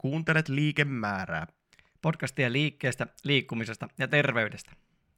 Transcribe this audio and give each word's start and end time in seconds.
Kuuntelet 0.00 0.48
liikemäärää. 0.48 1.46
Podcastia 2.02 2.52
liikkeestä, 2.52 3.06
liikkumisesta 3.24 3.88
ja 3.98 4.08
terveydestä. 4.08 4.72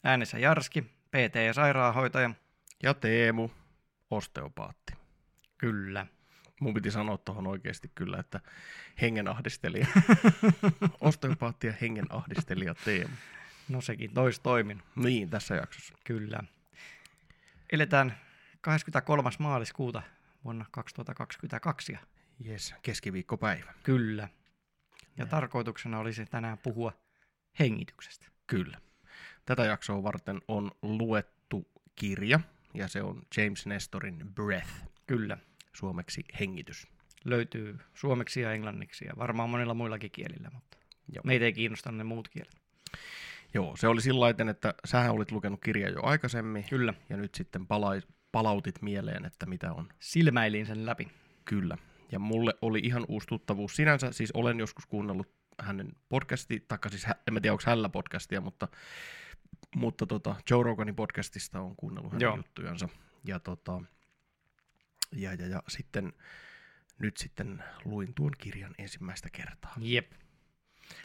Äänessä 0.04 0.38
Jarski, 0.38 0.82
PT 0.82 1.34
ja 1.46 1.52
sairaanhoitaja. 1.52 2.30
Ja 2.82 2.94
Teemu, 2.94 3.50
osteopaatti. 4.10 4.92
Kyllä. 5.58 6.06
Mun 6.60 6.74
piti 6.74 6.90
sanoa 6.90 7.18
tuohon 7.18 7.46
oikeasti 7.46 7.90
kyllä, 7.94 8.18
että 8.18 8.40
hengenahdistelija. 9.00 9.86
osteopaatti 11.00 11.66
ja 11.66 11.72
hengenahdistelija 11.80 12.74
Teemu. 12.74 13.14
No 13.68 13.80
sekin 13.80 14.14
tois 14.14 14.40
toimin. 14.40 14.82
Niin, 14.96 15.30
tässä 15.30 15.54
jaksossa. 15.54 15.94
Kyllä. 16.04 16.40
Eletään 17.72 18.18
23. 18.60 19.30
maaliskuuta 19.38 20.02
vuonna 20.44 20.64
2022. 20.70 21.98
Jes, 22.40 22.74
keskiviikkopäivä. 22.82 23.74
Kyllä. 23.82 24.28
Ja 25.16 25.26
tarkoituksena 25.26 25.98
olisi 25.98 26.26
tänään 26.26 26.58
puhua 26.58 26.92
hengityksestä. 27.58 28.26
Kyllä. 28.46 28.78
Tätä 29.46 29.64
jaksoa 29.64 30.02
varten 30.02 30.40
on 30.48 30.70
luettu 30.82 31.68
kirja, 31.96 32.40
ja 32.74 32.88
se 32.88 33.02
on 33.02 33.22
James 33.36 33.66
Nestorin 33.66 34.34
Breath, 34.34 34.70
Kyllä. 35.06 35.38
suomeksi 35.72 36.24
hengitys. 36.40 36.88
Löytyy 37.24 37.78
suomeksi 37.94 38.40
ja 38.40 38.52
englanniksi 38.52 39.04
ja 39.04 39.12
varmaan 39.18 39.50
monilla 39.50 39.74
muillakin 39.74 40.10
kielillä, 40.10 40.50
mutta 40.54 40.78
Joo. 41.14 41.22
meitä 41.24 41.44
ei 41.44 41.52
kiinnosta 41.52 41.92
ne 41.92 42.04
muut 42.04 42.28
kielet. 42.28 42.62
Joo, 43.54 43.76
se 43.76 43.88
oli 43.88 44.00
sillä 44.00 44.20
laiten, 44.20 44.48
että 44.48 44.74
sähän 44.84 45.10
olit 45.12 45.30
lukenut 45.32 45.60
kirjaa 45.60 45.90
jo 45.90 46.02
aikaisemmin, 46.02 46.64
Kyllä. 46.70 46.94
ja 47.08 47.16
nyt 47.16 47.34
sitten 47.34 47.66
palai, 47.66 48.02
palautit 48.32 48.82
mieleen, 48.82 49.24
että 49.24 49.46
mitä 49.46 49.72
on 49.72 49.88
Silmäilin 49.98 50.66
sen 50.66 50.86
läpi. 50.86 51.08
Kyllä. 51.44 51.78
Ja 52.12 52.18
mulle 52.18 52.54
oli 52.62 52.78
ihan 52.78 53.04
uusi 53.08 53.26
tuttavuus 53.26 53.76
sinänsä. 53.76 54.12
Siis 54.12 54.32
olen 54.32 54.58
joskus 54.58 54.86
kuunnellut 54.86 55.34
hänen 55.62 55.92
podcasti, 56.08 56.64
taikka 56.68 56.88
siis 56.88 57.04
hä- 57.04 57.14
en 57.26 57.34
mä 57.34 57.40
tiedä 57.40 57.52
onko 57.52 57.62
hällä 57.66 57.88
podcastia, 57.88 58.40
mutta, 58.40 58.68
mutta 59.76 60.06
tota, 60.06 60.36
Joe 60.50 60.62
Roganin 60.62 60.96
podcastista 60.96 61.60
on 61.60 61.76
kuunnellut 61.76 62.12
hänen. 62.12 62.22
Joo. 62.22 62.36
juttujansa. 62.36 62.88
Ja, 63.24 63.40
tota, 63.40 63.82
ja, 65.12 65.34
ja, 65.34 65.46
ja 65.46 65.62
sitten 65.68 66.12
nyt 66.98 67.16
sitten 67.16 67.64
luin 67.84 68.14
tuon 68.14 68.32
kirjan 68.38 68.74
ensimmäistä 68.78 69.28
kertaa. 69.32 69.74
Jep. 69.78 70.12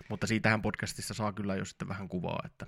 Mutta 0.10 0.28
siitähän 0.28 0.62
podcastissa 0.62 1.14
saa 1.14 1.34
kyllä 1.34 1.56
jo 1.56 1.66
sitten 1.66 1.88
vähän 1.88 2.10
kuvaa, 2.10 2.40
että 2.46 2.66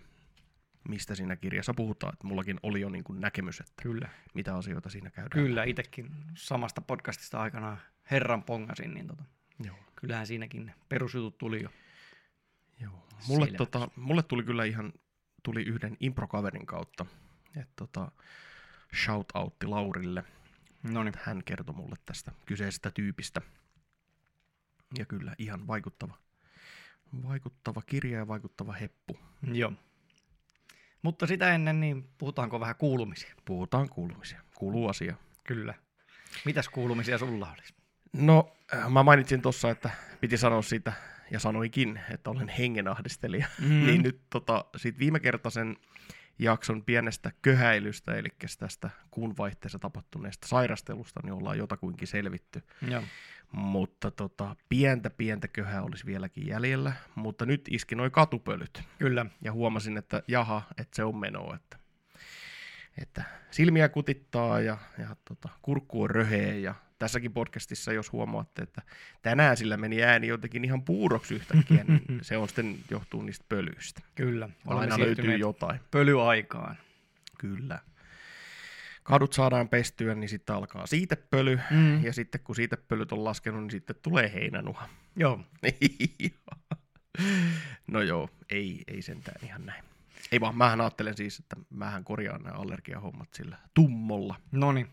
mistä 0.88 1.16
siinä 1.16 1.36
kirjassa 1.36 1.74
puhutaan. 1.74 2.14
Että 2.14 2.28
mullakin 2.28 2.60
oli 2.64 2.82
jo 2.82 2.90
niin 2.90 3.04
kuin 3.04 3.22
näkemys, 3.22 3.60
että 3.60 3.84
Kyllä. 3.84 4.10
mitä 4.34 4.56
asioita 4.56 4.90
siinä 4.90 5.10
käydään. 5.10 5.46
Kyllä, 5.46 5.64
itsekin 5.64 6.10
samasta 6.36 6.82
podcastista 6.82 7.42
aikanaan 7.42 7.78
herran 8.12 8.44
pongasin, 8.44 8.94
niin 8.94 9.08
tota, 9.08 9.24
Joo. 9.64 9.76
kyllähän 9.96 10.28
siinäkin 10.28 10.74
perusjutut 10.90 11.38
tuli 11.38 11.64
jo. 11.64 11.70
Joo. 12.80 12.92
Mulle, 13.28 13.46
Selväksi. 13.46 13.58
tota, 13.58 13.90
mulle 13.96 14.24
tuli 14.24 14.44
kyllä 14.44 14.64
ihan 14.64 14.94
tuli 15.44 15.62
yhden 15.64 15.98
improkaverin 16.00 16.66
kautta. 16.66 17.06
Et 17.56 17.70
tota, 17.76 18.12
shout 19.06 19.32
outti 19.34 19.68
Laurille. 19.68 20.24
No 20.84 21.04
niin. 21.04 21.14
Hän 21.24 21.44
kertoi 21.46 21.76
mulle 21.76 21.96
tästä 22.06 22.32
kyseisestä 22.46 22.92
tyypistä. 22.92 23.42
Ja 24.98 25.06
kyllä 25.06 25.36
ihan 25.38 25.68
vaikuttava, 25.68 26.18
vaikuttava 27.24 27.82
kirja 27.82 28.18
ja 28.18 28.28
vaikuttava 28.28 28.74
heppu. 28.74 29.20
Joo. 29.54 29.74
Mutta 31.02 31.28
sitä 31.28 31.54
ennen, 31.56 31.80
niin 31.80 32.10
puhutaanko 32.18 32.60
vähän 32.60 32.76
kuulumisia? 32.76 33.34
Puhutaan 33.46 33.90
kuulumisia. 33.90 34.42
Kuuluu 34.56 34.88
asia. 34.88 35.16
Kyllä. 35.44 35.74
Mitäs 36.46 36.70
kuulumisia 36.70 37.18
sulla 37.18 37.52
olisi? 37.52 37.74
No, 38.14 38.52
äh, 38.74 38.90
mä 38.90 39.04
mainitsin 39.04 39.42
tuossa, 39.42 39.70
että 39.70 39.90
piti 40.22 40.38
sanoa 40.38 40.62
siitä, 40.62 40.94
ja 41.32 41.40
sanoikin, 41.40 42.00
että 42.14 42.30
olen 42.30 42.50
hengenahdistelija. 42.50 43.48
Mm. 43.60 43.86
niin 43.88 44.04
nyt 44.04 44.22
tota, 44.30 44.66
siitä 44.76 45.00
viime 45.00 45.20
kertaisen 45.20 45.78
jakson 46.40 46.84
pienestä 46.84 47.32
köhäilystä, 47.42 48.16
eli 48.16 48.30
tästä 48.60 48.90
kuun 49.12 49.38
vaihteessa 49.38 49.80
tapahtuneesta 49.80 50.48
sairastelusta, 50.48 51.20
niin 51.24 51.34
ollaan 51.34 51.58
jotakuinkin 51.58 52.08
selvitty. 52.08 52.64
Joo. 52.88 53.04
Mutta 53.52 54.12
tota, 54.12 54.56
pientä 54.70 55.10
pientä 55.10 55.48
köhää 55.48 55.84
olisi 55.84 56.06
vieläkin 56.06 56.48
jäljellä, 56.48 56.94
mutta 57.16 57.46
nyt 57.46 57.62
iski 57.72 57.96
noin 57.96 58.12
katupölyt. 58.12 58.84
Kyllä. 59.00 59.26
Ja 59.42 59.52
huomasin, 59.52 59.98
että 59.98 60.24
jaha, 60.28 60.62
että 60.78 60.96
se 60.96 61.04
on 61.04 61.16
menoa, 61.16 61.56
että, 61.56 61.78
että 63.02 63.24
silmiä 63.52 63.90
kutittaa 63.90 64.62
ja, 64.62 64.78
ja 64.98 65.16
tota, 65.26 65.50
kurkku 65.62 66.02
on 66.02 66.10
röhee 66.10 66.60
ja 66.60 66.76
tässäkin 67.00 67.34
podcastissa, 67.34 67.94
jos 67.94 68.12
huomaatte, 68.12 68.62
että 68.62 68.82
tänään 69.22 69.58
sillä 69.58 69.78
meni 69.78 70.04
ääni 70.04 70.28
jotenkin 70.28 70.66
ihan 70.66 70.84
puuroksi 70.84 71.36
yhtäkkiä, 71.36 71.84
niin 71.84 72.02
se 72.22 72.38
on 72.38 72.48
sitten 72.48 72.78
johtuu 72.92 73.22
niistä 73.22 73.46
pölyistä. 73.50 74.02
Kyllä. 74.16 74.50
Aina 74.66 75.00
löytyy 75.00 75.36
jotain. 75.38 75.80
pölyaikaan. 75.92 76.78
Kyllä. 77.38 77.80
Kadut 79.10 79.34
saadaan 79.34 79.70
pestyä, 79.70 80.16
niin 80.16 80.30
sitten 80.30 80.56
alkaa 80.56 80.88
siitepöly, 80.88 81.60
Mm. 81.72 82.04
ja 82.04 82.14
sitten 82.14 82.42
kun 82.44 82.56
siitepölyt 82.56 83.12
on 83.12 83.24
laskenut, 83.24 83.62
niin 83.62 83.72
sitten 83.72 83.96
tulee 84.02 84.32
heinänuha. 84.34 84.90
Joo. 85.16 85.40
no 87.92 88.02
joo, 88.02 88.30
ei, 88.50 88.84
ei 88.88 89.02
sentään 89.02 89.46
ihan 89.46 89.66
näin. 89.66 89.84
Ei 90.32 90.40
vaan, 90.40 90.58
mähän 90.58 90.82
ajattelen 90.82 91.18
siis, 91.18 91.40
että 91.40 91.56
mähän 91.70 92.04
korjaan 92.04 92.44
nämä 92.44 92.56
allergiahommat 92.58 93.34
sillä 93.34 93.58
tummolla, 93.74 94.36
No 94.52 94.72
niin. 94.72 94.88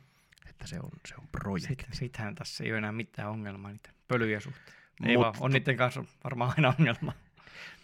että 0.50 0.66
se 0.66 0.76
on, 0.82 0.90
se 1.08 1.14
on 1.18 1.28
projekti. 1.32 1.68
Sitten, 1.68 1.96
sittenhän 1.96 2.34
tässä 2.34 2.64
ei 2.64 2.70
ole 2.70 2.78
enää 2.78 2.92
mitään 2.92 3.30
ongelmaa 3.30 3.70
niiden 3.72 3.92
pölyjen 4.08 4.40
suhteen. 4.40 4.76
Ei 5.04 5.16
Mut- 5.16 5.22
vaan, 5.22 5.34
on 5.40 5.50
niiden 5.50 5.76
kanssa 5.76 6.04
varmaan 6.24 6.52
aina 6.56 6.74
ongelma. 6.78 7.12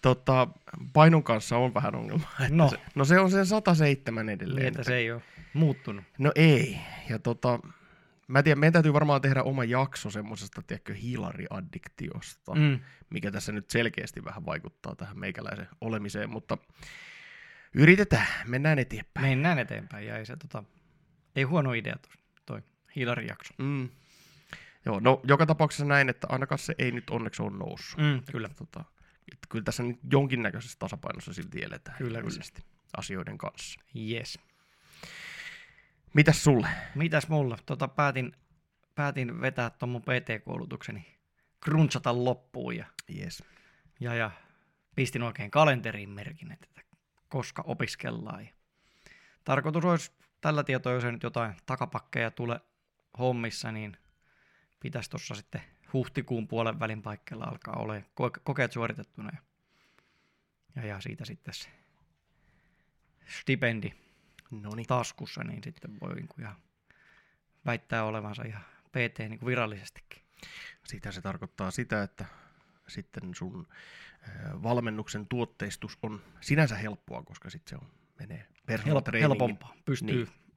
Tota, 0.02 0.48
painon 0.92 1.22
kanssa 1.22 1.56
on 1.56 1.74
vähän 1.74 1.94
ongelma. 1.94 2.28
Että 2.40 2.54
No. 2.54 2.68
Se, 2.68 2.78
no 2.94 3.04
se 3.04 3.20
on 3.20 3.30
sen 3.30 3.46
107 3.46 4.28
edelleen. 4.28 4.56
Niin, 4.56 4.68
että 4.68 4.84
se 4.84 4.96
ei 4.96 5.12
ole 5.12 5.22
muuttunut. 5.54 6.04
No 6.18 6.32
ei. 6.34 6.78
Ja 7.08 7.18
tota, 7.18 7.58
mä 8.28 8.42
tiedän, 8.42 8.58
meidän 8.58 8.72
täytyy 8.72 8.92
varmaan 8.92 9.20
tehdä 9.20 9.42
oma 9.42 9.64
jakso 9.64 10.10
semmoisesta, 10.10 10.62
tiedätkö, 10.62 10.94
hiilariaddiktiosta, 10.94 12.54
mm. 12.54 12.80
Mikä 13.10 13.30
tässä 13.30 13.52
nyt 13.52 13.70
selkeästi 13.70 14.24
vähän 14.24 14.46
vaikuttaa 14.46 14.94
tähän 14.96 15.18
meikäläisen 15.18 15.68
olemiseen, 15.80 16.30
mutta 16.30 16.58
yritetään, 17.74 18.26
mennään 18.46 18.78
eteenpäin. 18.78 19.26
Mennään 19.26 19.58
eteenpäin 19.58 20.06
ja 20.06 20.18
ei 20.18 20.26
se 20.26 20.36
tota, 20.36 20.64
ei 21.36 21.42
huono 21.42 21.72
idea 21.72 21.96
toi, 21.96 22.16
toi 22.46 22.62
hiilarijakso. 22.96 23.54
Mm. 23.58 23.88
Joo, 24.86 25.00
no 25.00 25.20
joka 25.24 25.46
tapauksessa 25.46 25.84
näin, 25.84 26.08
että 26.08 26.26
ainakaan 26.30 26.58
se 26.58 26.74
ei 26.78 26.92
nyt 26.92 27.10
onneksi 27.10 27.42
ole 27.42 27.56
noussut. 27.56 28.00
Mm, 28.00 28.22
kyllä. 28.32 28.46
Että, 28.46 28.58
tota, 28.58 28.84
että 29.32 29.46
kyllä 29.48 29.64
tässä 29.64 29.82
nyt 29.82 29.98
jonkinnäköisessä 30.12 30.78
tasapainossa 30.78 31.32
silti 31.32 31.62
eletään 31.62 31.98
Kyllä, 31.98 32.18
ilmeisesti 32.18 32.62
asioiden 32.96 33.38
kanssa. 33.38 33.80
Yes. 34.10 34.38
Mitäs 36.14 36.44
sulle? 36.44 36.68
Mitäs 36.94 37.28
mulla? 37.28 37.58
Tota, 37.66 37.88
päätin, 37.88 38.32
päätin 38.94 39.40
vetää 39.40 39.70
tuon 39.70 39.90
mun 39.90 40.02
PT-koulutukseni 40.02 41.06
crunchata 41.64 42.24
loppuun 42.24 42.76
ja, 42.76 42.86
Yes. 43.18 43.42
ja, 44.00 44.14
ja 44.14 44.30
pistin 44.94 45.22
oikein 45.22 45.50
kalenteriin 45.50 46.10
merkin, 46.10 46.52
että 46.52 46.66
koska 47.28 47.62
opiskellaan. 47.66 48.44
Ja 48.44 48.50
tarkoitus 49.44 49.84
olisi 49.84 50.12
tällä 50.40 50.64
tietoa, 50.64 50.92
jos 50.92 51.04
ei 51.04 51.12
nyt 51.12 51.22
jotain 51.22 51.54
takapakkeja 51.66 52.30
tule 52.30 52.60
hommissa, 53.18 53.72
niin 53.72 53.96
pitäisi 54.80 55.10
tuossa 55.10 55.34
sitten 55.34 55.62
huhtikuun 55.92 56.48
puolen 56.48 56.80
välin 56.80 57.02
paikkeilla 57.02 57.44
alkaa 57.44 57.76
olla 57.76 57.94
kokeet 58.44 58.72
suoritettuna. 58.72 59.30
Ja, 59.32 59.42
ja, 60.82 60.88
ja 60.88 61.00
siitä 61.00 61.24
sitten 61.24 61.54
se 61.54 61.68
stipendi 63.26 63.92
No 64.50 64.70
niin. 64.76 64.86
taskussa, 64.86 65.44
niin 65.44 65.62
sitten 65.64 66.00
voi 66.00 66.14
niin 66.14 66.28
kuin 66.28 66.40
ihan 66.40 66.56
väittää 67.66 68.04
olevansa 68.04 68.42
ihan 68.42 68.62
PT 68.88 69.18
niin 69.18 69.38
kuin 69.38 69.46
virallisestikin. 69.46 70.22
Sitä 70.84 71.12
se 71.12 71.20
tarkoittaa 71.20 71.70
sitä, 71.70 72.02
että 72.02 72.24
sitten 72.88 73.34
sun 73.34 73.66
valmennuksen 74.62 75.26
tuotteistus 75.26 75.98
on 76.02 76.22
sinänsä 76.40 76.76
helppoa, 76.76 77.22
koska 77.22 77.50
sitten 77.50 77.70
se 77.78 77.84
on, 77.84 77.90
menee 78.18 78.46
personal 78.66 78.94
Help, 78.94 79.14
helpompaa. 79.20 79.74
Pystyy 79.84 80.06
Niin. 80.16 80.24
niin. 80.26 80.52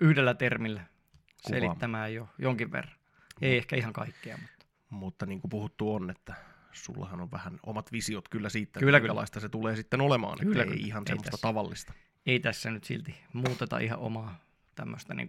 yhdellä 0.00 0.34
termillä 0.34 0.80
Kuvaamaan. 0.80 1.62
selittämään 1.70 2.14
jo 2.14 2.28
jonkin 2.38 2.72
verran. 2.72 2.96
Ei 3.40 3.56
ehkä 3.56 3.76
ihan 3.76 3.92
kaikkea, 3.92 4.36
mutta 4.36 4.59
Mutta 4.90 5.26
niin 5.26 5.40
kuin 5.40 5.50
puhuttu 5.50 5.94
on, 5.94 6.10
että 6.10 6.34
sullahan 6.72 7.20
on 7.20 7.30
vähän 7.30 7.58
omat 7.66 7.92
visiot 7.92 8.28
kyllä 8.28 8.48
siitä, 8.48 8.80
Kyllä, 8.80 8.96
että 8.96 9.00
kyllä. 9.00 9.12
minkälaista 9.12 9.40
se 9.40 9.48
tulee 9.48 9.76
sitten 9.76 10.00
olemaan, 10.00 10.38
Kyllä, 10.38 10.52
että 10.62 10.62
ei 10.62 10.78
kyllä. 10.78 10.86
ihan 10.86 11.02
Ei 11.02 11.06
semmoista 11.06 11.30
tässä. 11.30 11.42
tavallista. 11.42 11.92
ei 12.26 12.40
tässä 12.40 12.70
nyt 12.70 12.84
silti 12.84 13.14
muuteta 13.32 13.78
ihan 13.78 13.98
omaa 13.98 14.40
tämmöistä 14.74 15.14
niin 15.14 15.28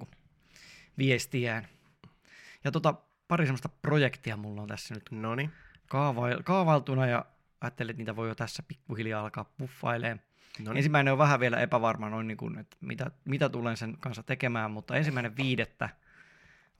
viestiään. 0.97 1.67
Ja 2.63 2.71
tota, 2.71 2.93
pari 3.27 3.45
semmoista 3.45 3.69
projektia 3.69 4.37
mulla 4.37 4.61
on 4.61 4.67
tässä 4.67 4.93
nyt 4.93 5.03
No 5.11 5.35
niin, 5.35 5.51
kaavail- 5.87 6.43
kaavailtuna 6.43 7.07
ja 7.07 7.25
ajattelin, 7.61 7.89
että 7.89 7.97
niitä 7.97 8.15
voi 8.15 8.27
jo 8.27 8.35
tässä 8.35 8.63
pikkuhiljaa 8.67 9.21
alkaa 9.21 9.43
puffailemaan. 9.57 10.17
no 10.19 10.23
Niin. 10.57 10.65
niin. 10.69 10.77
Ensimmäinen 10.77 11.11
on 11.13 11.17
vähän 11.17 11.39
vielä 11.39 11.59
epävarma, 11.59 12.09
noin 12.09 12.27
niin 12.27 12.37
kuin, 12.37 12.57
että 12.57 12.77
mitä, 12.81 13.11
mitä 13.25 13.49
tulen 13.49 13.77
sen 13.77 13.97
kanssa 13.99 14.23
tekemään, 14.23 14.71
mutta 14.71 14.95
ensimmäinen 14.95 15.37
viidettä 15.37 15.89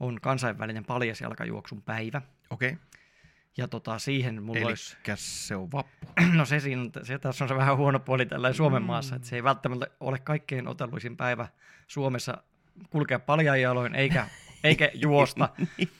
on 0.01 0.21
kansainvälinen 0.21 0.86
paljasjalkajuoksun 0.86 1.81
päivä. 1.81 2.21
okei, 2.50 2.69
okay. 2.69 2.81
Ja 3.57 3.68
tota, 3.68 4.00
siihen 4.00 4.44
mulla 4.44 4.59
Eli 4.59 4.65
olisi... 4.65 4.98
se 5.15 5.56
on 5.56 5.71
vappu. 5.71 6.07
No 6.38 6.45
se, 6.45 6.59
siinä, 6.59 6.83
se 7.03 7.19
tässä 7.19 7.44
on 7.44 7.48
se 7.50 7.56
vähän 7.56 7.77
huono 7.77 8.00
puoli 8.00 8.25
tällä 8.25 8.53
Suomen 8.53 8.81
Mm. 8.81 8.86
maassa, 8.86 9.15
että 9.15 9.27
se 9.27 9.36
ei 9.36 9.44
välttämättä 9.44 9.88
ole 10.00 10.19
kaikkein 10.19 10.68
otelluisin 10.68 11.18
päivä 11.18 11.48
Suomessa 11.88 12.38
kulkea 12.89 13.19
paljain 13.19 13.62
jaloin 13.62 13.95
eikä, 13.95 14.27
eikä 14.63 14.92
juosta. 14.94 15.50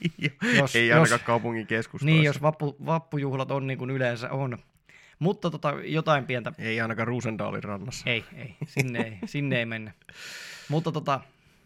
Jos- 0.58 0.76
Ei 0.76 0.88
jos- 0.88 0.96
ainakaan 0.98 1.20
kaupungin 1.26 1.66
keskustoissa. 1.66 2.14
niin, 2.16 2.24
jos 2.24 2.42
vappu, 2.42 2.76
vappujuhlat 2.86 3.50
on 3.50 3.66
niin 3.66 3.78
kuin 3.78 3.90
yleensä 3.90 4.30
on. 4.30 4.58
Mutta 5.18 5.50
tota, 5.50 5.72
jotain 5.84 6.26
pientä... 6.26 6.52
Ei 6.58 6.80
ainakaan 6.80 7.08
Ruusendaalin 7.08 7.64
rannassa. 7.64 8.10
Ei, 8.10 8.24
ei, 8.36 8.56
sinne 8.66 9.00
ei, 9.00 9.18
sinne 9.26 9.58
ei 9.58 9.66
mennä. 9.66 9.92
Mutta 10.68 10.92
tota, 10.92 11.20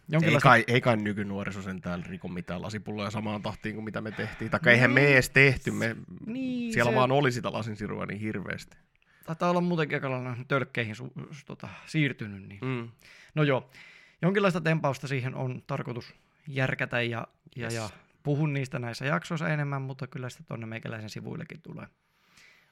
Ei 0.09 0.13
jonkinlaista... 0.13 0.49
kai, 0.49 0.63
ei 0.67 0.81
kai 0.81 0.97
nykynuoriso 0.97 1.61
sen 1.61 1.81
täällä 1.81 2.05
riko 2.09 2.27
mitään 2.27 2.61
lasipulloja 2.61 3.11
samaan 3.11 3.41
tahtiin 3.41 3.75
kuin 3.75 3.85
mitä 3.85 4.01
me 4.01 4.11
tehtiin. 4.11 4.51
Tai 4.51 4.59
eihän 4.67 4.91
me 4.91 5.07
edes 5.13 5.29
tehty, 5.29 5.71
me, 5.71 5.95
Niin, 6.25 6.73
siellä 6.73 6.91
se 6.91 6.95
vaan 6.95 7.11
oli 7.11 7.31
sitä 7.31 7.53
lasinsirua 7.53 8.05
niin 8.05 8.19
hirveästi. 8.19 8.77
taitaa 9.25 9.49
olla 9.49 9.61
muutenkin 9.61 9.95
aika 9.95 10.35
tölkkeihin 10.47 10.95
su, 10.95 11.13
su, 11.31 11.45
tota, 11.45 11.69
siirtynyt. 11.85 12.47
Niin. 12.47 12.59
Mm. 12.61 12.89
No 13.35 13.43
joo, 13.43 13.69
jonkinlaista 14.21 14.61
tempausta 14.61 15.07
siihen 15.07 15.35
on 15.35 15.63
tarkoitus 15.67 16.13
järkätä 16.47 17.01
ja, 17.01 17.27
ja, 17.55 17.63
Yes. 17.63 17.73
ja 17.75 17.89
puhun 18.23 18.53
niistä 18.53 18.79
näissä 18.79 19.05
jaksoissa 19.05 19.49
enemmän, 19.49 19.81
mutta 19.81 20.07
kyllä 20.07 20.29
sitten 20.29 20.47
tuonne 20.47 20.65
meikäläisen 20.65 21.09
sivuillekin 21.09 21.61
tulee 21.61 21.87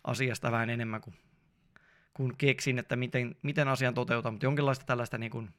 asiasta 0.03 0.51
vähän 0.51 0.69
enemmän 0.69 1.01
kuin, 1.01 1.15
kun 2.13 2.33
keksin, 2.37 2.79
että 2.79 2.95
miten, 2.95 3.35
miten 3.41 3.67
asian 3.67 3.93
toteutan, 3.93 4.33
mutta 4.33 4.45
jonkinlaista 4.45 4.85
tällaista 4.85 5.17
niin 5.17 5.31
kuin 5.31 5.49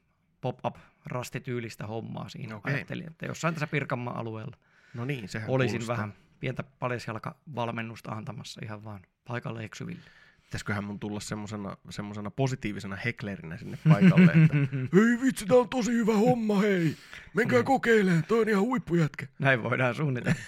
pop-up-rastityylistä 0.41 1.87
hommaa 1.87 2.29
siinä 2.29 2.55
Okei. 2.55 2.73
ajattelin, 2.73 3.07
että 3.07 3.25
jossain 3.25 3.53
tässä 3.53 3.67
Pirkanmaan 3.67 4.17
alueella 4.17 4.57
No 4.93 5.05
niin, 5.05 5.27
sehän 5.29 5.49
olisin 5.49 5.71
kuulostaa. 5.71 5.97
vähän 5.97 6.13
pientä 6.39 6.63
paljasjalkavalmennusta 6.79 8.11
antamassa 8.11 8.61
ihan 8.63 8.83
vaan 8.83 8.99
paikalle 9.27 9.63
eksyville. 9.63 10.01
Pitäisiköhän 10.43 10.83
mun 10.83 10.99
tulla 10.99 11.19
semmosena, 11.19 11.77
semmosena 11.89 12.31
positiivisena 12.31 12.95
heklerinä 12.95 13.57
sinne 13.57 13.77
paikalle, 13.89 14.31
että 14.31 14.55
hei 14.95 15.21
vitsi, 15.21 15.45
tää 15.45 15.57
on 15.57 15.69
tosi 15.69 15.91
hyvä 15.91 16.13
homma, 16.13 16.59
hei. 16.59 16.95
Menkää 17.33 17.63
kokeilemaan, 17.63 18.23
toi 18.27 18.41
on 18.41 18.49
ihan 18.49 18.61
huippujätkä. 18.63 19.27
Näin 19.39 19.63
voidaan 19.63 19.95
suunnitella. 19.95 20.39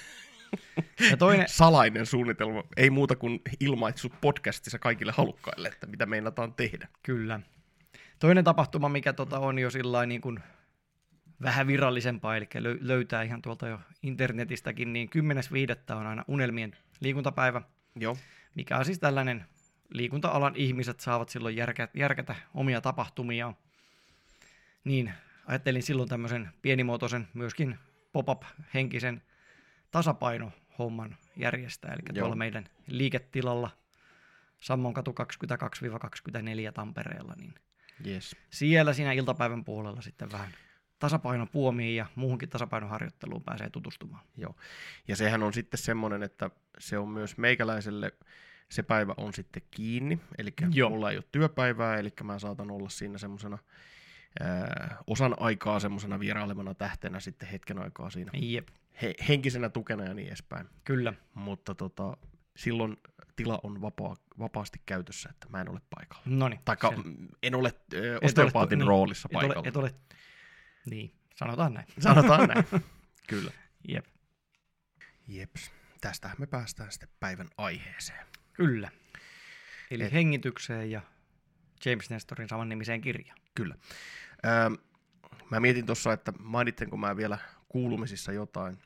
Ja 1.12 1.18
toinen, 1.18 1.50
Salainen 1.64 2.06
suunnitelma, 2.06 2.64
ei 2.78 2.90
muuta 2.90 3.16
kuin 3.16 3.42
ilmaitsu 3.60 4.10
podcastissa 4.22 4.80
kaikille 4.80 5.12
halukkaille, 5.12 5.68
että 5.68 5.88
mitä 5.88 6.06
meinataan 6.06 6.54
tehdä. 6.54 6.88
Kyllä. 7.04 7.40
Toinen 8.20 8.44
tapahtuma, 8.44 8.90
mikä 8.90 9.14
tota 9.14 9.40
on 9.40 9.60
jo 9.60 9.70
sillä 9.70 10.06
niin 10.06 10.22
kuin 10.22 10.40
vähän 11.42 11.68
virallisempaa, 11.68 12.38
eli 12.38 12.46
löy- 12.46 12.80
löytää 12.82 13.24
ihan 13.24 13.42
tuolta 13.42 13.68
jo 13.68 13.80
internetistäkin, 14.04 14.94
niin 14.94 15.10
10.5. 15.10 15.96
on 15.96 16.08
aina 16.08 16.26
unelmien 16.28 16.78
liikuntapäivä, 17.00 17.62
Joo, 17.96 18.18
mikä 18.56 18.78
on 18.78 18.86
siis 18.86 19.00
tällainen 19.00 19.46
liikunta-alan 19.90 20.56
ihmiset 20.56 21.00
saavat 21.00 21.30
silloin 21.30 21.56
järkä, 21.56 21.88
järkätä 21.94 22.36
omia 22.54 22.82
tapahtumia. 22.82 23.54
Niin 24.84 25.14
ajattelin 25.46 25.84
silloin 25.84 26.10
tämmöisen 26.10 26.50
pienimuotoisen 26.62 27.28
myöskin 27.34 27.80
pop-up-henkisen 28.12 29.22
tasapainohomman 29.92 31.18
järjestää, 31.36 31.94
eli 31.94 32.02
Joo. 32.08 32.20
tuolla 32.20 32.36
meidän 32.36 32.70
liiketilalla 32.88 33.70
Sammonkatu 34.60 35.16
22-24 36.70 36.72
Tampereella, 36.74 37.34
niin 37.38 37.54
yes. 38.08 38.36
siellä 38.50 38.94
siinä 38.94 39.12
iltapäivän 39.12 39.66
puolella 39.66 40.02
sitten 40.02 40.32
vähän 40.32 40.52
tasapainopuomiin 41.00 41.96
ja 41.96 42.06
muuhunkin 42.16 42.50
tasapainoharjoitteluun 42.50 43.44
pääsee 43.44 43.70
tutustumaan. 43.70 44.26
Joo. 44.38 44.56
Ja 45.08 45.16
sehän 45.16 45.44
on 45.44 45.54
sitten 45.54 45.78
semmoinen, 45.78 46.24
että 46.24 46.50
se 46.80 46.98
on 46.98 47.10
myös 47.10 47.38
meikäläiselle, 47.38 48.12
se 48.70 48.84
päivä 48.84 49.14
on 49.18 49.34
sitten 49.34 49.64
kiinni, 49.72 50.20
eli 50.38 50.54
Joo. 50.72 50.90
mulla 50.90 51.12
ei 51.12 51.18
ole 51.18 51.24
työpäivää, 51.32 51.98
eli 51.98 52.14
mä 52.24 52.40
saatan 52.40 52.72
olla 52.72 52.90
siinä 52.90 53.18
semmoisena 53.18 53.58
osan 55.08 55.36
aikaa 55.40 55.80
semmoisena 55.80 56.20
vierailevana 56.20 56.74
tähtenä 56.74 57.20
sitten 57.20 57.50
hetken 57.50 57.80
aikaa 57.80 58.10
siinä 58.10 58.32
Jep, 58.34 58.68
he, 59.02 59.14
henkisenä 59.30 59.70
tukena 59.70 60.04
ja 60.04 60.14
niin 60.14 60.28
edespäin. 60.28 60.68
kyllä. 60.84 61.14
Mutta 61.34 61.76
tota, 61.76 62.18
silloin 62.56 62.98
tila 63.44 63.60
on 63.64 63.82
vapaa, 63.82 64.16
vapaasti 64.40 64.82
käytössä, 64.86 65.30
että 65.30 65.48
mä 65.50 65.62
en 65.62 65.70
ole 65.70 65.82
paikalla. 65.96 66.24
No 66.26 66.48
niin. 66.50 66.60
Taikka 66.66 66.90
se- 66.90 66.96
en 67.44 67.56
ole 67.56 67.74
ö, 67.94 68.12
ole- 68.12 68.20
osteopaatin 68.24 68.80
niin, 68.80 68.88
roolissa 68.88 69.30
et 69.32 69.36
ole, 69.36 69.44
paikalla. 69.48 69.68
et 69.70 69.76
ole, 69.78 69.96
niin, 70.86 71.12
sanotaan 71.36 71.74
näin. 71.74 71.88
Sanotaan 72.00 72.48
näin. 72.50 72.66
Kyllä. 73.30 73.52
Jep, 73.88 74.06
Jeps. 75.28 75.72
Tästähän 76.02 76.38
me 76.40 76.48
päästään 76.48 76.92
sitten 76.92 77.10
päivän 77.20 77.48
aiheeseen. 77.58 78.26
kyllä. 78.54 78.92
Eli 79.92 80.04
Et... 80.04 80.14
hengitykseen 80.14 80.92
ja 80.92 81.02
James 81.86 82.10
Nestorin 82.10 82.50
samannimiseen 82.50 83.02
kirjaan. 83.02 83.40
Kyllä. 83.56 83.76
Öö, 84.46 84.70
mä 85.52 85.60
mietin 85.60 85.86
tuossa, 85.86 86.14
että 86.14 86.34
mainitsenko 86.40 86.98
mä 86.98 87.18
vielä 87.18 87.38
kuulumisissa 87.70 88.32
jotain 88.32 88.78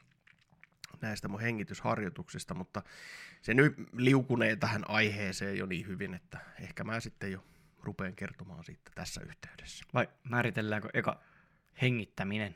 näistä 1.07 1.27
mun 1.27 1.41
hengitysharjoituksista, 1.41 2.53
mutta 2.53 2.81
se 3.41 3.53
nyt 3.53 3.75
liukunee 3.93 4.55
tähän 4.55 4.83
aiheeseen 4.87 5.57
jo 5.57 5.65
niin 5.65 5.87
hyvin, 5.87 6.13
että 6.13 6.37
ehkä 6.61 6.83
mä 6.83 6.99
sitten 6.99 7.31
jo 7.31 7.43
rupean 7.83 8.15
kertomaan 8.15 8.63
siitä 8.63 8.91
tässä 8.95 9.21
yhteydessä. 9.21 9.85
Vai 9.93 10.09
määritelläänkö 10.29 10.89
eka 10.93 11.19
hengittäminen? 11.81 12.55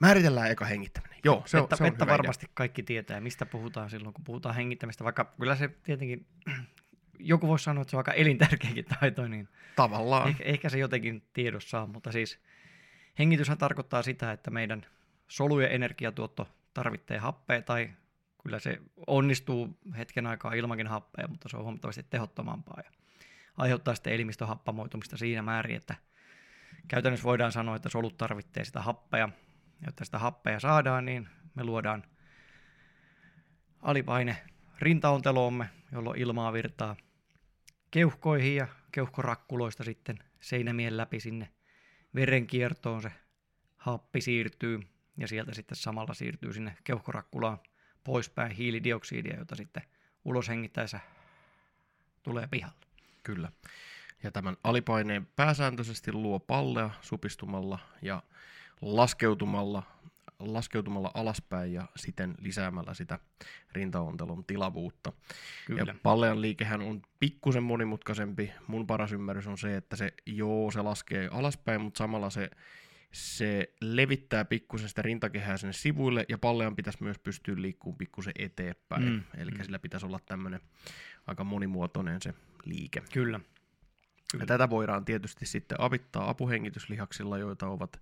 Määritellään 0.00 0.50
eka 0.50 0.64
hengittäminen. 0.64 1.18
Joo, 1.24 1.42
se 1.46 1.56
on, 1.56 1.64
että 1.64 1.76
se 1.76 1.82
on 1.82 1.88
että 1.88 2.04
hyvä 2.04 2.12
varmasti 2.12 2.46
kaikki 2.54 2.82
tietää, 2.82 3.20
mistä 3.20 3.46
puhutaan 3.46 3.90
silloin, 3.90 4.14
kun 4.14 4.24
puhutaan 4.24 4.54
hengittämistä, 4.54 5.04
vaikka 5.04 5.24
kyllä 5.38 5.56
se 5.56 5.68
tietenkin, 5.68 6.26
joku 7.18 7.48
voisi 7.48 7.64
sanoa, 7.64 7.82
että 7.82 7.90
se 7.90 7.96
on 7.96 8.00
aika 8.00 8.12
elintärkeäkin 8.12 8.84
taito, 8.84 9.28
niin 9.28 9.40
idea. 9.40 9.74
Tavallaan. 9.76 10.28
ehkä, 10.28 10.44
ehkä 10.44 10.68
se 10.68 10.78
jotenkin 10.78 11.22
tiedossa 11.32 11.80
on, 11.80 11.90
mutta 11.90 12.12
siis 12.12 12.38
hengityshän 13.18 13.58
tarkoittaa 13.58 14.02
sitä, 14.02 14.32
että 14.32 14.50
meidän 14.50 14.86
solujen 15.28 15.72
energiatuotto 15.72 16.48
tarvitsee 16.78 17.18
happea, 17.18 17.62
tai 17.62 17.90
kyllä 18.42 18.58
se 18.58 18.78
onnistuu 19.06 19.78
hetken 19.96 20.26
aikaa 20.26 20.52
ilmankin 20.52 20.86
happea, 20.86 21.28
mutta 21.28 21.48
se 21.48 21.56
on 21.56 21.62
huomattavasti 21.62 22.06
tehottomampaa 22.10 22.80
ja 22.84 22.90
aiheuttaa 23.56 23.94
sitten 23.94 24.12
elimistön 24.12 24.48
happamoitumista 24.48 25.16
siinä 25.16 25.42
määrin, 25.42 25.76
että 25.76 25.94
käytännössä 26.88 27.24
voidaan 27.24 27.52
sanoa, 27.52 27.76
että 27.76 27.88
solut 27.88 28.16
tarvitsee 28.16 28.64
sitä 28.64 28.80
happea, 28.82 29.28
jotta 29.86 30.04
sitä 30.04 30.18
happea 30.18 30.60
saadaan, 30.60 31.04
niin 31.04 31.28
me 31.54 31.64
luodaan 31.64 32.02
alipaine 33.82 34.36
rintaonteloomme, 34.78 35.70
jolloin 35.92 36.20
ilmaa 36.20 36.52
virtaa 36.52 36.96
keuhkoihin 37.90 38.56
ja 38.56 38.66
keuhkorakkuloista 38.92 39.84
sitten 39.84 40.18
seinämien 40.40 40.96
läpi 40.96 41.20
sinne 41.20 41.48
verenkiertoon 42.14 43.02
se 43.02 43.12
happi 43.76 44.20
siirtyy 44.20 44.80
ja 45.18 45.28
sieltä 45.28 45.54
sitten 45.54 45.76
samalla 45.76 46.14
siirtyy 46.14 46.52
sinne 46.52 46.76
keuhkorakkulaan 46.84 47.58
poispäin 48.04 48.52
hiilidioksidia, 48.52 49.38
jota 49.38 49.56
sitten 49.56 49.82
ulos 50.24 50.48
hengittäessä 50.48 51.00
tulee 52.22 52.46
pihalle. 52.46 52.86
Kyllä. 53.22 53.52
Ja 54.22 54.30
tämän 54.30 54.56
alipaineen 54.64 55.26
pääsääntöisesti 55.36 56.12
luo 56.12 56.40
pallea 56.40 56.90
supistumalla 57.00 57.78
ja 58.02 58.22
laskeutumalla, 58.80 59.82
laskeutumalla 60.38 61.10
alaspäin 61.14 61.72
ja 61.72 61.86
siten 61.96 62.34
lisäämällä 62.38 62.94
sitä 62.94 63.18
rintaontelon 63.72 64.44
tilavuutta. 64.44 65.12
Kyllä. 65.66 65.84
Ja 65.86 65.94
pallean 66.02 66.40
liikehän 66.40 66.80
on 66.80 67.02
pikkusen 67.20 67.62
monimutkaisempi. 67.62 68.52
Mun 68.66 68.86
paras 68.86 69.12
ymmärrys 69.12 69.46
on 69.46 69.58
se, 69.58 69.76
että 69.76 69.96
se, 69.96 70.12
joo, 70.26 70.70
se 70.70 70.82
laskee 70.82 71.28
alaspäin, 71.32 71.80
mutta 71.80 71.98
samalla 71.98 72.30
se, 72.30 72.50
se 73.12 73.72
levittää 73.80 74.44
pikkusen 74.44 74.88
sitä 74.88 75.02
rintakehää 75.02 75.56
sinne 75.56 75.72
sivuille, 75.72 76.24
ja 76.28 76.38
pallean 76.38 76.76
pitäisi 76.76 77.02
myös 77.02 77.18
pystyä 77.18 77.54
liikkumaan 77.58 77.98
pikkusen 77.98 78.32
eteenpäin. 78.38 79.04
Mm, 79.04 79.22
Eli 79.36 79.50
mm. 79.50 79.62
sillä 79.64 79.78
pitäisi 79.78 80.06
olla 80.06 80.20
tämmöinen 80.26 80.60
aika 81.26 81.44
monimuotoinen 81.44 82.22
se 82.22 82.34
liike. 82.64 83.02
Kyllä. 83.12 83.40
Ja 84.40 84.46
tätä 84.46 84.70
voidaan 84.70 85.04
tietysti 85.04 85.46
sitten 85.46 85.80
avittaa 85.80 86.28
apuhengityslihaksilla, 86.30 87.38
joita 87.38 87.66
ovat 87.66 88.00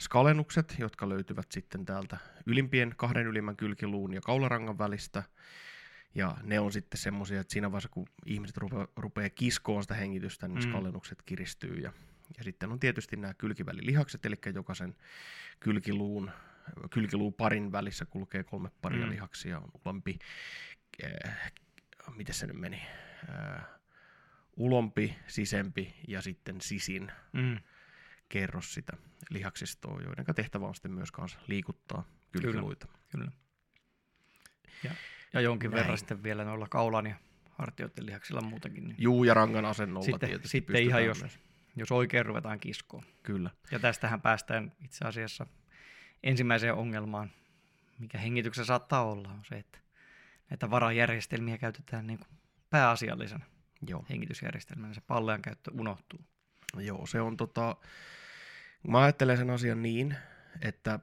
skalennukset, 0.00 0.76
jotka 0.78 1.08
löytyvät 1.08 1.52
sitten 1.52 1.84
täältä 1.84 2.16
ylimpien 2.46 2.94
kahden 2.96 3.26
ylimmän 3.26 3.56
kylkiluun 3.56 4.14
ja 4.14 4.20
kaularangan 4.20 4.78
välistä. 4.78 5.22
Ja 6.14 6.36
ne 6.42 6.60
on 6.60 6.72
sitten 6.72 7.00
semmoisia, 7.00 7.40
että 7.40 7.52
siinä 7.52 7.72
vaiheessa 7.72 7.88
kun 7.88 8.06
ihmiset 8.26 8.56
rupeaa, 8.56 8.86
rupeaa 8.96 9.30
kiskoon 9.30 9.82
sitä 9.82 9.94
hengitystä, 9.94 10.48
niin 10.48 10.58
Mm. 10.58 10.64
mm. 10.64 10.70
skallennukset 10.70 11.22
kiristyy. 11.22 11.74
Ja, 11.74 11.92
ja 12.38 12.44
sitten 12.44 12.72
on 12.72 12.80
tietysti 12.80 13.16
nämä 13.16 13.34
kylkivälilihakset, 13.34 14.26
eli 14.26 14.36
jokaisen 14.54 14.96
kylkiluun, 15.60 16.30
kylkiluun 16.90 17.34
parin 17.34 17.72
välissä 17.72 18.04
kulkee 18.06 18.42
kolme 18.44 18.70
paria 18.82 19.04
Mm. 19.06 19.10
lihaksia. 19.12 19.58
On 19.58 19.70
ulempi, 19.84 20.18
äh, 21.04 21.52
miten 22.16 22.34
se 22.34 22.46
nyt 22.46 22.56
meni, 22.56 22.82
äh, 23.28 23.64
ulompi, 24.56 25.16
sisempi 25.26 25.94
ja 26.08 26.22
sitten 26.22 26.60
sisin 26.60 27.12
Mm. 27.32 27.58
kerros 28.28 28.74
sitä 28.74 28.92
lihaksistoa, 29.30 30.00
joiden 30.00 30.24
tehtävä 30.34 30.66
on 30.66 30.74
sitten 30.74 30.92
myös 30.92 31.12
kanssa 31.12 31.38
liikuttaa 31.46 32.04
kylkiluita. 32.32 32.88
Kyllä. 33.08 33.30
Ja 35.32 35.40
jonkin 35.40 35.70
Näin. 35.70 35.80
verran 35.80 35.98
sitten 35.98 36.22
vielä 36.22 36.44
noilla 36.44 36.66
kaulan 36.68 37.06
ja 37.06 37.14
hartioiden 37.50 38.06
lihaksilla 38.06 38.40
muutenkin. 38.40 38.84
Niin 38.84 38.96
Juu, 38.98 39.24
ja 39.24 39.34
rangan 39.34 39.64
asennolla 39.64 40.04
Sitten- 40.04 40.28
tietysti 40.28 40.48
sitten 40.48 40.82
ihan 40.82 41.04
jos- 41.04 41.20
myös. 41.20 41.38
Jos 41.76 41.92
oikein 41.92 42.26
ruvetaan 42.26 42.60
kiskoon. 42.60 43.02
Kyllä. 43.22 43.50
Ja 43.70 43.78
tästähän 43.78 44.20
päästään 44.20 44.72
itse 44.84 45.04
asiassa 45.04 45.46
ensimmäiseen 46.22 46.74
ongelmaan, 46.74 47.30
mikä 47.98 48.18
hengityksessä 48.18 48.66
saattaa 48.66 49.04
olla, 49.04 49.28
on 49.28 49.44
se, 49.44 49.54
että 49.54 49.78
näitä 50.50 50.70
varajärjestelmiä 50.70 51.58
käytetään 51.58 52.06
niin 52.06 52.18
kuin 52.18 52.28
pääasiallisena 52.70 53.44
Joo. 53.88 54.04
hengitysjärjestelmänä. 54.10 54.94
Se 54.94 55.00
pallean 55.00 55.42
käyttö 55.42 55.70
unohtuu. 55.74 56.20
Joo, 56.76 57.06
se 57.06 57.20
on 57.20 57.36
tota... 57.36 57.76
Mä 58.88 59.02
ajattelen 59.02 59.36
sen 59.36 59.50
asian 59.50 59.82
niin, 59.82 60.16
että 60.62 60.98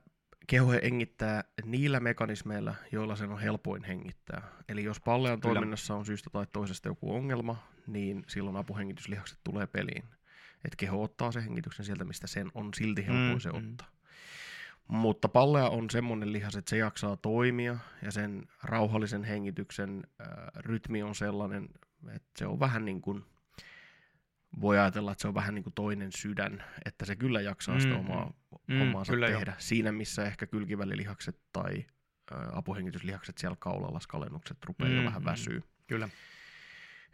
keho 0.47 0.71
hengittää 0.71 1.43
niillä 1.65 1.99
mekanismeilla, 1.99 2.75
joilla 2.91 3.15
sen 3.15 3.29
on 3.29 3.39
helpoin 3.39 3.83
hengittää. 3.83 4.41
Eli 4.69 4.83
jos 4.83 4.99
pallean 4.99 5.41
Kyllä. 5.41 5.53
toiminnassa 5.53 5.95
on 5.95 6.05
syystä 6.05 6.29
tai 6.29 6.45
toisesta 6.53 6.87
joku 6.87 7.15
ongelma, 7.15 7.63
niin 7.87 8.23
silloin 8.27 8.55
apuhengityslihakset 8.55 9.39
tulee 9.43 9.67
peliin. 9.67 10.03
Että 10.65 10.75
keho 10.77 11.03
ottaa 11.03 11.31
sen 11.31 11.43
hengityksen 11.43 11.85
sieltä, 11.85 12.03
mistä 12.05 12.27
sen 12.27 12.51
on 12.53 12.73
silti 12.73 13.05
helpoin 13.05 13.33
Mm, 13.33 13.39
se 13.39 13.49
mm. 13.51 13.57
ottaa. 13.57 13.87
Mutta 14.87 15.27
pallea 15.29 15.69
on 15.69 15.89
semmoinen 15.89 16.33
lihas, 16.33 16.55
että 16.55 16.69
se 16.69 16.77
jaksaa 16.77 17.17
toimia 17.17 17.77
ja 18.01 18.11
sen 18.11 18.47
rauhallisen 18.63 19.23
hengityksen 19.23 20.03
äh, 20.21 20.27
rytmi 20.55 21.03
on 21.03 21.15
sellainen, 21.15 21.69
että 22.15 22.29
se 22.37 22.45
on 22.45 22.59
vähän 22.59 22.85
niin 22.85 23.01
kuin, 23.01 23.23
voi 24.61 24.79
ajatella, 24.79 25.11
että 25.11 25.21
se 25.21 25.27
on 25.27 25.33
vähän 25.33 25.55
niin 25.55 25.63
kuin 25.63 25.73
toinen 25.73 26.11
sydän, 26.11 26.63
että 26.85 27.05
se 27.05 27.15
kyllä 27.15 27.41
jaksaa 27.41 27.79
sitä 27.79 27.93
Mm, 27.93 27.99
omaa 27.99 28.33
mm, 28.67 28.79
hommaansa 28.79 29.13
kyllä 29.13 29.27
tehdä. 29.27 29.53
Siinä, 29.57 29.91
missä 29.91 30.25
ehkä 30.25 30.47
kylkivälilihakset 30.47 31.39
tai 31.53 31.85
äh, 32.31 32.57
apuhengityslihakset 32.57 33.37
siellä 33.37 33.57
kaulalla, 33.59 33.99
skalennukset 33.99 34.57
rupeaa 34.65 34.91
jo 34.91 34.99
Mm, 35.01 35.05
vähän 35.05 35.21
mm. 35.21 35.25
väsyy. 35.25 35.63
Kyllä. 35.87 36.09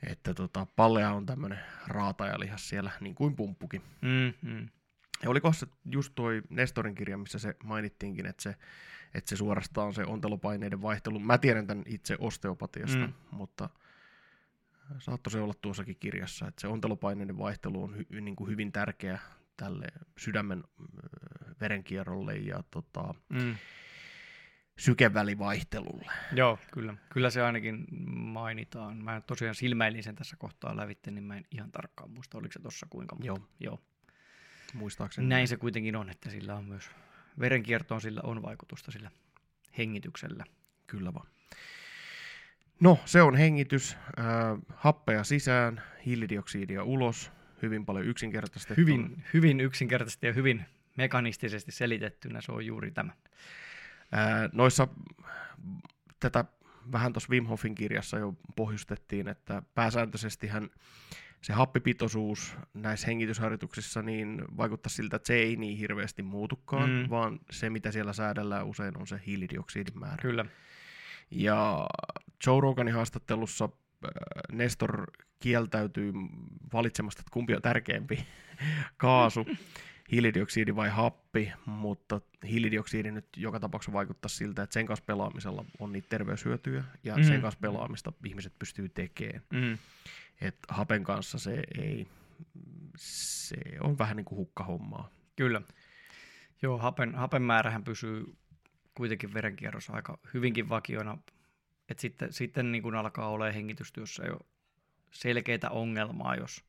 Että 0.03 0.33
tota, 0.33 0.67
pallea 0.75 1.11
on 1.11 1.25
tämmöinen 1.25 1.59
raatajalihas 1.87 2.69
siellä, 2.69 2.91
niin 2.99 3.15
kuin 3.15 3.35
pumppukin. 3.35 3.81
Mm, 4.01 4.33
mm. 4.49 4.69
Ja 5.23 5.29
oliko 5.29 5.53
se 5.53 5.67
just 5.85 6.11
toi 6.15 6.41
Nestorin 6.49 6.95
kirja, 6.95 7.17
missä 7.17 7.39
se 7.39 7.55
mainittiinkin, 7.63 8.25
että 8.25 8.43
se, 8.43 8.55
että 9.13 9.29
se 9.29 9.35
suorastaan 9.35 9.93
se 9.93 10.05
ontelopaineiden 10.05 10.81
vaihtelu. 10.81 11.19
Mä 11.19 11.37
tiedän 11.37 11.67
tämän 11.67 11.83
itse 11.87 12.15
osteopatiasta, 12.19 12.97
Mm. 13.07 13.13
mutta 13.31 13.69
saattoi 14.99 15.31
se 15.31 15.39
olla 15.39 15.53
tuossakin 15.61 15.97
kirjassa, 15.99 16.47
että 16.47 16.61
se 16.61 16.67
ontelopaineiden 16.67 17.37
vaihtelu 17.37 17.83
on 17.83 17.97
hy, 17.97 18.21
niin 18.21 18.35
kuin 18.35 18.49
hyvin 18.49 18.71
tärkeä 18.71 19.19
tälle 19.57 19.87
sydämen 20.17 20.63
ö, 20.79 20.83
verenkierrolle 21.61 22.35
ja 22.35 22.63
tota, 22.71 23.13
Mm. 23.29 23.55
Sykevälivaihtelulle. 24.77 26.11
Joo, 26.31 26.59
kyllä. 26.73 26.95
Kyllä 27.09 27.29
se 27.29 27.41
ainakin 27.41 27.85
mainitaan. 28.15 28.97
Mä 28.97 29.21
tosiaan 29.21 29.55
silmäilin 29.55 30.03
sen 30.03 30.15
tässä 30.15 30.35
kohtaa 30.35 30.77
lävitte, 30.77 31.11
niin 31.11 31.23
mä 31.23 31.37
en 31.37 31.45
ihan 31.51 31.71
tarkkaan 31.71 32.11
muista, 32.11 32.37
oliko 32.37 32.51
se 32.51 32.59
tossa 32.59 32.87
kuinka. 32.89 33.15
mutta 33.15 33.27
Joo, 33.27 33.39
Joo. 33.59 33.79
muistaakseni. 34.73 35.27
Näin 35.27 35.47
se 35.47 35.57
kuitenkin 35.57 35.95
on, 35.95 36.09
että 36.09 36.29
sillä 36.29 36.55
on 36.55 36.65
myös 36.65 36.89
verenkiertoon 37.39 38.01
sillä 38.01 38.21
on 38.23 38.41
vaikutusta 38.41 38.91
sillä 38.91 39.11
hengityksellä. 39.77 40.43
Kyllä 40.87 41.13
vaan. 41.13 41.27
No, 42.79 42.99
se 43.05 43.21
on 43.21 43.35
hengitys. 43.35 43.97
Äh, 44.19 44.25
happea 44.75 45.23
sisään, 45.23 45.81
hiilidioksidia 46.05 46.83
ulos. 46.83 47.31
Hyvin 47.61 47.85
paljon 47.85 48.05
yksinkertaistettu. 48.05 48.81
Hyvin, 48.81 49.23
hyvin 49.33 49.59
yksinkertaisesti 49.59 50.27
ja 50.27 50.33
hyvin 50.33 50.65
mekanistisesti 50.97 51.71
selitettynä 51.71 52.41
se 52.41 52.51
on 52.51 52.65
juuri 52.65 52.91
tämä. 52.91 53.13
Noissa 54.53 54.87
tätä 56.19 56.45
vähän 56.91 57.13
tuossa 57.13 57.29
Wim 57.29 57.45
Hofin 57.45 57.75
kirjassa 57.75 58.17
jo 58.17 58.33
pohjustettiin, 58.55 59.27
että 59.27 59.61
pääsääntöisesti 59.75 60.49
se 61.41 61.53
happipitoisuus 61.53 62.57
näissä 62.73 63.07
hengitysharjoituksissa 63.07 64.01
niin 64.01 64.41
vaikuttaa 64.57 64.89
siltä, 64.89 65.15
että 65.15 65.27
se 65.27 65.33
ei 65.33 65.55
niin 65.55 65.77
hirveästi 65.77 66.23
muutukaan, 66.23 66.89
Mm. 66.89 67.09
vaan 67.09 67.39
se 67.51 67.69
mitä 67.69 67.91
siellä 67.91 68.13
säädellään 68.13 68.65
usein 68.65 68.97
on 68.97 69.07
se 69.07 69.21
hiilidioksidin 69.25 69.99
määrä. 69.99 70.17
Kyllä. 70.21 70.45
Ja 71.31 71.87
Joe 72.47 72.61
Roganin 72.61 72.93
haastattelussa 72.93 73.69
Nestor 74.51 75.11
kieltäytyy 75.39 76.13
valitsemasta, 76.73 77.19
että 77.21 77.31
kumpi 77.33 77.55
on 77.55 77.61
tärkeämpi, 77.61 78.25
kaasu, 78.97 79.45
hiilidioksidi 80.11 80.75
vai 80.75 80.89
happi, 80.89 81.53
mutta 81.65 82.21
hiilidioksidi 82.43 83.11
nyt 83.11 83.25
joka 83.37 83.59
tapauksessa 83.59 83.93
vaikuttaa 83.93 84.29
siltä, 84.29 84.63
että 84.63 84.73
sen 84.73 84.85
kanssa 84.85 85.05
pelaamisella 85.05 85.65
on 85.79 85.91
niitä 85.93 86.09
terveyshyötyjä, 86.09 86.83
ja 87.03 87.17
Mm. 87.17 87.23
sen 87.23 87.41
kanssa 87.41 87.59
pelaamista 87.61 88.13
ihmiset 88.25 88.53
pystyy 88.59 88.89
tekemään. 88.89 89.41
Mm. 89.53 89.77
Et 90.41 90.57
hapen 90.69 91.03
kanssa 91.03 91.39
se 91.39 91.63
ei, 91.77 92.07
se 92.97 93.55
on 93.79 93.97
vähän 93.97 94.17
niin 94.17 94.25
kuin 94.25 94.37
hukkahommaa. 94.37 95.09
Kyllä. 95.35 95.61
Joo, 96.61 96.77
hapen, 96.77 97.15
hapen 97.15 97.41
määrähän 97.41 97.83
pysyy 97.83 98.25
kuitenkin 98.93 99.33
verenkierrossa 99.33 99.93
aika 99.93 100.17
hyvinkin 100.33 100.69
vakiona. 100.69 101.17
Et 101.89 101.99
sitten, 101.99 102.33
sitten 102.33 102.71
niin 102.71 102.83
kun 102.83 102.95
alkaa 102.95 103.29
olemaan 103.29 103.53
hengitystyössä 103.53 104.23
jo 104.25 104.39
selkeitä 105.11 105.69
ongelmaa, 105.69 106.35
jos, 106.35 106.63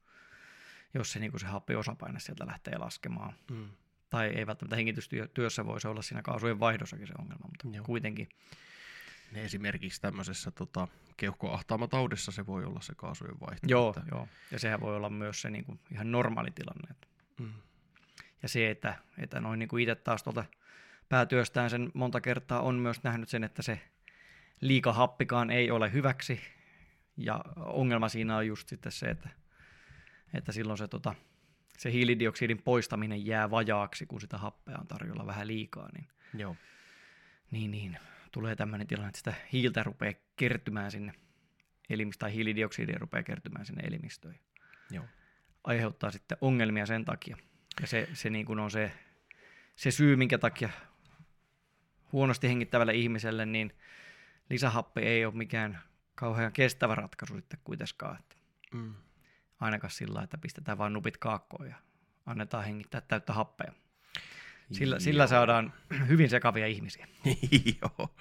jos 0.94 1.12
se, 1.12 1.18
niin 1.18 1.30
kun 1.30 1.40
se 1.40 1.46
happiosapaine 1.46 2.20
sieltä 2.20 2.46
lähtee 2.46 2.78
laskemaan. 2.78 3.34
Mm. 3.50 3.68
Tai 4.10 4.26
ei 4.26 4.46
välttämättä 4.46 4.76
hengitystyössä 4.76 5.66
voisi 5.66 5.88
olla 5.88 6.02
siinä 6.02 6.22
kaasujen 6.22 6.60
vaihdossakin 6.60 7.06
se 7.06 7.12
ongelma, 7.18 7.48
mutta 7.48 7.76
Joo. 7.76 7.84
kuitenkin. 7.84 8.28
Ne 9.32 9.44
esimerkiksi 9.44 10.00
tämmöisessä 10.00 10.50
tota, 10.50 10.88
keuhkoahtaamataudissa 11.16 12.32
se 12.32 12.46
voi 12.46 12.64
olla 12.64 12.80
se 12.80 12.94
kaasujen 12.94 13.40
vaihto. 13.40 13.66
Joo, 13.66 13.88
että- 13.90 14.02
joo. 14.10 14.28
Ja 14.50 14.58
sehän 14.58 14.80
voi 14.80 14.96
olla 14.96 15.10
myös 15.10 15.40
se 15.40 15.50
niin 15.50 15.64
kuin 15.64 15.80
ihan 15.92 16.12
normaali 16.12 16.50
tilanne. 16.50 16.94
Mm. 17.40 17.52
Ja 18.42 18.48
se, 18.48 18.70
että, 18.70 18.94
että 19.18 19.40
noin 19.40 19.58
niin 19.58 19.68
kuin 19.68 19.82
itse 19.82 19.94
taas 19.94 20.22
tuolta 20.22 20.44
päätyöstään 21.08 21.70
sen 21.70 21.90
monta 21.94 22.20
kertaa 22.20 22.60
on 22.60 22.74
myös 22.74 23.02
nähnyt 23.02 23.28
sen, 23.28 23.44
että 23.44 23.62
se 23.62 23.80
liika 24.60 24.92
happikaan 24.92 25.50
ei 25.50 25.70
ole 25.70 25.92
hyväksi. 25.92 26.40
Ja 27.16 27.44
ongelma 27.56 28.08
siinä 28.08 28.36
on 28.36 28.46
just 28.46 28.68
sitten 28.68 28.92
se, 28.92 29.06
että, 29.06 29.28
että 30.34 30.52
silloin 30.52 30.78
se, 30.78 30.88
tota, 30.88 31.14
se 31.78 31.92
hiilidioksidin 31.92 32.62
poistaminen 32.62 33.26
jää 33.26 33.50
vajaaksi, 33.50 34.06
kun 34.06 34.20
sitä 34.20 34.38
happea 34.38 34.78
on 34.78 34.86
tarjolla 34.86 35.26
vähän 35.26 35.46
liikaa. 35.46 35.88
Niin, 35.94 36.08
Joo. 36.34 36.56
niin, 37.50 37.70
niin 37.70 37.98
tulee 38.32 38.56
tämmöinen 38.56 38.86
tilanne, 38.86 39.08
että 39.08 39.18
sitä 39.18 39.34
hiiltä 39.52 39.82
rupeaa 39.82 40.14
kertymään 40.36 40.90
sinne 40.90 41.12
elimistöön, 41.90 42.30
tai 42.30 42.34
hiilidioksidia 42.34 42.98
rupeaa 42.98 43.22
kertymään 43.22 43.66
sinne 43.66 43.82
elimistöön 43.86 44.38
Joo. 44.90 45.04
aiheuttaa 45.64 46.10
sitten 46.10 46.38
ongelmia 46.40 46.86
sen 46.86 47.04
takia. 47.04 47.36
Ja 47.80 47.86
se, 47.86 48.08
se 48.12 48.30
niin 48.30 48.46
kuin 48.46 48.58
on 48.58 48.70
se, 48.70 48.92
se 49.76 49.90
syy, 49.90 50.16
minkä 50.16 50.38
takia 50.38 50.68
huonosti 52.12 52.48
hengittävälle 52.48 52.94
ihmiselle, 52.94 53.46
niin 53.46 53.72
lisähappi 54.50 55.00
ei 55.00 55.24
ole 55.24 55.34
mikään 55.34 55.78
kauhean 56.14 56.52
kestävä 56.52 56.94
ratkaisu 56.94 57.36
sitten 57.36 57.60
kuitenkaan. 57.64 58.18
Mm. 58.74 58.94
Ainakaan 59.60 59.90
sillä, 59.90 60.22
että 60.22 60.38
pistetään 60.38 60.78
vain 60.78 60.92
nupit 60.92 61.16
kaakkoon 61.16 61.68
ja 61.68 61.76
annetaan 62.26 62.64
hengittää 62.64 63.00
täyttä 63.00 63.32
happea. 63.32 63.72
Sillä, 64.72 64.98
sillä 65.00 65.22
Joo. 65.22 65.28
saadaan 65.28 65.72
hyvin 66.08 66.28
sekavia 66.30 66.66
ihmisiä. 66.66 67.06
Joo. 67.82 68.14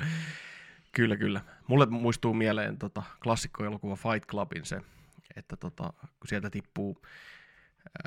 Kyllä, 0.91 1.17
kyllä. 1.17 1.41
Mulle 1.67 1.85
muistuu 1.85 2.33
mieleen 2.33 2.77
tota, 2.77 3.03
klassikkoelokuva 3.23 3.95
Fight 3.95 4.29
Clubin 4.29 4.65
se, 4.65 4.81
että 5.35 5.55
tota, 5.57 5.93
kun 6.01 6.27
sieltä 6.27 6.49
tippuu, 6.49 7.01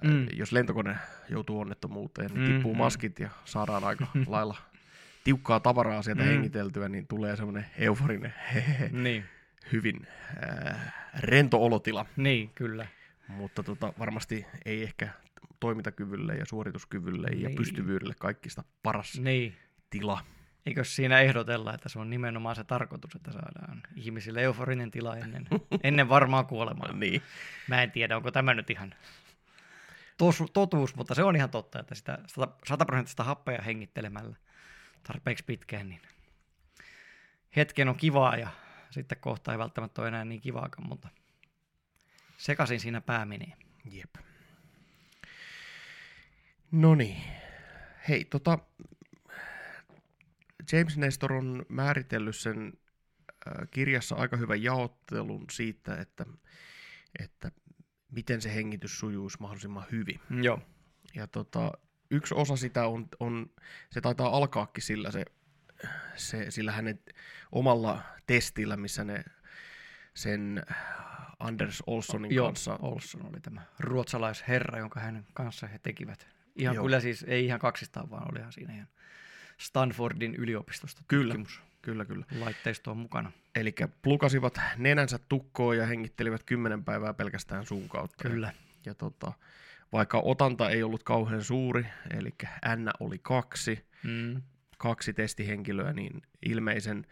Mm. 0.05 0.27
jos 0.33 0.53
lentokone 0.53 0.97
joutuu 1.29 1.61
onnettomuuteen, 1.61 2.31
niin 2.35 2.41
Mm, 2.49 2.53
tippuu 2.55 2.75
mm. 2.75 2.79
maskit 2.79 3.19
ja 3.21 3.31
saadaan 3.45 3.85
aika 3.85 4.07
lailla 4.27 4.57
tiukkaa 5.25 5.61
tavaraa 5.61 6.03
sieltä 6.03 6.23
Mm. 6.23 6.29
hengiteltyä, 6.29 6.89
niin 6.89 7.07
tulee 7.07 7.37
semmoinen 7.37 7.67
euforinen, 7.79 8.35
niin, 9.05 9.25
hyvin 9.73 10.07
ää, 10.41 10.93
rento 11.21 11.65
olotila. 11.65 12.07
niin, 12.17 12.51
kyllä. 12.55 12.87
Mutta 13.31 13.63
tota, 13.63 13.93
varmasti 13.99 14.47
ei 14.65 14.83
ehkä 14.83 15.09
toimintakyvylle 15.61 16.35
ja 16.35 16.47
suorituskyvylle 16.47 17.29
ja 17.29 17.49
Niin. 17.49 17.57
pystyvyydelle 17.57 18.15
kaikista 18.19 18.65
paras 18.83 19.19
Niin. 19.19 19.57
tila. 19.91 20.25
Eikö 20.67 20.85
siinä 20.85 21.21
ehdotella, 21.21 21.75
että 21.75 21.89
se 21.89 21.99
on 21.99 22.11
nimenomaan 22.11 22.57
se 22.57 22.65
tarkoitus, 22.65 23.15
että 23.17 23.33
saadaan 23.33 23.83
ihmisille 23.97 24.43
euforinen 24.43 24.91
tila 24.91 25.17
ennen, 25.17 25.47
ennen 25.85 26.09
varmaa 26.09 26.45
kuolemaa? 26.45 26.93
Niin. 26.93 27.23
Mä 27.69 27.83
en 27.83 27.91
tiedä, 27.91 28.17
onko 28.17 28.31
tämä 28.31 28.55
nyt 28.55 28.71
ihan 28.71 28.95
tos, 30.19 30.43
totuus, 30.53 30.95
mutta 30.95 31.15
se 31.15 31.23
on 31.23 31.37
ihan 31.37 31.51
totta, 31.51 31.81
että 31.81 31.95
sitä 31.95 32.19
sata- 32.27 32.55
sataprosenttista 32.67 33.25
happea 33.25 33.63
hengittelemällä 33.63 34.37
tarpeeksi 35.03 35.45
pitkään, 35.45 35.89
niin 35.89 36.01
hetken 37.57 37.89
on 37.89 37.97
kivaa 37.97 38.37
ja 38.37 38.49
sitten 38.91 39.19
kohta 39.21 39.53
ei 39.53 39.59
välttämättä 39.59 40.01
ole 40.03 40.09
enää 40.09 40.25
niin 40.25 40.41
kivaakaan, 40.41 40.89
mutta 40.89 41.09
sekaisin 42.41 42.81
siinä 42.81 43.01
pää 43.01 43.25
menee. 43.25 43.53
Jep. 43.91 44.15
No 46.73 46.95
niin. 46.95 47.23
Hei, 48.09 48.25
tota, 48.25 48.59
James 50.73 50.97
Nestor 50.97 51.33
on 51.33 51.67
määritellyt 51.69 52.37
sen 52.37 52.73
kirjassa 53.71 54.15
aika 54.15 54.37
hyvän 54.37 54.63
jaottelun 54.63 55.45
siitä, 55.51 55.97
että, 55.97 56.27
että 57.19 57.51
miten 58.13 58.41
se 58.41 58.55
hengitys 58.55 58.99
sujuisi 58.99 59.37
mahdollisimman 59.41 59.87
hyvin. 59.93 60.21
Joo. 60.43 60.63
Ja 61.15 61.27
tota, 61.27 61.73
yksi 62.11 62.35
osa 62.35 62.57
sitä 62.57 62.87
on, 62.87 63.09
on, 63.21 63.51
se 63.91 64.01
taitaa 64.01 64.37
alkaakin 64.37 64.83
sillä, 64.83 65.11
se, 65.11 65.25
se, 66.17 66.51
sillä 66.51 66.73
hänen 66.73 67.01
omalla 67.53 68.03
testillä, 68.27 68.77
missä 68.77 69.05
ne 69.05 69.25
sen 70.15 70.63
Anders 71.41 71.83
Olssonin 71.87 72.35
Joo, 72.35 72.47
kanssa. 72.47 72.79
Olsson 72.83 73.27
oli 73.27 73.41
tämä 73.41 73.63
ruotsalaisherra, 73.79 74.79
jonka 74.79 75.01
hänen 75.01 75.27
kanssa 75.35 75.67
he 75.67 75.79
tekivät. 75.79 76.27
Ihan 76.57 76.75
Joo. 76.75 76.85
kyllä 76.85 77.01
siis, 77.01 77.25
ei 77.29 77.45
ihan 77.45 77.61
kaksistaan, 77.61 78.11
vaan 78.11 78.31
olihan 78.33 78.53
siinä 78.53 78.75
ihan 78.75 78.89
Stanfordin 79.61 80.35
yliopistosta 80.35 81.03
Kyllä. 81.09 81.35
tutkimus 81.35 81.61
Kyllä, 81.83 82.05
kyllä. 82.05 82.25
laitteisto 82.41 82.91
on 82.91 82.97
mukana. 82.97 83.33
Eli 83.55 83.75
plukasivat 84.03 84.61
nenänsä 84.77 85.19
tukkoon 85.29 85.77
ja 85.77 85.87
hengittelivät 85.87 86.43
kymmenen 86.45 86.85
päivää 86.85 87.15
pelkästään 87.15 87.67
suun 87.67 87.89
kautta. 87.89 88.29
Kyllä. 88.29 88.53
Ja 88.87 88.95
tota, 88.95 89.33
vaikka 89.93 90.21
otanta 90.25 90.71
ei 90.71 90.83
ollut 90.83 91.03
kauhean 91.03 91.45
suuri, 91.45 91.87
eli 92.11 92.31
N 92.77 92.91
oli 93.01 93.19
kaksi, 93.23 93.91
Mm. 94.05 94.43
kaksi 94.79 95.13
testihenkilöä, 95.13 95.93
niin 95.93 96.23
ilmeisen 96.47 97.07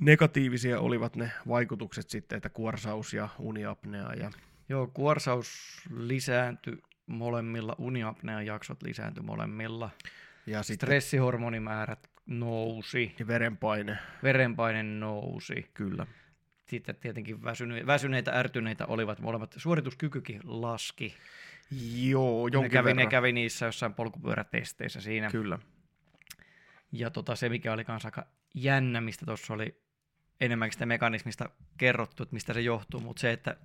negatiivisia 0.00 0.80
olivat 0.80 1.16
ne 1.16 1.30
vaikutukset 1.48 2.10
sitten, 2.10 2.36
että 2.36 2.48
kuorsaus 2.48 3.14
ja 3.14 3.28
uniapnea. 3.38 4.12
Ja, 4.14 4.30
Joo, 4.68 4.86
kuorsaus 4.86 5.48
lisääntyi 5.96 6.78
molemmilla, 7.06 7.74
uniapnean 7.78 8.46
jaksot 8.46 8.82
lisääntyi 8.82 9.22
molemmilla. 9.22 9.90
ja 10.46 10.62
sitten 10.62 10.86
Stressihormonimäärät 10.86 12.10
nousi, 12.26 13.14
ja 13.18 13.26
verenpaine, 13.26 13.98
verenpaine 14.22 14.82
nousi. 14.82 15.70
kyllä. 15.74 16.06
Sitten 16.66 16.96
tietenkin 16.96 17.42
väsyne- 17.44 17.86
väsyneitä, 17.86 18.32
ärtyneitä 18.38 18.86
olivat 18.86 19.20
molemmat. 19.20 19.54
Suorituskykykin 19.56 20.40
laski. 20.44 21.14
Joo, 22.02 22.46
Ne 22.48 22.50
jonkin 22.52 22.70
kävi, 22.70 22.88
ne 22.90 22.96
verran. 22.96 23.08
kävi 23.10 23.32
niissä 23.32 23.66
jossain 23.66 23.94
polkupyörätesteissä 23.94 25.00
siinä. 25.00 25.30
Kyllä. 25.30 25.58
Ja 26.92 27.10
tota, 27.10 27.36
se, 27.36 27.48
mikä 27.48 27.72
oli 27.72 27.84
kanssa 27.84 28.08
aika 28.08 28.26
jännä, 28.54 29.00
mistä 29.00 29.26
tuossa 29.26 29.54
oli 29.54 29.80
enemmänkin 30.40 30.72
sitä 30.72 30.86
mekanismista 30.86 31.50
kerrottu, 31.78 32.22
että 32.22 32.32
mistä 32.32 32.54
se 32.54 32.60
johtuu, 32.60 33.00
mutta 33.00 33.20
se, 33.20 33.32
että, 33.32 33.56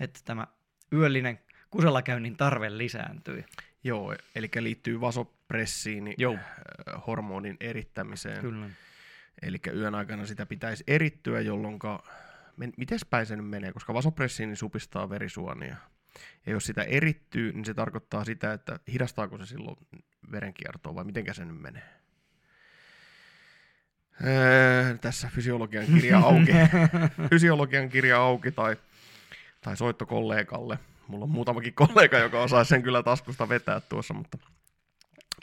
että 0.00 0.20
tämä 0.24 0.46
yöllinen 0.92 1.40
kusellakäynnin 1.70 2.36
tarve 2.36 2.78
lisääntyi. 2.78 3.44
Joo, 3.84 4.14
eli 4.34 4.50
liittyy 4.60 5.00
vasopressiin, 5.00 6.04
niin 6.04 6.14
Joo. 6.18 6.34
äh, 6.34 7.06
hormonin 7.06 7.56
erittämiseen. 7.60 8.40
Kyllä. 8.40 8.66
Eli 9.42 9.58
yön 9.74 9.94
aikana 9.94 10.26
sitä 10.26 10.46
pitäisi 10.46 10.84
erittyä, 10.86 11.40
jolloin... 11.40 11.78
Miten 12.76 12.98
päin 13.10 13.26
se 13.26 13.36
nyt 13.36 13.48
menee? 13.48 13.72
Koska 13.72 13.94
vasopressiini 13.94 14.56
supistaa 14.56 15.10
verisuonia. 15.10 15.76
Ja 16.46 16.52
jos 16.52 16.66
sitä 16.66 16.82
erittyy, 16.82 17.52
niin 17.52 17.64
se 17.64 17.74
tarkoittaa 17.74 18.24
sitä, 18.24 18.52
että 18.52 18.80
hidastaako 18.92 19.38
se 19.38 19.46
silloin 19.46 19.76
verenkiertoa 20.32 20.94
vai 20.94 21.04
miten 21.04 21.34
se 21.34 21.44
nyt 21.44 21.60
menee? 21.60 21.99
Öö, 24.26 24.98
tässä 24.98 25.30
fysiologian 25.34 25.86
kirja 25.86 26.18
auki. 26.18 26.52
fysiologian 27.30 27.88
kirja 27.88 28.18
auki 28.18 28.52
tai, 28.52 28.76
tai 29.60 29.76
soitto 29.76 30.06
kollegalle. 30.06 30.78
Mulla 31.08 31.24
on 31.24 31.30
muutamakin 31.30 31.74
kollega, 31.74 32.18
joka 32.18 32.40
osaa 32.40 32.64
sen 32.64 32.82
kyllä 32.82 33.02
taskusta 33.02 33.48
vetää 33.48 33.80
tuossa, 33.80 34.14
mutta, 34.14 34.38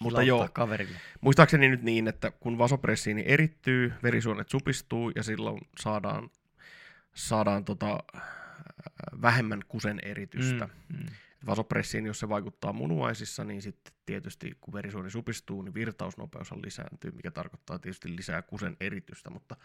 mutta 0.02 0.24
joo, 0.24 0.50
kaverille. 0.54 0.98
Muistaakseni 1.22 1.70
nyt 1.70 1.84
niin, 1.84 2.08
että 2.08 2.32
kun 2.32 2.58
vasopressiini 2.58 3.24
erittyy, 3.28 3.94
verisuonet 4.04 4.50
supistuu 4.50 5.12
ja 5.16 5.24
silloin 5.24 5.62
saadaan, 5.80 6.30
saadaan 7.16 7.66
tota, 7.66 8.00
äh, 8.16 8.22
vähemmän 9.22 9.62
kusen 9.68 10.00
eritystä. 10.04 10.70
Mm, 10.90 10.98
mm. 10.98 11.06
Vasopressiin, 11.48 12.06
jos 12.06 12.20
se 12.20 12.30
vaikuttaa 12.30 12.74
munuaisissa, 12.74 13.44
niin 13.44 13.62
sitten 13.62 13.94
tietysti 14.06 14.58
kun 14.62 14.74
verisuoni 14.74 15.10
supistuu, 15.12 15.62
niin 15.62 15.74
virtausnopeus 15.74 16.52
lisääntyy, 16.64 17.12
mikä 17.12 17.32
tarkoittaa 17.32 17.80
tietysti 17.80 18.16
lisää 18.16 18.42
kusen 18.42 18.78
eritystä, 18.80 19.30
mutta 19.30 19.56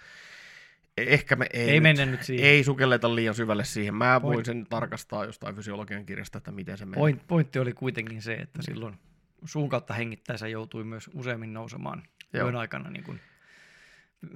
e- 0.97 1.03
ehkä 1.15 1.37
me 1.37 1.47
ei, 1.53 1.61
Ei 1.71 1.73
nyt, 1.75 1.83
mennä 1.83 2.07
nyt 2.07 2.23
siihen. 2.23 2.47
ei 2.47 2.65
sukelleta 2.65 3.15
liian 3.15 3.35
syvälle 3.35 3.65
siihen. 3.65 3.95
Mä 3.95 4.19
Point- 4.19 4.23
voin 4.23 4.45
sen 4.45 4.67
tarkastaa 4.71 5.25
jostain 5.25 5.55
fysiologian 5.57 6.07
kirjasta, 6.07 6.39
että 6.39 6.53
miten 6.53 6.79
se 6.79 6.85
menee. 6.85 6.99
Point, 7.01 7.27
pointti 7.27 7.59
oli 7.59 7.73
kuitenkin 7.73 8.23
se, 8.23 8.35
että 8.35 8.63
silloin 8.63 8.99
suun 9.45 9.69
kautta 9.69 9.95
hengittäessä 9.95 10.49
joutui 10.49 10.85
myös 10.85 11.11
useammin 11.15 11.53
nousemaan 11.53 12.03
Joo. 12.33 12.45
yön 12.45 12.57
aikana 12.57 12.91
niin 12.91 13.05
kuin 13.05 13.21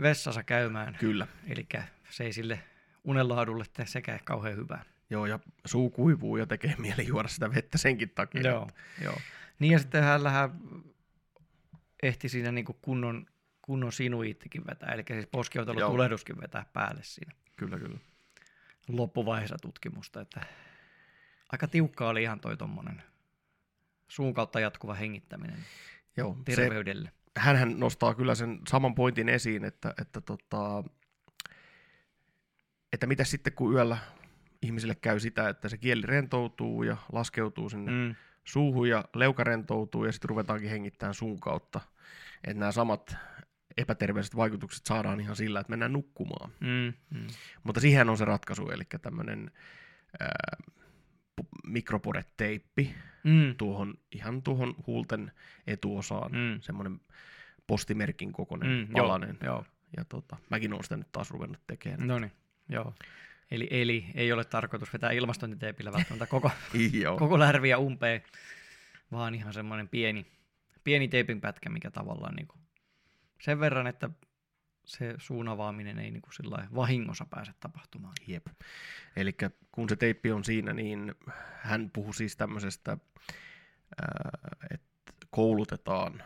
vessassa 0.02 0.42
käymään. 0.42 0.96
Kyllä. 1.00 1.26
Eli 1.48 1.66
se 2.10 2.24
ei 2.24 2.32
sille 2.32 2.60
unenlaadulle 3.04 3.64
sekä 3.84 4.18
kauhean 4.24 4.56
hyvää. 4.56 4.84
Joo, 5.10 5.26
ja 5.26 5.38
suu 5.64 5.90
kuivuu 5.90 6.36
ja 6.36 6.46
tekee 6.46 6.74
mieli 6.78 7.06
juoda 7.06 7.28
sitä 7.28 7.54
vettä 7.54 7.78
senkin 7.78 8.10
takia. 8.10 8.42
Joo, 8.42 8.70
joo. 9.02 9.16
Niin 9.58 9.72
ja 9.72 9.78
sitten 9.78 10.02
hänellähän 10.04 10.50
ehti 12.02 12.28
siinä 12.28 12.52
niin 12.52 12.64
kuin 12.64 12.78
kunnon, 12.82 13.26
kunnon 13.62 13.92
sinuiittikin 13.92 14.66
vetää, 14.66 14.92
eli 14.92 15.04
siis 15.08 15.26
poskiotelun 15.26 15.80
Joo. 15.80 15.90
tulehduskin 15.90 16.40
vetää 16.40 16.66
päälle 16.72 17.02
siinä 17.02 17.32
Kyllä, 17.56 17.78
kyllä. 17.78 17.98
loppuvaiheessa 18.88 19.56
tutkimusta. 19.62 20.20
Että 20.20 20.40
aika 21.52 21.68
tiukka 21.68 22.08
oli 22.08 22.22
ihan 22.22 22.40
toi 22.40 22.56
tommonen 22.56 23.02
suun 24.08 24.34
kautta 24.34 24.60
jatkuva 24.60 24.94
hengittäminen 24.94 25.58
Joo, 26.16 26.36
se, 26.50 26.56
terveydelle. 26.56 27.12
hänhän 27.38 27.80
nostaa 27.80 28.14
kyllä 28.14 28.34
sen 28.34 28.60
saman 28.68 28.94
pointin 28.94 29.28
esiin, 29.28 29.64
että, 29.64 29.94
että, 30.00 30.20
tota, 30.20 30.84
että 32.92 33.06
mitä 33.06 33.24
sitten 33.24 33.52
kun 33.52 33.72
yöllä 33.74 33.98
ihmisille 34.66 34.94
käy 34.94 35.20
sitä, 35.20 35.48
että 35.48 35.68
se 35.68 35.78
kieli 35.78 36.02
rentoutuu 36.02 36.82
ja 36.82 36.96
laskeutuu 37.12 37.68
sinne 37.68 37.92
mm. 37.92 38.14
Suuhun 38.44 38.88
ja 38.88 39.04
leuka 39.14 39.44
rentoutuu 39.44 40.04
ja 40.04 40.12
sitten 40.12 40.28
ruvetaankin 40.28 40.70
hengittämään 40.70 41.14
suun 41.14 41.40
kautta. 41.40 41.80
Että 42.44 42.60
nämä 42.60 42.72
samat 42.72 43.16
epäterveiset 43.76 44.36
vaikutukset 44.36 44.86
saadaan 44.86 45.20
ihan 45.20 45.36
sillä, 45.36 45.60
että 45.60 45.70
mennään 45.70 45.92
nukkumaan. 45.92 46.50
Mm. 46.60 46.92
Mm. 47.18 47.26
Mutta 47.62 47.80
siihen 47.80 48.08
on 48.10 48.16
se 48.18 48.24
ratkaisu, 48.24 48.70
eli 48.70 48.82
tämmöinen 49.02 49.50
mikroporeteippi 51.66 52.94
Mm. 53.26 53.54
tuohon, 53.56 53.94
ihan 54.12 54.42
tuohon 54.42 54.74
huulten 54.86 55.32
etuosaan, 55.66 56.32
mm. 56.32 56.38
Mm. 56.38 56.60
semmoinen 56.60 57.00
postimerkin 57.66 58.32
kokoinen 58.32 58.68
mm, 58.68 58.92
palanen. 58.92 59.38
Joo, 59.42 59.54
joo. 59.54 59.64
Ja 59.96 60.04
tota, 60.04 60.36
mäkin 60.50 60.72
olen 60.72 60.82
sitä 60.82 60.96
nyt 60.96 61.12
taas 61.12 61.30
ruvennut 61.30 61.60
tekemään. 61.66 62.08
No 62.08 62.18
niin, 62.18 62.32
joo. 62.68 62.94
Eli, 63.50 63.68
eli 63.70 64.06
ei 64.14 64.32
ole 64.32 64.44
tarkoitus 64.44 64.92
vetää 64.92 65.10
ilmastointiteipillä 65.10 65.92
välttämättä 65.92 66.26
koko, 66.26 66.50
koko 67.18 67.38
lärviä 67.38 67.78
umpeen, 67.78 68.22
vaan 69.12 69.34
ihan 69.34 69.52
semmoinen 69.52 69.88
pieni, 69.88 70.26
pieni 70.84 71.08
teipin 71.08 71.40
pätkä, 71.40 71.70
mikä 71.70 71.90
tavallaan 71.90 72.34
niin 72.34 72.48
kuin 72.48 72.60
sen 73.40 73.60
verran, 73.60 73.86
että 73.86 74.10
se 74.84 75.14
suun 75.18 75.48
avaaminen 75.48 75.98
ei 75.98 76.10
niin 76.10 76.22
kuin 76.22 76.32
vahingossa 76.74 77.26
pääse 77.30 77.52
tapahtumaan. 77.60 78.14
Jep. 78.26 78.46
Eli 79.16 79.36
kun 79.72 79.88
se 79.88 79.96
teippi 79.96 80.32
on 80.32 80.44
siinä, 80.44 80.72
niin 80.72 81.14
hän 81.56 81.90
puhuu 81.90 82.12
siis 82.12 82.36
tämmöisestä, 82.36 82.98
että 84.70 85.12
koulutetaan, 85.30 86.22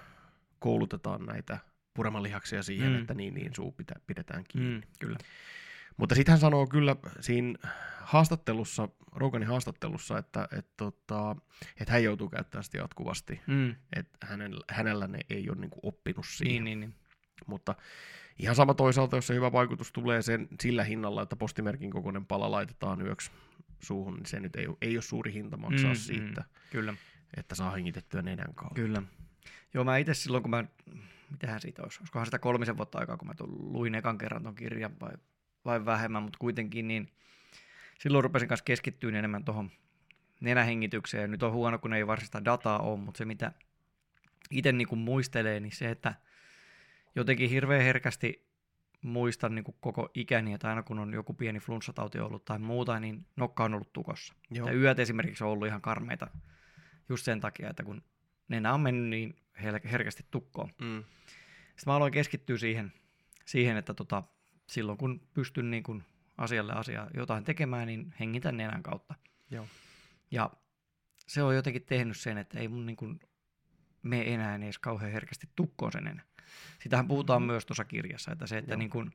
koulutetaan 0.58 1.26
näitä 1.26 1.58
puremalihaksia 1.94 2.62
siihen, 2.62 2.92
mm. 2.92 3.00
että 3.00 3.14
niin, 3.14 3.34
niin 3.34 3.54
suu 3.54 3.72
pitä, 3.72 3.94
pidetään 4.06 4.44
kiinni. 4.48 4.76
Mm, 4.76 4.82
kyllä. 5.00 5.18
Mutta 6.00 6.14
sitten 6.14 6.32
hän 6.32 6.40
sanoo 6.40 6.66
kyllä 6.66 6.96
siinä 7.20 7.54
haastattelussa, 8.00 8.88
Roganin 9.12 9.48
haastattelussa, 9.48 10.18
että, 10.18 10.48
että, 10.58 10.72
tota, 10.76 11.36
että 11.80 11.92
hän 11.92 12.04
joutuu 12.04 12.28
käyttämään 12.28 12.64
sitä 12.64 12.78
jatkuvasti. 12.78 13.40
Mm, 13.46 13.74
Että 13.96 14.26
hänellä, 14.26 14.64
hänellä 14.70 15.06
ne 15.06 15.18
ei 15.30 15.50
ole 15.50 15.58
niinku 15.58 15.80
oppinut 15.82 16.26
siihen. 16.28 16.64
niin, 16.64 16.64
niin, 16.64 16.80
niin. 16.80 16.94
Mutta 17.46 17.74
ihan 18.38 18.54
sama 18.56 18.74
toisaalta, 18.74 19.16
jos 19.16 19.26
se 19.26 19.34
hyvä 19.34 19.52
vaikutus 19.52 19.92
tulee 19.92 20.22
sen, 20.22 20.48
sillä 20.62 20.84
hinnalla, 20.84 21.22
että 21.22 21.36
postimerkin 21.36 21.90
kokoinen 21.90 22.26
pala 22.26 22.50
laitetaan 22.50 23.00
yöksi 23.06 23.30
suuhun, 23.82 24.14
niin 24.14 24.26
se 24.26 24.40
nyt 24.40 24.56
ei, 24.56 24.66
ei 24.82 24.96
ole 24.96 25.02
suuri 25.02 25.32
hinta 25.32 25.56
maksaa 25.56 25.90
Mm, 25.90 25.96
mm, 25.96 26.00
siitä, 26.00 26.40
mm, 26.40 26.48
kyllä. 26.70 26.94
että 27.36 27.54
saa 27.54 27.70
hengitettyä 27.70 28.22
nenän 28.22 28.54
kautta. 28.54 28.74
Kyllä. 28.74 29.02
Joo, 29.74 29.84
mä 29.84 29.96
itse 29.96 30.14
silloin, 30.14 30.42
kun 30.42 30.50
mä, 30.50 30.64
mitähän 31.30 31.60
siitä 31.60 31.82
olisi, 31.82 31.98
olisikohan 32.00 32.26
sitä 32.26 32.38
kolmisen 32.38 32.76
vuotta 32.76 32.98
aikaa, 32.98 33.16
kun 33.16 33.28
mä 33.28 33.34
luin 33.48 33.94
ekan 33.94 34.18
kerran 34.18 34.42
ton 34.42 34.54
kirjan 34.54 35.00
vai, 35.00 35.12
vai 35.64 35.84
vähemmän, 35.84 36.22
mutta 36.22 36.38
kuitenkin 36.38 36.88
niin 36.88 37.12
silloin 37.98 38.24
rupesin 38.24 38.48
kanssa 38.48 38.64
keskittyä 38.64 39.18
enemmän 39.18 39.44
tuohon 39.44 39.70
nenähengitykseen. 40.40 41.30
Nyt 41.30 41.42
on 41.42 41.52
huono, 41.52 41.78
kun 41.78 41.92
ei 41.92 42.06
varsinaista 42.06 42.44
dataa 42.44 42.78
ole, 42.78 42.98
mutta 42.98 43.18
se 43.18 43.24
mitä 43.24 43.52
itse 44.50 44.72
niin 44.72 44.98
muistelee, 44.98 45.60
niin 45.60 45.72
se, 45.72 45.90
että 45.90 46.14
jotenkin 47.14 47.50
hirveän 47.50 47.82
herkästi 47.82 48.50
muistan 49.02 49.54
niin 49.54 49.64
koko 49.80 50.10
ikäni, 50.14 50.52
että 50.52 50.68
aina 50.68 50.82
kun 50.82 50.98
on 50.98 51.12
joku 51.12 51.34
pieni 51.34 51.58
flunssatauti 51.58 52.18
ollut 52.18 52.44
tai 52.44 52.58
muuta, 52.58 53.00
niin 53.00 53.26
nokka 53.36 53.64
on 53.64 53.74
ollut 53.74 53.92
tukossa. 53.92 54.34
Joo. 54.50 54.68
Ja 54.68 54.74
yöt 54.74 54.98
esimerkiksi 54.98 55.44
on 55.44 55.50
ollut 55.50 55.68
ihan 55.68 55.80
karmeita 55.80 56.26
just 57.08 57.24
sen 57.24 57.40
takia, 57.40 57.70
että 57.70 57.82
kun 57.82 58.02
nenä 58.48 58.74
on 58.74 58.80
mennyt 58.80 59.08
niin 59.08 59.36
herkästi 59.92 60.26
tukkoon. 60.30 60.68
Mm. 60.80 61.04
Sitten 61.66 61.84
mä 61.86 61.94
aloin 61.94 62.12
keskittyä 62.12 62.58
siihen, 62.58 62.92
siihen 63.44 63.76
että 63.76 63.94
tota, 63.94 64.22
silloin 64.70 64.98
kun 64.98 65.20
pystyn 65.34 65.70
niin 65.70 65.82
kuin 65.82 66.04
asialle 66.38 66.72
asiaa 66.72 67.10
jotain 67.14 67.44
tekemään, 67.44 67.86
niin 67.86 68.14
hengitän 68.20 68.56
nenän 68.56 68.82
kautta. 68.82 69.14
Joo. 69.50 69.66
Ja 70.30 70.50
se 71.26 71.42
on 71.42 71.54
jotenkin 71.54 71.82
tehnyt 71.82 72.16
sen, 72.16 72.38
että 72.38 72.58
ei 72.58 72.68
mun 72.68 72.86
niin 72.86 72.96
kuin 72.96 73.20
mene 74.02 74.34
enää 74.34 74.56
edes 74.56 74.78
kauhean 74.78 75.12
herkästi 75.12 75.48
tukkoon 75.56 75.92
sen 75.92 76.06
enää. 76.06 76.24
Sitähän 76.82 77.08
puhutaan 77.08 77.42
mm-hmm. 77.42 77.52
myös 77.52 77.66
tuossa 77.66 77.84
kirjassa, 77.84 78.32
että 78.32 78.46
se, 78.46 78.58
että 78.58 78.76
niin 78.76 78.90
kuin 78.90 79.10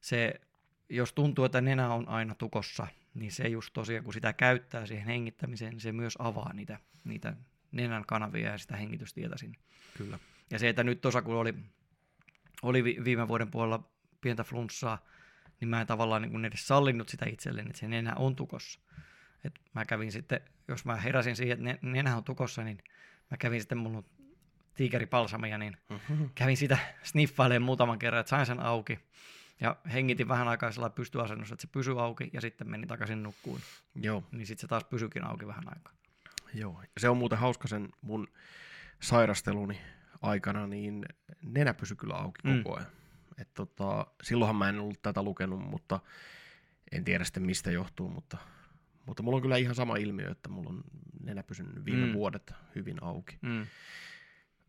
se, 0.00 0.40
jos 0.88 1.12
tuntuu, 1.12 1.44
että 1.44 1.60
nenä 1.60 1.94
on 1.94 2.08
aina 2.08 2.34
tukossa, 2.34 2.86
niin 3.14 3.32
se 3.32 3.48
just 3.48 3.72
tosiaan, 3.72 4.04
kun 4.04 4.12
sitä 4.12 4.32
käyttää 4.32 4.86
siihen 4.86 5.06
hengittämiseen, 5.06 5.70
niin 5.70 5.80
se 5.80 5.92
myös 5.92 6.14
avaa 6.18 6.52
niitä, 6.52 6.78
niitä 7.04 7.36
nenän 7.72 8.04
kanavia 8.06 8.50
ja 8.50 8.58
sitä 8.58 8.76
hengitystietä 8.76 9.38
sinne. 9.38 9.58
Kyllä. 9.96 10.18
Ja 10.50 10.58
se, 10.58 10.68
että 10.68 10.84
nyt 10.84 11.00
tuossa 11.00 11.22
kun 11.22 11.34
oli, 11.34 11.54
oli 12.62 12.84
viime 12.84 13.28
vuoden 13.28 13.50
puolella 13.50 13.92
pientä 14.22 14.44
flunssaa, 14.44 15.04
niin 15.60 15.68
mä 15.68 15.80
en 15.80 15.86
tavallaan 15.86 16.22
niin 16.22 16.44
edes 16.44 16.68
sallinut 16.68 17.08
sitä 17.08 17.26
itselleni, 17.28 17.70
että 17.70 17.80
se 17.80 17.88
nenä 17.88 18.14
on 18.14 18.36
tukossa. 18.36 18.80
Et 19.44 19.60
mä 19.74 19.84
kävin 19.84 20.12
sitten, 20.12 20.40
jos 20.68 20.84
mä 20.84 20.96
heräsin 20.96 21.36
siihen, 21.36 21.66
että 21.66 21.86
nenä 21.86 22.16
on 22.16 22.24
tukossa, 22.24 22.64
niin 22.64 22.78
mä 23.30 23.36
kävin 23.36 23.60
sitten 23.60 23.78
mun 23.78 24.04
tiikeripalsamia, 24.74 25.58
niin 25.58 25.76
mm-hmm. 25.88 26.30
kävin 26.34 26.56
sitä 26.56 26.78
sniffailemaan 27.02 27.66
muutaman 27.66 27.98
kerran, 27.98 28.20
että 28.20 28.30
sain 28.30 28.46
sen 28.46 28.60
auki. 28.60 28.98
Ja 29.60 29.76
hengitin 29.92 30.28
vähän 30.28 30.48
aikaa 30.48 30.72
sellainen 30.72 30.94
pystyasennossa, 30.94 31.54
että 31.54 31.62
se 31.62 31.72
pysyi 31.72 31.98
auki 31.98 32.30
ja 32.32 32.40
sitten 32.40 32.70
meni 32.70 32.86
takaisin 32.86 33.22
nukkuun. 33.22 33.60
Joo. 33.94 34.24
Niin 34.32 34.46
sitten 34.46 34.60
se 34.60 34.68
taas 34.68 34.84
pysyikin 34.84 35.24
auki 35.24 35.46
vähän 35.46 35.64
aikaa. 35.66 35.92
Joo. 36.54 36.82
Se 36.98 37.08
on 37.08 37.16
muuten 37.16 37.38
hauska 37.38 37.68
sen 37.68 37.88
mun 38.00 38.28
sairasteluni 39.00 39.80
aikana, 40.22 40.66
niin 40.66 41.06
nenä 41.42 41.74
pysyi 41.74 41.96
kyllä 41.96 42.14
auki 42.14 42.40
mm. 42.44 42.62
koko 42.62 42.76
ajan. 42.76 42.90
Et 43.38 43.54
tota, 43.54 44.06
silloinhan 44.22 44.56
mä 44.56 44.68
en 44.68 44.80
ollut 44.80 45.02
tätä 45.02 45.22
lukenut, 45.22 45.60
mutta 45.60 46.00
en 46.92 47.04
tiedä 47.04 47.24
sitten 47.24 47.42
mistä 47.42 47.70
johtuu, 47.70 48.08
mutta, 48.08 48.36
mutta 49.06 49.22
mulla 49.22 49.36
on 49.36 49.42
kyllä 49.42 49.56
ihan 49.56 49.74
sama 49.74 49.96
ilmiö, 49.96 50.30
että 50.30 50.48
mulla 50.48 50.70
on 50.70 50.84
nenä 51.20 51.42
pysynyt 51.42 51.84
viime 51.84 52.06
mm. 52.06 52.12
vuodet 52.12 52.54
hyvin 52.74 53.02
auki. 53.02 53.38
Mm. 53.42 53.66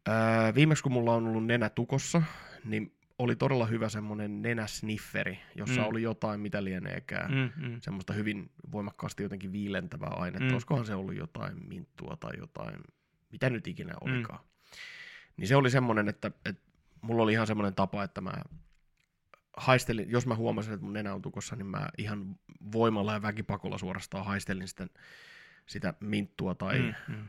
Öö, 0.08 0.56
viimeksi 0.56 0.84
kun 0.84 0.92
mulla 0.92 1.14
on 1.14 1.28
ollut 1.28 1.46
nenä 1.46 1.70
tukossa, 1.70 2.22
niin 2.66 2.98
oli 3.20 3.36
todella 3.36 3.66
hyvä 3.66 3.90
semmoinen 3.90 4.42
nenäsnifferi, 4.42 5.40
jossa 5.56 5.82
mm. 5.82 5.88
oli 5.88 6.02
jotain, 6.02 6.40
mitä 6.40 6.64
lieneekään, 6.64 7.32
mm, 7.32 7.68
mm. 7.68 7.78
semmoista 7.82 8.14
hyvin 8.14 8.52
voimakkaasti 8.72 9.24
jotenkin 9.24 9.52
viilentävää 9.52 10.10
ainetta. 10.10 10.46
Mm. 10.46 10.54
Olisikohan 10.54 10.86
se 10.86 10.96
ollut 10.96 11.16
jotain 11.16 11.68
minttua 11.68 12.18
tai 12.20 12.32
jotain, 12.38 12.76
mitä 13.32 13.50
nyt 13.50 13.68
ikinä 13.68 13.94
mm. 13.94 13.98
olikaan. 14.02 14.40
Mm. 14.40 14.78
Niin 15.38 15.48
se 15.48 15.56
oli 15.56 15.70
semmoinen, 15.70 16.10
että, 16.10 16.32
että 16.46 16.73
mulla 17.04 17.24
oli 17.24 17.34
ihan 17.34 17.48
semmoinen 17.48 17.76
tapa, 17.76 18.04
että 18.04 18.22
mä 18.22 18.34
haistelin, 19.58 20.12
jos 20.12 20.28
mä 20.28 20.36
huomasin, 20.36 20.74
että 20.74 20.84
mun 20.86 20.94
nenä 20.94 21.14
on 21.14 21.22
tukossa, 21.22 21.56
niin 21.56 21.66
mä 21.66 21.88
ihan 21.98 22.36
voimalla 22.72 23.14
ja 23.14 23.22
väkipakolla 23.22 23.78
suorastaan 23.78 24.26
haistelin 24.26 24.68
sitten 24.68 24.90
sitä 25.66 25.94
minttua 26.00 26.56
tai 26.56 26.80
mm, 26.80 27.16
mm. 27.16 27.28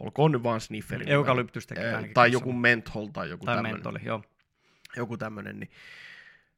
olkoon 0.00 0.32
nyt 0.32 0.42
vaan 0.42 0.60
snifferi. 0.60 1.10
Eukalyptystäkin 1.10 1.84
Tai 2.14 2.32
joku 2.32 2.52
menthol 2.52 3.06
tai 3.06 3.30
joku 3.30 3.44
tai 3.44 3.56
tämmöinen. 3.56 3.76
mentoli, 3.76 3.98
joo 4.04 4.22
joku 4.96 5.16
tämmöinen, 5.16 5.60
niin 5.60 5.70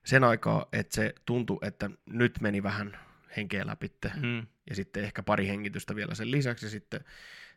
sen 0.04 0.24
aikaa, 0.24 0.66
että 0.72 0.94
se 0.94 1.14
tuntui, 1.24 1.58
että 1.62 1.90
nyt 2.06 2.40
meni 2.40 2.62
vähän 2.62 2.98
henkeä 3.36 3.66
läpi, 3.66 3.92
mm. 4.22 4.46
ja 4.70 4.74
sitten 4.74 5.04
ehkä 5.04 5.22
pari 5.22 5.48
hengitystä 5.48 5.96
vielä 5.96 6.14
sen 6.14 6.30
lisäksi, 6.30 6.66
ja 6.66 6.70
sitten 6.70 7.04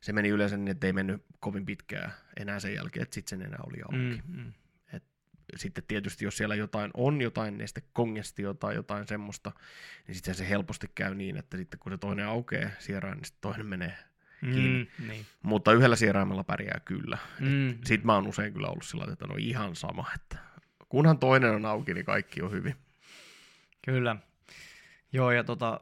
se 0.01 0.13
meni 0.13 0.29
yleensä 0.29 0.57
niin, 0.57 0.67
että 0.67 0.87
ei 0.87 0.93
mennyt 0.93 1.25
kovin 1.39 1.65
pitkään 1.65 2.11
enää 2.39 2.59
sen 2.59 2.73
jälkeen, 2.73 3.03
että 3.03 3.15
sitten 3.15 3.39
sen 3.39 3.47
enää 3.47 3.59
oli 3.67 3.81
auki. 3.81 4.21
Mm, 4.27 4.37
mm. 4.37 4.53
Sitten 5.55 5.83
tietysti, 5.87 6.25
jos 6.25 6.37
siellä 6.37 6.55
jotain 6.55 6.91
on, 6.93 7.21
jotain 7.21 7.57
nestekongestiota 7.57 8.59
tai 8.59 8.75
jotain 8.75 9.07
semmoista, 9.07 9.51
niin 10.07 10.15
sitten 10.15 10.35
se 10.35 10.49
helposti 10.49 10.87
käy 10.95 11.15
niin, 11.15 11.37
että 11.37 11.57
sitten 11.57 11.79
kun 11.79 11.91
se 11.91 11.97
toinen 11.97 12.27
aukeaa 12.27 12.69
sieraan, 12.79 13.17
niin 13.17 13.25
sitten 13.25 13.41
toinen 13.41 13.65
menee 13.65 13.97
kiinni. 14.41 14.89
Mm, 14.99 15.07
niin. 15.07 15.25
Mutta 15.41 15.73
yhdellä 15.73 15.95
sieraimella 15.95 16.43
pärjää 16.43 16.81
kyllä. 16.85 17.17
Mm. 17.39 17.77
Sitten 17.85 18.05
mä 18.05 18.15
oon 18.15 18.27
usein 18.27 18.53
kyllä 18.53 18.67
ollut 18.67 18.85
sillä 18.85 19.07
että 19.13 19.27
no 19.27 19.35
ihan 19.37 19.75
sama, 19.75 20.05
että 20.15 20.37
kunhan 20.89 21.19
toinen 21.19 21.55
on 21.55 21.65
auki, 21.65 21.93
niin 21.93 22.05
kaikki 22.05 22.41
on 22.41 22.51
hyvin. 22.51 22.75
Kyllä. 23.85 24.15
Joo, 25.11 25.31
ja 25.31 25.43
tota, 25.43 25.79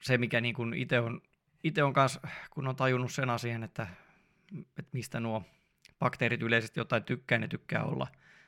se 0.00 0.18
mikä 0.18 0.40
niin 0.40 0.54
kun 0.54 0.74
itse 0.74 1.00
on, 1.00 1.22
ite 1.64 1.82
on 1.82 1.92
kanssa, 1.92 2.20
kun 2.50 2.68
on 2.68 2.76
tajunnut 2.76 3.12
sen 3.12 3.30
asian, 3.30 3.62
että, 3.62 3.86
että 4.58 4.90
mistä 4.92 5.20
nuo 5.20 5.42
bakteerit 5.98 6.42
yleisesti 6.42 6.80
jotain 6.80 7.02
tykkää, 7.02 7.38
ne 7.38 7.48
tykkää 7.48 7.84
olla 7.84 8.06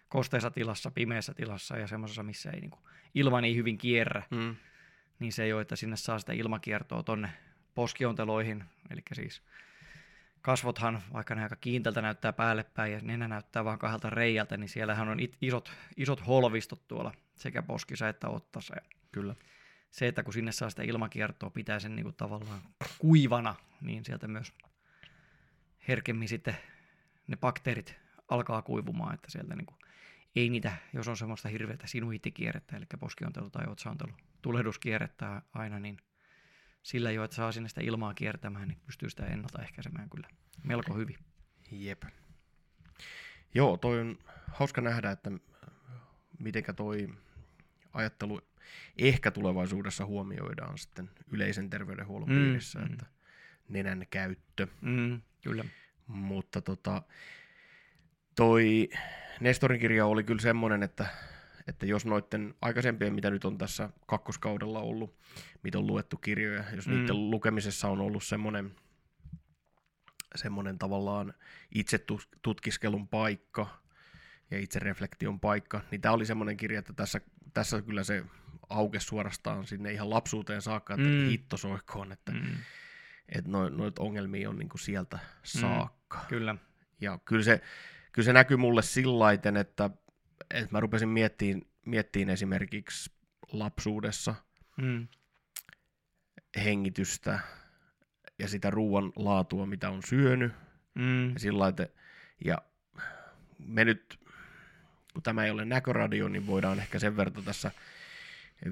kosteessa 0.09 0.51
tilassa, 0.51 0.90
pimeässä 0.90 1.35
tilassa 1.35 1.79
ja 1.79 1.87
semmoisessa, 1.87 2.23
missä 2.23 2.51
ei 2.51 2.61
niin 2.61 2.71
kuin, 2.71 2.83
ilma 3.14 3.40
niin 3.40 3.57
hyvin 3.57 3.79
kierrä, 3.79 4.23
mm. 4.31 4.57
niin 5.19 5.33
se 5.33 5.45
ei 5.45 5.53
ole, 5.53 5.62
että 5.62 5.77
sinne 5.77 5.97
saa 5.97 6.19
sitä 6.19 6.33
ilmakiertoa 6.33 7.03
tonne 7.03 7.31
poskionteloihin, 7.75 8.64
eli 8.90 9.03
siis 9.12 9.43
kasvothan, 10.43 11.03
vaikka 11.12 11.35
ne 11.35 11.43
aika 11.43 11.57
kiinteltä 11.57 12.03
näyttää 12.03 12.33
päälle 12.33 12.64
päin 12.64 12.93
ja 12.93 13.01
nenä 13.03 13.29
näyttää 13.29 13.64
vaan 13.64 13.79
kahdelta 13.79 14.11
reijältä, 14.11 14.57
niin 14.57 14.69
siellähän 14.69 15.09
on 15.09 15.19
isot, 15.40 15.73
isot 15.97 16.27
holvistot 16.27 16.88
tuolla 16.88 17.12
sekä 17.35 17.62
poskissa 17.62 18.09
että 18.09 18.29
ottassa. 18.29 18.75
Kyllä. 19.12 19.35
Se, 19.90 20.09
että 20.09 20.23
kun 20.23 20.33
sinne 20.33 20.53
saa 20.53 20.71
sitä 20.71 20.83
ilmakiertoa, 20.83 21.51
pitää 21.51 21.81
sen 21.81 21.97
niin 21.97 22.05
kuin 22.05 22.14
tavallaan 22.14 22.61
kuivana, 22.99 23.55
niin 23.81 24.05
sieltä 24.05 24.29
myös 24.29 24.53
herkemmin 25.88 26.29
sitten 26.29 26.57
ne 27.27 27.37
bakteerit 27.37 27.97
alkaa 28.29 28.62
kuivumaan, 28.62 29.14
että 29.14 29.31
sieltä 29.31 29.57
niin 29.57 29.67
kuin 29.67 29.79
ei 30.37 30.51
niitä, 30.51 30.77
jos 30.92 31.09
on 31.09 31.16
semmoista 31.16 31.49
hirveätä 31.49 31.87
sinuitikierrettä, 31.87 32.77
eli 32.77 32.87
poskiontelu 33.01 33.51
tai 33.51 33.66
otsaontelu, 33.66 34.12
tulehduskierrettä 34.42 35.42
aina, 35.53 35.81
niin– 35.81 35.97
sillä 36.85 37.11
jo, 37.11 37.25
että 37.25 37.37
saa 37.37 37.53
sinne 37.53 37.68
sitä 37.68 37.81
ilmaa 37.85 38.14
kiertämään, 38.14 38.68
niin 38.68 38.79
pystyy 38.87 39.11
sitä 39.11 39.27
ennaltaehkäisemään 39.27 40.11
kyllä 40.11 40.29
melko 40.62 40.94
hyvin. 40.94 41.18
Jep. 41.70 42.03
Joo, 43.55 43.77
toi 43.77 44.01
on 44.01 44.18
hauska 44.53 44.81
nähdä, 44.81 45.11
että 45.11 45.31
mitenkä 46.38 46.73
toi 46.73 47.09
ajattelu 47.92 48.40
ehkä 48.99 49.31
tulevaisuudessa 49.31 50.07
huomioidaan 50.07 50.79
sitten 50.79 51.11
yleisen 51.31 51.70
terveydenhuollon 51.70 52.29
mm, 52.29 52.35
piirissä, 52.35 52.79
mm. 52.79 52.92
että 52.92 53.07
nenän 53.68 54.07
käyttö. 54.11 54.66
Mm, 54.81 55.23
kyllä. 55.42 55.64
Mutta 56.07 56.61
tota, 56.61 57.03
toi 58.37 58.88
Nestorin 59.40 59.81
kirja 59.81 60.07
oli 60.07 60.25
kyllä 60.25 60.42
semmoinen, 60.42 60.83
että 60.83 61.07
että 61.66 61.87
jos 61.87 62.07
noiden 62.07 62.55
aikaisempien, 62.62 63.14
mitä 63.14 63.31
nyt 63.31 63.44
on 63.44 63.59
tässä 63.59 63.88
kakkoskaudella 64.07 64.81
ollut, 64.81 65.16
mitä 65.62 65.79
on 65.79 65.87
luettu 65.87 66.16
kirjoja, 66.16 66.64
jos 66.77 66.88
mm. 66.88 66.94
niiden 66.94 67.31
lukemisessa 67.31 67.88
on 67.88 68.01
ollut 68.01 68.25
semmoinen, 68.25 68.77
semmoinen 70.35 70.79
tavallaan 70.79 71.35
itse 71.75 72.05
tutkiskelun 72.42 73.09
paikka 73.09 73.66
ja 74.51 74.59
itse 74.59 74.79
reflektion 74.79 75.40
paikka, 75.40 75.81
niin 75.90 76.01
tämä 76.01 76.14
oli 76.14 76.27
semmoinen 76.27 76.57
kirja, 76.57 76.79
että 76.79 76.92
tässä, 76.92 77.20
tässä 77.55 77.83
kyllä 77.83 78.05
se 78.05 78.25
auke 78.68 79.01
suorastaan 79.01 79.66
sinne 79.66 79.92
ihan 79.92 80.11
lapsuuteen 80.11 80.62
saakka, 80.62 80.94
että 80.94 81.07
mm. 81.07 81.29
hitto 81.29 81.57
soikkoon, 81.57 82.12
että, 82.12 82.33
mm. 82.33 82.57
että 83.29 83.51
noita 83.51 83.77
noit 83.77 83.99
ongelmia 83.99 84.51
on 84.51 84.59
niinku 84.59 84.79
sieltä 84.79 85.16
mm. 85.16 85.61
saakka. 85.61 86.18
Mm, 86.18 86.27
kyllä. 86.29 86.57
Ja 87.01 87.18
kyllä 87.25 87.42
se, 87.42 87.61
kyllä 88.14 88.27
se 88.27 88.33
näkyy 88.33 88.57
mulle 88.57 88.83
sillaiten, 88.83 89.57
että 89.57 89.90
että 90.50 90.68
mä 90.70 90.81
rupesin 90.81 91.09
miettimään, 91.09 91.62
miettimään 91.87 92.33
esimerkiksi 92.33 93.11
lapsuudessa 93.53 94.35
mm. 94.77 95.09
hengitystä 96.64 97.40
ja 98.38 98.48
sitä 98.48 98.70
ruoan 98.70 99.12
laatua, 99.16 99.66
mitä 99.66 99.90
on 99.90 100.03
syönyt. 100.03 100.53
Mm. 100.94 101.33
Ja, 101.33 101.38
sillä 101.38 101.59
laite, 101.59 101.90
ja 102.44 102.59
me 103.59 103.85
nyt, 103.85 104.20
kun 105.12 105.22
tämä 105.22 105.44
ei 105.44 105.50
ole 105.50 105.64
näköradio, 105.64 106.29
niin 106.29 106.46
voidaan 106.46 106.79
ehkä 106.79 106.98
sen 106.98 107.16
verran 107.16 107.44
tässä 107.44 107.70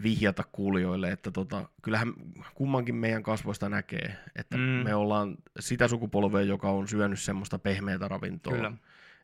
vihjata 0.02 0.44
kuulijoille, 0.52 1.10
että 1.10 1.30
tota, 1.30 1.68
kyllähän 1.82 2.12
kummankin 2.54 2.94
meidän 2.94 3.22
kasvoista 3.22 3.68
näkee, 3.68 4.16
että 4.36 4.56
mm. 4.56 4.62
me 4.62 4.94
ollaan 4.94 5.36
sitä 5.60 5.88
sukupolvea, 5.88 6.42
joka 6.42 6.70
on 6.70 6.88
syönyt 6.88 7.20
semmoista 7.20 7.58
pehmeätä 7.58 8.08
ravintoa. 8.08 8.54
Kyllä. 8.56 8.72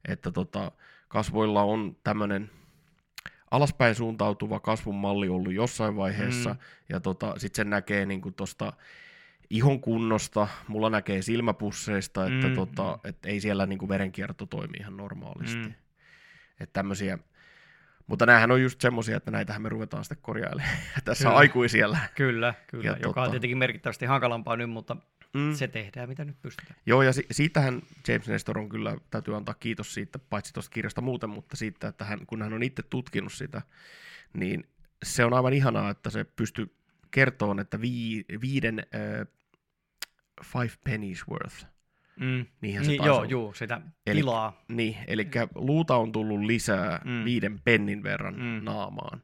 Että 0.08 0.30
tota, 0.30 0.72
kasvoilla 1.08 1.62
on 1.62 1.96
tämmöinen 2.04 2.50
alaspäin 3.50 3.94
suuntautuva 3.94 4.60
kasvun 4.60 4.94
malli 4.94 5.28
ollut 5.28 5.52
jossain 5.52 5.96
vaiheessa, 5.96 6.50
mm. 6.50 6.58
ja 6.88 7.00
tota, 7.00 7.34
sitten 7.36 7.56
sen 7.56 7.70
näkee 7.70 8.06
niin 8.06 8.34
tuosta 8.36 8.72
ihon 9.50 9.80
kunnosta, 9.80 10.48
mulla 10.68 10.90
näkee 10.90 11.22
silmäpusseista, 11.22 12.26
että 12.26 12.48
mm. 12.48 12.54
tota, 12.54 12.98
et 13.04 13.26
ei 13.26 13.40
siellä 13.40 13.66
niin 13.66 13.78
kuin 13.78 13.88
verenkierto 13.88 14.46
toimi 14.46 14.76
ihan 14.80 14.96
normaalisti. 14.96 15.68
Mm. 15.68 15.74
Että 16.60 16.72
tämmöisiä, 16.72 17.18
mutta 18.06 18.26
näähän 18.26 18.50
on 18.50 18.62
just 18.62 18.80
semmoisia, 18.80 19.16
että 19.16 19.30
näitähän 19.30 19.62
me 19.62 19.68
ruvetaan 19.68 20.04
sitten 20.04 20.18
korjailemaan 20.22 20.76
tässä 21.04 21.24
kyllä. 21.24 21.36
aikuisiellä. 21.36 21.98
Kyllä, 22.14 22.54
kyllä, 22.66 22.84
ja 22.84 22.92
joka 22.92 23.02
tota... 23.02 23.22
on 23.22 23.30
tietenkin 23.30 23.58
merkittävästi 23.58 24.06
hankalampaa 24.06 24.56
nyt, 24.56 24.70
mutta 24.70 24.96
Mm. 25.38 25.54
Se 25.54 25.68
tehdään, 25.68 26.08
mitä 26.08 26.24
nyt 26.24 26.42
pystytään. 26.42 26.80
Joo, 26.86 27.02
ja 27.02 27.12
si- 27.12 27.26
siitähän 27.30 27.82
James 28.08 28.28
Nestor 28.28 28.58
on 28.58 28.68
kyllä, 28.68 28.96
täytyy 29.10 29.36
antaa 29.36 29.54
kiitos 29.54 29.94
siitä, 29.94 30.18
paitsi 30.18 30.52
tuosta 30.52 30.70
kirjasta 30.74 31.00
muuten, 31.00 31.30
mutta 31.30 31.56
siitä, 31.56 31.88
että 31.88 32.04
hän, 32.04 32.26
kun 32.26 32.42
hän 32.42 32.52
on 32.52 32.62
itse 32.62 32.82
tutkinut 32.82 33.32
sitä, 33.32 33.62
niin 34.32 34.64
se 35.02 35.24
on 35.24 35.34
aivan 35.34 35.52
ihanaa, 35.52 35.90
että 35.90 36.10
se 36.10 36.24
pystyy 36.24 36.74
kertomaan, 37.10 37.58
että 37.58 37.80
vii, 37.80 38.24
viiden 38.40 38.78
äh, 38.78 39.26
five 40.44 40.70
pennies 40.84 41.28
worth. 41.28 41.66
Mm. 42.20 42.46
Niinhän 42.60 42.84
se 42.84 42.90
Niin, 42.90 43.04
joo, 43.04 43.16
olla. 43.16 43.26
juu, 43.26 43.54
sitä 43.54 43.80
Eli- 44.06 44.20
tilaa. 44.20 44.64
Niin, 44.68 44.96
eli 45.06 45.28
luuta 45.54 45.96
on 45.96 46.12
tullut 46.12 46.40
lisää 46.40 47.00
Mm. 47.04 47.24
viiden 47.24 47.60
pennin 47.64 48.02
verran 48.02 48.34
Mm. 48.34 48.64
naamaan. 48.64 49.22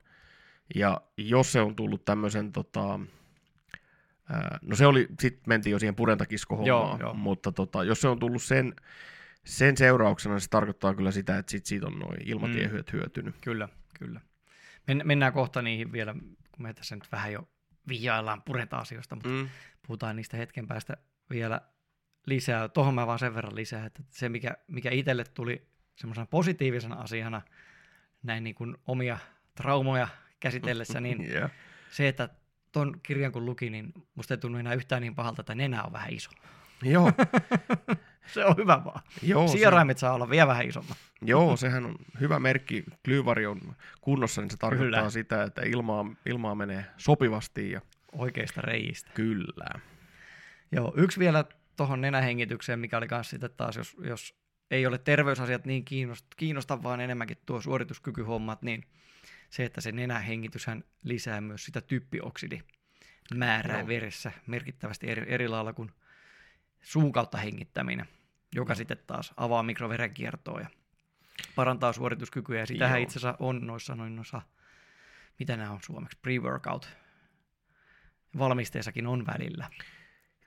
Ja 0.75 1.01
jos 1.17 1.53
se 1.53 1.61
on 1.61 1.77
tullut 1.77 2.05
tämmöisen, 2.05 2.53
tota, 2.53 3.01
no 4.63 4.77
se 4.77 4.87
oli, 4.87 5.07
sitten 5.21 5.43
mentiin 5.47 5.71
jo 5.71 5.79
siihen 5.79 5.95
purentakiskohommaan, 5.95 6.69
Joo, 6.69 6.97
joo. 7.01 7.15
mutta 7.15 7.53
tota, 7.53 7.85
jos 7.85 8.01
se 8.01 8.09
on 8.09 8.19
tullut 8.19 8.43
sen, 8.43 8.75
sen 9.45 9.77
seurauksena, 9.77 10.35
niin 10.35 10.41
se 10.41 10.49
tarkoittaa 10.51 10.95
kyllä 10.95 11.11
sitä, 11.11 11.39
että 11.39 11.51
sit 11.51 11.67
siitä 11.67 11.87
on 11.87 11.99
noin 11.99 12.29
ilmatiehyöt 12.29 12.93
hyötynyt. 12.93 13.35
Kyllä, 13.41 13.69
kyllä. 13.99 14.21
Men, 14.87 15.03
mennään 15.05 15.33
kohta 15.33 15.63
niihin 15.63 15.93
vielä, 15.93 16.15
kun 16.53 16.63
me 16.63 16.75
tässä 16.75 16.97
nyt 16.97 17.13
vähän 17.13 17.33
jo 17.33 17.49
vihjaillaan 17.89 18.43
purenta-asioista, 18.43 19.15
mutta 19.15 19.29
Mm. 19.29 19.49
puhutaan 19.87 20.17
niistä 20.17 20.37
hetken 20.37 20.67
päästä 20.67 20.97
vielä 21.31 21.61
lisää. 22.27 22.69
Tuohon 22.69 22.95
mä 22.95 23.07
vaan 23.07 23.19
sen 23.19 23.35
verran 23.35 23.55
lisää, 23.55 23.87
että 23.87 24.03
se 24.11 24.29
mikä, 24.29 24.57
mikä 24.69 24.91
itselle 24.91 25.25
tuli 25.25 25.67
semmoisena 25.97 26.27
positiivisena 26.27 26.95
asiana 26.97 27.43
näin 28.23 28.45
niin 28.45 28.55
kuin 28.55 28.77
omia 28.87 29.19
traumoja 29.55 30.09
käsitellessä, 30.41 31.01
niin 31.01 31.25
Yeah. 31.33 31.51
se, 31.91 32.09
että 32.09 32.29
ton 32.75 33.01
kirjan 33.03 33.33
kun 33.33 33.47
luki, 33.47 33.71
niin 33.71 33.93
musta 34.15 34.35
ei 34.35 34.39
tunnu 34.39 34.59
enää 34.59 34.75
yhtään 34.75 35.03
niin 35.03 35.15
pahalta, 35.15 35.43
että 35.43 35.55
nenä 35.55 35.83
on 35.83 35.93
vähän 35.93 36.13
iso. 36.13 36.31
Joo, 36.83 37.13
Se 38.35 38.45
on 38.45 38.57
hyvä 38.57 38.85
vaan. 38.85 39.01
joo, 39.23 39.49
se, 39.49 39.53
Sieraimet 39.53 39.99
saa 39.99 40.13
olla 40.13 40.31
vielä 40.31 40.47
vähän 40.47 40.67
isommat. 40.67 40.97
joo, 41.23 41.57
sehän 41.57 41.85
on 41.87 41.97
hyvä 42.21 42.39
merkki. 42.39 42.85
Klyyvari 43.05 43.47
on 43.47 43.61
kunnossa, 44.01 44.41
niin 44.41 44.51
se 44.51 44.57
tarkoittaa 44.57 45.01
Kyllä. 45.01 45.11
sitä, 45.11 45.43
että 45.43 45.63
ilmaa, 45.63 46.07
ilmaa 46.27 46.55
menee 46.55 46.87
sopivasti 46.97 47.71
ja 47.71 47.81
Oikeista 48.13 48.61
reijistä. 48.61 49.11
kyllä. 49.15 49.67
Joo, 50.73 50.93
yksi 50.97 51.19
vielä 51.21 51.45
tuohon 51.77 52.01
nenähengitykseen, 52.01 52.79
mikä 52.79 52.99
oli 52.99 53.09
kanssa 53.09 53.31
sitten 53.31 53.51
taas, 53.57 53.77
jos, 53.77 53.97
jos 54.05 54.35
ei 54.71 54.87
ole 54.87 54.99
terveysasiat 54.99 55.65
niin 55.65 55.85
kiinnost, 55.85 56.27
kiinnosta, 56.37 56.83
vaan 56.83 57.01
enemmänkin 57.01 57.39
tuo 57.47 57.61
suorituskykyhommat, 57.61 58.63
niin 58.63 58.85
se, 59.55 59.65
että 59.65 59.81
se 59.81 59.93
nenähengityshän 59.93 60.85
lisää 61.03 61.41
myös 61.41 61.65
sitä 61.65 61.81
typpioksidimäärää 61.81 63.79
Joo. 63.79 63.87
veressä 63.87 64.33
merkittävästi 64.47 65.11
eri, 65.11 65.35
eri 65.35 65.49
lailla 65.49 65.73
kuin 65.73 65.91
suun 66.83 67.13
kautta 67.13 67.39
hengittäminen, 67.39 68.09
joka 68.55 68.75
sitten 68.75 68.99
taas 69.07 69.33
avaa 69.37 69.63
mikroverenkiertoa 69.63 70.61
ja 70.61 70.69
parantaa 71.55 71.93
suorituskykyä. 71.93 72.61
Ja 72.61 72.67
sitähän 72.67 72.99
Joo. 72.99 73.03
itse 73.03 73.19
asiassa 73.19 73.37
on 73.39 73.67
noissa, 73.67 73.95
noin 73.95 74.17
noissa, 74.17 74.43
mitä 75.39 75.57
nämä 75.57 75.71
on 75.71 75.83
suomeksi, 75.83 76.19
pre-workout 76.23 76.89
valmisteissakin 78.39 79.07
on 79.07 79.27
välillä. 79.27 79.71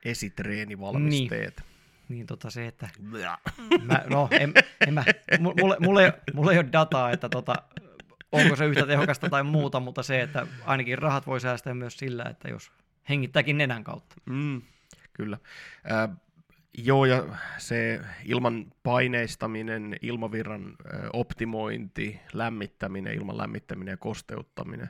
Esitreenivalmisteet. 0.06 1.64
Niin 2.10 2.26
tota 2.26 2.50
se, 2.50 2.68
että 2.68 2.90
Niin. 3.00 3.88
mä, 3.88 4.04
no 4.10 4.28
en, 4.32 4.54
en 4.88 4.94
mä, 4.94 5.04
mu- 5.34 5.62
mulle, 5.62 5.78
mulle, 5.80 6.14
mulle 6.34 6.52
ei 6.52 6.60
ole 6.60 6.72
dataa, 6.72 7.12
että 7.12 7.30
tota, 7.30 7.56
onko 8.32 8.56
se 8.56 8.66
yhtä 8.66 8.86
tehokasta 8.86 9.30
tai 9.30 9.44
muuta, 9.44 9.80
mutta 9.80 10.04
se, 10.04 10.22
että 10.22 10.48
ainakin 10.66 10.98
rahat 10.98 11.28
voi 11.28 11.40
säästää 11.40 11.74
myös 11.74 11.98
sillä, 11.98 12.24
että 12.24 12.50
jos 12.50 12.72
hengittääkin 13.10 13.58
nenän 13.58 13.84
kautta. 13.84 14.16
Mm, 14.26 14.62
kyllä. 15.14 15.38
Äh, 15.92 16.18
joo, 16.78 17.06
ja 17.06 17.24
se 17.58 18.02
ilman 18.26 18.66
paineistaminen, 18.84 19.96
ilmavirran 20.02 20.66
äh, 20.66 21.00
optimointi, 21.14 22.20
lämmittäminen, 22.34 23.14
ilman 23.14 23.38
lämmittäminen 23.38 23.92
ja 23.92 23.98
kosteuttaminen, 23.98 24.90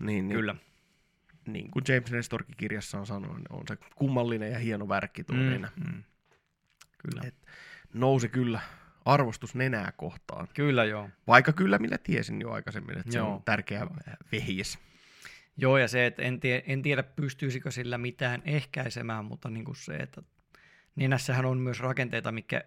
niin, 0.00 0.28
niin, 0.28 0.38
Kyllä. 0.38 0.54
niin 1.46 1.70
kuin 1.70 1.84
James 1.88 2.10
Nestorkin 2.10 2.56
kirjassa 2.56 2.98
on 2.98 3.06
sanonut, 3.06 3.36
niin 3.36 3.52
on 3.52 3.64
se 3.68 3.76
kummallinen 3.94 4.52
ja 4.52 4.58
hieno 4.58 4.88
värkki 4.88 5.24
tuo 5.24 5.36
mm. 5.36 5.66
mm. 5.76 6.02
Kyllä. 6.98 7.22
Et- 7.28 7.46
Nousi 7.94 8.28
kyllä 8.28 8.60
arvostus 9.04 9.54
nenää 9.54 9.92
kohtaan. 9.96 10.48
Kyllä 10.54 10.84
joo. 10.84 11.08
Vaikka 11.26 11.52
kyllä 11.52 11.78
minä 11.78 11.98
tiesin 11.98 12.40
jo 12.40 12.50
aikaisemmin, 12.50 12.98
että 12.98 13.18
Joo. 13.18 13.26
se 13.26 13.32
on 13.32 13.42
tärkeä 13.42 13.86
vehjes. 14.32 14.78
Joo, 15.56 15.78
ja 15.78 15.88
se, 15.88 16.06
että 16.06 16.22
en, 16.22 16.40
tie, 16.40 16.62
en 16.66 16.82
tiedä 16.82 17.02
pystyisikö 17.02 17.70
sillä 17.70 17.98
mitään 17.98 18.42
ehkäisemään, 18.44 19.24
mutta 19.24 19.50
niin 19.50 19.64
kuin 19.64 19.76
se, 19.76 19.96
että 19.96 20.22
nenässähän 20.96 21.44
on 21.44 21.58
myös 21.58 21.80
rakenteita, 21.80 22.32
mikä, 22.32 22.64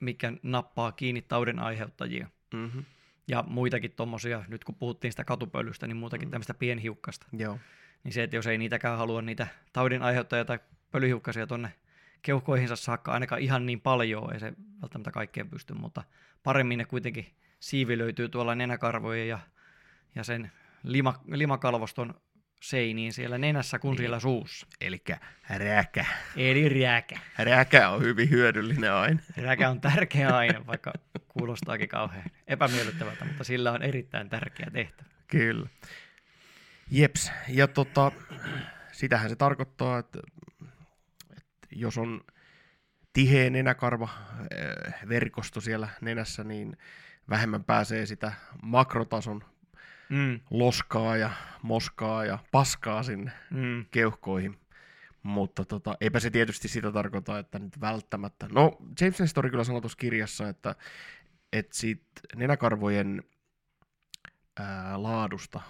mikä 0.00 0.32
nappaa 0.42 0.92
kiinni 0.92 1.22
taudin 1.22 1.58
aiheuttajia. 1.58 2.28
Mm-hmm. 2.54 2.84
Ja 3.28 3.44
muitakin 3.48 3.92
tuommoisia, 3.92 4.44
nyt 4.48 4.64
kun 4.64 4.74
puhuttiin 4.74 5.12
sitä 5.12 5.24
katupölystä, 5.24 5.86
niin 5.86 5.96
muutakin 5.96 6.28
Mm. 6.28 6.30
tämmöistä 6.30 6.54
pienhiukkasta. 6.54 7.26
Joo. 7.32 7.58
Niin 8.04 8.12
se, 8.12 8.22
että 8.22 8.36
jos 8.36 8.46
ei 8.46 8.58
niitäkään 8.58 8.98
halua 8.98 9.22
niitä 9.22 9.46
taudin 9.72 10.02
aiheuttajia 10.02 10.44
tai 10.44 10.58
pölyhiukkasia 10.90 11.46
tonne 11.46 11.72
keuhkoihinsa 12.22 12.76
saakka 12.76 13.12
ainakaan 13.12 13.40
ihan 13.40 13.66
niin 13.66 13.80
paljon, 13.80 14.32
ei 14.32 14.40
se 14.40 14.52
välttämättä 14.82 15.10
kaikkeen 15.10 15.48
pysty, 15.50 15.74
mutta 15.74 16.02
paremmin 16.42 16.78
ne 16.78 16.84
kuitenkin 16.84 17.26
siivilöityy 17.60 18.28
tuolla 18.28 18.54
nenäkarvojen 18.54 19.28
ja, 19.28 19.38
ja 20.14 20.24
sen 20.24 20.52
lima, 20.82 21.14
limakalvoston 21.30 22.14
seiniin 22.62 23.12
siellä 23.12 23.38
nenässä 23.38 23.78
kuin 23.78 23.90
Niin. 23.90 23.98
siellä 23.98 24.20
suussa. 24.20 24.66
Eli 24.80 25.02
räkä. 25.58 26.04
Eli 26.36 26.68
räkä. 26.68 27.18
Räkä 27.38 27.88
on 27.88 28.02
hyvin 28.02 28.30
hyödyllinen 28.30 28.92
aine. 28.92 29.20
Räkä 29.36 29.70
on 29.70 29.80
tärkeä 29.80 30.36
aine, 30.36 30.66
vaikka 30.66 30.92
kuulostaakin 31.28 31.88
kauhean 31.88 32.24
epämiellyttävältä, 32.46 33.24
mutta 33.24 33.44
sillä 33.44 33.72
on 33.72 33.82
erittäin 33.82 34.28
tärkeä 34.28 34.66
tehtävä. 34.72 35.08
Kyllä. 35.26 35.68
Jeps. 36.90 37.32
Ja 37.48 37.68
tota, 37.68 38.12
sitähän 38.92 39.30
se 39.30 39.36
tarkoittaa, 39.36 39.98
että 39.98 40.18
jos 41.70 41.98
on 41.98 42.20
tiheä 43.12 43.50
nenäkarva 43.50 44.08
äh, 44.08 45.08
verkosto 45.08 45.60
siellä 45.60 45.88
nenässä, 46.00 46.44
niin 46.44 46.76
vähemmän 47.28 47.64
pääsee 47.64 48.06
sitä 48.06 48.32
makrotason 48.62 49.44
Mm, 50.10 50.40
loskaa 50.50 51.16
ja 51.16 51.30
moskaa 51.62 52.24
ja 52.24 52.38
paskaa 52.52 53.02
sinne 53.02 53.32
mm, 53.50 53.84
keuhkoihin. 53.90 54.60
Mutta 55.22 55.64
tota, 55.64 55.96
eipä 56.00 56.20
se 56.20 56.30
tietysti 56.30 56.68
sitä 56.68 56.92
tarkoita, 56.92 57.38
että 57.38 57.58
nyt 57.58 57.80
välttämättä... 57.80 58.48
No, 58.52 58.76
James 59.00 59.20
Nestor 59.20 59.50
kyllä 59.50 59.64
sanoi 59.64 59.80
tuossa 59.80 59.98
kirjassa, 59.98 60.48
että, 60.48 60.74
että 61.52 61.76
siitä 61.76 62.04
nenäkarvojen 62.36 63.22
ää, 64.60 65.02
laadusta 65.02 65.60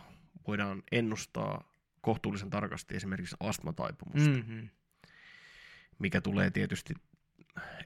voidaan 0.46 0.82
ennustaa 0.92 1.64
kohtuullisen 2.00 2.50
tarkasti 2.50 2.96
esimerkiksi 2.96 3.36
astmataipumusta, 3.40 4.30
mm. 4.30 4.68
Mikä 6.00 6.20
tulee 6.20 6.50
tietysti 6.50 6.94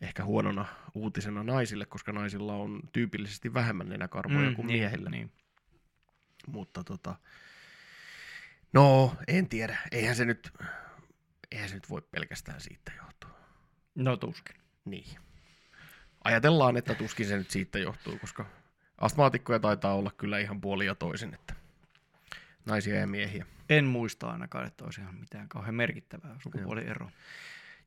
ehkä 0.00 0.24
huonona 0.24 0.66
uutisena 0.94 1.42
naisille, 1.42 1.86
koska 1.86 2.12
naisilla 2.12 2.54
on 2.54 2.80
tyypillisesti 2.92 3.54
vähemmän 3.54 3.88
nenäkarvoja 3.88 4.48
mm, 4.50 4.56
kuin 4.56 4.66
niin, 4.66 4.78
miehillä. 4.78 5.10
Niin. 5.10 5.32
Mutta 6.46 6.84
tota, 6.84 7.16
no 8.72 9.16
en 9.28 9.48
tiedä, 9.48 9.78
eihän 9.92 10.16
se 10.16 10.24
nyt, 10.24 10.52
eihän 11.52 11.68
se 11.68 11.74
nyt 11.74 11.90
voi 11.90 12.02
pelkästään 12.02 12.60
siitä 12.60 12.92
johtua. 12.96 13.30
No 13.94 14.16
tuskin. 14.16 14.56
Niin. 14.84 15.16
Ajatellaan, 16.24 16.76
että 16.76 16.94
tuskin 16.94 17.26
se 17.26 17.36
nyt 17.36 17.50
siitä 17.50 17.78
johtuu, 17.78 18.18
koska 18.18 18.46
astmaatikkoja 18.98 19.58
taitaa 19.58 19.94
olla 19.94 20.10
kyllä 20.10 20.38
ihan 20.38 20.60
puoli 20.60 20.86
ja 20.86 20.94
toisin, 20.94 21.34
että 21.34 21.54
naisia 22.66 22.94
ja 22.94 23.06
miehiä. 23.06 23.46
En 23.68 23.84
muista 23.84 24.30
ainakaan, 24.30 24.66
että 24.66 24.84
olisi 24.84 25.00
ihan 25.00 25.14
mitään 25.14 25.48
kauhean 25.48 25.74
merkittävää 25.74 26.36
sukupuolieroa. 26.42 27.10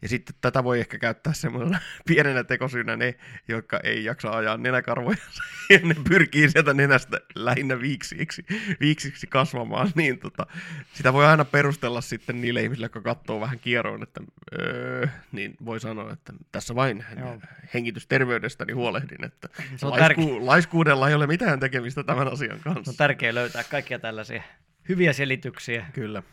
Ja 0.02 0.08
sitten 0.08 0.36
tätä 0.42 0.64
voi 0.64 0.80
ehkä 0.80 0.98
käyttää 0.98 1.34
semmoisena 1.34 1.80
pienenä 2.08 2.44
tekosyynä 2.44 2.96
ne, 2.96 3.16
jotka 3.48 3.80
ei 3.84 4.04
jaksa 4.04 4.32
ajaa 4.32 4.58
nenäkarvoja 4.58 5.18
ja 5.70 5.80
ne 5.84 5.96
pyrkii 6.10 6.50
sieltä 6.50 6.74
nenästä 6.74 7.18
lähinnä 7.36 7.80
viiksiksi, 7.80 8.46
viiksiksi 8.80 9.28
kasvamaan, 9.28 9.92
niin 9.96 10.20
tota, 10.20 10.46
sitä 10.94 11.14
voi 11.14 11.26
aina 11.26 11.46
perustella 11.46 12.02
sitten 12.02 12.42
niille 12.42 12.62
ihmisille, 12.62 12.86
jotka 12.86 13.02
katsoo 13.02 13.42
vähän 13.42 13.60
kieroon, 13.60 14.04
että 14.04 14.22
öö, 14.60 15.08
niin 15.32 15.58
voi 15.66 15.80
sanoa, 15.80 16.14
että 16.14 16.34
tässä 16.52 16.76
vain 16.76 17.06
Joo. 17.20 17.42
hengitysterveydestäni 17.74 18.74
huolehdin, 18.74 19.24
että 19.26 19.50
Se 19.76 19.86
on 19.86 19.92
laisku, 19.92 20.46
laiskuudella 20.46 21.10
ei 21.10 21.16
ole 21.16 21.28
mitään 21.28 21.60
tekemistä 21.60 22.04
tämän 22.04 22.28
asian 22.28 22.60
kanssa. 22.60 22.84
Se 22.84 22.90
on 22.90 22.98
tärkeää 22.98 23.34
löytää 23.34 23.64
kaikkia 23.64 24.00
tällaisia 24.00 24.44
hyviä 24.90 25.14
selityksiä 25.14 25.86
Kyllä. 25.94 26.24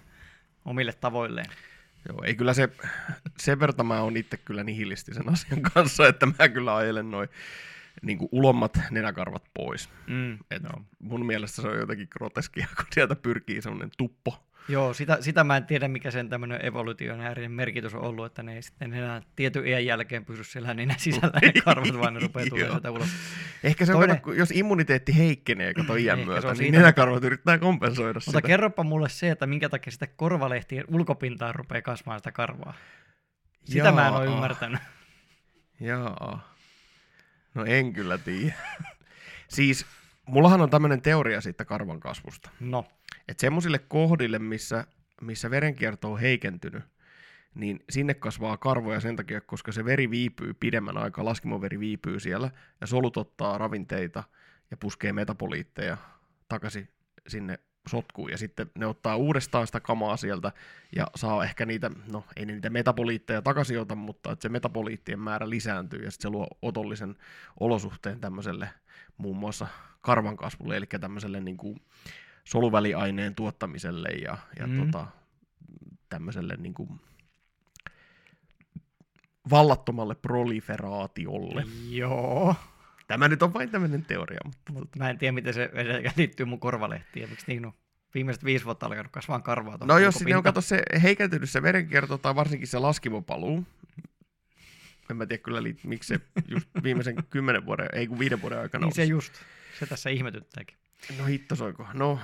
omille 0.64 0.92
tavoilleen. 0.92 1.46
Joo, 2.08 2.22
ei 2.24 2.34
kyllä 2.34 2.54
se, 2.54 2.68
sen 3.38 3.60
verran 3.60 3.86
mä 3.86 4.00
oon 4.00 4.16
itse 4.16 4.36
kyllä 4.36 4.64
nihilisti 4.64 5.14
sen 5.14 5.32
asian 5.32 5.62
kanssa, 5.62 6.08
että 6.08 6.26
mä 6.26 6.48
kyllä 6.48 6.76
ajelen 6.76 7.10
noin 7.10 7.28
niin 8.02 8.18
kuin 8.18 8.28
ulommat 8.32 8.78
nenäkarvat 8.90 9.44
pois. 9.54 9.88
Mm, 10.06 10.38
Et 10.50 10.62
joo. 10.62 10.82
mun 10.98 11.26
mielestä 11.26 11.62
se 11.62 11.68
on 11.68 11.78
jotenkin 11.78 12.08
groteskia, 12.10 12.66
kun 12.76 12.86
sieltä 12.92 13.16
pyrkii 13.16 13.62
semmoinen 13.62 13.90
tuppo. 13.98 14.44
Joo, 14.68 14.94
sitä, 14.94 15.18
sitä 15.20 15.44
mä 15.44 15.56
en 15.56 15.64
tiedä, 15.66 15.88
mikä 15.88 16.10
sen 16.10 16.28
tämmöinen 16.28 16.66
evolutionäärinen 16.66 17.52
merkitys 17.52 17.94
on 17.94 18.00
ollut, 18.00 18.26
että 18.26 18.42
ne 18.42 18.54
ei 18.54 18.62
sitten 18.62 18.94
enää 18.94 19.22
tietyn 19.36 19.66
iän 19.66 19.86
jälkeen 19.86 20.24
pysy 20.24 20.44
siellä 20.44 20.74
nenän 20.74 20.98
sisällä 20.98 21.38
ne 21.42 21.52
karvat, 21.64 21.98
vaan 21.98 22.14
ne 22.14 22.20
rupeaa 22.20 22.46
tulemaan 22.48 22.60
Joo. 22.68 22.70
sieltä 22.80 22.90
ulos. 22.90 23.08
Ehkä 23.64 23.86
se 23.86 23.92
on, 23.94 23.98
Toinen- 24.02 24.16
kato, 24.16 24.24
kun- 24.24 24.36
jos 24.36 24.50
immuniteetti 24.50 25.18
heikkenee, 25.18 25.74
kato 25.74 25.96
iän 25.96 26.18
Ehkä 26.18 26.30
myötä, 26.32 26.46
on 26.48 26.52
niin 26.52 26.58
siitä- 26.58 26.78
nenäkarvat 26.78 27.24
yrittää 27.24 27.58
kompensoida 27.58 28.14
Mutta 28.26 28.30
sitä. 28.30 28.42
kerropa 28.42 28.82
mulle 28.82 29.08
se, 29.08 29.30
että 29.30 29.46
minkä 29.46 29.68
takia 29.68 29.90
sitä 29.92 30.06
korvalehtien 30.06 30.84
ulkopintaan 30.88 31.54
rupeaa 31.54 31.82
kasvamaan 31.82 32.20
sitä 32.20 32.32
karvaa. 32.32 32.74
Sitä 33.64 33.92
mä 33.92 34.06
en 34.08 34.12
ole 34.14 34.24
Jaa. 34.24 34.34
ymmärtänyt. 34.34 34.80
Jaa. 35.80 36.54
No 37.54 37.64
en 37.64 37.92
kyllä 37.92 38.18
tiedä. 38.18 38.54
siis 39.48 39.86
mullahan 40.26 40.60
on 40.60 40.70
tämmöinen 40.70 41.02
teoria 41.02 41.40
siitä 41.40 41.64
karvan 41.64 42.00
kasvusta. 42.00 42.50
No, 42.60 42.84
Että 43.28 43.40
semmoisille 43.40 43.78
kohdille, 43.78 44.38
missä, 44.38 44.86
missä 45.20 45.50
verenkierto 45.50 46.12
on 46.12 46.20
heikentynyt, 46.20 46.84
niin 47.54 47.84
sinne 47.90 48.14
kasvaa 48.14 48.56
karvoja 48.56 49.00
sen 49.00 49.16
takia, 49.16 49.40
koska 49.40 49.72
se 49.72 49.84
veri 49.84 50.10
viipyy 50.10 50.54
pidemmän 50.54 50.96
aikaa, 50.96 51.24
laskimoveri 51.24 51.80
viipyy 51.80 52.20
siellä, 52.20 52.50
ja 52.80 52.86
solut 52.86 53.16
ottaa 53.16 53.58
ravinteita 53.58 54.24
ja 54.70 54.76
puskee 54.76 55.12
metaboliitteja 55.12 55.96
takaisin 56.48 56.88
sinne 57.28 57.58
sotkuun, 57.88 58.30
ja 58.30 58.38
sitten 58.38 58.70
ne 58.74 58.86
ottaa 58.86 59.16
uudestaan 59.16 59.66
sitä 59.66 59.80
kamaa 59.80 60.16
sieltä, 60.16 60.52
ja 60.96 61.06
saa 61.16 61.44
ehkä 61.44 61.66
niitä, 61.66 61.90
no 62.12 62.24
ei 62.36 62.46
ne 62.46 62.52
niitä 62.52 62.70
metaboliitteja 62.70 63.42
takaisin 63.42 63.80
ota, 63.80 63.94
mutta 63.94 64.32
että 64.32 64.42
se 64.42 64.48
metaboliittien 64.48 65.20
määrä 65.20 65.50
lisääntyy, 65.50 66.04
ja 66.04 66.10
sitten 66.10 66.22
se 66.22 66.32
luo 66.32 66.48
otollisen 66.62 67.16
olosuhteen 67.60 68.20
tämmöiselle 68.20 68.68
muun 69.16 69.36
muassa 69.36 69.66
karvan 70.04 70.36
kasvulle, 70.36 70.76
eli 70.76 70.86
tämmöiselle 71.00 71.40
niin 71.40 71.56
kuin 71.56 71.80
soluväliaineen 72.44 73.34
tuottamiselle 73.34 74.08
ja, 74.08 74.38
ja 74.58 74.66
Mm. 74.66 74.84
tota, 74.84 75.06
tämmöiselle 76.08 76.56
niin 76.58 76.74
kuin 76.74 77.00
vallattomalle 79.50 80.14
proliferaatiolle. 80.14 81.64
joo. 81.90 82.54
Tämä 83.06 83.28
nyt 83.28 83.42
on 83.42 83.54
vain 83.54 83.70
tämmöinen 83.70 84.04
teoria, 84.04 84.40
mutta 84.44 84.72
Mutta 84.72 84.98
mä 84.98 85.10
en 85.10 85.18
tiedä, 85.18 85.32
miten 85.32 85.54
se 85.54 85.70
liittyy 86.16 86.46
mun 86.46 86.60
korvalehtiin. 86.60 87.30
Miksi 87.30 87.44
niin 87.48 87.66
on 87.66 87.72
viimeiset 88.14 88.44
viisi 88.44 88.64
vuotta 88.64 88.86
alkanut 88.86 89.12
kasvaa 89.12 89.40
karvaa 89.40 89.78
no 89.84 89.98
jos 89.98 90.14
sinne 90.14 90.36
on 90.36 90.42
kato 90.42 90.60
se 90.60 90.82
heikentynyt 91.02 91.50
se 91.50 91.62
verenkierto 91.62 92.18
tai 92.18 92.34
varsinkin 92.34 92.68
se 92.68 92.78
laskimopaluu, 92.78 93.64
en 95.10 95.16
mä 95.16 95.26
tiedä 95.26 95.42
kyllä 95.42 95.60
miksi 95.84 96.08
se 96.14 96.20
just 96.48 96.68
viimeisen 96.82 97.16
kymmenen 97.30 97.66
vuoden, 97.66 97.88
ei 97.92 98.06
kun 98.06 98.18
viiden 98.18 98.42
vuoden 98.42 98.58
aikana 98.58 98.86
Niin 98.86 98.94
se 98.94 99.04
just. 99.04 99.32
Se 99.78 99.86
tässä 99.86 100.10
ihmetyttääkin. 100.10 100.76
No 101.18 101.24
hittosoiko, 101.24 101.86
no 101.94 102.18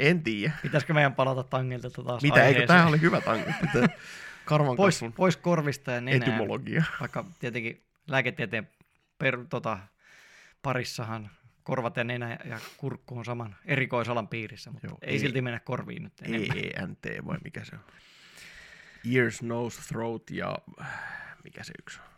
en 0.00 0.22
tiedä. 0.22 0.52
Pitäisikö 0.62 0.94
meidän 0.94 1.14
palata 1.14 1.42
tangentilta 1.42 2.02
taas 2.02 2.22
Mitä, 2.22 2.34
eikö 2.34 2.44
aiheeseen? 2.46 2.66
tämä 2.68 2.86
oli 2.86 3.00
hyvä 3.00 3.20
tangentti, 3.20 3.66
karvan 4.44 4.76
pois, 4.76 4.94
kasvun 4.94 5.12
pois 5.12 5.36
korvista 5.36 5.92
ja 5.92 6.00
nenää. 6.00 6.26
etymologia. 6.28 6.84
Vaikka 7.00 7.24
tietenkin 7.38 7.84
lääketieteen 8.06 8.68
per, 9.18 9.38
tota, 9.50 9.78
parissahan 10.62 11.30
korvat 11.62 11.96
ja 11.96 12.04
nenä 12.04 12.38
ja 12.44 12.58
kurkku 12.76 13.18
on 13.18 13.24
saman 13.24 13.56
erikoisalan 13.64 14.28
piirissä, 14.28 14.70
mutta 14.70 14.86
Joo, 14.86 14.98
ei, 15.02 15.12
ei- 15.12 15.18
silti 15.18 15.42
mennä 15.42 15.60
korviin 15.60 16.02
nyt 16.02 16.12
enemmän. 16.22 16.58
EENT 16.58 17.04
vai 17.26 17.38
mikä 17.44 17.64
se 17.64 17.74
on? 17.76 17.82
Ears, 19.14 19.42
nose, 19.42 19.80
throat 19.88 20.30
ja 20.30 20.58
mikä 21.44 21.64
se 21.64 21.72
yksi 21.78 22.00
on? 22.00 22.11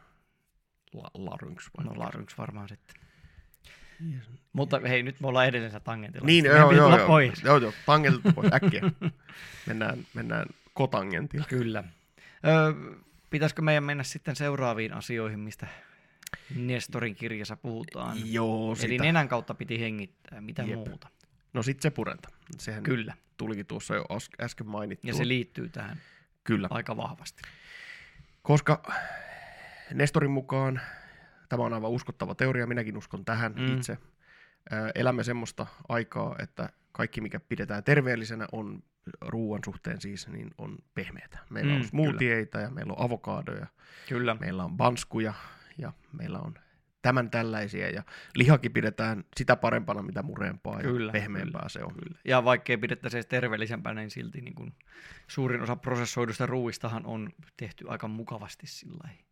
La- 0.95 1.11
larynx 1.15 1.71
vai 1.79 1.85
No 1.85 1.93
larynx 1.97 2.39
varmaan 2.39 2.69
sitten. 2.69 2.97
Yes. 4.13 4.23
Mutta 4.53 4.81
hei, 4.89 5.03
nyt 5.03 5.21
me 5.21 5.27
ollaan 5.29 5.47
edellisellä 5.47 5.81
tangentilla. 5.81 6.27
Niin, 6.27 6.45
Meidän 6.45 6.61
joo, 6.61 6.73
joo, 6.73 6.97
joo. 6.99 7.07
pois. 7.07 7.43
joo, 7.43 7.57
joo, 7.59 7.73
tangentilta 7.87 8.33
pois, 8.33 8.53
äkkiä. 8.53 8.83
mennään, 9.67 10.07
mennään 10.15 10.47
kotangentilla. 10.75 11.47
Kyllä. 11.49 11.85
Öö, 12.47 12.73
pitäisikö 13.31 13.63
meidän 13.63 13.85
mennä 13.85 14.03
sitten 14.05 14.37
seuraaviin 14.37 14.93
asioihin, 14.93 15.39
mistä 15.39 15.67
Nestorin 16.57 17.15
kirjassa 17.15 17.57
puhutaan? 17.57 18.33
Joo, 18.33 18.73
Eli 18.73 18.77
sitä. 18.93 19.05
nenän 19.05 19.29
kautta 19.29 19.55
piti 19.55 19.81
hengittää, 19.81 20.41
mitä 20.41 20.63
Jep. 20.63 20.75
muuta. 20.75 21.09
No 21.53 21.63
sit 21.63 21.81
se 21.83 21.91
purenta. 21.91 22.29
Sehän 22.59 22.83
Kyllä, 22.83 23.15
tulikin 23.37 23.67
tuossa 23.67 23.95
jo 23.95 24.05
äsken 24.41 24.67
mainittua. 24.67 25.09
ja 25.11 25.15
se 25.15 25.29
liittyy 25.29 25.69
tähän 25.69 26.01
Kyllä. 26.45 26.69
aika 26.71 26.97
vahvasti. 26.97 27.43
Koska 28.43 28.83
Nestorin 29.95 30.31
mukaan, 30.31 30.81
tämä 31.49 31.63
on 31.63 31.73
aivan 31.73 31.91
uskottava 31.91 32.35
teoria, 32.35 32.67
minäkin 32.67 32.97
uskon 32.97 33.25
tähän 33.25 33.55
Mm. 33.57 33.75
itse, 33.77 33.99
elämme 34.95 35.25
semmoista 35.25 35.67
aikaa, 35.89 36.37
että 36.39 36.69
kaikki 36.93 37.21
mikä 37.21 37.41
pidetään 37.41 37.85
terveellisenä 37.85 38.47
on 38.53 38.83
ruoan 39.21 39.61
suhteen 39.65 40.01
siis, 40.01 40.29
niin 40.29 40.51
on 40.59 40.79
pehmeätä. 40.95 41.39
Meillä 41.51 41.73
Mm, 41.73 41.77
on 41.81 41.85
smoothieita 41.85 42.61
ja 42.61 42.71
meillä 42.71 42.93
on 42.93 43.05
avokaadoja, 43.05 43.67
Kyllä. 44.09 44.37
meillä 44.41 44.65
on 44.65 44.77
banskuja 44.77 45.35
ja 45.79 45.93
meillä 46.13 46.39
on 46.39 46.55
tämän 47.03 47.31
tällaisia 47.31 47.91
ja 47.91 48.03
lihakin 48.37 48.73
pidetään 48.73 49.25
sitä 49.37 49.57
parempana, 49.57 50.03
mitä 50.03 50.23
mureempaa 50.23 50.77
ja 50.77 50.83
Kyllä, 50.83 51.13
pehmeämpää 51.13 51.61
kyllä, 51.61 51.69
se 51.69 51.85
on. 51.85 51.95
Kyllä. 51.95 52.19
Ja 52.25 52.45
vaikkei 52.45 52.77
pidettäisi 52.77 53.17
edes 53.17 53.27
terveellisempänä, 53.27 54.01
niin 54.01 54.11
silti 54.11 54.41
niin 54.41 54.55
kuin 54.55 54.75
suurin 55.29 55.63
osa 55.63 55.77
prosessoidusta 55.77 56.47
ruuistahan 56.47 57.07
on 57.07 57.31
tehty 57.57 57.85
aika 57.89 58.09
mukavasti 58.09 58.67
sillä 58.67 58.97
lailla 59.05 59.25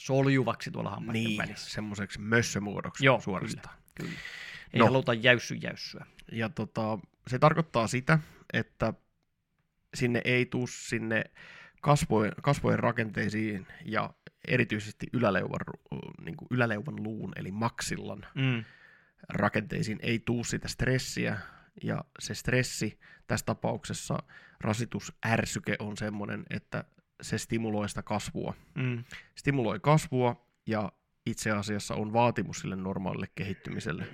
soljuvaksi 0.00 0.70
tuolla 0.70 0.90
hampaiden 0.90 1.24
Niin, 1.24 1.38
välissä. 1.38 1.70
semmoiseksi 1.70 2.20
mössömuodoksi 2.20 3.04
Joo, 3.04 3.20
suorastaan. 3.20 3.76
Kyllä. 3.94 4.10
Ei 4.72 4.78
No. 4.78 4.84
haluta 4.86 5.14
jäyssy 5.14 5.54
jäyssyä. 5.54 6.06
Ja 6.32 6.48
tota, 6.48 6.98
se 7.26 7.38
tarkoittaa 7.38 7.86
sitä, 7.86 8.18
että 8.52 8.92
sinne 9.94 10.20
ei 10.24 10.46
tuu 10.46 10.66
sinne 10.66 11.24
kasvojen, 11.80 12.32
kasvojen 12.42 12.78
rakenteisiin 12.78 13.66
ja 13.84 14.10
erityisesti 14.48 15.06
yläleuvan, 15.12 15.60
niin 16.24 16.36
kuin 16.36 16.48
yläleuvan 16.50 17.02
luun 17.02 17.32
eli 17.36 17.50
maksillan 17.52 18.26
Mm. 18.34 18.64
rakenteisiin 19.28 19.98
ei 20.02 20.18
tuu 20.18 20.44
sitä 20.44 20.68
stressiä 20.68 21.38
ja 21.82 22.04
se 22.18 22.34
stressi 22.34 22.98
tässä 23.26 23.46
tapauksessa 23.46 24.18
rasitusärsyke 24.60 25.76
on 25.78 25.96
semmoinen, 25.96 26.44
että 26.50 26.84
se 27.20 27.38
stimuloi 27.38 27.88
sitä 27.88 28.02
kasvua. 28.02 28.54
Mm. 28.74 29.04
Stimuloi 29.34 29.80
kasvua 29.80 30.46
ja 30.66 30.92
itse 31.26 31.50
asiassa 31.50 31.94
on 31.94 32.12
vaatimus 32.12 32.60
sille 32.60 32.76
normaalille 32.76 33.28
kehittymiselle. 33.34 34.06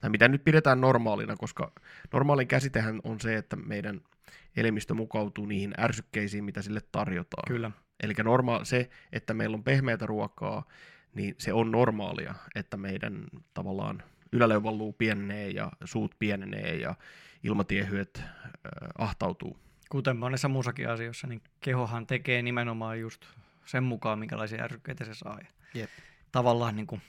Tai 0.00 0.10
mitä 0.10 0.28
nyt 0.28 0.44
pidetään 0.44 0.80
normaalina, 0.80 1.36
koska 1.36 1.72
normaalin 2.12 2.48
käsitehän 2.48 3.00
on 3.04 3.20
se, 3.20 3.36
että 3.36 3.56
meidän 3.56 4.00
elimistö 4.56 4.94
mukautuu 4.94 5.46
niihin 5.46 5.74
ärsykkeisiin, 5.78 6.44
mitä 6.44 6.62
sille 6.62 6.80
tarjotaan. 6.92 7.44
Kyllä. 7.48 7.70
Eli 8.02 8.14
norma- 8.22 8.64
se, 8.64 8.90
että 9.12 9.34
meillä 9.34 9.54
on 9.54 9.64
pehmeätä 9.64 10.06
ruokaa, 10.06 10.64
niin 11.14 11.34
se 11.38 11.52
on 11.52 11.70
normaalia, 11.70 12.34
että 12.54 12.76
meidän 12.76 13.24
tavallaan 13.54 14.02
yläleuvan 14.32 14.78
luu 14.78 14.92
pienenee 14.92 15.50
ja 15.50 15.72
suut 15.84 16.14
pienenee 16.18 16.76
ja 16.76 16.94
ilmatiehyöt 17.42 18.18
äh, 18.18 18.28
ahtautuu. 18.98 19.58
Kuten 19.92 20.16
monessa 20.16 20.48
muussakin 20.48 20.88
asiassa, 20.88 21.26
niin 21.26 21.42
kehohan 21.60 22.06
tekee 22.06 22.42
nimenomaan 22.42 23.00
just 23.00 23.24
sen 23.64 23.82
mukaan, 23.82 24.18
minkälaisia 24.18 24.62
ärsykkeitä 24.62 25.04
se 25.04 25.14
saa. 25.14 25.38
Jep. 25.74 25.90
Tavallaan 26.32 26.76
niin 26.76 26.86
kuin 26.86 27.02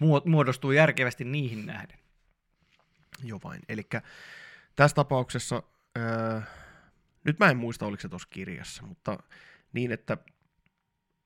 muo- 0.00 0.28
muodostuu 0.30 0.72
järkevästi 0.72 1.24
niihin 1.24 1.66
nähden. 1.66 1.98
Jo 3.24 3.40
vain. 3.44 3.60
Eli 3.68 3.86
tässä 4.76 4.94
tapauksessa, 4.94 5.62
öö, 5.98 6.40
nyt 7.24 7.38
mä 7.38 7.50
en 7.50 7.56
muista 7.56 7.86
oliko 7.86 8.00
se 8.00 8.08
tuossa 8.08 8.28
kirjassa, 8.30 8.82
mutta 8.82 9.18
niin, 9.72 9.92
että 9.92 10.16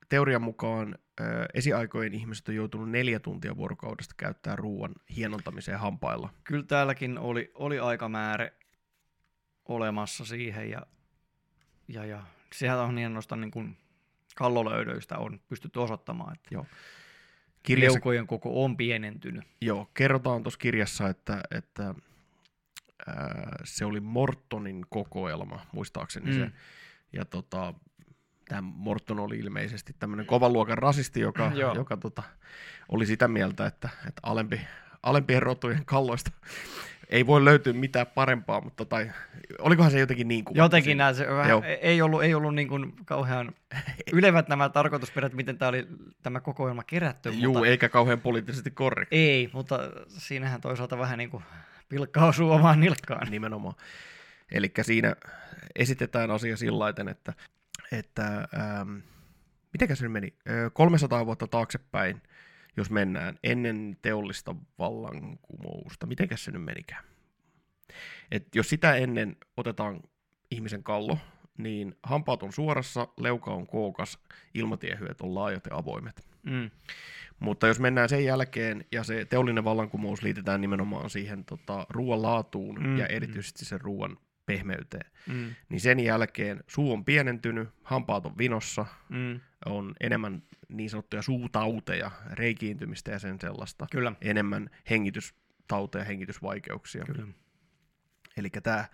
teorian 0.08 0.42
mukaan 0.42 0.98
öö, 1.20 1.46
esiaikojen 1.54 2.14
ihmiset 2.14 2.48
on 2.48 2.54
joutunut 2.54 2.90
neljä 2.90 3.20
tuntia 3.20 3.56
vuorokaudesta 3.56 4.14
käyttää 4.16 4.56
ruoan 4.56 4.94
hienontamiseen 5.16 5.78
hampailla. 5.78 6.28
Kyllä 6.44 6.64
täälläkin 6.64 7.18
oli, 7.18 7.50
oli 7.54 7.78
aikamäärä 7.78 8.50
olemassa 9.68 10.24
siihen 10.24 10.70
ja, 10.70 10.86
ja, 11.88 12.04
ja 12.04 12.22
sehän 12.54 12.78
on 12.78 12.98
hienosta 12.98 13.36
niin 13.36 13.50
kuin 13.50 13.76
kallolöydöistä 14.34 15.18
on 15.18 15.40
pystytty 15.48 15.78
osoittamaan, 15.78 16.32
että 16.34 16.64
Kirjassa, 17.62 17.94
leukojen 17.94 18.26
koko 18.26 18.64
on 18.64 18.76
pienentynyt. 18.76 19.44
joo, 19.60 19.90
kerrotaan 19.94 20.42
tuossa 20.42 20.58
kirjassa, 20.58 21.08
että, 21.08 21.40
että 21.50 21.94
ää, 23.06 23.56
se 23.64 23.84
oli 23.84 24.00
Mortonin 24.00 24.86
kokoelma, 24.88 25.66
muistaakseni 25.72 26.30
mm. 26.30 26.38
se. 26.38 26.50
Ja 27.12 27.24
tota, 27.24 27.74
tämä 28.48 28.60
Morton 28.60 29.20
oli 29.20 29.38
ilmeisesti 29.38 29.94
tämmöinen 29.98 30.26
kovan 30.26 30.52
luokan 30.52 30.78
rasisti, 30.78 31.20
joka, 31.20 31.52
Joo. 31.54 31.74
joka 31.74 31.96
tota, 31.96 32.22
oli 32.88 33.06
sitä 33.06 33.28
mieltä, 33.28 33.66
että, 33.66 33.88
että 34.08 34.20
alempi, 34.22 34.60
alempien 35.02 35.42
rotujen 35.42 35.84
kalloista 35.84 36.30
ei 37.12 37.26
voi 37.26 37.44
löytyä 37.44 37.72
mitään 37.72 38.06
parempaa, 38.06 38.60
mutta 38.60 38.84
tai, 38.84 39.10
olikohan 39.58 39.90
se 39.90 39.98
jotenkin 40.00 40.28
niin 40.28 40.44
kuin 40.44 40.56
Jotenkin 40.56 40.98
näin, 40.98 41.14
se 41.14 41.26
vähän, 41.26 41.48
Joo. 41.48 41.62
ei 41.80 42.02
ollut, 42.02 42.22
ei 42.22 42.34
ollut 42.34 42.54
niin 42.54 42.68
kuin 42.68 42.92
kauhean 43.04 43.52
ylevät 44.12 44.48
nämä 44.48 44.68
tarkoitusperät, 44.68 45.32
miten 45.32 45.58
tämä 45.58 45.68
oli 45.68 45.86
tämä 46.22 46.40
kokoelma 46.40 46.82
kerätty, 46.82 47.30
Juu, 47.30 47.52
mutta 47.52 47.68
eikä 47.68 47.88
kauhean 47.88 48.20
poliittisesti 48.20 48.70
korrekti. 48.70 49.16
ei, 49.16 49.50
mutta 49.52 49.78
siinähän 50.08 50.60
toisaalta 50.60 50.98
vähän 50.98 51.18
niin 51.18 51.30
kuin 51.30 51.44
pilkka 51.88 52.24
osuu 52.24 52.50
omaan 52.50 52.80
nilkkaan. 52.80 53.30
Nimenomaan. 53.30 53.74
Eli 54.52 54.72
siinä 54.82 55.16
esitetään 55.76 56.30
asia 56.30 56.56
sillä 56.56 56.88
että, 56.88 57.32
että 57.92 58.48
ähm, 58.58 58.96
mitenkä 59.72 59.94
se 59.94 60.08
meni? 60.08 60.34
Ö, 60.50 60.70
300 60.70 61.26
vuotta 61.26 61.46
taaksepäin, 61.46 62.22
jos 62.76 62.90
mennään 62.90 63.38
ennen 63.42 63.96
teollista 64.02 64.54
vallankumousta. 64.78 66.06
Mitenkäs 66.06 66.44
se 66.44 66.50
nyt 66.50 66.64
menikään? 66.64 67.04
Et 68.30 68.54
jos 68.54 68.68
sitä 68.68 68.94
ennen 68.94 69.36
otetaan 69.56 70.00
ihmisen 70.50 70.82
kallo, 70.82 71.18
niin 71.58 71.94
hampaat 72.02 72.42
on 72.42 72.52
suorassa, 72.52 73.08
leuka 73.16 73.50
on 73.50 73.66
kookas, 73.66 74.18
ilmatiehyöt 74.54 75.20
on 75.20 75.34
laajat 75.34 75.66
ja 75.70 75.76
avoimet. 75.76 76.26
Mm. 76.42 76.70
Mutta 77.38 77.66
jos 77.66 77.80
mennään 77.80 78.08
sen 78.08 78.24
jälkeen 78.24 78.84
ja 78.92 79.04
se 79.04 79.24
teollinen 79.24 79.64
vallankumous 79.64 80.22
liitetään 80.22 80.60
nimenomaan 80.60 81.10
siihen 81.10 81.44
tota, 81.44 81.86
ruoan 81.90 82.22
laatuun 82.22 82.80
Mm, 82.80 82.98
ja 82.98 83.04
mm. 83.04 83.16
erityisesti 83.16 83.64
sen 83.64 83.80
ruoan 83.80 84.16
pehmeyteen, 84.46 85.10
Mm. 85.26 85.54
niin 85.68 85.80
sen 85.80 86.00
jälkeen 86.00 86.64
suu 86.68 86.92
on 86.92 87.04
pienentynyt, 87.04 87.68
hampaat 87.82 88.26
on 88.26 88.38
vinossa, 88.38 88.86
Mm. 89.08 89.40
on 89.66 89.94
enemmän 90.00 90.42
niin 90.68 90.90
sanottuja 90.90 91.22
suutauteja, 91.22 92.10
reikiintymistä 92.32 93.10
ja 93.10 93.18
sen 93.18 93.40
sellaista, 93.40 93.86
Kyllä, 93.92 94.12
enemmän 94.20 94.70
hengitystauteja, 94.90 96.04
hengitysvaikeuksia. 96.04 97.04
kyllä. 97.04 97.26
Eli 98.36 98.50
tämä 98.50 98.84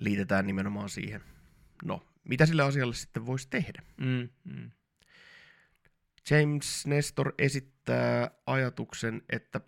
liitetään 0.00 0.46
nimenomaan 0.46 0.88
siihen. 0.88 1.20
No, 1.84 2.06
mitä 2.28 2.46
sille 2.46 2.62
asialle 2.62 2.94
sitten 2.94 3.26
voisi 3.26 3.48
tehdä? 3.50 3.82
Mm. 4.00 4.28
Mm. 4.44 4.70
James 6.30 6.86
Nestor 6.86 7.32
esittää 7.38 8.30
ajatuksen, 8.46 9.22
että 9.30 9.60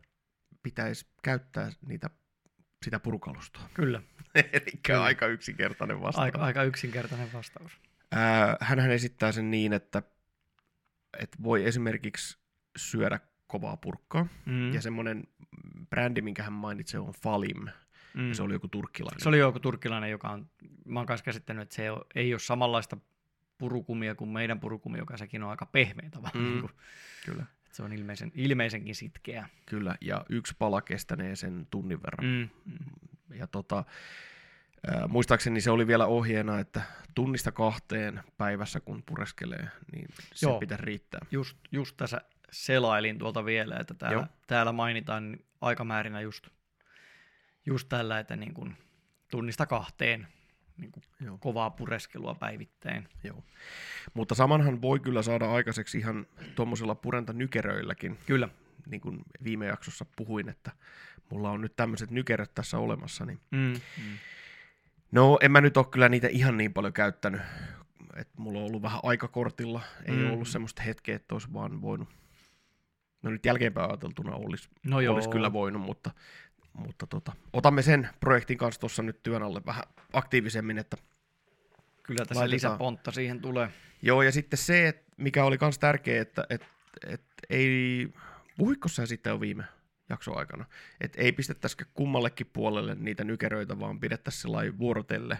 pitäisi 0.63 1.07
käyttää 1.23 1.71
niitä, 1.87 2.11
sitä 2.85 3.01
purukalustoa. 3.01 3.69
Kyllä, 3.75 4.03
Eli 4.53 4.71
Kyllä. 4.87 5.03
aika 5.05 5.27
yksinkertainen 5.27 6.01
vastaus. 6.01 6.25
aika, 6.25 6.39
aika 6.39 6.63
yksinkertainen 6.63 7.33
vastaus. 7.33 7.73
Ää, 8.13 8.57
hänhän 8.61 8.91
esittää 8.91 9.33
sen 9.33 9.51
niin, 9.51 9.73
että, 9.73 10.03
että 11.19 11.39
voi 11.43 11.65
esimerkiksi 11.67 12.39
syödä 12.77 13.21
kovaa 13.47 13.77
purkkaa. 13.77 14.27
Mm. 14.47 14.73
Ja 14.75 14.83
semmoinen 14.83 15.25
brändi, 15.91 16.21
minkä 16.21 16.43
hän 16.43 16.53
mainitsi, 16.53 16.97
on 16.97 17.13
Falim. 17.23 17.67
mm. 18.15 18.29
Ja 18.29 18.35
se 18.35 18.43
oli 18.43 18.53
joku 18.53 18.69
turkkilainen. 18.69 19.21
Se 19.21 19.29
oli 19.29 19.39
joku 19.39 19.61
turkkilainen, 19.61 20.11
joka 20.11 20.29
on, 20.29 20.51
mä 20.85 21.01
oon 21.01 21.07
kanssa 21.07 21.25
käsittänyt, 21.25 21.63
että 21.63 21.75
se 21.75 21.83
ei 22.15 22.33
ole, 22.35 22.41
samanlaista 22.41 22.97
purukumia 23.59 24.15
kuin 24.15 24.31
meidän 24.31 24.61
purukumi, 24.61 24.99
joka 24.99 25.17
sekin 25.17 25.43
on 25.43 25.51
aika 25.51 25.67
pehmeä 25.67 26.11
tavallaan. 26.11 26.45
Mm. 26.45 26.51
Niin 26.51 26.61
kuin, 26.61 26.73
Kyllä, 27.25 27.47
se 27.73 27.83
on 27.83 27.93
ilmeisen, 27.93 28.33
ilmeisenkin 28.35 28.95
sitkeä. 28.95 29.49
kyllä. 29.67 29.95
Ja 30.01 30.25
yksi 30.29 30.55
pala 30.59 30.83
kestänee 30.83 31.37
sen 31.37 31.67
tunnin 31.71 32.03
verran. 32.03 32.27
Mm. 32.27 32.49
Ja 33.31 33.47
tota, 33.47 33.85
ää, 34.87 35.09
muistaakseni 35.09 35.61
se 35.61 35.71
oli 35.71 35.87
vielä 35.87 36.07
ohjeena, 36.07 36.59
että 36.59 36.83
tunnista 37.15 37.53
kahteen 37.53 38.21
päivässä, 38.39 38.81
kun 38.81 39.03
pureskelee, 39.07 39.69
niin 39.93 40.09
se 40.35 40.47
Joo. 40.47 40.59
pitää 40.59 40.79
riittää. 40.81 41.21
Just, 41.31 41.59
just 41.73 41.97
tässä 41.97 42.21
selailin 42.53 43.19
tuolta 43.19 43.45
vielä, 43.45 43.77
että 43.81 43.95
täällä, 43.95 44.17
Joo. 44.17 44.27
täällä 44.47 44.73
mainitaan 44.73 45.33
niin 45.33 45.45
aikamäärinä 45.61 46.21
just, 46.21 46.49
just 47.67 47.89
tällä, 47.89 48.19
että 48.19 48.37
niin 48.37 48.55
kuin 48.55 48.77
tunnista 49.31 49.67
kahteen 49.67 50.27
niin 50.77 50.93
kuin 50.93 51.05
Joo. 51.21 51.39
kovaa 51.39 51.71
pureskelua 51.71 52.35
päivittäin. 52.35 53.09
Joo. 53.25 53.45
Mutta 54.15 54.35
samanhan 54.35 54.83
voi 54.83 55.01
kyllä 55.01 55.23
saada 55.23 55.53
aikaiseksi 55.53 55.99
ihan 55.99 56.27
tuommoisilla 56.55 56.95
purentanykeröilläkin, 56.95 58.19
Kyllä. 58.27 58.49
Niin 58.87 59.01
kuin 59.01 59.19
viime 59.45 59.67
jaksossa 59.67 60.07
puhuin, 60.17 60.49
että 60.49 60.71
mulla 61.31 61.51
on 61.51 61.61
nyt 61.61 61.77
tämmöiset 61.77 62.11
nykeröt 62.11 62.55
tässä 62.55 62.79
olemassa, 62.79 63.25
niin 63.25 63.41
Mm. 63.51 63.59
Mm. 63.99 64.19
No, 65.13 65.39
en 65.41 65.53
mä 65.53 65.61
nyt 65.61 65.77
ole 65.77 65.87
kyllä 65.91 66.09
niitä 66.09 66.29
ihan 66.29 66.57
niin 66.57 66.73
paljon 66.73 66.93
käyttänyt. 66.93 67.41
Et 68.17 68.29
mulla 68.39 68.59
on 68.59 68.65
ollut 68.65 68.83
vähän 68.83 69.01
aikakortilla. 69.03 69.81
Ei 70.05 70.17
Mm. 70.17 70.31
ollut 70.33 70.49
semmoista 70.49 70.83
hetkeä, 70.83 71.17
että 71.17 71.35
olisi 71.35 71.53
vaan 71.53 71.83
voinut. 71.83 72.09
No 73.23 73.31
nyt 73.31 73.45
jälkeenpäin 73.47 73.91
ajateltuna 73.91 74.35
olisi, 74.35 74.69
No 74.85 75.01
joo. 75.01 75.15
olisi 75.15 75.29
kyllä 75.29 75.53
voinut, 75.53 75.83
mutta, 75.83 76.11
mutta 76.73 77.07
tota, 77.07 77.33
otamme 77.53 77.83
sen 77.83 78.09
projektin 78.21 78.59
kanssa 78.59 78.81
tuossa 78.81 79.03
nyt 79.03 79.23
työn 79.23 79.43
alle 79.43 79.61
vähän 79.67 79.85
aktiivisemmin. 80.13 80.79
Että, 80.79 80.97
Kyllä 82.03 82.25
tässä 82.25 82.41
Laitetaan. 82.41 82.73
lisäpontta 82.73 83.11
siihen 83.11 83.41
tulee. 83.41 83.69
joo, 84.03 84.23
ja 84.23 84.33
sitten 84.33 84.59
se, 84.59 84.89
että 84.89 85.13
mikä 85.17 85.45
oli 85.45 85.59
myös 85.61 85.79
tärkeä, 85.79 86.23
että 86.23 86.47
et, 86.51 86.63
et 87.07 87.23
ei, 87.51 88.09
puhuitko 88.57 88.89
sä 88.89 89.07
sitten 89.07 89.31
jo 89.31 89.41
viime 89.41 89.65
jakson 90.09 90.39
aikana, 90.39 90.65
että 91.01 91.23
ei 91.23 91.33
pistettäisikö 91.33 91.85
kummallekin 91.95 92.51
puolelle 92.53 92.95
niitä 92.95 93.25
nykeröitä, 93.25 93.81
vaan 93.81 94.01
pidettäisiin 94.01 94.43
sellainen 94.43 94.79
vuorotelle. 94.79 95.39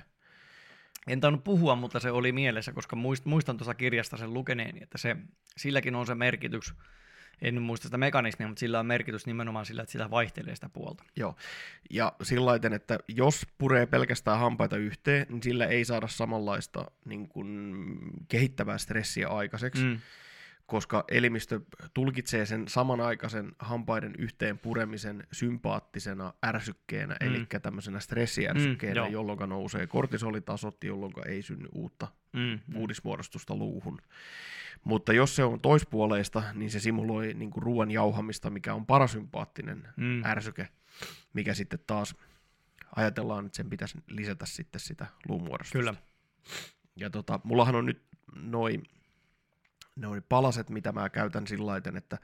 En 1.07 1.21
tainnut 1.21 1.45
puhua, 1.45 1.77
mutta 1.77 2.01
se 2.01 2.11
oli 2.11 2.33
mielessä, 2.33 2.73
koska 2.73 2.97
muist, 2.97 3.25
muistan 3.25 3.57
tuossa 3.57 3.75
kirjasta 3.75 4.17
sen 4.17 4.35
lukeneeni, 4.35 4.83
että 4.83 4.99
se, 4.99 5.17
silläkin 5.57 5.95
on 5.95 6.07
se 6.07 6.15
merkitys, 6.15 6.75
en 7.43 7.63
muista 7.63 7.85
sitä 7.85 7.99
mekanismia, 7.99 8.49
mutta 8.49 8.61
sillä 8.61 8.81
on 8.81 8.87
merkitys 8.87 9.27
nimenomaan 9.27 9.67
sillä, 9.67 9.83
että 9.83 9.93
sitä 9.93 10.11
vaihtelee 10.11 10.55
sitä 10.55 10.69
puolta. 10.69 11.05
Joo, 11.17 11.37
ja 11.91 12.13
sillä 12.23 12.47
laiten, 12.47 12.73
että 12.73 12.99
jos 13.09 13.47
puree 13.59 13.87
pelkästään 13.87 14.39
hampaita 14.39 14.77
yhteen, 14.77 15.27
niin 15.29 15.43
sillä 15.43 15.67
ei 15.67 15.85
saada 15.85 16.09
samanlaista 16.09 16.91
niin 17.05 17.29
kuin, 17.29 17.75
kehittävää 18.29 18.79
stressiä 18.79 19.29
aikaiseksi, 19.29 19.83
mm. 19.85 20.01
Mm. 20.65 20.67
koska 20.67 21.05
elimistö 21.11 21.61
tulkitsee 21.95 22.47
sen 22.47 22.69
samanaikaisen 22.69 23.53
hampaiden 23.59 24.15
yhteen 24.19 24.59
puremisen 24.59 25.27
sympaattisena 25.33 26.33
ärsykkeenä, 26.47 27.17
Mm. 27.21 27.27
mm. 27.29 27.35
eli 27.35 27.47
tämmöisenä 27.63 28.01
stressiärsykkeenä, 28.01 29.01
Mm, 29.01 29.07
mm, 29.07 29.13
joo. 29.13 29.23
jolloin 29.27 29.49
nousee 29.49 29.87
kortisolitasot, 29.87 30.85
jolloin 30.85 31.13
ei 31.27 31.43
synny 31.43 31.69
uutta 31.73 32.09
Mm. 32.33 32.61
uudismuodostusta 32.75 33.57
luuhun. 33.57 33.99
Mutta 34.85 35.13
jos 35.13 35.37
se 35.37 35.45
on 35.45 35.61
toispuoleista, 35.61 36.43
niin 36.55 36.71
se 36.71 36.81
simuloi 36.81 37.35
niin 37.35 37.51
ruoan 37.57 37.91
jauhamista, 37.91 38.51
mikä 38.51 38.75
on 38.75 38.87
parasympaattinen 38.87 39.89
Mm. 39.97 40.25
ärsyke, 40.25 40.69
mikä 41.33 41.55
sitten 41.55 41.79
taas 41.87 42.15
ajatellaan, 42.97 43.47
että 43.47 43.57
sen 43.57 43.71
pitäisi 43.71 43.99
lisätä 44.09 44.47
sitten 44.47 44.81
sitä 44.81 45.07
luumuodostusta. 45.29 45.79
Kyllä. 45.79 45.95
Ja 46.97 47.11
tota, 47.11 47.41
mullahan 47.45 47.75
on 47.75 47.87
nyt 47.87 48.03
noin 48.35 48.83
noi 49.97 50.21
palaset, 50.29 50.71
mitä 50.71 50.93
mä 50.93 51.11
käytän 51.11 51.47
sillä 51.47 51.67
laiten, 51.67 51.97
että 51.97 52.19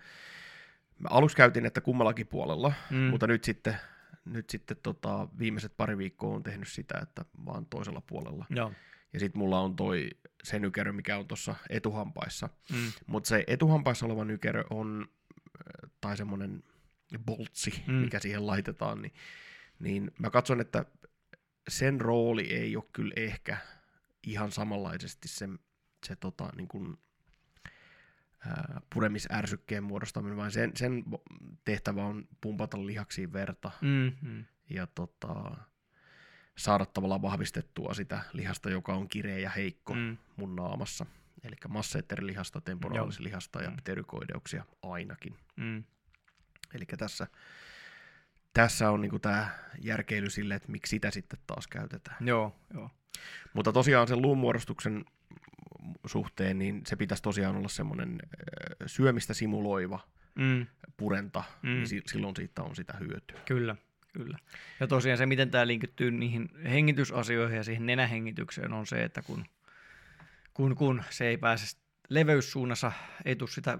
mä 0.98 1.08
aluksi 1.10 1.36
käytin, 1.36 1.66
että 1.66 1.80
kummallakin 1.80 2.26
puolella, 2.26 2.72
Mm. 2.90 2.96
mutta 2.96 3.26
nyt 3.26 3.44
sitten, 3.44 3.76
nyt 4.24 4.50
sitten 4.50 4.76
tota, 4.82 5.28
viimeiset 5.38 5.76
pari 5.76 5.98
viikkoa 5.98 6.34
on 6.36 6.42
tehnyt 6.42 6.68
sitä, 6.68 6.98
että 7.02 7.24
vaan 7.46 7.66
toisella 7.66 8.00
puolella. 8.00 8.46
Joo. 8.50 8.72
Ja 9.12 9.20
sitten 9.20 9.38
mulla 9.38 9.60
on 9.60 9.76
toi 9.76 10.10
se 10.42 10.58
nykerö, 10.58 10.92
mikä 10.92 11.18
on 11.18 11.28
tuossa 11.28 11.54
etuhampaissa. 11.70 12.48
Mm. 12.72 12.92
Mutta 13.06 13.28
se 13.28 13.44
etuhampaissa 13.46 14.06
oleva 14.06 14.24
nykerö 14.24 14.64
on, 14.70 15.08
äh, 15.46 15.90
tai 16.00 16.16
semmoinen 16.16 16.62
boltsi, 17.26 17.82
Mm. 17.86 17.94
mikä 17.94 18.18
siihen 18.18 18.46
laitetaan, 18.46 19.02
niin, 19.02 19.12
niin 19.78 20.10
mä 20.18 20.30
katson, 20.30 20.60
että 20.60 20.84
sen 21.68 22.00
rooli 22.00 22.52
ei 22.54 22.76
ole 22.76 22.84
kyllä 22.92 23.14
ehkä 23.16 23.56
ihan 24.26 24.52
samanlaisesti 24.52 25.28
se, 25.28 25.48
se 26.06 26.16
tota, 26.16 26.50
niin 26.56 26.68
kuin, 26.68 26.96
puremisärsykkeen 28.94 29.84
muodostaminen, 29.84 30.36
vaan 30.36 30.50
sen, 30.50 30.72
sen 30.76 31.04
tehtävä 31.64 32.04
on 32.04 32.28
pumpata 32.40 32.86
lihaksiin 32.86 33.32
verta 33.32 33.70
Mm. 33.80 34.12
Mm. 34.22 34.44
ja 34.70 34.86
tota, 34.86 35.56
saada 36.58 36.86
tavallaan 36.86 37.22
vahvistettua 37.22 37.94
sitä 37.94 38.20
lihasta, 38.32 38.70
joka 38.70 38.94
on 38.94 39.08
kireä 39.08 39.38
ja 39.38 39.50
heikko 39.50 39.94
Mm. 39.94 40.16
mun 40.36 40.56
naamassa. 40.56 41.06
Eli 41.44 41.56
masseetterilihasta, 41.68 42.60
temporaalislihasta 42.60 43.62
ja 43.62 43.70
Mm. 43.70 43.76
pterykoideuksia 43.76 44.64
ainakin. 44.82 45.36
Mm. 45.56 45.84
Eli 46.74 46.84
tässä, 46.98 47.26
tässä 48.54 48.90
on 48.90 49.00
niinku 49.00 49.18
tämä 49.18 49.48
järkeily 49.82 50.30
sille, 50.30 50.54
että 50.54 50.72
miksi 50.72 50.90
sitä 50.90 51.10
sitten 51.10 51.38
taas 51.46 51.66
käytetään. 51.66 52.16
Joo, 52.26 52.56
joo. 52.74 52.90
Mutta 53.52 53.72
tosiaan 53.72 54.08
sen 54.08 54.22
luunmuodostuksen 54.22 55.04
suhteen, 56.06 56.58
niin 56.58 56.82
se 56.86 56.96
pitäisi 56.96 57.22
tosiaan 57.22 57.56
olla 57.56 57.68
semmoinen 57.68 58.18
syömistä 58.86 59.34
simuloiva 59.34 60.00
Mm. 60.34 60.66
purenta, 60.96 61.44
Mm. 61.62 61.68
niin 61.70 61.88
si- 61.88 62.02
silloin 62.06 62.36
siitä 62.36 62.62
on 62.62 62.76
sitä 62.76 62.94
hyötyä. 63.00 63.40
Kyllä, 63.46 63.76
kyllä. 64.12 64.38
Ja 64.80 64.86
tosiaan 64.86 65.18
se, 65.18 65.26
miten 65.26 65.50
tämä 65.50 65.66
linkittyy 65.66 66.10
niihin 66.10 66.48
hengitysasioihin 66.64 67.56
ja 67.56 67.64
siihen 67.64 67.86
nenähengitykseen, 67.86 68.72
on 68.72 68.86
se, 68.86 69.04
että 69.04 69.22
kun, 69.22 69.44
kun, 70.54 70.76
kun 70.76 71.02
se 71.10 71.26
ei 71.26 71.36
pääse 71.38 71.76
leveyssuunnassa, 72.08 72.92
ei 73.24 73.36
tule 73.36 73.50
sitä 73.50 73.78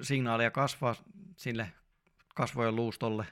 signaalia 0.00 0.50
kasvaa 0.50 0.94
sille 1.36 1.72
kasvojen 2.34 2.76
luustolle, 2.76 3.26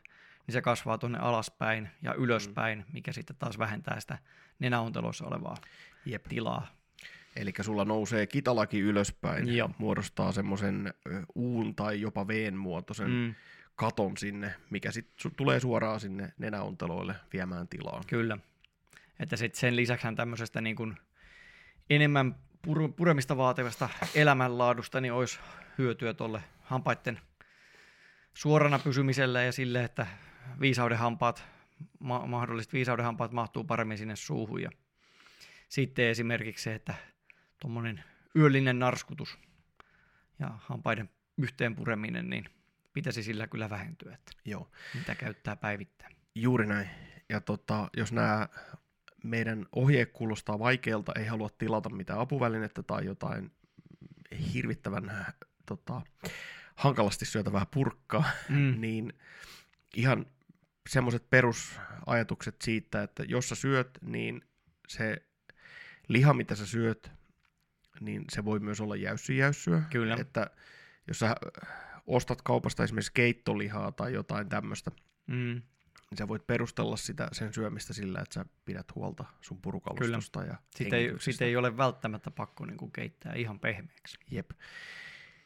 niin 0.47 0.53
se 0.53 0.63
kasvaa 0.63 0.99
tuonne 0.99 1.19
alaspäin 1.19 1.89
ja 2.03 2.15
ylöspäin, 2.15 2.79
mm. 2.79 2.85
mikä 2.93 3.13
sitten 3.13 3.37
taas 3.37 3.59
vähentää 3.59 4.01
sitä 4.01 4.19
nenäontelossa 4.59 5.27
olevaa 5.27 5.57
Jep. 6.07 6.25
tilaa. 6.29 6.80
Eli 7.37 7.53
sulla 7.61 7.85
nousee 7.85 8.27
kitalaki 8.27 8.81
ylöspäin, 8.81 9.57
Joo. 9.57 9.71
muodostaa 9.79 10.33
semmoisen 10.33 10.95
uun 11.35 11.75
tai 11.75 12.01
jopa 12.01 12.29
veen 12.29 12.57
muotoisen 12.57 13.11
Mm, 13.11 13.35
katon 13.77 14.17
sinne, 14.17 14.55
mikä 14.71 14.91
sitten 14.91 15.33
tulee 15.37 15.61
suoraan 15.61 16.01
sinne 16.01 16.33
nenäonteloille 16.39 17.15
viemään 17.33 17.69
tilaa. 17.69 18.01
kyllä. 18.07 18.39
Että 19.21 19.37
sit 19.37 19.55
sen 19.55 19.77
lisäksi 19.77 20.07
tämmöisestä 20.17 20.61
niin 20.61 20.77
kuin 20.77 20.97
enemmän 21.91 22.35
pur- 22.69 22.93
puremista 22.97 23.37
vaativasta 23.37 23.89
elämänlaadusta 24.15 25.01
niin 25.01 25.13
olisi 25.13 25.41
hyötyä 25.79 26.15
tuolle 26.15 26.43
hampaiden 26.61 27.21
suorana 28.35 28.79
pysymiselle 28.79 29.45
ja 29.45 29.53
sille, 29.53 29.85
että 29.85 30.07
viisauden 30.61 30.99
hampaat, 30.99 31.45
ma- 31.99 32.27
mahdolliset 32.27 32.73
viisauden 32.73 33.05
hampaat 33.05 33.33
mahtuu 33.33 33.65
paremmin 33.65 33.99
sinne 33.99 34.17
suuhun. 34.17 34.63
Ja 34.63 34.71
sitten 35.69 36.05
esimerkiksi 36.05 36.63
se, 36.65 36.75
että 36.75 36.95
tuommoinen 37.61 38.05
yöllinen 38.37 38.79
narskutus 38.79 39.39
ja 40.39 40.51
hampaiden 40.59 41.11
yhteen 41.39 41.77
pureminen, 41.77 42.31
niin 42.31 42.45
pitäisi 42.93 43.23
sillä 43.23 43.47
kyllä 43.47 43.71
vähentyä, 43.71 44.15
että 44.15 44.33
Joo, 44.45 44.71
mitä 44.95 45.15
käyttää 45.15 45.57
päivittäin. 45.57 46.17
juuri 46.35 46.67
näin. 46.67 46.91
Ja 47.29 47.41
tota, 47.41 47.91
jos 47.97 48.13
nämä 48.13 48.49
meidän 49.25 49.67
ohjeet 49.73 50.11
kuulostaa 50.13 50.59
vaikealta, 50.59 51.13
ei 51.19 51.27
halua 51.27 51.49
tilata 51.59 51.89
mitään 51.89 52.19
apuvälinettä 52.21 52.83
tai 52.83 53.05
jotain 53.05 53.53
hirvittävän 54.55 55.27
tota, 55.67 56.03
hankalasti 56.77 57.25
syötävää 57.25 57.67
purkkaa, 57.71 58.25
Mm. 58.49 58.75
niin 58.81 59.13
ihan 59.97 60.27
semmoiset 60.89 61.31
perusajatukset 61.31 62.57
siitä, 62.63 63.03
että 63.03 63.25
jos 63.29 63.49
sä 63.49 63.55
syöt, 63.55 63.99
niin 64.03 64.43
se 64.89 65.17
liha, 66.09 66.35
mitä 66.35 66.55
sä 66.55 66.67
syöt, 66.67 67.11
niin 68.01 68.25
se 68.31 68.45
voi 68.45 68.61
myös 68.61 68.81
olla 68.81 68.97
jäyssyjäyssyä. 68.97 69.83
Kyllä. 69.91 70.17
Että 70.21 70.51
jos 71.09 71.19
sä 71.19 71.37
ostat 72.07 72.43
kaupasta 72.43 72.85
esimerkiksi 72.85 73.13
keittolihaa 73.15 73.93
tai 73.93 74.13
jotain 74.13 74.49
tämmöistä, 74.49 74.91
Mm. 75.27 75.63
niin 76.11 76.19
sä 76.19 76.29
voit 76.29 76.47
perustella 76.47 76.97
sitä, 76.97 77.29
sen 77.33 77.53
syömistä 77.55 77.93
sillä, 77.93 78.21
että 78.21 78.35
sä 78.35 78.45
pidät 78.65 78.95
huolta 78.95 79.25
sun 79.41 79.61
purukalustosta 79.63 80.45
ja 80.45 80.57
Siitä 80.77 80.97
ei, 80.97 81.15
siitä 81.19 81.45
ei 81.45 81.57
ole 81.57 81.77
välttämättä 81.77 82.31
pakko 82.31 82.67
niin 82.67 82.77
kuin 82.77 82.93
keittää 82.93 83.35
ihan 83.35 83.61
pehmeäksi. 83.61 84.19
Jep. 84.31 84.51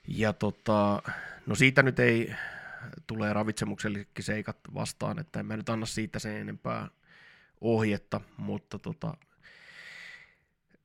Ja 0.09 0.33
tota, 0.33 1.03
no 1.47 1.55
siitä 1.55 1.83
nyt 1.83 1.99
ei 1.99 2.35
tulee 3.07 3.33
ravitsemuksellisetkin 3.33 4.25
seikat 4.25 4.59
vastaan, 4.75 5.19
että 5.19 5.41
en 5.41 5.47
mä 5.47 5.57
nyt 5.57 5.69
anna 5.69 5.87
siitä 5.87 6.19
sen 6.19 6.37
enempää 6.37 6.89
ohjetta, 7.61 8.21
mutta, 8.37 8.79
tota, 8.79 9.15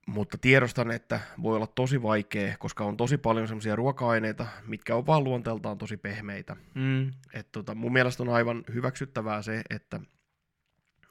mutta 0.09 0.37
tiedostan, 0.37 0.91
että 0.91 1.19
voi 1.43 1.55
olla 1.55 1.67
tosi 1.67 2.01
vaikea, 2.01 2.57
koska 2.57 2.83
on 2.83 2.97
tosi 2.97 3.17
paljon 3.17 3.47
semmoisia 3.47 3.75
ruoka-aineita, 3.75 4.47
mitkä 4.67 4.95
on 4.95 5.05
vaan 5.05 5.23
luonteeltaan 5.23 5.77
tosi 5.77 5.97
pehmeitä. 5.97 6.55
Mm. 6.75 7.11
Et 7.33 7.51
tota, 7.51 7.75
mun 7.75 7.93
mielestä 7.93 8.23
on 8.23 8.29
aivan 8.29 8.63
hyväksyttävää 8.73 9.41
se, 9.41 9.61
että 9.69 9.99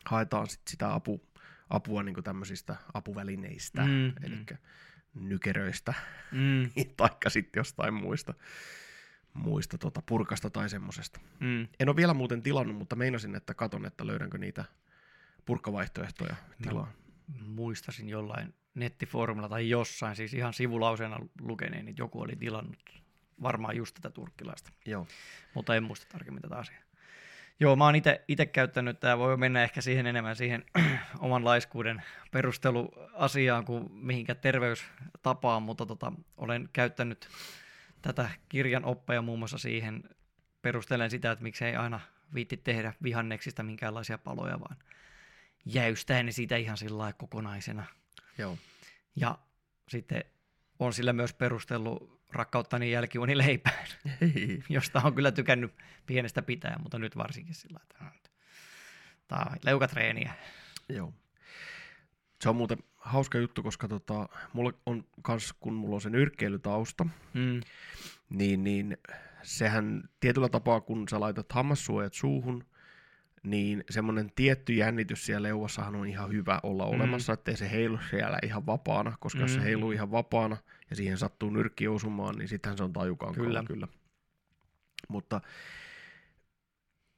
haetaan 0.06 0.46
sit 0.46 0.60
sitä 0.68 0.94
apu, 0.94 1.20
apua 1.70 2.02
niin 2.02 2.24
tämmöisistä 2.24 2.76
apuvälineistä, 2.94 3.82
Mm, 3.82 3.88
mm, 3.88 3.92
mm. 3.92 4.26
eli 4.26 4.36
nykeröistä 5.14 5.94
Mm. 6.32 6.70
taikka 6.96 7.30
sitten 7.30 7.60
jostain 7.60 7.94
muista, 7.94 8.34
muista 9.34 9.78
tota 9.78 10.02
purkasta 10.06 10.50
tai 10.50 10.68
semmosesta. 10.68 11.20
Mm. 11.40 11.68
En 11.80 11.88
ole 11.88 11.96
vielä 11.96 12.14
muuten 12.14 12.42
tilannut, 12.42 12.76
mutta 12.76 12.96
meinasin, 12.96 13.34
että 13.34 13.54
katon, 13.54 13.86
että 13.86 14.06
löydänkö 14.06 14.38
niitä 14.38 14.64
purkkavaihtoehtoja 15.44 16.36
No. 16.66 16.88
Muistasin 17.46 18.08
jollain 18.08 18.54
nettifoorumilla 18.74 19.48
tai 19.48 19.68
jossain, 19.68 20.16
siis 20.16 20.34
ihan 20.34 20.54
sivulauseena 20.54 21.18
lukeneen, 21.40 21.88
että 21.88 22.02
joku 22.02 22.20
oli 22.20 22.36
tilannut 22.36 23.02
varmaan 23.42 23.76
just 23.76 23.94
tätä 23.94 24.10
turkkilaista, 24.10 24.72
Joo. 24.86 25.06
mutta 25.54 25.76
en 25.76 25.82
muista 25.82 26.06
tarkemmin 26.12 26.42
tätä 26.42 26.56
asiaa. 26.56 26.82
Joo, 27.60 27.76
mä 27.76 27.84
oon 27.84 27.94
itse 28.28 28.46
käyttänyt, 28.46 29.00
tämä 29.00 29.18
voi 29.18 29.36
mennä 29.36 29.62
ehkä 29.62 29.80
siihen 29.80 30.06
enemmän 30.06 30.36
siihen 30.36 30.64
oman 31.18 31.44
laiskuuden 31.44 32.02
perusteluasiaan 32.30 33.64
kuin 33.64 33.92
mihinkä 33.92 34.34
terveystapaan, 34.34 35.62
mutta 35.62 35.86
tota, 35.86 36.12
olen 36.36 36.68
käyttänyt 36.72 37.28
tätä 38.02 38.30
kirjan 38.48 38.84
oppeja 38.84 39.22
muun 39.22 39.38
muassa 39.38 39.58
siihen, 39.58 40.02
perustelen 40.62 41.10
sitä, 41.10 41.30
että 41.30 41.42
miksei 41.42 41.76
aina 41.76 42.00
viitti 42.34 42.56
tehdä 42.56 42.92
vihanneksista 43.02 43.62
minkäänlaisia 43.62 44.18
paloja, 44.18 44.60
vaan 44.60 44.76
jäystää 45.74 46.22
ne 46.22 46.32
siitä 46.32 46.56
ihan 46.56 46.76
sillä 46.76 47.12
kokonaisena. 47.12 47.84
Joo. 48.38 48.58
Ja 49.16 49.38
sitten 49.88 50.24
on 50.78 50.92
sillä 50.92 51.12
myös 51.12 51.32
perustellut 51.32 52.20
rakkauttani 52.32 52.90
jälkiunileipään, 52.90 53.86
Hei. 54.20 54.62
josta 54.68 55.00
on 55.04 55.14
kyllä 55.14 55.32
tykännyt 55.32 55.74
pienestä 56.06 56.42
pitää, 56.42 56.76
mutta 56.82 56.98
nyt 56.98 57.16
varsinkin 57.16 57.54
sillä 57.54 57.80
lailla, 58.00 58.14
että 58.16 58.30
tämä 59.28 59.42
on 59.50 59.56
leukatreeniä. 59.64 60.32
Joo. 60.88 61.12
Se 62.42 62.48
on 62.48 62.56
muuten 62.56 62.78
hauska 62.96 63.38
juttu, 63.38 63.62
koska 63.62 63.88
tota, 63.88 64.28
mulla 64.52 64.72
on 64.86 65.04
kans, 65.22 65.54
kun 65.60 65.74
mulla 65.74 65.94
on 65.94 66.00
se 66.00 66.10
nyrkkeilytausta, 66.10 67.06
Mm. 67.34 67.60
niin, 68.30 68.64
niin 68.64 68.96
sehän 69.42 70.08
tietyllä 70.20 70.48
tapaa, 70.48 70.80
kun 70.80 71.08
sä 71.10 71.20
laitat 71.20 71.52
hammassuojat 71.52 72.14
suuhun, 72.14 72.66
niin 73.42 73.84
semmoinen 73.90 74.32
tietty 74.36 74.72
jännitys 74.72 75.26
siellä 75.26 75.48
leuassahan 75.48 75.96
on 75.96 76.06
ihan 76.06 76.32
hyvä 76.32 76.60
olla 76.62 76.84
Mm. 76.86 76.90
olemassa, 76.92 77.32
ettei 77.32 77.56
se 77.56 77.70
heilu 77.70 77.98
siellä 78.10 78.38
ihan 78.42 78.66
vapaana, 78.66 79.16
koska 79.20 79.40
jos 79.40 79.52
se 79.52 79.58
Mm. 79.58 79.64
heiluu 79.64 79.92
ihan 79.92 80.10
vapaana 80.10 80.56
ja 80.90 80.96
siihen 80.96 81.18
sattuu 81.18 81.50
nyrkki 81.50 81.88
osumaan, 81.88 82.36
niin 82.38 82.48
sittenhän 82.48 82.78
se 82.78 82.84
on 82.84 82.92
tajukankalla 82.92 83.48
Kyllä. 83.48 83.62
kyllä. 83.66 83.88
Mutta 85.08 85.40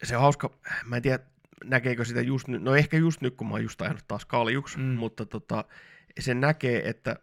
se 0.02 0.16
on 0.16 0.22
hauska, 0.22 0.50
mä 0.84 0.96
en 0.96 1.02
tiedä 1.02 1.18
näkeekö 1.64 2.04
sitä 2.04 2.20
just 2.20 2.48
nyt, 2.48 2.62
no 2.62 2.74
ehkä 2.74 2.96
just 2.96 3.20
nyt 3.20 3.34
kun 3.36 3.46
mä 3.46 3.54
oon 3.54 3.62
just 3.62 3.82
ajanut 3.82 4.04
taas 4.08 4.24
kaljuksi, 4.24 4.78
Mm. 4.78 4.84
mm. 4.84 4.90
mutta 4.98 5.26
tota, 5.26 5.64
sen 6.20 6.40
näkee, 6.40 6.88
että 6.88 7.16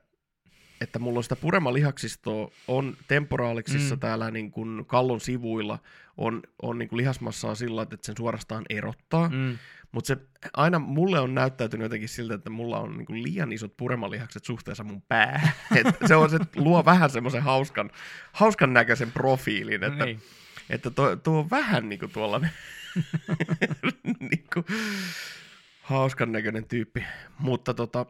että 0.82 1.00
mulla 1.00 1.20
on 1.20 1.24
sitä 1.24 1.36
puremalihaksistoa, 1.36 2.52
on 2.68 2.98
temporaaliksissa 3.08 3.96
Mm. 3.96 4.00
täällä 4.00 4.32
niin 4.32 4.52
kuin 4.52 4.86
kallon 4.86 5.22
sivuilla, 5.22 5.80
on, 6.18 6.42
on 6.62 6.80
niin 6.80 6.90
kuin 6.90 6.98
lihasmassaa 6.98 7.56
sillä, 7.56 7.82
että 7.82 7.98
sen 8.02 8.18
suorastaan 8.18 8.66
erottaa, 8.70 9.30
mm. 9.30 9.58
Mutta 9.92 10.08
se 10.08 10.18
aina 10.54 10.80
mulle 10.80 11.20
on 11.20 11.36
näyttäytynyt 11.36 11.86
jotenkin 11.86 12.10
siltä, 12.10 12.34
että 12.34 12.50
mulla 12.50 12.80
on 12.80 12.98
niin 12.98 13.06
kuin 13.06 13.24
liian 13.24 13.52
isot 13.52 13.78
puremalihakset 13.78 14.46
suhteessa 14.46 14.84
mun 14.84 15.02
päähän. 15.02 15.52
Et 15.76 15.88
se, 16.08 16.16
on, 16.16 16.30
se 16.30 16.38
luo 16.56 16.86
vähän 16.86 17.10
semmoisen 17.10 17.44
hauskan, 17.44 17.90
hauskan 18.32 18.74
näköisen 18.74 19.12
profiilin, 19.12 19.84
että, 19.84 20.06
Niin. 20.06 20.22
että 20.70 20.90
tuo, 20.92 21.16
tuo 21.16 21.40
on 21.40 21.50
vähän 21.50 21.90
niin 21.90 22.00
kuin 22.00 22.12
tuollainen 22.12 22.50
niin 24.20 24.44
kuin, 24.54 24.66
hauskan 25.82 26.32
näköinen 26.32 26.66
tyyppi. 26.68 27.04
Mutta, 27.40 27.74
tota, 27.74 28.06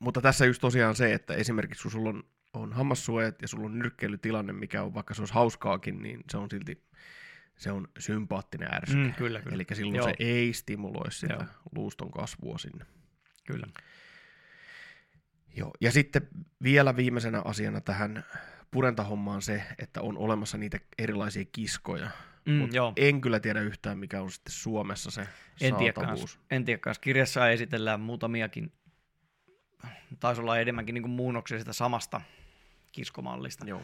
mutta 0.00 0.20
tässä 0.20 0.46
just 0.46 0.60
tosiaan 0.60 0.94
se, 0.94 1.12
että 1.12 1.34
esimerkiksi 1.34 1.82
kun 1.82 1.90
sulla 1.90 2.08
on, 2.08 2.22
on 2.52 2.72
hammassuojat 2.72 3.42
ja 3.42 3.48
sulla 3.48 3.66
on 3.66 3.78
nyrkkeilytilanne, 3.78 4.52
mikä 4.52 4.82
on 4.82 4.94
vaikka 4.94 5.14
se 5.14 5.22
olisi 5.22 5.34
hauskaakin, 5.34 6.02
niin 6.02 6.24
se 6.30 6.36
on 6.36 6.50
silti 6.50 6.86
se 7.56 7.72
on 7.72 7.88
sympaattinen 7.98 8.74
ärsyke. 8.74 9.02
Mm, 9.02 9.14
kyllä, 9.14 9.40
kyllä. 9.40 9.54
Eli 9.54 9.64
silloin 9.72 9.96
Joo. 9.96 10.08
se 10.08 10.14
ei 10.18 10.52
stimuloi 10.52 11.12
sitä 11.12 11.34
Joo. 11.34 11.44
luuston 11.76 12.10
kasvua 12.10 12.58
sinne. 12.58 12.86
Kyllä. 13.46 13.66
Joo. 15.56 15.72
Ja 15.80 15.92
sitten 15.92 16.28
vielä 16.62 16.96
viimeisenä 16.96 17.42
asiana 17.44 17.80
tähän 17.80 18.24
purentahommaan 18.70 19.42
se, 19.42 19.62
että 19.78 20.02
on 20.02 20.18
olemassa 20.18 20.58
niitä 20.58 20.78
erilaisia 20.98 21.44
kiskoja. 21.52 22.10
Mm, 22.46 22.52
Mut 22.54 22.74
joo. 22.74 22.92
En 22.96 23.20
kyllä 23.20 23.40
tiedä 23.40 23.60
yhtään, 23.60 23.98
mikä 23.98 24.22
on 24.22 24.30
sitten 24.30 24.52
Suomessa 24.52 25.10
se 25.10 25.28
En 25.60 25.74
tiedä 25.76 25.92
saatavuus. 25.96 26.36
kans. 26.36 26.46
En 26.50 26.64
tiedä 26.64 26.78
kans. 26.78 26.98
Kirjassa 26.98 27.50
esitellään 27.50 28.00
muutamiakin, 28.00 28.72
taisi 30.20 30.40
olla 30.40 30.58
enemmänkin 30.58 30.94
niin 30.94 31.10
muunnoksia 31.10 31.58
sitä 31.58 31.72
samasta 31.72 32.20
kiskomallista. 32.92 33.66
Joo. 33.66 33.82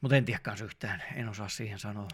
Mutta 0.00 0.16
en 0.16 0.24
tiedä 0.24 0.40
yhtään, 0.64 1.02
en 1.14 1.28
osaa 1.28 1.48
siihen 1.48 1.78
sanoa. 1.78 2.08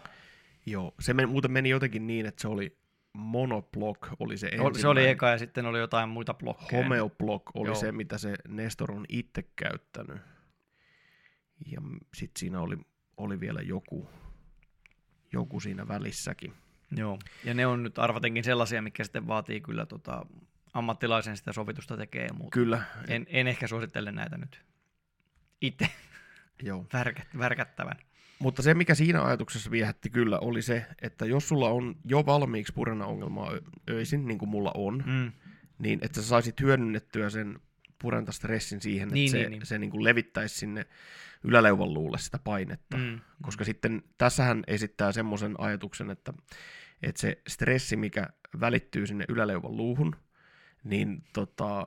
Joo. 0.65 0.93
Se 0.99 1.13
men, 1.13 1.29
muuten 1.29 1.51
meni 1.51 1.69
jotenkin 1.69 2.07
niin, 2.07 2.25
että 2.25 2.41
se 2.41 2.47
oli 2.47 2.77
monoblock 3.13 4.01
oli 4.19 4.37
se 4.37 4.47
ensimmäinen. 4.47 4.81
Se 4.81 4.87
oli 4.87 5.07
eka 5.07 5.29
ja 5.29 5.37
sitten 5.37 5.65
oli 5.65 5.79
jotain 5.79 6.09
muita 6.09 6.33
blokkeja. 6.33 6.83
Homeoblock 6.83 7.55
oli 7.55 7.67
Joo. 7.67 7.75
se, 7.75 7.91
mitä 7.91 8.17
se 8.17 8.35
Nestor 8.47 8.91
on 8.91 9.05
itse 9.09 9.43
käyttänyt. 9.55 10.21
Ja 11.65 11.81
sitten 12.13 12.39
siinä 12.39 12.59
oli, 12.59 12.77
oli 13.17 13.39
vielä 13.39 13.61
joku, 13.61 14.09
joku 15.33 15.59
siinä 15.59 15.87
välissäkin. 15.87 16.53
Joo. 16.95 17.19
Ja 17.43 17.53
ne 17.53 17.65
on 17.65 17.83
nyt 17.83 17.99
arvatenkin 17.99 18.43
sellaisia, 18.43 18.81
mikä 18.81 19.03
sitten 19.03 19.27
vaatii 19.27 19.61
kyllä 19.61 19.85
tota, 19.85 20.25
ammattilaisen 20.73 21.37
sitä 21.37 21.53
sovitusta 21.53 21.97
tekee 21.97 22.25
ja 22.25 22.33
muuta. 22.33 22.53
Kyllä, 22.53 22.81
En, 23.07 23.25
en 23.29 23.47
ehkä 23.47 23.67
suosittele 23.67 24.11
näitä 24.11 24.37
nyt 24.37 24.61
itse 25.61 25.87
joo. 26.63 26.85
värkät, 26.93 27.27
värkättävän. 27.37 27.95
mutta 28.39 28.61
se, 28.61 28.73
mikä 28.73 28.95
siinä 28.95 29.23
ajatuksessa 29.23 29.71
viehätti 29.71 30.09
kyllä, 30.09 30.39
oli 30.39 30.61
se, 30.61 30.85
että 31.01 31.25
jos 31.25 31.47
sulla 31.47 31.69
on 31.69 31.95
jo 32.05 32.25
valmiiksi 32.25 32.73
purena-ongelmaa 32.73 33.51
ö- 33.51 33.61
öisin, 33.89 34.27
niin 34.27 34.37
kuin 34.37 34.49
mulla 34.49 34.71
on, 34.75 35.03
Mm. 35.07 35.31
niin 35.79 35.99
että 36.01 36.21
sä 36.21 36.27
saisit 36.27 36.61
hyödynnettyä 36.61 37.29
sen 37.29 37.59
purentastressin 38.01 38.81
siihen, 38.81 39.07
että 39.07 39.13
Niin, 39.13 39.31
se, 39.31 39.37
niin, 39.37 39.49
niin. 39.51 39.65
se 39.65 39.77
niin 39.79 39.91
kuin 39.91 40.03
levittäisi 40.03 40.55
sinne 40.55 40.85
yläleuvan 41.43 41.93
luulle 41.93 42.17
sitä 42.17 42.39
painetta. 42.43 42.97
Mm. 42.97 43.19
Koska 43.41 43.63
sitten 43.63 44.03
tässähän 44.17 44.63
esittää 44.67 45.11
semmoisen 45.11 45.55
ajatuksen, 45.57 46.09
että, 46.09 46.33
että 47.03 47.21
se 47.21 47.41
stressi, 47.47 47.95
mikä 47.95 48.27
välittyy 48.59 49.07
sinne 49.07 49.25
yläleuvan 49.29 49.77
luuhun, 49.77 50.15
niin 50.83 51.23
tota, 51.33 51.85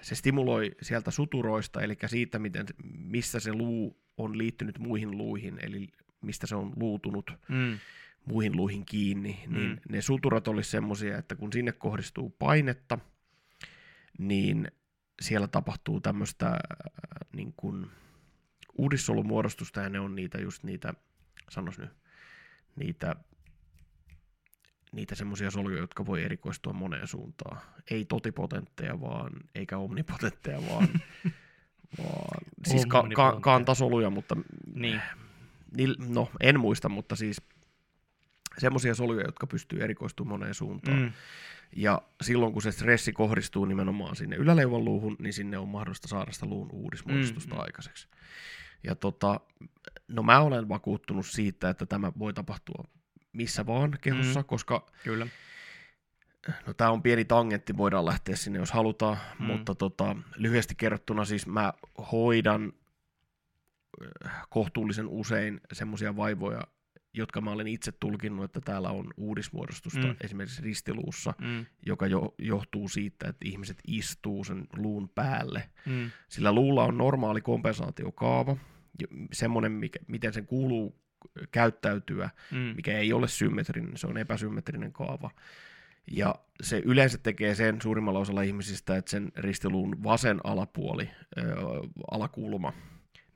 se 0.00 0.14
stimuloi 0.14 0.70
sieltä 0.82 1.10
suturoista, 1.10 1.82
eli 1.82 1.96
siitä, 2.06 2.38
miten, 2.38 2.66
missä 2.98 3.40
se 3.40 3.52
luu 3.52 4.00
on 4.16 4.38
liittynyt 4.38 4.78
muihin 4.78 5.18
luihin, 5.18 5.58
eli 5.62 5.88
mistä 6.20 6.46
se 6.46 6.54
on 6.56 6.72
luutunut 6.76 7.30
Mm. 7.48 7.78
muihin 8.24 8.56
luihin 8.56 8.84
kiinni, 8.84 9.40
niin 9.46 9.70
Mm. 9.70 9.78
ne 9.88 10.02
suturat 10.02 10.48
olisi 10.48 10.70
semmoisia, 10.70 11.18
että 11.18 11.34
kun 11.34 11.52
sinne 11.52 11.72
kohdistuu 11.72 12.30
painetta, 12.30 12.98
niin 14.18 14.72
siellä 15.20 15.46
tapahtuu 15.48 16.00
tämmöistä 16.00 16.46
äh, 16.46 16.58
niin 17.32 17.54
kuin 17.56 17.86
uudissolumuodostusta, 18.78 19.80
ja 19.80 19.88
ne 19.88 20.00
on 20.00 20.14
niitä 20.14 20.38
just 20.40 20.62
niitä, 20.62 20.94
sanos 21.50 21.78
nyt, 21.78 21.90
niitä, 22.76 23.16
niitä 24.92 25.14
semmoisia 25.14 25.50
soluja, 25.50 25.78
jotka 25.78 26.06
voi 26.06 26.24
erikoistua 26.24 26.72
moneen 26.72 27.06
suuntaan. 27.06 27.60
Ei 27.90 28.04
totipotentteja 28.04 29.00
vaan, 29.00 29.32
eikä 29.54 29.78
omnipotentteja 29.78 30.58
vaan, 30.70 30.88
vaan 31.98 32.44
siis 32.66 32.86
ka- 32.86 33.08
ka- 33.14 33.38
kantasoluja, 33.40 34.10
mutta 34.10 34.36
Niin. 34.74 35.00
Niil, 35.76 35.96
no, 36.08 36.30
en 36.40 36.60
muista, 36.60 36.88
mutta 36.88 37.16
siis 37.16 37.42
semmoisia 38.58 38.94
soluja, 38.94 39.26
jotka 39.26 39.46
pystyy 39.46 39.82
erikoistumaan 39.84 40.40
moneen 40.40 40.54
suuntaan. 40.54 40.98
Mm. 41.00 41.12
Ja 41.76 42.02
silloin, 42.20 42.52
kun 42.52 42.62
se 42.62 42.72
stressi 42.72 43.12
kohdistuu 43.12 43.64
nimenomaan 43.64 44.16
sinne 44.16 44.36
yläleuvan 44.36 44.84
luuhun, 44.84 45.16
niin 45.18 45.32
sinne 45.32 45.58
on 45.58 45.68
mahdollista 45.68 46.08
saada 46.08 46.32
sitä 46.32 46.46
luun 46.46 46.68
uudismuodostusta 46.72 47.54
mm. 47.54 47.60
aikaiseksi. 47.60 48.08
Ja 48.84 48.94
tota, 48.94 49.40
no 50.08 50.22
mä 50.22 50.40
olen 50.40 50.68
vakuuttunut 50.68 51.26
siitä, 51.26 51.70
että 51.70 51.86
tämä 51.86 52.12
voi 52.18 52.32
tapahtua 52.34 52.84
missä 53.38 53.66
vaan 53.66 53.98
kehossa, 54.00 54.40
Mm. 54.40 54.44
koska 54.46 54.86
Kyllä. 55.04 55.26
no 56.66 56.74
tämä 56.74 56.90
on 56.90 57.02
pieni 57.02 57.24
tangentti, 57.24 57.76
voidaan 57.76 58.06
lähteä 58.06 58.36
sinne, 58.36 58.58
jos 58.58 58.72
halutaan, 58.72 59.16
Mm. 59.38 59.46
mutta 59.46 59.74
tota, 59.74 60.16
lyhyesti 60.36 60.74
kerrottuna 60.74 61.24
siis 61.24 61.46
mä 61.46 61.72
hoidan 62.12 62.72
äh, 64.26 64.46
kohtuullisen 64.50 65.06
usein 65.08 65.60
semmoisia 65.72 66.16
vaivoja, 66.16 66.60
jotka 67.14 67.40
mä 67.40 67.50
olen 67.50 67.66
itse 67.66 67.92
tulkinnut, 67.92 68.44
että 68.44 68.60
täällä 68.60 68.90
on 68.90 69.06
uudismuodostusta 69.16 70.06
Mm. 70.06 70.16
esimerkiksi 70.20 70.62
ristiluussa, 70.62 71.34
Mm. 71.40 71.66
joka 71.86 72.06
jo, 72.06 72.34
johtuu 72.38 72.88
siitä, 72.88 73.28
että 73.28 73.44
ihmiset 73.48 73.78
istuu 73.86 74.44
sen 74.44 74.66
luun 74.76 75.08
päälle. 75.08 75.70
Mm. 75.86 76.10
Sillä 76.28 76.52
luulla 76.52 76.84
on 76.84 76.98
normaali 76.98 77.40
kompensaatiokaava, 77.40 78.56
semmoinen, 79.32 79.72
mikä, 79.72 79.98
miten 80.06 80.32
sen 80.32 80.46
kuuluu 80.46 80.96
käyttäytyä, 81.50 82.30
Mm. 82.50 82.58
mikä 82.76 82.98
ei 82.98 83.12
ole 83.12 83.28
symmetrinen, 83.28 83.96
se 83.96 84.06
on 84.06 84.18
epäsymmetrinen 84.18 84.92
kaava. 84.92 85.30
Ja 86.10 86.34
se 86.62 86.82
yleensä 86.84 87.18
tekee 87.18 87.54
sen 87.54 87.82
suurimmalla 87.82 88.18
osalla 88.18 88.42
ihmisistä, 88.42 88.96
että 88.96 89.10
sen 89.10 89.32
ristiluun 89.36 90.02
vasen 90.02 90.40
alapuoli, 90.44 91.10
ö, 91.38 91.42
alakulma, 92.10 92.72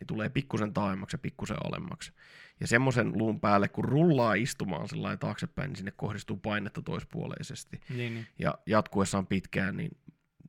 niin 0.00 0.06
tulee 0.06 0.28
pikkusen 0.28 0.72
taaemmaksi 0.72 1.14
ja 1.14 1.18
pikkusen 1.18 1.56
alemmaksi. 1.66 2.12
Ja 2.60 2.66
semmoisen 2.66 3.18
luun 3.18 3.40
päälle, 3.40 3.68
kun 3.68 3.84
rullaa 3.84 4.34
istumaan 4.34 4.88
sillä 4.88 5.16
taaksepäin, 5.16 5.68
niin 5.68 5.76
sinne 5.76 5.90
kohdistuu 5.96 6.36
painetta 6.36 6.82
toispuoleisesti. 6.82 7.80
Niin, 7.88 8.14
niin. 8.14 8.26
Ja 8.38 8.54
jatkuessaan 8.66 9.26
pitkään, 9.26 9.76
niin 9.76 9.90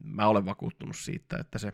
mä 0.03 0.27
olen 0.27 0.45
vakuuttunut 0.45 0.95
siitä, 0.95 1.37
että 1.37 1.59
se 1.59 1.73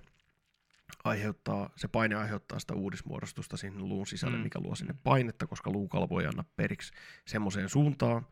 aiheuttaa, 1.03 1.69
se 1.75 1.87
paine 1.87 2.15
aiheuttaa 2.15 2.59
sitä 2.59 2.73
uudismuodostusta 2.73 3.57
sinne 3.57 3.79
luun 3.79 4.07
sisälle, 4.07 4.35
Mm. 4.35 4.39
mm. 4.39 4.43
mikä 4.43 4.59
luo 4.59 4.75
sinne 4.75 4.95
painetta, 5.03 5.47
koska 5.47 5.71
luukalvo 5.71 6.19
ei 6.19 6.25
anna 6.27 6.43
periksi 6.55 6.93
semmoiseen 7.27 7.69
suuntaan, 7.69 8.25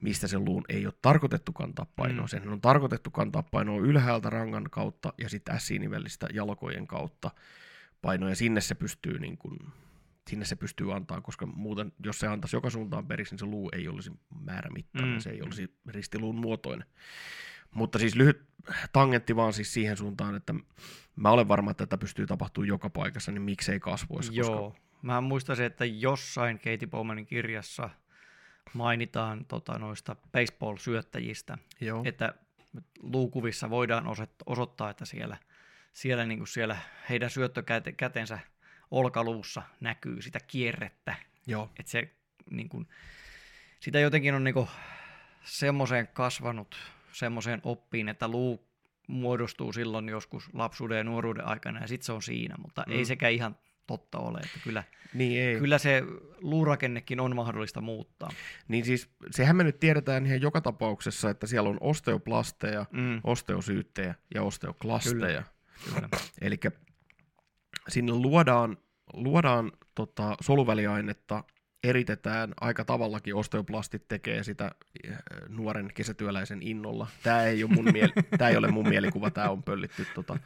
mistä 0.00 0.26
sen 0.28 0.44
luun 0.44 0.64
ei 0.68 0.86
ole 0.86 0.94
tarkoitettu 1.02 1.52
kantaa 1.52 1.86
painoa. 1.96 2.16
Mm. 2.16 2.22
Mm. 2.22 2.28
Sen 2.28 2.48
on 2.48 2.60
tarkoitettu 2.60 3.10
kantaa 3.10 3.42
painoa 3.42 3.80
ylhäältä 3.80 4.30
rangan 4.30 4.64
kautta 4.70 5.12
ja 5.18 5.28
sitten 5.28 5.60
S-nivelistä 5.60 6.26
jalkojen 6.32 6.86
kautta 6.86 7.30
painoa, 8.02 8.28
ja 8.28 8.36
sinne 8.36 8.60
se 8.60 8.74
pystyy 8.74 9.18
niin 9.18 9.38
kuin, 9.38 9.58
sinne 10.30 10.44
se 10.44 10.56
pystyy 10.56 10.94
antaa, 10.94 11.20
koska 11.20 11.46
muuten, 11.46 11.92
jos 12.04 12.18
se 12.18 12.26
antaisi 12.26 12.56
joka 12.56 12.70
suuntaan 12.70 13.06
periksi, 13.06 13.32
niin 13.34 13.38
se 13.38 13.46
luu 13.46 13.70
ei 13.72 13.88
olisi 13.88 14.10
määrämittainen, 14.44 15.10
Mm. 15.10 15.16
mm. 15.16 15.20
se 15.20 15.30
ei 15.30 15.42
olisi 15.42 15.74
ristiluun 15.88 16.36
muotoinen. 16.36 16.86
Mutta 17.74 17.98
siis 17.98 18.14
lyhyt 18.14 18.42
tangentti 18.92 19.36
vaan 19.36 19.52
siis 19.52 19.72
siihen 19.74 19.96
suuntaan, 19.96 20.34
että 20.34 20.54
mä 21.16 21.30
olen 21.30 21.48
varma, 21.48 21.70
että 21.70 21.86
tätä 21.86 21.98
pystyy 22.00 22.26
tapahtumaan 22.26 22.68
joka 22.68 22.90
paikassa, 22.90 23.32
niin 23.32 23.42
miksei 23.42 23.80
kasvoissa. 23.80 24.32
Joo. 24.32 24.70
Koska, 24.70 24.82
Mä 25.02 25.20
muistaisin, 25.20 25.66
että 25.66 25.84
jossain 25.84 26.58
Katie 26.58 26.88
Bowmanin 26.90 27.26
kirjassa 27.26 27.90
mainitaan 28.74 29.44
tota, 29.44 29.78
noista 29.78 30.16
baseball-syöttäjistä, 30.32 31.58
joo. 31.80 32.02
että 32.06 32.34
luukuvissa 33.02 33.70
voidaan 33.70 34.06
osoit- 34.06 34.42
osoittaa, 34.46 34.90
että 34.90 35.04
siellä, 35.04 35.36
siellä, 35.92 36.26
niin 36.26 36.46
siellä 36.46 36.76
heidän 37.08 37.30
syöttökätensä 37.30 38.38
olkaluussa 38.90 39.62
näkyy 39.80 40.22
sitä 40.22 40.38
kierrettä. 40.46 41.14
joo. 41.46 41.70
Että 41.78 41.92
se, 41.92 42.10
niin 42.50 42.68
kuin, 42.68 42.88
sitä 43.80 44.00
jotenkin 44.00 44.34
on 44.34 44.44
niin 44.44 44.54
kuin, 44.54 44.68
semmoiseen 45.44 46.08
kasvanut, 46.08 46.76
semmoiseen 47.12 47.60
oppiin, 47.64 48.08
että 48.08 48.28
luu 48.28 48.68
muodostuu 49.08 49.72
silloin 49.72 50.08
joskus 50.08 50.50
lapsuuden 50.52 50.98
ja 50.98 51.04
nuoruuden 51.04 51.44
aikana 51.46 51.80
ja 51.80 51.86
sitten 51.86 52.06
se 52.06 52.12
on 52.12 52.22
siinä, 52.22 52.54
mutta 52.62 52.84
mm. 52.86 52.92
ei 52.92 53.04
sekään 53.04 53.32
ihan 53.32 53.56
totta 53.86 54.18
ole. 54.18 54.38
Että 54.38 54.58
kyllä, 54.64 54.84
Niin 55.14 55.40
ei. 55.42 55.58
kyllä 55.58 55.78
se 55.78 56.02
luurakennekin 56.40 57.20
on 57.20 57.36
mahdollista 57.36 57.80
muuttaa. 57.80 58.30
Niin 58.68 58.84
siis 58.84 59.10
sehän 59.30 59.56
me 59.56 59.64
nyt 59.64 59.80
tiedetään 59.80 60.26
ihan 60.26 60.40
joka 60.42 60.60
tapauksessa, 60.60 61.30
että 61.30 61.46
siellä 61.46 61.68
on 61.70 61.78
osteoplasteja, 61.80 62.86
Mm, 62.90 63.20
osteosyyttejä 63.24 64.14
ja 64.34 64.42
osteoklasteja. 64.42 65.42
kyllä. 65.94 66.08
Eli 66.40 66.56
sinne 67.88 68.12
luodaan, 68.12 68.76
luodaan 69.12 69.72
tota, 69.94 70.36
soluväliainetta, 70.40 71.44
eritetään 71.82 72.54
aika 72.60 72.84
tavallakin, 72.84 73.34
osteoplastit 73.34 74.08
tekee 74.08 74.42
sitä 74.44 74.70
eh, 75.04 75.16
nuoren 75.48 75.90
kesätyöläisen 75.94 76.62
innolla. 76.62 77.06
Tämä 77.22 77.42
ei 77.42 77.64
ole, 77.64 77.72
mun 77.74 77.86
miel- 77.88 78.22
tää 78.38 78.48
ei 78.48 78.56
ole 78.56 78.68
mun 78.70 78.88
mielikuva, 78.88 79.30
tämä 79.30 79.50
on 79.50 79.62
pöllitty 79.62 80.06
tota 80.14 80.38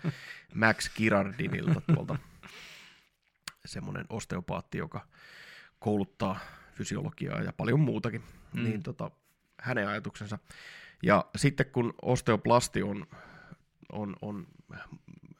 Max 0.54 0.90
Girardinilta 0.96 1.80
tuolta. 1.94 2.16
Semmoinen 3.66 4.04
osteopaatti, 4.10 4.78
joka 4.78 5.06
kouluttaa 5.78 6.38
fysiologiaa 6.74 7.42
ja 7.42 7.52
paljon 7.52 7.80
muutakin, 7.80 8.22
Mm. 8.52 8.64
niin 8.64 8.82
tota, 8.82 9.10
hänen 9.60 9.88
ajatuksensa. 9.88 10.38
Ja 11.02 11.24
sitten 11.36 11.66
kun 11.66 11.94
osteoplasti 12.02 12.82
on, 12.82 13.06
on, 13.92 14.16
on 14.22 14.46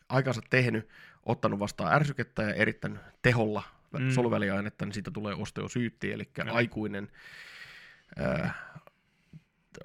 aikansa 0.09 0.41
tehnyt, 0.51 0.89
ottanut 1.27 1.59
vastaan 1.61 1.93
ärsykettä 1.95 2.43
ja 2.43 2.55
erittänyt 2.55 3.01
teholla 3.23 3.63
Mm. 3.99 4.05
mm. 4.05 4.11
soluväliainetta, 4.11 4.85
niin 4.85 4.95
siitä 4.95 5.11
tulee 5.11 5.35
osteosyytti, 5.35 6.13
eli 6.13 6.29
Joo. 6.39 6.55
aikuinen, 6.57 7.09
ää, 8.17 8.55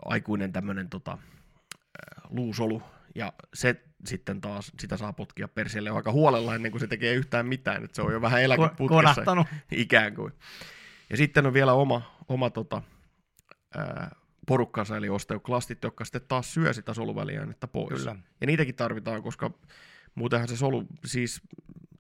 aikuinen 0.06 0.54
tämmöinen 0.54 0.90
tota, 0.90 1.12
ää, 1.12 2.22
luusolu, 2.30 2.84
ja 3.16 3.34
se 3.54 3.82
sitten 4.06 4.42
taas, 4.42 4.72
sitä 4.80 4.98
saa 4.98 5.14
potkia 5.14 5.48
perseelle 5.48 5.90
aika 5.90 6.12
huolella 6.12 6.56
ennen 6.56 6.72
kuin 6.72 6.80
se 6.80 6.88
tekee 6.88 7.14
yhtään 7.14 7.46
mitään, 7.46 7.84
että 7.84 7.96
se 7.96 8.02
on 8.02 8.14
jo 8.14 8.22
vähän 8.22 8.40
Ko- 8.40 8.44
eläkeputkessa 8.44 8.88
konahtanut. 8.88 9.48
ikään 9.72 10.16
kuin. 10.16 10.34
Ja 11.10 11.18
sitten 11.18 11.46
on 11.46 11.54
vielä 11.54 11.74
oma, 11.74 12.16
oma 12.28 12.50
tota, 12.50 12.82
ää, 13.78 14.16
porukkansa, 14.48 14.98
eli 14.98 15.10
osteoklastit, 15.10 15.84
jotka 15.84 16.06
sitten 16.06 16.22
taas 16.28 16.54
syö 16.54 16.74
sitä 16.74 16.94
soluväliainetta 16.94 17.68
pois. 17.68 18.00
Kyllä. 18.00 18.16
Ja 18.42 18.48
niitäkin 18.48 18.76
tarvitaan, 18.76 19.24
koska 19.24 19.52
muutenhan 20.16 20.48
se 20.48 20.58
solu 20.58 20.88
siis 21.06 21.42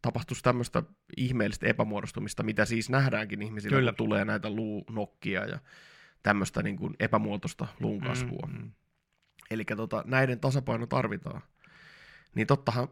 tapahtuisi 0.01 0.43
tämmöistä 0.43 0.83
ihmeellistä 1.17 1.67
epämuodostumista, 1.67 2.43
mitä 2.43 2.65
siis 2.65 2.89
nähdäänkin 2.89 3.41
ihmisillä, 3.41 3.77
Kyllä. 3.77 3.91
kun 3.91 3.97
tulee 3.97 4.25
näitä 4.25 4.49
luunokkia 4.49 5.45
ja 5.45 5.59
tämmöistä 6.23 6.63
niin 6.63 6.77
kuin 6.77 6.93
epämuotoista 6.99 7.67
luun 7.79 8.01
kasvua. 8.01 8.47
Mm, 8.47 8.57
Mm, 8.61 8.71
Eli 9.51 9.65
tota, 9.65 10.03
näiden 10.07 10.39
tasapaino 10.39 10.87
tarvitaan. 10.87 11.41
Niin 12.35 12.47
tottahan 12.47 12.87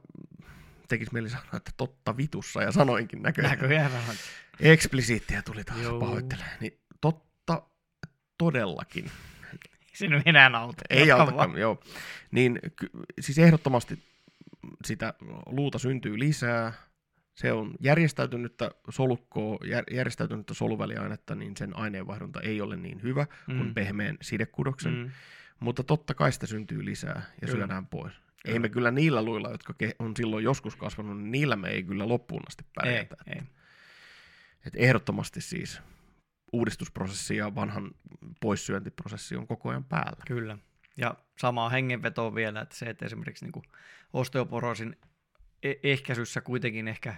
tekisi 0.87 1.13
mieli 1.13 1.29
sanoa, 1.29 1.49
että 1.57 1.71
totta 1.77 2.17
vitussa, 2.17 2.61
ja 2.63 2.71
sanoinkin 2.71 3.21
näköjään. 3.21 3.51
Näköjään 3.59 3.91
vähän. 3.93 4.15
Eksplisiittiä 4.59 5.41
tuli 5.41 5.63
taas, 5.63 5.79
Joo. 5.81 5.99
pahoittelen. 5.99 6.45
Niin 6.59 6.79
totta 7.01 7.61
todellakin. 8.37 9.11
Se 9.93 10.07
nyt 10.07 10.23
enää 10.27 10.51
auta. 10.57 10.81
Ei 10.89 11.11
autakaan, 11.11 11.57
joo. 11.57 11.79
Niin 12.31 12.59
siis 13.19 13.37
ehdottomasti 13.39 13.99
sitä 14.85 15.13
luuta 15.45 15.79
syntyy 15.79 16.19
lisää, 16.19 16.73
Se 17.39 17.51
on 17.51 17.73
järjestäytynyttä 17.79 18.71
solukkoa, 18.89 19.57
jär- 19.63 19.95
järjestäytynyttä 19.95 20.53
soluväliainetta, 20.53 21.35
niin 21.35 21.57
sen 21.57 21.75
aineenvaihdunta 21.75 22.41
ei 22.41 22.61
ole 22.61 22.77
niin 22.77 23.03
hyvä 23.03 23.25
mm. 23.47 23.57
kuin 23.57 23.73
pehmeän 23.73 24.17
sidekudoksen. 24.21 24.93
Mm. 24.93 25.11
Mutta 25.59 25.83
totta 25.83 26.13
kai 26.13 26.31
sitä 26.31 26.47
syntyy 26.47 26.85
lisää 26.85 27.21
ja 27.41 27.47
kyllä. 27.47 27.53
syödään 27.53 27.87
pois. 27.87 28.13
Kyllä. 28.13 28.53
Ei 28.53 28.59
me 28.59 28.69
kyllä 28.69 28.91
niillä 28.91 29.23
luilla, 29.23 29.51
jotka 29.51 29.73
on 29.99 30.15
silloin 30.15 30.43
joskus 30.43 30.75
kasvanut, 30.75 31.17
niin 31.17 31.31
niillä 31.31 31.55
me 31.55 31.69
ei 31.69 31.83
kyllä 31.83 32.07
loppuun 32.07 32.43
asti 32.47 32.65
pärjätä. 32.75 33.15
Ei, 33.27 33.33
ei. 33.33 33.41
Et 34.65 34.73
ehdottomasti 34.75 35.41
siis 35.41 35.81
uudistusprosessi 36.53 37.35
ja 37.35 37.55
vanhan 37.55 37.91
poissyöntiprosessi 38.41 39.35
on 39.35 39.47
koko 39.47 39.69
ajan 39.69 39.83
päällä. 39.83 40.23
Kyllä. 40.27 40.57
Ja 40.99 41.15
samaa 41.37 41.69
hengenvetoa 41.69 42.35
vielä, 42.35 42.61
että 42.61 42.75
se, 42.75 42.85
että 42.85 43.05
esimerkiksi 43.05 43.45
niin 43.45 43.63
osteoporoosin 44.13 44.97
e- 45.63 45.73
ehkäisyssä 45.83 46.41
kuitenkin 46.41 46.87
ehkä 46.87 47.15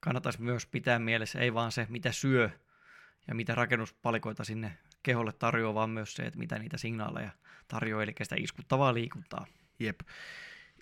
kannattaisi 0.00 0.42
myös 0.42 0.66
pitää 0.66 0.98
mielessä, 0.98 1.40
ei 1.40 1.54
vaan 1.54 1.72
se, 1.72 1.86
mitä 1.88 2.12
syö 2.12 2.50
ja 3.28 3.34
mitä 3.34 3.54
rakennuspalikoita 3.54 4.44
sinne 4.44 4.78
keholle 5.02 5.32
tarjoaa, 5.32 5.74
vaan 5.74 5.90
myös 5.90 6.14
se, 6.14 6.22
että 6.22 6.38
mitä 6.38 6.58
niitä 6.58 6.76
signaaleja 6.76 7.30
tarjoaa, 7.68 8.02
eli 8.02 8.14
sitä 8.22 8.36
iskuttavaa 8.38 8.94
liikuntaa. 8.94 9.46
Jep 9.78 10.00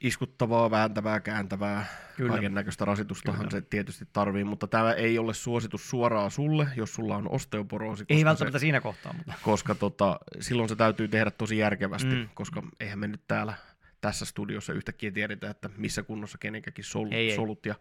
iskuttavaa, 0.01 0.70
vääntävää, 0.70 1.20
kääntävää, 1.20 1.86
kaiken 2.28 2.55
näköistä 2.55 2.84
rasitustahan 2.84 3.38
Kyllä. 3.38 3.51
se 3.51 3.61
tietysti 3.61 4.05
tarvii, 4.12 4.44
mutta 4.44 4.66
tämä 4.66 4.92
ei 4.92 5.18
ole 5.18 5.34
suositus 5.34 5.90
suoraan 5.90 6.30
sulle, 6.30 6.68
jos 6.76 6.94
sulla 6.94 7.16
on 7.16 7.30
osteoporoosi. 7.30 8.05
Ei 8.09 8.24
välttämättä 8.24 8.59
se, 8.59 8.61
siinä 8.61 8.80
kohtaa. 8.80 9.12
Mutta. 9.12 9.32
Koska 9.42 9.74
tota, 9.74 10.20
silloin 10.40 10.68
se 10.68 10.76
täytyy 10.76 11.09
tehdä 11.09 11.30
tosi 11.30 11.59
järkevästi, 11.59 12.14
mm. 12.14 12.28
koska 12.34 12.62
eihän 12.80 12.99
me 12.99 13.09
nyt 13.09 13.22
täällä 13.28 13.55
tässä 14.01 14.24
studiossa 14.24 14.72
yhtäkkiä 14.72 15.11
tiedetä, 15.11 15.51
että 15.51 15.70
missä 15.76 16.03
kunnossa 16.03 16.38
kenenkäkin 16.38 16.84
sol, 16.84 17.09
ei, 17.11 17.36
solut 17.36 17.66
ja 17.66 17.74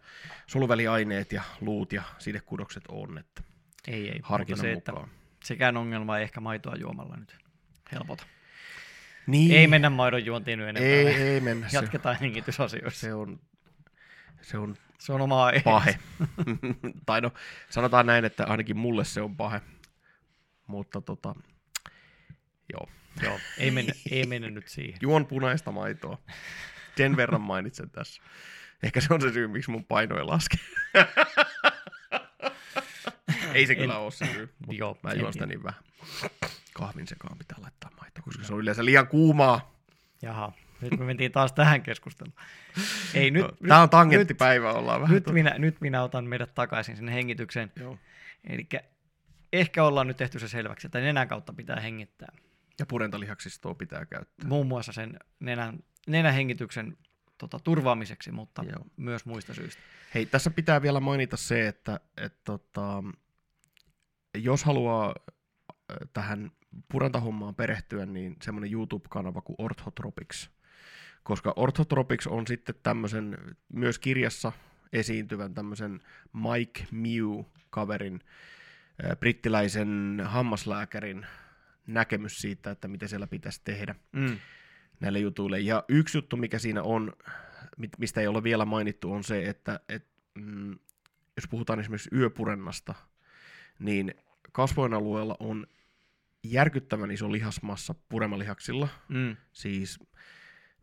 soluväliaineet 0.46 1.32
ja 1.32 1.42
luut 1.60 1.92
ja 1.92 2.02
sidekudokset 2.18 2.84
on. 2.88 3.18
Että 3.18 3.42
ei, 3.88 4.10
ei. 4.10 4.20
Harkinnan 4.22 4.60
se, 4.60 4.74
mukaan. 4.74 5.04
Että 5.04 5.16
sekään 5.44 5.76
ongelma 5.76 6.18
ei 6.18 6.22
ehkä 6.22 6.40
maitoa 6.40 6.76
juomalla 6.76 7.16
nyt 7.16 7.36
helpota. 7.92 8.26
Niin. 9.26 9.52
Ei 9.52 9.66
mennä 9.66 9.90
maidon 9.90 10.24
juontiin 10.24 10.58
nyt 10.58 10.68
enempää. 10.68 10.90
Ei, 10.90 11.06
ei 11.06 11.40
mennä. 11.40 11.68
Jatketaan 11.72 12.16
hengitysasioissa. 12.20 13.00
Se 13.00 13.14
on, 13.14 13.40
se 14.42 14.58
on, 14.58 14.76
se 14.98 15.12
on 15.12 15.20
oma 15.20 15.50
pahe. 15.64 15.98
tai 17.06 17.20
no, 17.20 17.32
sanotaan 17.70 18.06
näin, 18.06 18.24
että 18.24 18.44
ainakin 18.44 18.76
mulle 18.76 19.04
se 19.04 19.20
on 19.20 19.36
pahe. 19.36 19.60
Mutta 20.66 21.00
tota, 21.00 21.34
joo. 22.72 22.88
Joo, 23.22 23.38
ei 23.58 23.70
mennä, 23.70 23.92
ei 24.10 24.26
mennä 24.26 24.50
nyt 24.50 24.68
siihen. 24.68 24.98
Juon 25.00 25.26
punaista 25.26 25.72
maitoa. 25.72 26.18
Sen 26.96 27.16
verran 27.16 27.40
mainitsen 27.40 27.90
tässä. 27.90 28.22
Ehkä 28.82 29.00
se 29.00 29.14
on 29.14 29.20
se 29.20 29.32
syy, 29.32 29.48
miksi 29.48 29.70
mun 29.70 29.84
paino 29.84 30.18
ei 30.18 30.24
laske. 30.24 30.56
ei 33.56 33.66
se 33.66 33.72
en, 33.72 33.78
kyllä 33.78 33.98
ole 33.98 34.10
se 34.10 34.48
joo, 34.70 34.98
mä 35.02 35.12
juon 35.12 35.32
sitä 35.32 35.46
niin 35.46 35.62
vähän 35.62 35.80
kahvin 36.74 37.06
sekaan 37.06 37.38
pitää 37.38 37.58
laittaa 37.62 37.90
maitoa, 38.00 38.22
koska 38.22 38.44
se 38.44 38.54
on 38.54 38.60
yleensä 38.60 38.84
liian 38.84 39.08
kuumaa. 39.08 39.74
Jaha, 40.22 40.52
nyt 40.80 40.98
me 40.98 41.04
mentiin 41.04 41.32
taas 41.32 41.52
tähän 41.52 41.82
keskusteluun. 41.82 42.34
Ei, 43.14 43.30
nyt, 43.30 43.42
no, 43.42 43.68
Tämä 43.68 43.82
on 43.82 43.90
tangenttipäivä, 43.90 44.68
nyt, 44.68 44.76
ollaan 44.76 45.00
vähän. 45.00 45.14
Nyt 45.14 45.26
minä, 45.26 45.54
nyt 45.58 45.80
minä 45.80 46.02
otan 46.02 46.24
meidät 46.24 46.54
takaisin 46.54 46.96
sinne 46.96 47.14
hengitykseen. 47.14 47.72
Eli 48.44 48.68
ehkä 49.52 49.84
ollaan 49.84 50.06
nyt 50.06 50.16
tehty 50.16 50.38
se 50.38 50.48
selväksi, 50.48 50.86
että 50.86 51.00
nenän 51.00 51.28
kautta 51.28 51.52
pitää 51.52 51.80
hengittää. 51.80 52.32
Ja 52.78 52.86
purentalihaksistoa 52.86 53.74
pitää 53.74 54.06
käyttää. 54.06 54.48
Muun 54.48 54.66
muassa 54.66 54.92
sen 54.92 55.18
nenän, 55.40 55.78
nenähengityksen 56.06 56.96
tota, 57.38 57.58
turvaamiseksi, 57.58 58.32
mutta 58.32 58.62
Joo. 58.62 58.86
myös 58.96 59.26
muista 59.26 59.54
syistä. 59.54 59.82
Hei, 60.14 60.26
tässä 60.26 60.50
pitää 60.50 60.82
vielä 60.82 61.00
mainita 61.00 61.36
se, 61.36 61.68
että 61.68 62.00
et, 62.16 62.44
tota, 62.44 63.02
jos 64.36 64.64
haluaa 64.64 65.14
tähän 66.12 66.50
purantahommaan 66.92 67.54
perehtyä, 67.54 68.06
niin 68.06 68.36
semmoinen 68.42 68.72
YouTube-kanava 68.72 69.40
kuin 69.40 69.56
Orthotropics. 69.58 70.50
Koska 71.22 71.52
Orthotropics 71.56 72.26
on 72.26 72.46
sitten 72.46 72.74
tämmöisen 72.82 73.38
myös 73.72 73.98
kirjassa 73.98 74.52
esiintyvän 74.92 75.54
tämmöisen 75.54 76.00
Mike 76.32 76.86
Mew-kaverin, 76.90 78.20
brittiläisen 79.20 80.22
hammaslääkärin 80.24 81.26
näkemys 81.86 82.38
siitä, 82.40 82.70
että 82.70 82.88
mitä 82.88 83.08
siellä 83.08 83.26
pitäisi 83.26 83.60
tehdä 83.64 83.94
mm. 84.12 84.38
näille 85.00 85.18
jutuille. 85.18 85.60
Ja 85.60 85.84
yksi 85.88 86.18
juttu, 86.18 86.36
mikä 86.36 86.58
siinä 86.58 86.82
on, 86.82 87.12
mistä 87.98 88.20
ei 88.20 88.26
ole 88.26 88.42
vielä 88.42 88.64
mainittu, 88.64 89.12
on 89.12 89.24
se, 89.24 89.48
että 89.48 89.80
et, 89.88 90.06
mm, 90.34 90.78
jos 91.36 91.48
puhutaan 91.50 91.80
esimerkiksi 91.80 92.10
yöpurennasta, 92.12 92.94
niin 93.78 94.14
kasvojen 94.56 94.94
alueella 94.94 95.36
on 95.40 95.66
järkyttävän 96.44 97.10
iso 97.10 97.32
lihasmassa 97.32 97.94
puremalihaksilla. 98.08 98.88
Mm. 99.08 99.36
Siis, 99.52 100.00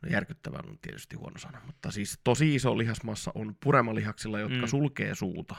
no 0.02 0.10
järkyttävän 0.10 0.70
on 0.70 0.80
tietysti 0.82 1.16
huono 1.16 1.38
sana, 1.40 1.62
mutta 1.66 1.92
siis 1.92 2.20
tosi 2.24 2.56
iso 2.56 2.78
lihasmassa 2.78 3.32
on 3.36 3.56
puremalihaksilla, 3.64 4.40
jotka 4.40 4.62
mm. 4.62 4.68
sulkee 4.68 5.16
suuta. 5.16 5.56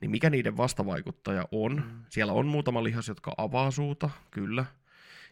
Niin 0.00 0.10
mikä 0.10 0.30
niiden 0.30 0.56
vastavaikuttaja 0.56 1.48
on? 1.52 1.76
Mm. 1.76 2.04
Siellä 2.10 2.32
on 2.32 2.46
muutama 2.46 2.84
lihas, 2.84 3.08
jotka 3.08 3.34
avaa 3.36 3.70
suuta, 3.70 4.10
kyllä. 4.30 4.64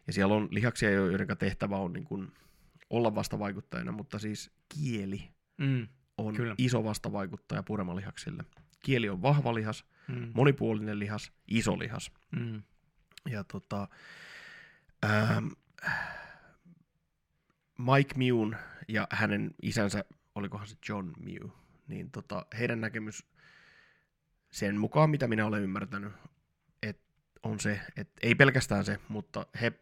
Ja 0.07 0.13
siellä 0.13 0.35
on 0.35 0.49
lihaksia, 0.51 0.91
joiden 0.91 1.39
tehtävä 1.39 1.77
on 1.77 1.93
niin 1.93 2.05
kuin 2.05 2.33
olla 2.91 3.15
vastavaikuttajana, 3.15 3.93
mutta 3.93 4.19
siis 4.19 4.51
kieli 4.69 5.29
mm. 5.59 5.89
on 6.19 6.35
kyllä. 6.35 6.55
iso 6.59 6.85
vastavaikuttaja 6.85 7.63
puremalihaksille. 7.63 8.45
Kieli 8.83 9.09
on 9.09 9.23
vahva 9.23 9.55
lihas, 9.55 9.85
mm. 10.11 10.31
monipuolinen 10.35 10.99
lihas, 10.99 11.33
iso 11.49 11.79
lihas. 11.79 12.13
Mm 12.31 12.63
ja 13.29 13.45
tota, 13.45 13.89
ähm, 15.05 15.47
Mike 17.79 18.15
Mewn 18.17 18.57
ja 18.89 19.07
hänen 19.11 19.55
isänsä, 19.63 20.05
olikohan 20.35 20.67
se 20.67 20.77
John 20.89 21.13
Mew, 21.21 21.51
niin 21.89 22.11
tota, 22.11 22.47
heidän 22.59 22.81
näkemys 22.81 23.27
sen 24.51 24.77
mukaan, 24.77 25.11
mitä 25.11 25.29
minä 25.29 25.47
olen 25.47 25.63
ymmärtänyt, 25.63 26.13
et 26.83 27.01
on 27.43 27.61
se, 27.61 27.81
että 27.97 28.21
ei 28.23 28.35
pelkästään 28.35 28.85
se, 28.85 28.99
mutta 29.09 29.47
he 29.61 29.73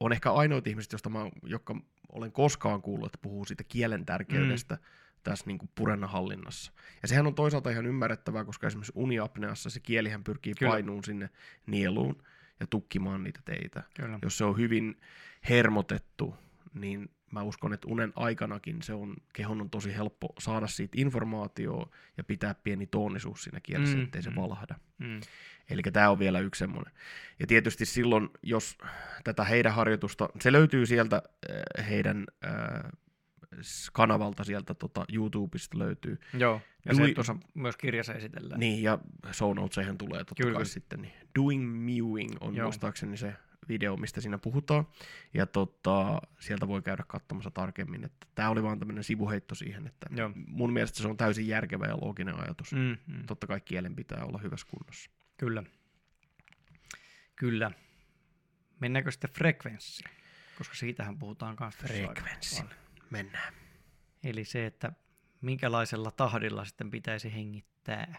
on 0.00 0.12
ehkä 0.12 0.32
ainoat 0.32 0.66
ihmiset, 0.66 0.92
josta 0.92 1.10
mä, 1.10 1.18
jotka 1.42 1.76
olen 2.12 2.32
koskaan 2.32 2.82
kuullut, 2.82 3.06
että 3.06 3.18
puhuu 3.22 3.44
siitä 3.44 3.64
kielen 3.64 4.06
tärkeydestä 4.06 4.74
mm. 4.74 4.80
Tässä 5.24 5.46
niin 5.46 5.58
purennan 5.74 6.10
hallinnassa. 6.10 6.72
Ja 7.02 7.08
sehän 7.08 7.26
on 7.26 7.34
toisaalta 7.34 7.70
ihan 7.70 7.86
ymmärrettävää, 7.86 8.44
koska 8.44 8.66
esimerkiksi 8.66 8.92
uniapneassa 8.94 9.70
se 9.70 9.80
kielihän 9.80 10.24
pyrkii 10.24 10.54
Kyllä. 10.58 10.70
painuun 10.70 11.04
sinne 11.04 11.30
nieluun, 11.66 12.22
ja 12.60 12.66
tukkimaan 12.66 13.22
niitä 13.24 13.40
teitä. 13.44 13.82
Kyllä. 13.96 14.18
Jos 14.22 14.38
se 14.38 14.44
on 14.44 14.56
hyvin 14.56 15.00
hermotettu, 15.48 16.34
niin 16.74 17.10
mä 17.30 17.42
uskon, 17.42 17.72
että 17.72 17.88
unen 17.90 18.12
aikanakin 18.16 18.82
se 18.82 18.94
on, 18.94 19.16
kehon 19.32 19.60
on 19.60 19.70
tosi 19.70 19.96
helppo 19.96 20.28
saada 20.38 20.66
siitä 20.66 21.00
informaatiota 21.00 21.96
ja 22.16 22.24
pitää 22.24 22.54
pieni 22.54 22.86
toonisuus 22.86 23.42
siinä 23.42 23.60
kielessä, 23.60 23.96
mm, 23.96 24.02
ettei 24.02 24.22
se 24.22 24.30
mm, 24.30 24.36
valhda. 24.36 24.74
Mm. 24.98 25.20
Eli 25.70 25.82
tämä 25.82 26.10
on 26.10 26.18
vielä 26.18 26.40
yksi 26.40 26.58
semmoinen. 26.58 26.94
Ja 27.38 27.46
tietysti 27.46 27.84
silloin, 27.84 28.28
jos 28.42 28.78
tätä 29.24 29.44
heidän 29.44 29.74
harjoitusta, 29.74 30.28
se 30.40 30.52
löytyy 30.52 30.86
sieltä 30.86 31.22
äh, 31.78 31.88
heidän 31.88 32.24
äh, 32.44 32.90
kanavalta 33.92 34.44
sieltä 34.44 34.74
tota, 34.74 35.04
YouTubesta 35.12 35.78
löytyy. 35.78 36.18
Joo, 36.38 36.60
ja 36.84 36.98
Dui... 36.98 37.08
se 37.08 37.14
tuossa 37.14 37.36
myös 37.54 37.76
kirjassa 37.76 38.14
esitellään. 38.14 38.60
Niin, 38.60 38.82
ja 38.82 38.98
show 39.32 39.56
notesihin 39.56 39.98
tulee 39.98 40.18
totta 40.18 40.42
Kyllä. 40.42 40.54
kai 40.54 40.66
sitten. 40.66 41.02
Niin 41.02 41.14
Doing 41.38 41.72
Mewing 41.72 42.36
on 42.40 42.54
Joo. 42.54 42.66
muistaakseni 42.66 43.16
se 43.16 43.34
video, 43.68 43.96
mistä 43.96 44.20
siinä 44.20 44.38
puhutaan. 44.38 44.86
Ja 45.34 45.46
tota, 45.46 46.22
sieltä 46.40 46.68
voi 46.68 46.82
käydä 46.82 47.04
katsomassa 47.06 47.50
tarkemmin. 47.50 48.04
Että 48.04 48.26
tämä 48.34 48.50
oli 48.50 48.62
vaan 48.62 48.78
tämmöinen 48.78 49.04
sivuheitto 49.04 49.54
siihen, 49.54 49.86
että 49.86 50.06
Joo. 50.10 50.30
mun 50.34 50.72
mielestä 50.72 50.98
se 50.98 51.08
on 51.08 51.16
täysin 51.16 51.48
järkevä 51.48 51.86
ja 51.86 51.96
looginen 51.96 52.40
ajatus. 52.40 52.72
Mm, 52.72 52.96
mm. 53.06 53.26
Totta 53.26 53.46
kai 53.46 53.60
kielen 53.60 53.96
pitää 53.96 54.24
olla 54.24 54.38
hyvässä 54.38 54.66
kunnossa. 54.70 55.10
Kyllä. 55.36 55.62
Kyllä. 57.36 57.70
Mennäänkö 58.80 59.10
sitten 59.10 59.30
frekvenssiin? 59.30 60.10
Koska 60.58 60.74
siitähän 60.74 61.18
puhutaan 61.18 61.56
myös 61.60 61.76
Frekvenssin 61.76 62.68
mennään. 63.14 63.54
Eli 64.24 64.44
se, 64.44 64.66
että 64.66 64.92
minkälaisella 65.40 66.10
tahdilla 66.10 66.64
sitten 66.64 66.90
pitäisi 66.90 67.34
hengittää. 67.34 68.18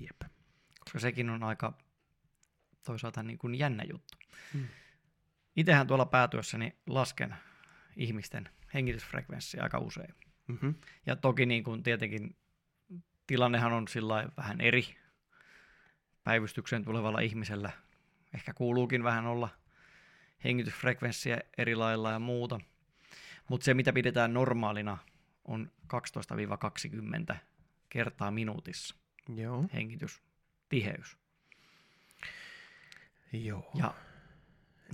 Jep. 0.00 0.32
Koska 0.80 0.98
sekin 0.98 1.30
on 1.30 1.42
aika 1.42 1.78
toisaalta 2.86 3.22
niin 3.22 3.38
kuin 3.38 3.54
jännä 3.54 3.84
juttu. 3.90 4.18
Hmm. 4.52 4.68
Itsehän 5.56 5.86
tuolla 5.86 6.06
päätyössäni 6.06 6.76
lasken 6.86 7.36
ihmisten 7.96 8.48
hengitysfrekvenssiä 8.74 9.62
aika 9.62 9.78
usein. 9.78 10.14
Mm-hmm. 10.46 10.74
Ja 11.06 11.16
toki 11.16 11.46
niin 11.46 11.64
kuin 11.64 11.82
tietenkin 11.82 12.36
tilannehan 13.26 13.72
on 13.72 13.88
sillä 13.88 14.28
vähän 14.36 14.60
eri 14.60 14.96
päivystykseen 16.24 16.84
tulevalla 16.84 17.20
ihmisellä. 17.20 17.70
Ehkä 18.34 18.54
kuuluukin 18.54 19.04
vähän 19.04 19.26
olla 19.26 19.48
hengitysfrekvenssiä 20.44 21.38
eri 21.58 21.74
lailla 21.74 22.10
ja 22.10 22.18
muuta– 22.18 22.60
mutta 23.48 23.64
se, 23.64 23.74
mitä 23.74 23.92
pidetään 23.92 24.34
normaalina, 24.34 24.98
on 25.44 25.70
12-20 27.32 27.36
kertaa 27.88 28.30
minuutissa 28.30 28.96
Joo. 29.34 29.64
hengitystiheys. 29.72 31.16
Joo. 33.32 33.70
Ja 33.74 33.94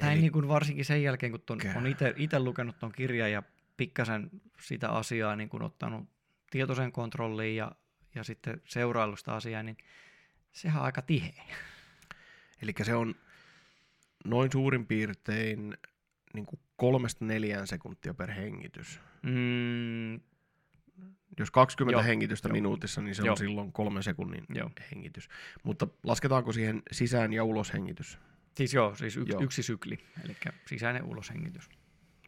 näin 0.01 0.13
Eli- 0.13 0.21
niin 0.21 0.33
kuin 0.33 0.49
varsinkin 0.49 0.85
sen 0.85 1.03
jälkeen, 1.03 1.33
kun 1.33 1.41
ton, 1.41 1.61
on 1.77 1.87
itse 2.17 2.39
lukenut 2.39 2.79
tuon 2.79 2.93
kirjan 2.93 3.33
ja 3.33 3.43
pikkasen 3.77 4.31
sitä 4.61 4.89
asiaa 4.89 5.37
niin 5.37 5.49
kuin 5.49 5.63
ottanut 5.63 6.09
tietoisen 6.51 6.93
kontrolliin 6.93 7.57
ja, 7.57 7.73
ja 8.15 8.25
sitten 8.25 8.63
seuraillut 8.65 9.19
sitä 9.19 9.35
asiaa, 9.35 9.63
niin 9.63 9.77
sehän 10.53 10.81
on 10.81 10.87
aika 10.87 11.03
tiheä. 11.03 11.45
Eli 12.63 12.73
se 12.83 12.95
on 12.95 13.15
noin 14.25 14.53
suurin 14.53 14.87
piirtein 14.87 15.77
niin 16.39 16.47
kuin 16.47 16.61
kolmesta 16.77 17.25
neljään 17.25 17.67
sekuntia 17.67 18.15
per 18.15 18.31
hengitys. 18.31 19.01
Mm, 19.23 20.21
Jos 21.39 21.51
20 21.51 21.95
Joo. 21.95 22.03
hengitystä 22.03 22.49
Joo. 22.49 22.53
minuutissa, 22.53 23.01
niin 23.01 23.15
se 23.15 23.23
Joo. 23.23 23.33
on 23.33 23.37
silloin 23.37 23.73
kolmen 23.73 24.03
sekunnin 24.03 24.45
joo. 24.55 24.71
hengitys. 24.93 25.29
Mutta 25.65 25.87
lasketaanko 26.03 26.53
siihen 26.53 26.83
sisään 26.93 27.33
ja 27.33 27.45
ulos 27.45 27.73
hengitys? 27.73 28.19
Siis 28.57 28.75
joo, 28.75 28.95
siis 28.95 29.17
yks, 29.17 29.31
Joo. 29.31 29.43
yksi 29.43 29.63
sykli, 29.63 29.99
eli 30.25 30.37
sisäinen 30.67 31.05
uloshengitys. 31.05 31.69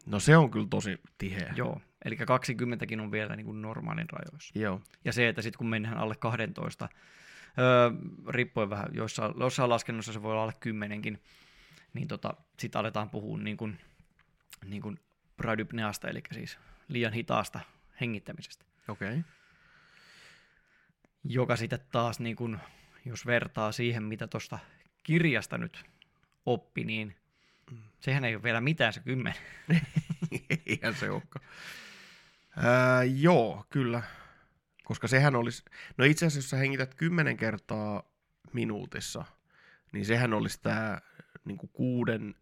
No 0.05 0.19
se 0.19 0.37
on 0.37 0.51
kyllä 0.51 0.67
tosi 0.69 0.99
tiheä. 1.17 1.53
Joo, 1.55 1.81
eli 2.05 2.15
20kin 2.15 3.01
on 3.01 3.11
vielä 3.11 3.35
niin 3.35 3.45
kuin 3.45 3.61
normaalin 3.61 4.09
rajoissa. 4.11 4.59
Joo. 4.59 4.81
Ja 5.05 5.13
se, 5.13 5.27
että 5.27 5.41
sitten 5.41 5.57
kun 5.57 5.69
mennään 5.69 5.97
alle 5.97 6.15
12, 6.15 6.89
öö, 7.59 7.91
riippuen 8.29 8.69
vähän, 8.69 8.89
joissain, 8.93 9.33
joissain 9.39 9.69
laskennossa 9.69 10.13
se 10.13 10.23
voi 10.23 10.31
olla 10.31 10.43
alle 10.43 10.53
10kin, 10.65 11.17
niin 11.93 12.07
tota, 12.07 12.33
sitten 12.59 12.79
aletaan 12.79 13.09
puhua 13.09 13.37
niin 13.37 13.57
kuin, 13.57 13.79
niin 14.65 14.81
kuin 14.81 14.99
bradypneasta, 15.37 16.07
eli 16.07 16.21
siis 16.31 16.57
liian 16.87 17.13
hitaasta 17.13 17.59
hengittämisestä, 18.01 18.65
Okei. 18.87 19.09
Okay. 19.09 19.23
joka 21.23 21.55
sitten 21.55 21.79
taas, 21.91 22.19
niin 22.19 22.35
kuin, 22.35 22.57
jos 23.05 23.25
vertaa 23.25 23.71
siihen, 23.71 24.03
mitä 24.03 24.27
tuosta 24.27 24.59
kirjasta 25.03 25.57
nyt 25.57 25.83
oppi, 26.45 26.83
niin 26.83 27.15
sehän 27.99 28.25
ei 28.25 28.35
ole 28.35 28.43
vielä 28.43 28.61
mitään 28.61 28.93
se 28.93 28.99
kymmenen. 28.99 29.41
Eihän 30.65 30.95
se 30.95 31.09
olekaan. 31.09 31.45
Ää, 32.57 33.03
joo, 33.03 33.65
kyllä. 33.69 34.03
Koska 34.83 35.07
sehän 35.07 35.35
olisi, 35.35 35.63
no 35.97 36.05
itse 36.05 36.25
asiassa 36.25 36.37
jos 36.37 36.49
sä 36.49 36.57
hengität 36.57 36.95
kymmenen 36.95 37.37
kertaa 37.37 38.03
minuutissa, 38.53 39.25
niin 39.91 40.05
sehän 40.05 40.33
olisi 40.33 40.59
tämä 40.61 41.01
niin 41.45 41.57
kuuden, 41.73 42.35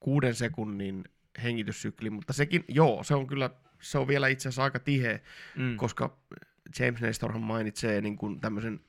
kuuden 0.00 0.34
sekunnin 0.34 1.04
hengityssykli, 1.42 2.10
mutta 2.10 2.32
sekin, 2.32 2.64
joo, 2.68 3.04
se 3.04 3.14
on 3.14 3.26
kyllä, 3.26 3.50
se 3.80 3.98
on 3.98 4.08
vielä 4.08 4.28
itse 4.28 4.48
asiassa 4.48 4.62
aika 4.64 4.78
tiheä, 4.78 5.18
Mm. 5.56 5.76
koska 5.76 6.18
James 6.78 7.00
Nestorhan 7.00 7.42
mainitsee 7.42 8.00
niin 8.00 8.16
kuin 8.16 8.40
tämmöisen, 8.40 8.80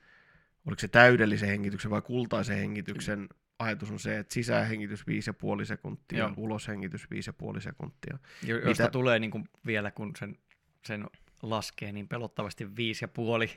oliko 0.66 0.80
se 0.80 0.88
täydellisen 0.88 1.48
hengityksen 1.48 1.90
vai 1.90 2.02
kultaisen 2.02 2.56
hengityksen 2.58 3.28
ajatus 3.58 3.90
on 3.90 3.98
se, 3.98 4.18
että 4.18 4.34
sisähengitys 4.34 5.04
5,5 5.06 5.64
sekuntia, 5.64 6.18
Joo. 6.18 6.32
uloshengitys 6.36 7.06
5,5 7.10 7.60
sekuntia. 7.60 8.18
Jo, 8.42 8.56
josta 8.56 8.68
Mitä- 8.68 8.88
tulee 8.90 9.18
niin 9.18 9.30
kuin 9.30 9.48
vielä, 9.66 9.90
kun 9.90 10.12
sen, 10.18 10.38
sen 10.86 11.06
laskee, 11.42 11.92
niin 11.92 12.08
pelottavasti 12.08 12.76
viisi 12.76 13.04
ja 13.04 13.08
puoli 13.08 13.50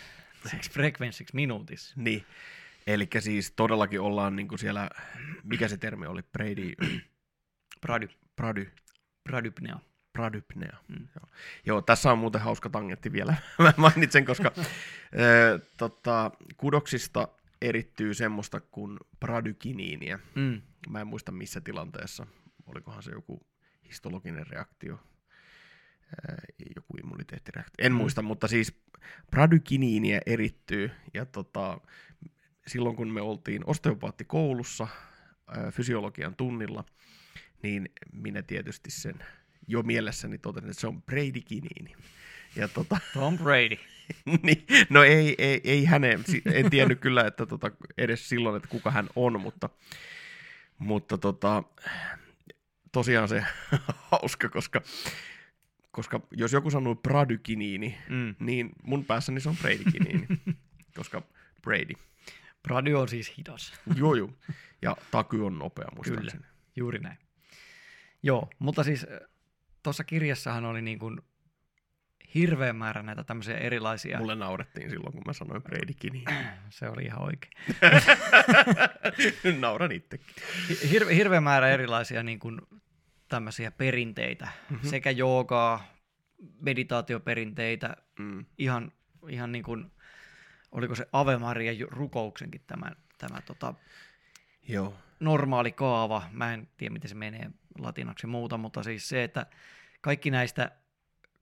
siksi 0.50 0.70
frekvenssiksi 0.70 1.34
minuutissa. 1.36 1.94
Niin, 1.96 2.24
eli 2.86 3.08
siis 3.18 3.50
todellakin 3.50 4.00
ollaan 4.00 4.36
niin 4.36 4.48
kuin 4.48 4.58
siellä, 4.58 4.90
mikä 5.44 5.68
se 5.68 5.76
termi 5.76 6.06
oli, 6.06 6.22
Brady, 6.22 6.72
Brady, 7.80 8.08
Brady, 8.36 8.66
bradypnea. 9.28 9.78
Bradypnea. 10.12 10.76
Mm. 10.88 11.08
Joo. 11.16 11.28
Joo, 11.66 11.82
tässä 11.82 12.12
on 12.12 12.18
muuten 12.18 12.40
hauska 12.40 12.70
tangentti 12.70 13.12
vielä. 13.12 13.34
Mä 13.58 13.72
mainitsen, 13.76 14.24
koska 14.24 14.52
ö, 15.20 15.58
tota, 15.76 16.30
kudoksista 16.56 17.28
erittyy 17.62 18.14
semmoista 18.14 18.60
kuin 18.60 18.98
bradykiniiniä. 19.20 20.18
Mm. 20.34 20.62
Mä 20.88 21.00
en 21.00 21.06
muista 21.06 21.32
missä 21.32 21.60
tilanteessa. 21.60 22.26
Olikohan 22.66 23.02
se 23.02 23.10
joku 23.10 23.46
histologinen 23.88 24.46
reaktio, 24.46 25.00
joku 26.76 26.96
immuniteettireaktio. 27.02 27.86
En 27.86 27.92
Mm. 27.92 27.96
muista, 27.96 28.22
mutta 28.22 28.48
siis 28.48 28.82
bradykiniiniä 29.30 30.20
erittyy. 30.26 30.90
Ja 31.14 31.26
tota, 31.26 31.80
silloin 32.66 32.96
kun 32.96 33.08
me 33.08 33.20
oltiin 33.20 33.62
osteopaattikoulussa 33.66 34.88
fysiologian 35.72 36.36
tunnilla, 36.36 36.84
niin 37.62 37.88
minä 38.12 38.42
tietysti 38.42 38.90
sen 38.90 39.14
jo 39.68 39.82
mielessäni 39.82 40.38
totesin, 40.38 40.70
että 40.70 40.80
se 40.80 40.86
on 40.86 41.02
bradykiniini. 41.02 41.96
Ja 42.56 42.68
tota, 42.68 42.98
Tom 43.14 43.38
Brady. 43.38 43.76
niin, 44.42 44.66
no 44.90 45.02
ei, 45.04 45.34
ei, 45.38 45.60
ei 45.64 45.84
hänen, 45.84 46.24
en 46.52 46.70
tiennyt 46.70 47.00
kyllä, 47.00 47.26
että 47.26 47.46
tota, 47.46 47.70
edes 47.98 48.28
silloin, 48.28 48.56
että 48.56 48.68
kuka 48.68 48.90
hän 48.90 49.08
on, 49.16 49.40
mutta, 49.40 49.68
mutta 50.78 51.18
tota, 51.18 51.62
tosiaan 52.92 53.28
se 53.28 53.44
hauska, 54.10 54.48
koska, 54.48 54.82
koska 55.90 56.20
jos 56.30 56.52
joku 56.52 56.70
sanoo 56.70 56.94
bradykiniini, 56.94 57.98
Mm. 58.08 58.34
niin 58.40 58.70
mun 58.82 59.04
päässäni 59.04 59.40
se 59.40 59.48
on 59.48 59.56
bradykiniini, 59.56 60.26
koska 60.96 61.22
Brady. 61.62 61.94
Brady 62.62 62.94
on 62.94 63.08
siis 63.08 63.32
hidas. 63.38 63.72
Joo, 63.94 64.14
joo. 64.14 64.30
Ja 64.82 64.96
taky 65.10 65.40
on 65.40 65.58
nopea, 65.58 65.88
muistaakseni. 65.96 66.44
Juuri 66.76 66.98
näin. 66.98 67.18
Joo, 68.22 68.48
mutta 68.58 68.84
siis 68.84 69.06
tuossa 69.82 70.04
kirjassahan 70.04 70.64
oli 70.64 70.82
niin 70.82 70.98
kuin 70.98 71.20
hirveä 72.34 72.72
määrä 72.72 73.02
näitä 73.02 73.24
tämmöisiä 73.24 73.56
erilaisia. 73.58 74.18
Mulle 74.18 74.34
naurettiin 74.34 74.90
silloin, 74.90 75.12
kun 75.12 75.22
mä 75.26 75.32
sanoin 75.32 75.62
bradykiniini. 75.62 76.34
Se 76.70 76.88
oli 76.88 77.02
ihan 77.04 77.22
oikein. 77.22 77.52
Nauran 79.60 79.92
itsekin. 79.92 80.34
Hi- 80.68 80.90
Hirve, 80.90 81.14
hirveä 81.16 81.40
määrä 81.40 81.68
erilaisia 81.68 82.22
niin 82.22 82.38
kuin 82.38 82.60
tämmöisiä 83.28 83.70
perinteitä. 83.70 84.44
Mhm. 84.44 84.74
Mm-hmm. 84.74 84.90
Sekä 84.90 85.10
joogaa, 85.10 85.84
meditaatioperinteitä, 86.60 87.96
Mm. 88.18 88.44
ihan, 88.58 88.92
ihan 89.28 89.52
niin 89.52 89.64
kuin, 89.64 89.90
oliko 90.72 90.94
se 90.94 91.08
Ave 91.12 91.38
Maria 91.38 91.86
rukouksenkin 91.90 92.60
tämä, 92.66 92.90
tämä 93.18 93.40
tota, 93.40 93.74
Joo. 94.68 94.94
normaali 95.20 95.72
kaava. 95.72 96.22
Mä 96.32 96.54
en 96.54 96.68
tiedä, 96.76 96.92
miten 96.92 97.08
se 97.08 97.14
menee 97.14 97.50
latinaksi 97.78 98.26
muuta, 98.26 98.58
mutta 98.58 98.82
siis 98.82 99.08
se, 99.08 99.24
että 99.24 99.46
kaikki 100.00 100.30
näistä, 100.30 100.70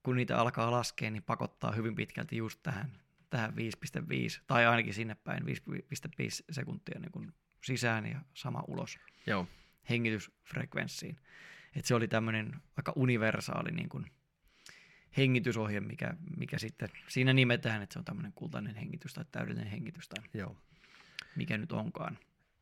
kun 0.03 0.15
niitä 0.15 0.37
alkaa 0.37 0.71
laskea, 0.71 1.11
niin 1.11 1.23
pakottaa 1.23 1.71
hyvin 1.71 1.95
pitkälti 1.95 2.37
just 2.37 2.59
tähän, 2.63 2.91
tähän 3.29 3.53
5,5 3.53 4.41
tai 4.47 4.65
ainakin 4.65 4.93
sinne 4.93 5.15
päin 5.15 5.43
5,5 5.43 5.49
sekuntia 6.51 6.99
niin 6.99 7.11
kuin 7.11 7.33
sisään 7.63 8.05
ja 8.05 8.19
sama 8.33 8.63
ulos 8.67 8.99
Joo. 9.27 9.47
hengitysfrekvenssiin. 9.89 11.19
Et 11.75 11.85
se 11.85 11.95
oli 11.95 12.07
tämmöinen 12.07 12.61
aika 12.77 12.93
universaali 12.95 13.71
niin 13.71 13.89
kuin 13.89 14.05
hengitysohje, 15.17 15.79
mikä, 15.79 16.13
mikä 16.37 16.59
sitten 16.59 16.89
siinä 17.07 17.33
nimetään, 17.33 17.81
että 17.81 17.93
se 17.93 17.99
on 17.99 18.05
tämmöinen 18.05 18.33
kultainen 18.33 18.75
hengitys 18.75 19.13
tai 19.13 19.25
täydellinen 19.31 19.71
hengitys 19.71 20.09
tai 20.09 20.23
Joo. 20.33 20.57
mikä 21.35 21.57
nyt 21.57 21.71
onkaan. 21.71 22.17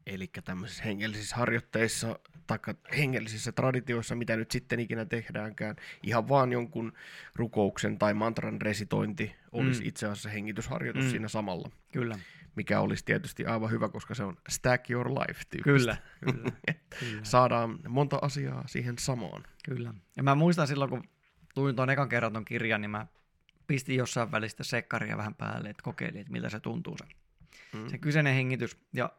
Eli 0.08 0.28
tämmöisissä 0.46 0.84
hengellisissä 0.84 1.36
harjoitteissa 1.36 2.20
tai 2.48 2.60
hengellisissä 2.98 3.52
traditioissa, 3.52 4.16
mitä 4.16 4.36
nyt 4.38 4.52
sitten 4.52 4.80
ikinä 4.80 5.06
tehdäänkään, 5.06 5.76
ihan 6.04 6.30
vaan 6.30 6.52
jonkun 6.52 6.94
rukouksen 7.36 7.98
tai 7.98 8.14
mantran 8.14 8.62
resitointi 8.62 9.36
olisi 9.52 9.82
Mm. 9.82 9.88
itse 9.88 10.06
asiassa 10.06 10.30
hengitysharjoitus 10.30 11.04
Mm. 11.04 11.10
siinä 11.10 11.28
samalla, 11.28 11.70
Kyllä, 11.94 12.20
mikä 12.56 12.80
olisi 12.80 13.06
tietysti 13.06 13.46
aivan 13.46 13.72
hyvä, 13.72 13.90
koska 13.90 14.16
se 14.16 14.24
on 14.24 14.38
stack 14.50 14.90
your 14.90 15.10
life 15.10 15.42
tyyppistä. 15.50 15.64
kyllä, 15.64 15.98
kyllä, 16.34 16.52
kyllä. 17.00 17.24
Saadaan 17.24 17.80
monta 17.88 18.20
asiaa 18.22 18.64
siihen 18.68 18.98
samaan. 19.00 19.44
Kyllä. 19.66 19.94
Ja 20.18 20.24
mä 20.24 20.36
muistan 20.36 20.68
silloin, 20.68 20.90
kun 20.90 21.04
luin 21.56 21.76
tuon 21.76 21.90
ekan 21.90 22.10
kerran 22.10 22.34
ton 22.34 22.46
kirjan, 22.46 22.82
niin 22.82 22.92
mä 22.92 23.08
pistin 23.68 23.96
jossain 23.96 24.32
välistä 24.32 24.64
sekkaria 24.64 25.18
vähän 25.18 25.36
päälle, 25.36 25.70
että 25.70 25.84
kokeilin, 25.84 26.22
että 26.22 26.32
miltä 26.34 26.50
se 26.50 26.60
tuntuu 26.60 26.98
se, 26.98 27.06
Mm. 27.74 27.90
se 27.90 27.98
kyseinen 27.98 28.34
hengitys. 28.36 28.78
Ja 28.94 29.12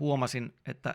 huomasin, 0.00 0.54
että 0.66 0.94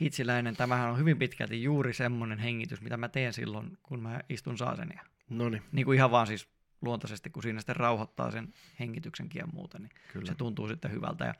hitsiläinen, 0.00 0.56
tämähän 0.56 0.90
on 0.90 0.98
hyvin 0.98 1.18
pitkälti 1.18 1.62
juuri 1.62 1.92
semmoinen 1.94 2.38
hengitys, 2.38 2.80
mitä 2.80 2.96
mä 2.96 3.08
teen 3.08 3.32
silloin, 3.32 3.78
kun 3.82 4.00
mä 4.02 4.20
istun 4.28 4.58
saasenia. 4.58 5.02
No 5.30 5.48
niin, 5.48 5.84
kuin 5.84 5.96
ihan 5.96 6.10
vaan 6.10 6.26
siis 6.26 6.48
luontaisesti, 6.82 7.30
kun 7.30 7.42
siinä 7.42 7.60
sitten 7.60 7.76
rauhoittaa 7.76 8.30
sen 8.30 8.54
hengityksenkin 8.80 9.40
ja 9.40 9.46
muuta, 9.46 9.78
niin 9.78 9.90
kyllä. 10.12 10.26
se 10.26 10.34
tuntuu 10.34 10.68
sitten 10.68 10.90
hyvältä. 10.90 11.24
Ja 11.24 11.34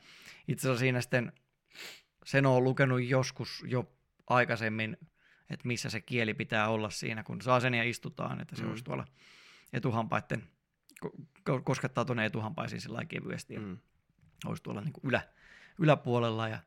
itse 0.47 0.67
asiassa 0.67 0.79
siinä 0.79 1.01
sitten 1.01 1.31
sen 2.25 2.45
on 2.45 2.63
lukenut 2.63 3.03
joskus 3.03 3.63
jo 3.67 3.91
aikaisemmin, 4.27 4.97
että 5.49 5.67
missä 5.67 5.89
se 5.89 6.01
kieli 6.01 6.33
pitää 6.33 6.69
olla 6.69 6.89
siinä, 6.89 7.23
kun 7.23 7.41
saasenia 7.41 7.83
istutaan, 7.83 8.41
että 8.41 8.55
se 8.55 8.63
Mm. 8.63 8.69
olisi 8.69 8.83
tuolla 8.83 9.05
etuhampaiden, 9.73 10.43
ko- 11.05 11.21
ko- 11.49 11.61
koskettaa 11.63 12.05
tuonne 12.05 12.25
etuhampaisiin 12.25 12.81
sillä 12.81 13.05
kevyesti 13.05 13.57
Mm. 13.59 13.77
olisi 14.45 14.63
tuolla 14.63 14.81
niin 14.81 14.93
kuin 14.93 15.05
ylä, 15.05 15.21
yläpuolella 15.79 16.47
ja 16.47 16.59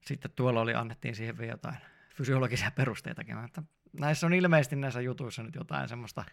sitten 0.00 0.30
tuolla 0.36 0.60
oli, 0.60 0.74
annettiin 0.74 1.16
siihen 1.16 1.38
vielä 1.38 1.52
jotain 1.52 1.76
fysiologisia 2.14 2.70
perusteitakin. 2.70 3.44
Että 3.44 3.62
näissä 3.92 4.26
on 4.26 4.34
ilmeisesti 4.34 4.76
näissä 4.76 5.00
jutuissa 5.00 5.42
nyt 5.42 5.54
jotain 5.54 5.88
semmoista, 5.88 6.24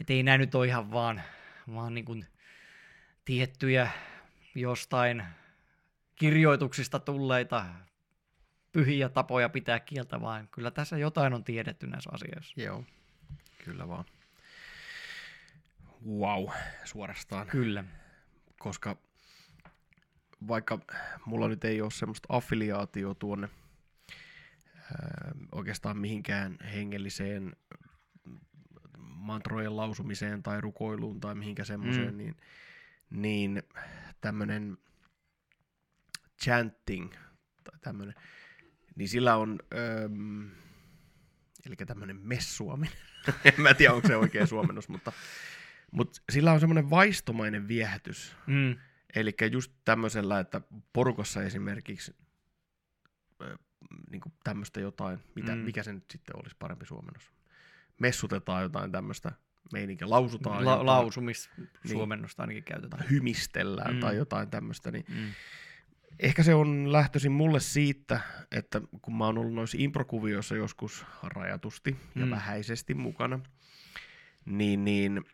että 0.00 0.12
ei 0.12 0.22
nämä 0.22 0.38
nyt 0.38 0.54
ole 0.54 0.66
ihan 0.66 0.90
vaan, 0.90 1.22
vaan 1.74 1.94
niin 1.94 2.04
kuin 2.04 2.26
tiettyjä 3.24 3.90
jostain 4.54 5.24
kirjoituksista 6.14 6.98
tulleita 6.98 7.66
pyhiä 8.72 9.08
tapoja 9.08 9.48
pitää 9.48 9.80
kieltä, 9.80 10.20
vaan 10.20 10.48
kyllä 10.48 10.70
tässä 10.70 10.98
jotain 10.98 11.34
on 11.34 11.44
tiedetty 11.44 11.86
näissä 11.86 12.10
asioissa. 12.12 12.60
Joo, 12.60 12.84
kyllä 13.64 13.88
vaan. 13.88 14.04
Wow, 16.08 16.48
suorastaan. 16.84 17.46
Kyllä. 17.46 17.84
Koska 18.58 18.96
vaikka 20.48 20.78
mulla 21.24 21.48
nyt 21.48 21.64
ei 21.64 21.80
ole 21.80 21.90
semmoista 21.90 22.26
affiliaatio 22.28 23.14
tuonne 23.14 23.48
ää, 24.78 25.32
oikeastaan 25.52 25.98
mihinkään 25.98 26.56
hengelliseen 26.74 27.56
mantrojen 28.98 29.76
lausumiseen 29.76 30.42
tai 30.42 30.60
rukoiluun 30.60 31.20
tai 31.20 31.34
mihinkä 31.34 31.64
semmoiseen, 31.64 32.10
mm. 32.10 32.18
niin, 32.18 32.36
niin 33.10 33.62
tämmöinen 34.20 34.78
chanting 36.42 37.12
tai 37.64 37.78
tämmöinen, 37.80 38.14
niin 38.96 39.08
sillä 39.08 39.36
on, 39.36 39.58
öm, 40.04 40.50
eli 41.66 41.76
tämmöinen 41.86 42.16
messuaminen, 42.16 42.98
en 43.44 43.54
mä 43.58 43.74
tiedä 43.74 43.94
onko 43.94 44.08
se 44.08 44.16
oikea 44.16 44.46
suomennos, 44.46 44.88
mutta, 44.88 45.12
mutta 45.90 46.20
sillä 46.32 46.52
on 46.52 46.60
semmoinen 46.60 46.90
vaistomainen 46.90 47.68
viehätys. 47.68 48.36
Mm. 48.46 48.76
Eli 49.16 49.34
just 49.52 49.72
tämmöisellä, 49.84 50.40
että 50.40 50.60
porukassa 50.92 51.42
esimerkiksi 51.42 52.16
niin 54.10 54.20
tämmöistä 54.44 54.80
jotain, 54.80 55.18
mitä, 55.34 55.54
mm. 55.54 55.58
mikä 55.60 55.82
se 55.82 55.92
nyt 55.92 56.04
sitten 56.10 56.36
olisi 56.36 56.56
parempi 56.58 56.86
suomennos. 56.86 57.32
Messutetaan 58.00 58.62
jotain 58.62 58.92
tämmöistä 58.92 59.32
meininkiä, 59.72 60.10
lausutaan 60.10 60.64
La- 60.64 60.70
jotain, 60.70 60.86
lausumis 60.86 61.50
suomennosta 61.92 62.42
ainakin 62.42 62.64
käytetään. 62.64 63.00
tai 63.02 63.10
hymistellään 63.10 63.94
mm. 63.94 64.00
tai 64.00 64.16
jotain 64.16 64.50
tämmöistä, 64.50 64.90
niin 64.90 65.04
Mm. 65.08 65.32
ehkä 66.18 66.42
se 66.42 66.54
on 66.54 66.92
lähtöisin 66.92 67.32
mulle 67.32 67.60
siitä, 67.60 68.20
että 68.52 68.80
kun 69.02 69.16
mä 69.16 69.24
oon 69.26 69.38
ollut 69.38 69.54
noissa 69.54 69.76
improkuvioissa 69.80 70.56
joskus 70.56 71.06
rajatusti 71.22 71.96
ja 72.14 72.24
Mm. 72.26 72.30
vähäisesti 72.30 72.94
mukana, 72.94 73.40
niin, 74.44 74.84
niin 74.84 75.24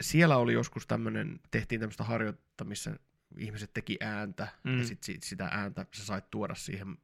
siellä 0.00 0.36
oli 0.36 0.52
joskus 0.52 0.86
tämmöinen, 0.86 1.40
tehtiin 1.50 1.80
tämmöistä 1.80 2.04
harjoitetta, 2.52 2.64
missä 2.64 2.98
ihmiset 3.38 3.72
teki 3.74 3.98
ääntä 4.00 4.48
mm. 4.64 4.78
Ja 4.78 4.84
sit, 4.84 5.02
sit 5.02 5.22
sitä 5.22 5.48
ääntä 5.52 5.86
sä 5.92 6.04
sait 6.04 6.30
tuoda 6.30 6.54
siihen, 6.54 6.96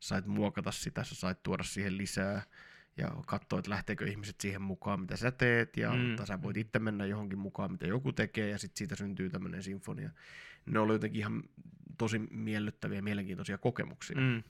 sait 0.00 0.26
muokata 0.26 0.72
sitä, 0.72 1.04
sä 1.04 1.14
sait 1.14 1.42
tuoda 1.42 1.62
siihen 1.62 1.98
lisää 1.98 2.42
ja 2.96 3.10
katsoa, 3.26 3.58
että 3.58 3.70
lähteekö 3.70 4.06
ihmiset 4.06 4.40
siihen 4.40 4.62
mukaan, 4.62 5.00
mitä 5.00 5.16
sä 5.16 5.30
teet, 5.30 5.76
ja, 5.76 5.90
Mm. 5.90 6.24
sä 6.24 6.42
voit 6.42 6.56
itse 6.56 6.78
mennä 6.78 7.06
johonkin 7.06 7.38
mukaan, 7.38 7.72
mitä 7.72 7.86
joku 7.86 8.12
tekee, 8.12 8.50
ja 8.50 8.58
sitten 8.58 8.78
siitä 8.78 8.96
syntyy 8.96 9.30
tämmöinen 9.30 9.62
sinfonia. 9.62 10.10
Ne 10.66 10.78
oli 10.78 10.92
jotenkin 10.92 11.20
ihan 11.20 11.42
tosi 11.98 12.18
miellyttäviä 12.18 13.02
mielenkiintoisia 13.02 13.58
kokemuksia. 13.58 14.16
Mm. 14.16 14.42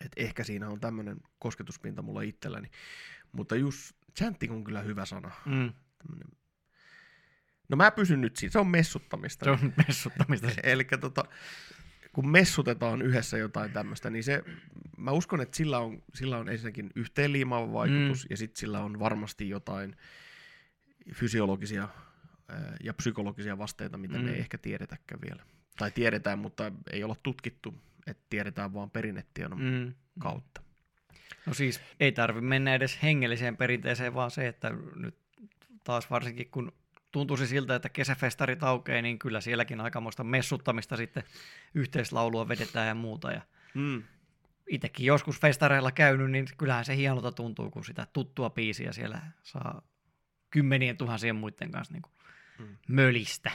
Et 0.00 0.12
ehkä 0.16 0.44
siinä 0.44 0.68
on 0.68 0.80
tämmöinen 0.80 1.20
kosketuspinta 1.38 2.02
mulla 2.02 2.22
itselläni. 2.22 2.70
Mutta 3.32 3.56
just 3.56 3.96
chanting 4.18 4.52
on 4.52 4.64
kyllä 4.64 4.82
hyvä 4.82 5.04
sana. 5.04 5.30
Mm. 5.46 5.72
Tämmönen... 5.98 6.28
No 7.68 7.76
mä 7.76 7.90
pysyn 7.90 8.20
nyt 8.20 8.36
siinä, 8.36 8.52
se 8.52 8.58
on 8.58 8.66
messuttamista. 8.66 9.44
Se 9.44 9.50
on 9.50 9.72
messuttamista. 9.88 10.48
Eli 10.62 10.84
tota, 10.84 11.24
kun 12.12 12.28
messutetaan 12.28 13.02
yhdessä 13.02 13.38
jotain 13.38 13.72
tämmöistä, 13.72 14.10
niin 14.10 14.24
se, 14.24 14.42
mä 14.96 15.10
uskon, 15.10 15.40
että 15.40 15.56
sillä 15.56 15.78
on, 15.78 16.02
sillä 16.14 16.38
on 16.38 16.48
ensinnäkin 16.48 16.90
yhteenliimaava 16.94 17.72
vaikutus, 17.72 18.24
mm. 18.24 18.26
ja 18.30 18.36
sitten 18.36 18.60
sillä 18.60 18.80
on 18.80 18.98
varmasti 18.98 19.48
jotain 19.48 19.96
fysiologisia 21.14 21.88
ja 22.84 22.94
psykologisia 22.94 23.58
vasteita, 23.58 23.98
mitä 23.98 24.18
mm. 24.18 24.24
me 24.24 24.30
ei 24.30 24.38
ehkä 24.38 24.58
tiedetäkään 24.58 25.20
vielä. 25.20 25.42
Tai 25.78 25.90
tiedetään, 25.90 26.38
mutta 26.38 26.72
ei 26.92 27.04
olla 27.04 27.16
tutkittu, 27.22 27.74
että 28.06 28.22
tiedetään 28.30 28.74
vaan 28.74 28.90
perinnetiedon 28.90 29.58
mm. 29.58 29.64
Mm. 29.64 29.94
kautta. 30.18 30.62
No 31.46 31.54
siis 31.54 31.80
ei 32.00 32.12
tarvi 32.12 32.40
mennä 32.40 32.74
edes 32.74 33.02
hengelliseen 33.02 33.56
perinteeseen, 33.56 34.14
vaan 34.14 34.30
se, 34.30 34.48
että 34.48 34.70
nyt 34.96 35.14
taas 35.84 36.10
varsinkin 36.10 36.50
kun 36.50 36.72
tuntuisi 37.12 37.46
siltä, 37.46 37.74
että 37.74 37.88
kesäfestarit 37.88 38.62
aukeaa, 38.62 39.02
niin 39.02 39.18
kyllä 39.18 39.40
sielläkin 39.40 39.80
aikamoista 39.80 40.24
messuttamista 40.24 40.96
sitten 40.96 41.22
yhteislaulua 41.74 42.48
vedetään 42.48 42.88
ja 42.88 42.94
muuta. 42.94 43.32
Ja 43.32 43.40
Mm. 43.74 44.02
itsekin 44.68 45.06
joskus 45.06 45.40
festareilla 45.40 45.92
käynyt, 45.92 46.30
niin 46.30 46.46
kyllähän 46.58 46.84
se 46.84 46.96
hienolta 46.96 47.32
tuntuu, 47.32 47.70
kun 47.70 47.84
sitä 47.84 48.06
tuttua 48.12 48.50
biisiä 48.50 48.92
siellä 48.92 49.22
saa 49.42 49.82
kymmenien 50.50 50.96
tuhansien 50.96 51.36
muiden 51.36 51.70
kanssa 51.70 51.94
niin 51.94 52.02
kuin 52.02 52.12
Mm. 52.58 52.76
mölistä. 52.88 53.50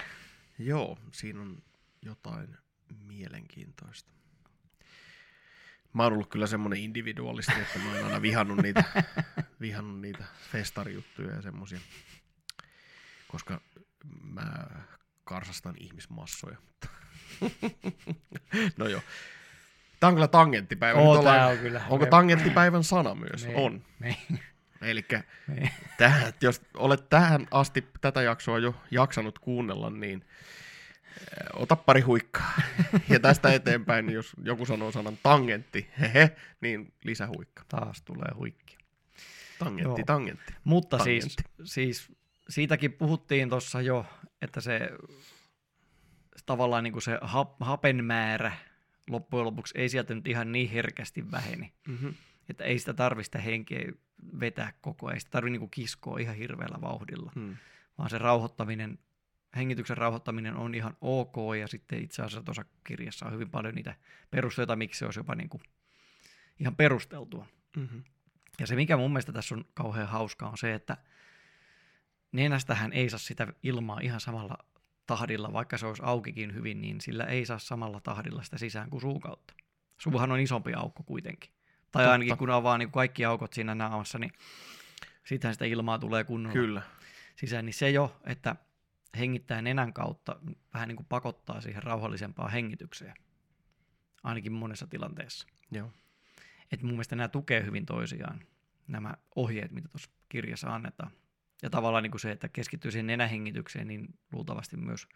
Joo, 0.59 0.97
siinä 1.11 1.41
on 1.41 1.57
jotain 2.01 2.57
mielenkiintoista. 3.05 4.11
Mä 5.93 6.03
oon 6.03 6.13
ollut 6.13 6.29
kyllä 6.29 6.47
semmoinen 6.47 6.79
individualisti, 6.79 7.51
että 7.61 7.79
mä 7.79 7.93
oon 7.93 8.05
aina 8.05 8.21
vihannut 8.21 8.57
niitä, 8.57 8.83
vihannut 9.61 10.01
niitä 10.01 10.23
festarijuttuja 10.51 11.33
ja 11.35 11.41
semmosia. 11.41 11.79
Koska 13.27 13.61
mä 14.23 14.65
karsastan 15.23 15.75
ihmismassoja. 15.79 16.57
no 18.77 18.87
joo. 18.87 19.01
Tää 19.99 20.07
on 20.07 20.13
kyllä 20.13 20.27
tangenttipäivä. 20.27 20.99
Oo, 20.99 21.13
Nyt 21.13 21.19
ollaan- 21.19 21.51
on 21.51 21.57
kyllä. 21.57 21.81
Onko 21.89 22.05
Me- 22.05 22.09
tangenttipäivän 22.09 22.83
sana 22.83 23.15
myös? 23.15 23.47
Me- 23.47 23.55
On. 23.55 23.83
Me, 23.99 24.17
Eli 24.81 25.05
jos 26.41 26.61
olet 26.73 27.09
tähän 27.09 27.47
asti 27.51 27.87
tätä 28.01 28.21
jaksoa 28.21 28.59
jo 28.59 28.75
jaksanut 28.91 29.39
kuunnella, 29.39 29.89
niin 29.89 30.25
eh, 31.21 31.47
ota 31.53 31.75
pari 31.75 32.01
huikkaa. 32.01 32.53
Ja 33.09 33.19
tästä 33.19 33.53
eteenpäin, 33.53 34.05
niin 34.05 34.15
jos 34.15 34.33
joku 34.43 34.65
sanoo 34.65 34.91
sanan 34.91 35.17
tangentti, 35.23 35.89
hehe, 35.99 36.35
niin 36.61 36.93
lisähuikka. 37.03 37.63
taas 37.69 38.01
tulee 38.01 38.29
huikki. 38.35 38.77
Tangentti, 39.59 40.01
Joo. 40.01 40.05
tangentti. 40.05 40.53
Mutta 40.63 40.99
siis, 40.99 41.23
Tangentti. 41.35 41.63
siis 41.73 42.11
siitäkin 42.49 42.93
puhuttiin 42.93 43.49
tuossa 43.49 43.81
jo, 43.81 44.05
että 44.41 44.61
se 44.61 44.89
tavallaan 46.45 46.83
niin 46.83 46.93
kuin 46.93 47.03
se 47.03 47.19
hap, 47.21 47.55
hapen 47.59 48.05
määrä 48.05 48.51
loppujen 49.09 49.45
lopuksi 49.45 49.73
ei 49.77 49.89
sieltä 49.89 50.15
nyt 50.15 50.27
ihan 50.27 50.51
niin 50.51 50.69
herkästi 50.69 51.31
väheni. 51.31 51.73
Mm-hmm. 51.87 52.13
Että 52.49 52.63
ei 52.63 52.79
sitä 52.79 52.93
tarvista 52.93 53.39
henkeä 53.39 53.91
vetää 54.39 54.73
koko 54.81 55.07
ajan, 55.07 55.15
ei 55.15 55.19
sitä 55.19 55.31
tarvitse 55.31 55.59
niin 55.59 55.69
kiskoa 55.69 56.19
ihan 56.19 56.35
hirveällä 56.35 56.81
vauhdilla, 56.81 57.31
Hmm. 57.35 57.57
vaan 57.97 58.09
se 58.09 58.17
rauhoittaminen, 58.17 58.99
hengityksen 59.55 59.97
rauhoittaminen 59.97 60.55
on 60.55 60.75
ihan 60.75 60.97
ok, 61.01 61.35
ja 61.59 61.67
sitten 61.67 62.03
itse 62.03 62.21
asiassa 62.21 62.43
tuossa 62.43 62.65
kirjassa 62.83 63.25
on 63.25 63.33
hyvin 63.33 63.49
paljon 63.49 63.75
niitä 63.75 63.95
perusteita, 64.31 64.75
miksi 64.75 64.99
se 64.99 65.05
olisi 65.05 65.19
jopa 65.19 65.35
niin 65.35 65.49
kuin 65.49 65.61
ihan 66.59 66.75
perusteltua. 66.75 67.47
Mm-hmm. 67.77 68.03
Ja 68.59 68.67
se, 68.67 68.75
mikä 68.75 68.97
mun 68.97 69.11
mielestä 69.11 69.31
tässä 69.31 69.55
on 69.55 69.65
kauhean 69.73 70.07
hauskaa, 70.07 70.49
on 70.49 70.57
se, 70.57 70.73
että 70.73 70.97
nenästähän 72.37 72.93
ei 72.93 73.09
saa 73.09 73.19
sitä 73.19 73.47
ilmaa 73.63 73.99
ihan 73.99 74.19
samalla 74.19 74.57
tahdilla, 75.07 75.53
vaikka 75.53 75.77
se 75.77 75.85
olisi 75.85 76.01
aukikin 76.05 76.53
hyvin, 76.53 76.81
niin 76.81 77.01
sillä 77.01 77.23
ei 77.23 77.45
saa 77.45 77.59
samalla 77.59 77.99
tahdilla 77.99 78.43
sitä 78.43 78.57
sisään 78.57 78.89
kuin 78.89 79.01
suu 79.01 79.19
kautta. 79.19 79.53
Suuhan 79.97 80.31
on 80.31 80.39
isompi 80.39 80.73
aukko 80.73 81.03
kuitenkin. 81.03 81.51
Tai 81.91 82.03
Totta. 82.03 82.11
ainakin 82.11 82.37
kun 82.37 82.49
avaa 82.49 82.77
niin 82.77 82.91
kaikki 82.91 83.25
aukot 83.25 83.53
siinä 83.53 83.75
naamassa, 83.75 84.19
niin 84.19 84.31
sittenhän 85.25 85.55
sitä 85.55 85.65
ilmaa 85.65 85.99
tulee 85.99 86.23
kunnolla 86.23 86.53
Kyllä. 86.53 86.81
sisään. 87.35 87.65
Niin 87.65 87.73
se 87.73 87.89
jo, 87.89 88.17
että 88.23 88.55
hengittää 89.17 89.61
nenän 89.61 89.93
kautta, 89.93 90.39
vähän 90.73 90.87
niin 90.87 90.95
kuin 90.95 91.07
pakottaa 91.09 91.61
siihen 91.61 91.83
rauhallisempaan 91.83 92.51
hengitykseen. 92.51 93.13
Ainakin 94.23 94.51
monessa 94.51 94.87
tilanteessa. 94.87 95.47
Joo. 95.71 95.91
Et 96.71 96.81
mun 96.81 96.91
mielestä 96.91 97.15
nämä 97.15 97.27
tukee 97.27 97.65
hyvin 97.65 97.85
toisiaan, 97.85 98.43
nämä 98.87 99.13
ohjeet, 99.35 99.71
mitä 99.71 99.87
tuossa 99.87 100.09
kirjassa 100.29 100.75
annetaan. 100.75 101.11
Ja 101.61 101.69
tavallaan 101.69 102.03
niin 102.03 102.11
kuin 102.11 102.21
se, 102.21 102.31
että 102.31 102.49
keskittyy 102.49 102.91
siihen 102.91 103.07
nenähengitykseen, 103.07 103.87
niin 103.87 104.07
luultavasti 104.31 104.77
myös 104.77 105.07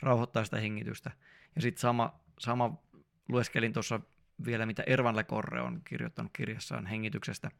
rauhoittaa 0.00 0.44
sitä 0.44 0.56
hengitystä. 0.56 1.10
Ja 1.56 1.62
sitten 1.62 1.80
sama, 1.80 2.20
sama 2.38 2.82
lueskelin 3.28 3.72
tuossa 3.72 4.00
vielä, 4.44 4.66
mitä 4.66 4.82
Ervan 4.86 5.16
Le 5.16 5.24
Corre 5.24 5.60
on 5.60 5.80
kirjoittanut 5.84 6.32
kirjassaan 6.32 6.86
hengityksestä, 6.86 7.50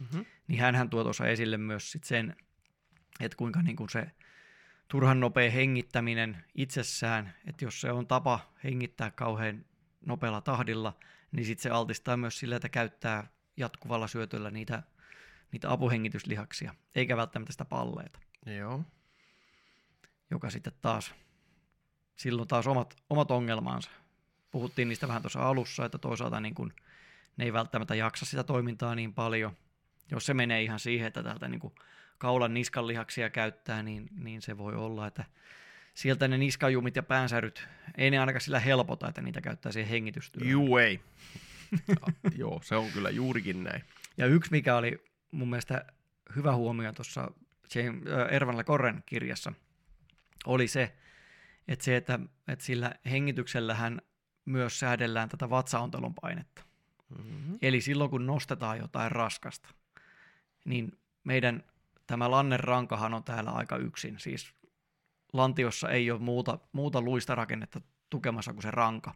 Mm-hmm. 0.00 0.24
niin 0.48 0.60
hän 0.60 0.90
tuo 0.90 1.02
tuossa 1.02 1.26
esille 1.26 1.56
myös 1.56 1.92
sit 1.92 2.04
sen, 2.04 2.36
että 3.20 3.36
kuinka 3.36 3.62
niin 3.62 3.76
kuin 3.76 3.90
se 3.90 4.10
turhan 4.88 5.20
nopea 5.20 5.50
hengittäminen 5.50 6.44
itsessään, 6.54 7.34
että 7.46 7.64
jos 7.64 7.80
se 7.80 7.92
on 7.92 8.06
tapa 8.06 8.52
hengittää 8.64 9.10
kauhean 9.10 9.64
nopealla 10.06 10.40
tahdilla, 10.40 10.98
niin 11.32 11.46
sitten 11.46 11.62
se 11.62 11.70
altistaa 11.70 12.16
myös 12.16 12.38
sillä, 12.38 12.56
että 12.56 12.68
käyttää 12.68 13.26
jatkuvalla 13.56 14.06
syötöllä 14.06 14.50
niitä, 14.50 14.82
niitä 15.52 15.72
apuhengityslihaksia, 15.72 16.74
eikä 16.94 17.16
välttämättä 17.16 17.52
sitä 17.52 17.64
palleita, 17.64 18.18
Joo. 18.46 18.84
joka 20.30 20.50
sitten 20.50 20.72
taas, 20.82 21.14
silloin 22.16 22.48
taas 22.48 22.66
omat, 22.66 22.96
omat 23.10 23.30
ongelmansa. 23.30 23.90
Puhuttiin 24.50 24.88
niistä 24.88 25.08
vähän 25.08 25.22
tuossa 25.22 25.48
alussa, 25.48 25.84
että 25.84 25.98
toisaalta 25.98 26.40
niin 26.40 26.54
kun 26.54 26.72
ne 27.36 27.44
ei 27.44 27.52
välttämättä 27.52 27.94
jaksa 27.94 28.26
sitä 28.26 28.42
toimintaa 28.42 28.94
niin 28.94 29.14
paljon. 29.14 29.56
Jos 30.10 30.26
se 30.26 30.34
menee 30.34 30.62
ihan 30.62 30.80
siihen, 30.80 31.06
että 31.06 31.22
täältä 31.22 31.48
niin 31.48 31.60
kuin 31.60 31.74
kaulan 32.18 32.54
niskan 32.54 32.86
lihaksia 32.86 33.30
käyttää, 33.30 33.82
niin, 33.82 34.08
niin 34.16 34.42
se 34.42 34.58
voi 34.58 34.74
olla, 34.74 35.06
että 35.06 35.24
sieltä 35.94 36.28
ne 36.28 36.38
niskajumit 36.38 36.96
ja 36.96 37.02
päänsäryt, 37.02 37.68
ei 37.98 38.10
ne 38.10 38.18
ainakaan 38.18 38.40
sillä 38.40 38.60
helpota, 38.60 39.08
että 39.08 39.22
niitä 39.22 39.40
käyttää 39.40 39.72
siihen 39.72 39.90
hengitystyöhön. 39.90 40.50
Juu 40.50 40.76
ei. 40.76 41.00
ja, 41.88 42.30
joo, 42.36 42.60
se 42.64 42.76
on 42.76 42.90
kyllä 42.90 43.10
juurikin 43.10 43.64
näin. 43.64 43.84
Ja 44.16 44.26
yksi, 44.26 44.50
mikä 44.50 44.76
oli 44.76 45.09
mun 45.30 45.50
mielestä 45.50 45.84
hyvä 46.36 46.54
huomio 46.54 46.92
tuossa 46.92 47.30
Ervan 48.30 48.64
Korren 48.64 49.02
kirjassa, 49.06 49.52
oli 50.46 50.68
se, 50.68 50.96
että, 51.68 51.84
se, 51.84 51.96
että, 51.96 52.18
että 52.48 52.64
sillä 52.64 52.94
hengityksellähän 53.10 54.02
myös 54.44 54.80
säädellään 54.80 55.28
tätä 55.28 55.50
vatsaontelon 55.50 56.14
painetta. 56.14 56.62
Mm-hmm. 57.18 57.58
Eli 57.62 57.80
silloin, 57.80 58.10
kun 58.10 58.26
nostetaan 58.26 58.78
jotain 58.78 59.12
raskasta, 59.12 59.68
niin 60.64 60.98
meidän 61.24 61.64
tämä 62.06 62.30
lannen 62.30 62.60
rankahan 62.60 63.14
on 63.14 63.24
täällä 63.24 63.50
aika 63.50 63.76
yksin. 63.76 64.18
Siis 64.18 64.54
lantiossa 65.32 65.88
ei 65.90 66.10
ole 66.10 66.20
muuta, 66.20 66.58
muuta 66.72 67.00
luista 67.02 67.34
rakennetta 67.34 67.80
tukemassa 68.10 68.52
kuin 68.52 68.62
se 68.62 68.70
ranka. 68.70 69.14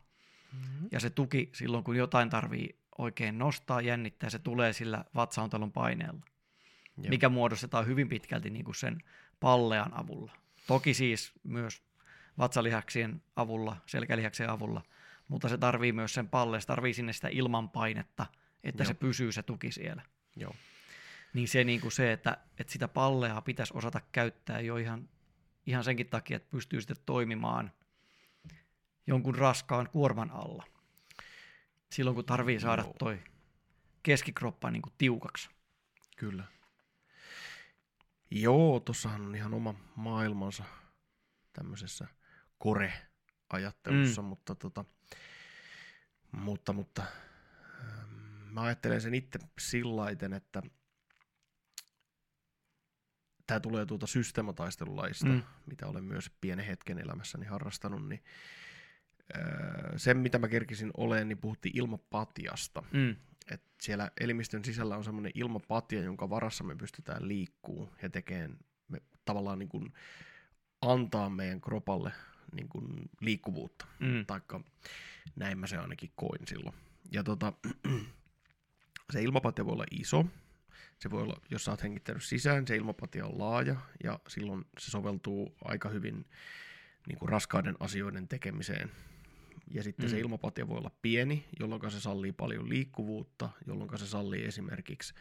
Mm-hmm. 0.53 0.89
Ja 0.93 1.01
se 1.01 1.11
tuki 1.11 1.51
silloin, 1.55 1.85
kun 1.85 1.97
jotain 1.97 2.31
tarvii 2.31 2.79
oikein 2.99 3.39
nostaa, 3.39 3.81
jännittää, 3.81 4.31
se 4.31 4.39
tulee 4.39 4.73
sillä 4.73 5.05
vatsaontelon 5.15 5.73
paineella, 5.73 6.21
Joo. 6.97 7.09
mikä 7.09 7.29
muodostetaan 7.29 7.87
hyvin 7.87 8.09
pitkälti 8.09 8.51
niin 8.51 8.65
kuin 8.65 8.75
sen 8.75 8.99
pallean 9.41 9.95
avulla. 9.95 10.33
Toki 10.67 10.95
siis 10.95 11.33
myös 11.43 11.83
vatsalihaksien 12.39 13.23
avulla, 13.37 13.77
selkälihaksien 13.87 14.51
avulla, 14.51 14.83
mutta 15.29 15.49
se 15.49 15.59
tarvii 15.59 15.93
myös 15.93 16.15
sen 16.15 16.29
palleen, 16.29 16.61
se 16.61 16.67
tarvii 16.67 16.95
sinne 16.95 17.13
sitä 17.13 17.29
ilmanpainetta, 17.29 18.27
että 18.65 18.83
Joo. 18.83 18.89
se 18.89 18.95
pysyy 18.95 19.33
se 19.33 19.43
tuki 19.43 19.73
siellä. 19.73 20.03
Joo. 20.37 20.55
Niin 21.35 21.49
se, 21.49 21.65
niin 21.65 21.81
kuin 21.81 21.93
se 21.93 22.13
että, 22.13 22.37
että 22.59 22.73
sitä 22.73 22.89
palleaa 22.89 23.43
pitäisi 23.43 23.75
osata 23.77 24.01
käyttää 24.13 24.61
jo 24.61 24.77
ihan, 24.77 25.09
ihan 25.67 25.85
senkin 25.85 26.07
takia, 26.07 26.37
että 26.37 26.51
pystyy 26.51 26.81
sitten 26.81 26.97
toimimaan 27.07 27.73
jonkun 29.07 29.35
raskaan 29.35 29.89
kuorman 29.89 30.31
alla. 30.31 30.65
Silloin 31.95 32.15
kun 32.15 32.25
tarvii 32.25 32.61
saada 32.61 32.83
Joo. 32.83 32.95
toi 32.99 33.23
keskikroppa 34.03 34.71
niin 34.71 34.83
kuin 34.83 34.93
tiukaksi. 34.99 35.51
Kyllä. 36.17 36.45
Joo, 38.31 38.81
tuossahan 38.81 39.21
on 39.21 39.35
ihan 39.35 39.55
oma 39.55 39.75
maailmansa 39.97 40.65
tämmöisessä 41.53 42.07
kore-ajattelussa, 42.59 44.23
mm. 44.23 44.29
mutta, 44.29 44.55
tota, 44.55 44.85
mutta, 46.33 46.73
mutta 46.73 47.03
ähm, 47.03 48.15
mä 48.51 48.63
ajattelen 48.63 49.01
sen 49.01 49.15
itse 49.15 49.39
sillaiten, 49.59 50.33
että 50.33 50.63
tämä 53.47 53.61
tulee 53.61 53.87
tuolta 53.87 54.07
systeemataistelulaista, 54.07 55.27
mm. 55.27 55.43
mitä 55.67 55.87
olen 55.87 56.05
myös 56.05 56.31
pienen 56.41 56.67
hetken 56.67 56.99
elämässäni 56.99 57.47
harrastanut, 57.47 58.09
niin 58.09 58.25
sen 59.97 60.17
mitä 60.17 60.39
mä 60.39 60.49
kerkisin 60.49 60.91
olemaan, 60.97 61.29
niin 61.29 61.39
puhuttiin 61.39 61.79
ilmapatiasta. 61.79 62.83
Mm. 62.93 63.17
Et 63.51 63.63
siellä 63.81 64.11
elimistön 64.21 64.65
sisällä 64.65 64.97
on 64.97 65.05
semmoinen 65.05 65.33
ilmapatia, 65.35 66.03
jonka 66.03 66.31
varassa 66.31 66.65
me 66.65 66.77
pystytään 66.77 67.29
liikkuu 67.29 67.91
ja 68.03 68.11
tekemään, 68.11 68.59
me 68.89 69.03
tavallaan 69.25 69.59
niin 69.59 69.69
kuin 69.69 69.93
antaa 70.81 71.31
meidän 71.31 71.61
kropalle 71.61 72.13
niin 72.53 72.69
kuin 72.69 73.11
liikkuvuutta. 73.21 73.87
Mm. 74.01 74.27
Taikka 74.27 74.61
näin 75.37 75.59
mä 75.59 75.67
se 75.67 75.77
ainakin 75.77 76.13
koin 76.17 76.47
silloin. 76.47 76.77
Ja 77.13 77.25
tota, 77.25 77.53
se 79.13 79.23
ilmapatia 79.23 79.65
voi 79.65 79.73
olla 79.73 79.87
iso, 79.91 80.27
se 80.99 81.11
voi 81.11 81.23
olla, 81.23 81.41
jos 81.51 81.65
sä 81.65 81.71
oot 81.71 81.83
hengittänyt 81.83 82.25
sisään, 82.25 82.67
se 82.67 82.77
ilmapatia 82.77 83.27
on 83.27 83.39
laaja 83.39 83.77
ja 84.05 84.21
silloin 84.29 84.65
se 84.79 84.91
soveltuu 84.91 85.57
aika 85.65 85.89
hyvin 85.89 86.27
niin 87.07 87.19
kuin 87.19 87.29
raskaiden 87.29 87.77
asioiden 87.81 88.29
tekemiseen. 88.29 88.91
Ja 89.71 89.83
sitten 89.83 90.07
mm. 90.07 90.11
se 90.11 90.19
ilmapatia 90.19 90.69
voi 90.69 90.79
olla 90.79 90.91
pieni, 91.03 91.45
jolloin 91.61 91.91
se 91.91 92.01
sallii 92.01 92.33
paljon 92.33 92.69
liikkuvuutta, 92.69 93.51
jolloin 93.67 93.99
se 93.99 94.07
sallii 94.07 94.45
esimerkiksi 94.45 95.15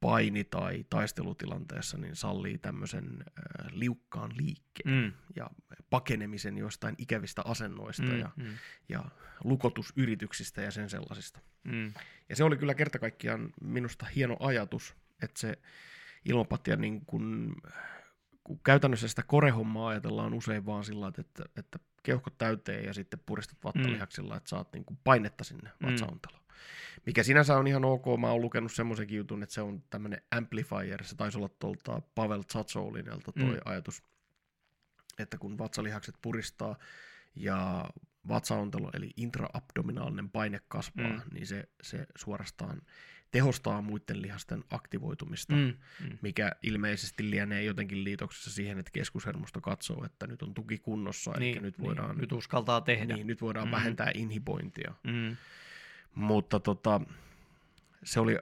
paini- 0.00 0.44
tai 0.44 0.84
taistelutilanteessa 0.90 1.98
niin 1.98 2.16
sallii 2.16 2.58
tämmöisen 2.58 3.04
äh, 3.04 3.66
liukkaan 3.72 4.30
liikkeen 4.36 5.04
mm. 5.04 5.12
ja 5.36 5.50
pakenemisen 5.90 6.58
jostain 6.58 6.94
ikävistä 6.98 7.42
asennoista 7.44 8.02
mm, 8.02 8.18
ja, 8.18 8.30
mm. 8.36 8.44
ja 8.88 9.04
lukotusyrityksistä 9.44 10.62
ja 10.62 10.70
sen 10.70 10.90
sellaisista. 10.90 11.40
Mm. 11.64 11.92
Ja 12.28 12.36
se 12.36 12.44
oli 12.44 12.56
kyllä 12.56 12.74
kerta 12.74 12.98
kaikkiaan 12.98 13.52
minusta 13.60 14.06
hieno 14.16 14.36
ajatus, 14.40 14.94
että 15.22 15.40
se 15.40 15.58
ilmapatia 16.24 16.76
niin 16.76 17.06
kun, 17.06 17.56
kun 18.44 18.60
käytännössä 18.64 19.08
sitä 19.08 19.22
korehommaa 19.22 19.88
ajatellaan 19.88 20.34
usein 20.34 20.66
vaan 20.66 20.84
sillä 20.84 21.12
että, 21.18 21.44
että 21.56 21.78
keuhkot 22.02 22.38
täyteen 22.38 22.84
ja 22.84 22.94
sitten 22.94 23.20
puristat 23.26 23.58
vattalihaksilla, 23.64 24.34
mm. 24.34 24.36
että 24.36 24.48
saat 24.48 24.72
niin 24.72 24.84
painetta 25.04 25.44
sinne 25.44 25.70
mm. 25.80 25.86
vatsaonteloon. 25.86 26.44
Mikä 27.06 27.22
sinänsä 27.22 27.56
on 27.56 27.66
ihan 27.66 27.84
ok. 27.84 28.04
Mä 28.20 28.30
oon 28.30 28.40
lukenut 28.40 28.72
semmoisenkin 28.72 29.16
jutun, 29.16 29.42
että 29.42 29.54
se 29.54 29.60
on 29.60 29.82
tämmöinen 29.90 30.22
amplifier. 30.30 31.04
Se 31.04 31.16
taisi 31.16 31.38
olla 31.38 31.48
tuolta 31.48 32.02
Pavel 32.14 32.42
Tsatsolinelta 32.42 33.32
toi 33.32 33.54
mm. 33.54 33.60
ajatus, 33.64 34.02
että 35.18 35.38
kun 35.38 35.58
vatsalihakset 35.58 36.14
puristaa 36.22 36.76
ja 37.34 37.90
vatsaontelo, 38.28 38.90
eli 38.94 39.10
intraabdominaalinen 39.16 40.30
paine 40.30 40.60
kasvaa, 40.68 41.12
mm. 41.12 41.22
niin 41.32 41.46
se, 41.46 41.68
se 41.82 42.06
suorastaan 42.16 42.82
tehostaa 43.30 43.82
muiden 43.82 44.22
lihasten 44.22 44.64
aktivoitumista, 44.70 45.54
mm, 45.54 45.72
mm. 46.00 46.18
mikä 46.22 46.52
ilmeisesti 46.62 47.30
lienee 47.30 47.64
jotenkin 47.64 48.04
liitoksessa 48.04 48.50
siihen, 48.50 48.78
että 48.78 48.90
keskushermosto 48.92 49.60
katsoo, 49.60 50.04
että 50.04 50.26
nyt 50.26 50.42
on 50.42 50.54
tuki 50.54 50.78
kunnossa, 50.78 51.32
niin, 51.38 51.56
eli 51.56 51.62
nyt 51.62 51.78
niin, 51.78 51.86
voidaan... 51.86 52.10
Niin, 52.10 52.18
nyt 52.18 52.32
uskaltaa 52.32 52.80
tehdä. 52.80 53.14
Niin, 53.14 53.26
nyt 53.26 53.40
voidaan 53.40 53.68
mm. 53.68 53.72
vähentää 53.72 54.10
inhibointia. 54.14 54.94
Mm. 55.04 55.36
Mutta 56.14 56.60
tota, 56.60 57.00
se 58.04 58.20
oli, 58.20 58.38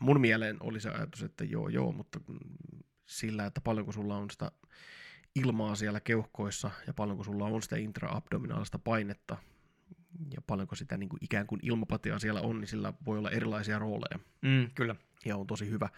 mun 0.00 0.20
mieleen 0.20 0.56
oli 0.60 0.80
se 0.80 0.90
ajatus, 0.90 1.22
että 1.22 1.44
joo 1.44 1.68
joo, 1.68 1.92
mutta 1.92 2.20
sillä, 3.06 3.46
että 3.46 3.60
paljonko 3.60 3.92
sulla 3.92 4.16
on 4.16 4.30
sitä 4.30 4.50
ilmaa 5.34 5.74
siellä 5.74 6.00
keuhkoissa 6.00 6.70
ja 6.86 6.94
paljonko 6.94 7.24
sulla 7.24 7.44
on 7.44 7.62
sitä 7.62 7.76
intraabdominaalista 7.76 8.78
painetta 8.78 9.36
ja 10.34 10.42
paljonko 10.46 10.74
sitä 10.74 10.96
niin 10.96 11.08
kuin 11.08 11.24
ikään 11.24 11.46
kuin 11.46 11.60
ilmapatiaa 11.62 12.18
siellä 12.18 12.40
on, 12.40 12.60
niin 12.60 12.68
sillä 12.68 12.92
voi 13.06 13.18
olla 13.18 13.30
erilaisia 13.30 13.78
rooleja. 13.78 14.18
Mm, 14.42 14.70
kyllä. 14.74 14.96
Ja 15.24 15.36
on 15.36 15.46
tosi 15.46 15.70
hyvä 15.70 15.88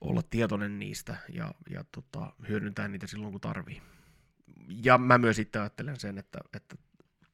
olla 0.00 0.22
tietoinen 0.22 0.78
niistä 0.78 1.16
ja, 1.32 1.54
ja 1.70 1.84
tota, 1.92 2.32
hyödyntää 2.48 2.88
niitä 2.88 3.06
silloin, 3.06 3.32
kun 3.32 3.40
tarvii. 3.40 3.82
Ja 4.68 4.98
mä 4.98 5.18
myös 5.18 5.36
sitten 5.36 5.62
ajattelen 5.62 6.00
sen, 6.00 6.18
että, 6.18 6.38
että 6.54 6.76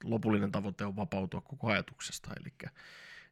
lopullinen 0.05 0.53
tavoite 0.53 0.85
on 0.85 0.97
vapautua 0.97 1.41
koko 1.41 1.71
ajatuksesta, 1.71 2.31
eli, 2.41 2.71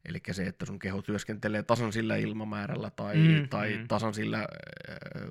eli 0.05 0.21
se, 0.31 0.43
että 0.43 0.65
sun 0.65 0.79
keho 0.79 1.01
työskentelee 1.01 1.63
tasan 1.63 1.93
sillä 1.93 2.15
ilmamäärällä 2.15 2.89
tai, 2.89 3.15
mm, 3.15 3.49
tai 3.49 3.77
mm. 3.77 3.87
tasan 3.87 4.13
sillä 4.13 4.39
äh, 4.39 4.47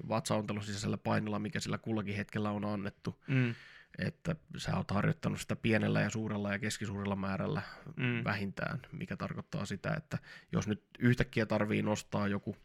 vatsaontelun 0.08 0.62
sisäisellä 0.62 0.96
painolla, 0.96 1.38
mikä 1.38 1.60
sillä 1.60 1.78
kullakin 1.78 2.16
hetkellä 2.16 2.50
on 2.50 2.64
annettu. 2.64 3.22
Mm. 3.26 3.54
Että 3.98 4.36
sä 4.56 4.76
oot 4.76 4.90
harjoittanut 4.90 5.40
sitä 5.40 5.56
pienellä 5.56 6.00
ja 6.00 6.10
suurella 6.10 6.52
ja 6.52 6.58
keskisuurella 6.58 7.16
määrällä 7.16 7.62
mm. 7.96 8.24
vähintään, 8.24 8.80
mikä 8.92 9.16
tarkoittaa 9.16 9.66
sitä, 9.66 9.94
että 9.96 10.18
jos 10.52 10.68
nyt 10.68 10.82
yhtäkkiä 10.98 11.46
tarvii 11.46 11.82
nostaa 11.82 12.28
joku 12.28 12.56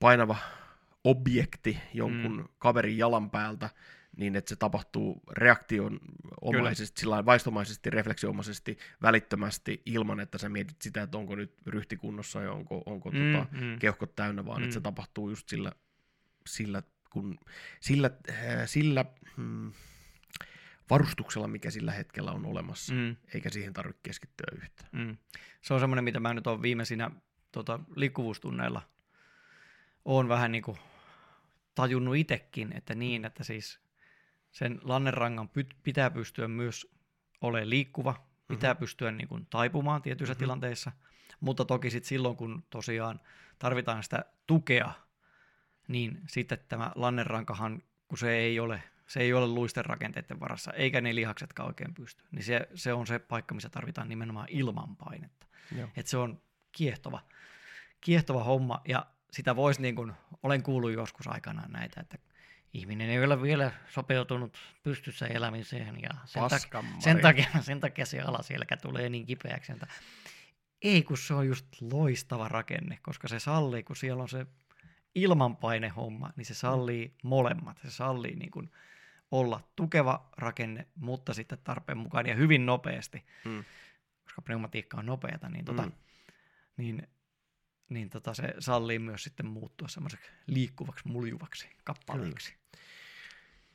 painava 0.00 0.36
objekti 1.04 1.78
jonkun 1.94 2.36
mm. 2.36 2.48
kaverin 2.58 2.98
jalan 2.98 3.30
päältä, 3.30 3.70
niin 4.16 4.36
että 4.36 4.48
se 4.48 4.56
tapahtuu 4.56 5.22
reaktion 5.32 6.00
omaisesti, 6.40 7.00
sillä 7.00 7.24
vaistomaisesti, 7.24 7.90
refleksiomaisesti, 7.90 8.78
välittömästi, 9.02 9.82
ilman 9.86 10.20
että 10.20 10.38
sä 10.38 10.48
mietit 10.48 10.82
sitä, 10.82 11.02
että 11.02 11.18
onko 11.18 11.34
nyt 11.36 11.54
ryhtikunnossa 11.66 12.42
ja 12.42 12.52
onko, 12.52 12.82
onko 12.86 13.10
mm, 13.10 13.32
tota, 13.32 13.46
mm. 13.52 13.78
keuhkot 13.78 14.16
täynnä, 14.16 14.46
vaan 14.46 14.60
mm. 14.60 14.64
että 14.64 14.74
se 14.74 14.80
mm. 14.80 14.82
tapahtuu 14.82 15.28
just 15.28 15.48
sillä, 15.48 15.72
sillä, 16.46 16.82
kun, 17.10 17.38
sillä, 17.80 18.10
äh, 18.30 18.36
sillä 18.66 19.04
mm, 19.36 19.72
varustuksella, 20.90 21.48
mikä 21.48 21.70
sillä 21.70 21.92
hetkellä 21.92 22.32
on 22.32 22.46
olemassa, 22.46 22.94
mm. 22.94 23.16
eikä 23.34 23.50
siihen 23.50 23.72
tarvitse 23.72 24.00
keskittyä 24.02 24.46
yhtään. 24.56 24.88
Mm. 24.92 25.16
Se 25.62 25.74
on 25.74 25.80
semmoinen, 25.80 26.04
mitä 26.04 26.20
mä 26.20 26.34
nyt 26.34 26.46
olen 26.46 26.62
viimeisinä 26.62 27.10
tota, 27.52 27.80
liikkuvuustunneilla 27.96 28.82
olen 30.06 30.28
vähän 30.28 30.52
niin 30.52 30.62
kuin 30.62 30.78
tajunnut 31.74 32.16
itsekin, 32.16 32.72
että 32.76 32.94
niin, 32.94 33.24
että 33.24 33.44
siis 33.44 33.80
sen 34.50 34.80
lannerangan 34.82 35.50
pitää 35.82 36.10
pystyä 36.10 36.48
myös 36.48 36.86
olemaan 37.40 37.70
liikkuva, 37.70 38.26
pitää 38.48 38.72
mm-hmm. 38.72 38.80
pystyä 38.80 39.10
niin 39.10 39.28
kuin 39.28 39.46
taipumaan 39.50 40.02
tietyissä 40.02 40.32
mm-hmm. 40.32 40.38
tilanteissa, 40.38 40.92
mutta 41.40 41.64
toki 41.64 41.90
sitten 41.90 42.08
silloin, 42.08 42.36
kun 42.36 42.64
tosiaan 42.70 43.20
tarvitaan 43.58 44.02
sitä 44.02 44.24
tukea, 44.46 44.92
niin 45.88 46.20
sitten 46.28 46.58
tämä 46.68 46.92
lannerankahan, 46.94 47.82
kun 48.08 48.18
se 48.18 48.36
ei 48.36 48.60
ole, 48.60 48.82
se 49.06 49.20
ei 49.20 49.32
ole 49.32 49.46
luisten 49.46 49.84
rakenteiden 49.84 50.40
varassa, 50.40 50.72
eikä 50.72 51.00
ne 51.00 51.14
lihaksetkaan 51.14 51.68
oikein 51.68 51.94
pysty, 51.94 52.24
niin 52.30 52.44
se, 52.44 52.68
se 52.74 52.92
on 52.92 53.06
se 53.06 53.18
paikka, 53.18 53.54
missä 53.54 53.68
tarvitaan 53.68 54.08
nimenomaan 54.08 54.48
ilmanpainetta. 54.50 55.46
Et 55.96 56.06
se 56.06 56.16
on 56.16 56.40
kiehtova, 56.72 57.22
kiehtova 58.00 58.44
homma, 58.44 58.80
ja 58.88 59.06
sitä 59.30 59.56
voisi, 59.56 59.82
niin 59.82 59.96
kuin, 59.96 60.12
olen 60.42 60.62
kuullut 60.62 60.92
joskus 60.92 61.26
aikanaan 61.26 61.72
näitä, 61.72 62.00
että 62.00 62.18
ihminen 62.72 63.10
ei 63.10 63.24
ole 63.24 63.42
vielä 63.42 63.72
sopeutunut 63.88 64.58
pystyssä 64.82 65.26
elämiseen 65.26 66.02
ja 66.02 66.10
sen, 66.24 66.42
tak- 66.42 66.86
sen, 66.98 67.20
takia, 67.20 67.46
sen 67.60 67.80
takia 67.80 68.06
se 68.06 68.20
alaselkä 68.20 68.76
tulee 68.76 69.08
niin 69.08 69.26
kipeäksi. 69.26 69.72
Että 69.72 69.86
ei, 70.82 71.02
kun 71.02 71.18
se 71.18 71.34
on 71.34 71.46
just 71.46 71.66
loistava 71.80 72.48
rakenne, 72.48 72.98
koska 73.02 73.28
se 73.28 73.38
sallii, 73.38 73.82
kun 73.82 73.96
siellä 73.96 74.22
on 74.22 74.28
se 74.28 74.46
ilmanpainehomma, 75.14 76.32
niin 76.36 76.44
se 76.44 76.54
sallii 76.54 77.14
molemmat. 77.22 77.78
Se 77.82 77.90
sallii 77.90 78.36
niin 78.36 78.50
kuin 78.50 78.70
olla 79.30 79.68
tukeva 79.76 80.28
rakenne, 80.36 80.86
mutta 80.94 81.34
sitten 81.34 81.58
tarpeen 81.64 81.98
mukaan 81.98 82.26
ja 82.26 82.34
hyvin 82.34 82.66
nopeasti, 82.66 83.24
Mm. 83.44 83.64
koska 84.24 84.42
pneumatiikka 84.42 84.96
on 84.96 85.06
nopeata, 85.06 85.48
niin, 85.48 85.64
tota, 85.64 85.82
Mm. 85.82 85.92
niin, 86.76 87.08
niin 87.88 88.10
tota, 88.10 88.34
se 88.34 88.54
sallii 88.58 88.98
myös 88.98 89.24
sitten 89.24 89.46
muuttua 89.46 89.88
semmoiseksi 89.88 90.30
liikkuvaksi, 90.46 91.08
muljuvaksi 91.08 91.68
kappaleeksi. 91.84 92.54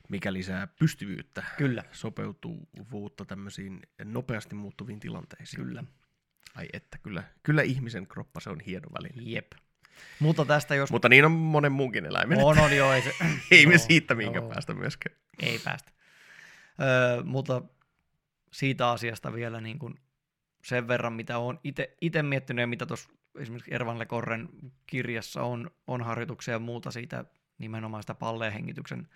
Mikä 0.08 0.32
lisää 0.32 0.66
pystyvyyttä, 0.66 1.44
Kyllä, 1.56 1.84
sopeutuvuutta 1.92 3.24
tämmöisiin 3.24 3.80
nopeasti 4.04 4.54
muuttuviin 4.54 5.00
tilanteisiin. 5.00 5.64
kyllä. 5.64 5.84
Ai 6.54 6.68
että, 6.72 6.98
kyllä, 6.98 7.22
kyllä 7.42 7.62
ihmisen 7.62 8.06
kroppa 8.06 8.40
se 8.40 8.50
on 8.50 8.60
hieno 8.60 8.88
väline. 8.92 9.22
Jep. 9.30 9.52
Mutta 10.18 10.44
tästä 10.44 10.74
jos... 10.74 10.90
Mutta 10.90 11.08
niin 11.08 11.24
on 11.24 11.32
monen 11.32 11.72
muunkin 11.72 12.06
eläimen. 12.06 12.38
on, 12.44 12.58
on, 12.58 12.76
joo, 12.76 12.92
ei, 12.92 13.02
se, 13.02 13.14
Ei 13.50 13.66
me 13.66 13.78
siitä 13.78 14.14
minkä 14.14 14.42
päästä 14.42 14.74
myöskään. 14.74 15.16
Ei 15.38 15.58
päästä. 15.58 15.92
Öö, 16.80 17.22
mutta 17.22 17.62
siitä 18.52 18.90
asiasta 18.90 19.32
vielä 19.32 19.60
niin 19.60 19.78
kuin 19.78 19.94
sen 20.64 20.88
verran, 20.88 21.12
mitä 21.12 21.38
olen 21.38 21.58
itse 22.00 22.22
miettinyt 22.22 22.62
ja 22.62 22.66
mitä 22.66 22.86
tuossa 22.86 23.08
esimerkiksi 23.38 23.74
Ervan 23.74 23.98
Lekorren 23.98 24.48
kirjassa 24.86 25.42
on, 25.42 25.70
on 25.86 26.02
harjoituksia 26.02 26.54
ja 26.54 26.58
muuta 26.58 26.90
siitä 26.90 27.24
nimenomaan 27.58 28.02
sitä 28.02 28.14
palleehengityksen 28.14 29.08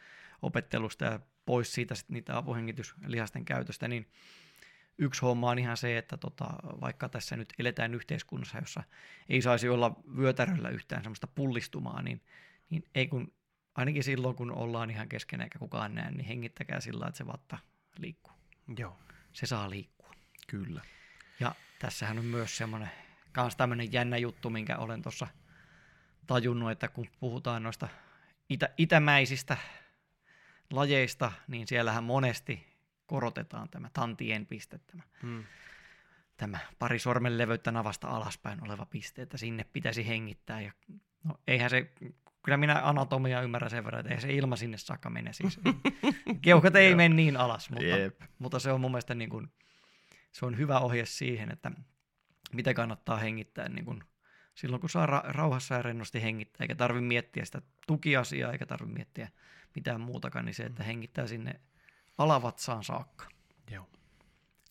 opettelusta 0.43 1.05
ja 1.05 1.21
pois 1.47 1.75
siitä 1.75 1.95
sit 1.95 2.09
niitä 2.09 2.37
apuhengityslihasten 2.37 3.45
käytöstä, 3.45 3.89
niin 3.89 4.11
yksi 4.99 5.21
homma 5.21 5.51
on 5.51 5.59
ihan 5.59 5.77
se, 5.77 5.99
että 5.99 6.17
tota, 6.17 6.47
vaikka 6.81 7.09
tässä 7.09 7.37
nyt 7.37 7.53
eletään 7.59 7.95
yhteiskunnassa, 7.95 8.59
jossa 8.59 8.83
ei 9.29 9.43
saisi 9.43 9.69
olla 9.69 9.97
vyötäröllä 10.17 10.69
yhtään 10.69 11.03
semmoista 11.03 11.27
pullistumaa, 11.27 12.03
niin, 12.03 12.23
niin 12.71 12.85
ei 12.95 13.07
kun 13.07 13.33
ainakin 13.77 14.05
silloin, 14.05 14.37
kun 14.37 14.53
ollaan 14.53 14.91
ihan 14.91 15.09
kesken 15.09 15.41
eikä 15.41 15.59
kukaan 15.59 15.95
näe, 15.95 16.11
niin 16.11 16.25
hengittäkää 16.27 16.81
sillä 16.81 17.07
että 17.07 17.19
se 17.19 17.27
vatta 17.27 17.59
liikkuu. 17.99 18.33
Joo, 18.79 18.99
Se 19.33 19.47
saa 19.47 19.71
liikkua. 19.71 20.15
kyllä. 20.47 20.81
Ja 21.41 21.55
tässähän 21.79 22.19
on 22.19 22.25
myös 22.25 22.57
semmoinen, 22.57 22.91
kans 23.33 23.57
tämmöinen 23.57 23.93
jännä 23.93 24.17
juttu, 24.17 24.51
minkä 24.51 24.77
olen 24.77 25.03
tuossa 25.03 25.27
tajunnut, 26.27 26.71
että 26.71 26.89
kun 26.89 27.07
puhutaan 27.21 27.63
noista 27.63 27.89
itä, 28.49 28.69
itämäisistä 28.79 29.57
lajeista, 30.73 31.33
niin 31.49 31.67
siellähän 31.67 32.05
monesti 32.05 32.67
korotetaan 33.07 33.69
tämä 33.69 33.91
tantien 33.93 34.47
piste, 34.47 34.79
tämä, 34.79 35.03
Mm. 35.23 35.45
tämä 36.37 36.59
pari 36.79 36.99
sormen 36.99 37.39
leveyttä 37.39 37.73
navasta 37.73 38.09
alaspäin 38.09 38.65
oleva 38.65 38.87
piste, 38.87 39.23
että 39.23 39.37
sinne 39.39 39.65
pitäisi 39.73 40.07
hengittää. 40.09 40.61
Ja, 40.61 40.73
no 41.25 41.41
eihän 41.47 41.71
se, 41.71 41.93
kyllä 42.47 42.57
minä 42.57 42.81
anatomia 42.83 43.43
ymmärrän 43.43 43.71
sen 43.71 43.85
verran, 43.85 44.01
että 44.01 44.11
eihän 44.11 44.23
se 44.23 44.35
ilma 44.35 44.57
sinne 44.57 44.79
saakka 44.79 45.11
mene. 45.11 45.33
Siis. 45.33 45.61
Keuhkot 46.43 46.77
ei 46.77 46.91
Joo. 46.91 46.97
mene 46.97 47.15
niin 47.15 47.37
alas, 47.37 47.71
mutta, 47.71 47.85
Jep. 47.85 48.21
mutta 48.39 48.59
se 48.59 48.73
on 48.73 48.81
mun 48.81 48.91
mielestä 48.91 49.15
niin 49.15 49.31
kuin, 49.31 49.49
se 50.33 50.47
on 50.47 50.59
hyvä 50.59 50.81
ohje 50.81 51.07
siihen, 51.07 51.53
että 51.53 51.71
mitä 52.53 52.75
kannattaa 52.75 53.17
hengittää 53.17 53.69
niin 53.69 53.85
kuin 53.85 54.05
silloin, 54.55 54.81
kun 54.81 54.91
saa 54.91 55.07
ra- 55.07 55.25
rauhassa 55.25 55.75
ja 55.75 55.83
rennosti 55.83 56.23
hengittää, 56.23 56.65
eikä 56.65 56.75
tarvi 56.75 57.01
miettiä 57.01 57.45
sitä 57.45 57.63
tukiasiaa, 57.87 58.53
eikä 58.53 58.67
tarvi 58.67 58.93
miettiä 58.93 59.29
mitään 59.75 60.01
muutakaan, 60.01 60.45
niin 60.45 60.55
se, 60.55 60.63
että 60.63 60.83
hengittää 60.83 61.27
sinne 61.27 61.61
alavatsaan 62.19 62.85
saakka. 62.85 63.29
Joo. 63.71 63.89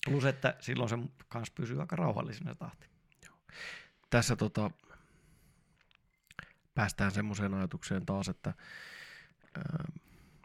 Plus, 0.05 0.25
että 0.25 0.55
silloin 0.59 0.89
se 0.89 0.97
kans 1.27 1.51
pysyy 1.51 1.81
aika 1.81 1.95
rauhallisena 1.95 2.53
se 2.53 2.59
tahti. 2.59 2.87
Tässä 4.09 4.35
tota, 4.35 4.71
päästään 6.75 7.11
semmoiseen 7.11 7.53
ajatukseen 7.53 8.05
taas, 8.05 8.29
että 8.29 8.53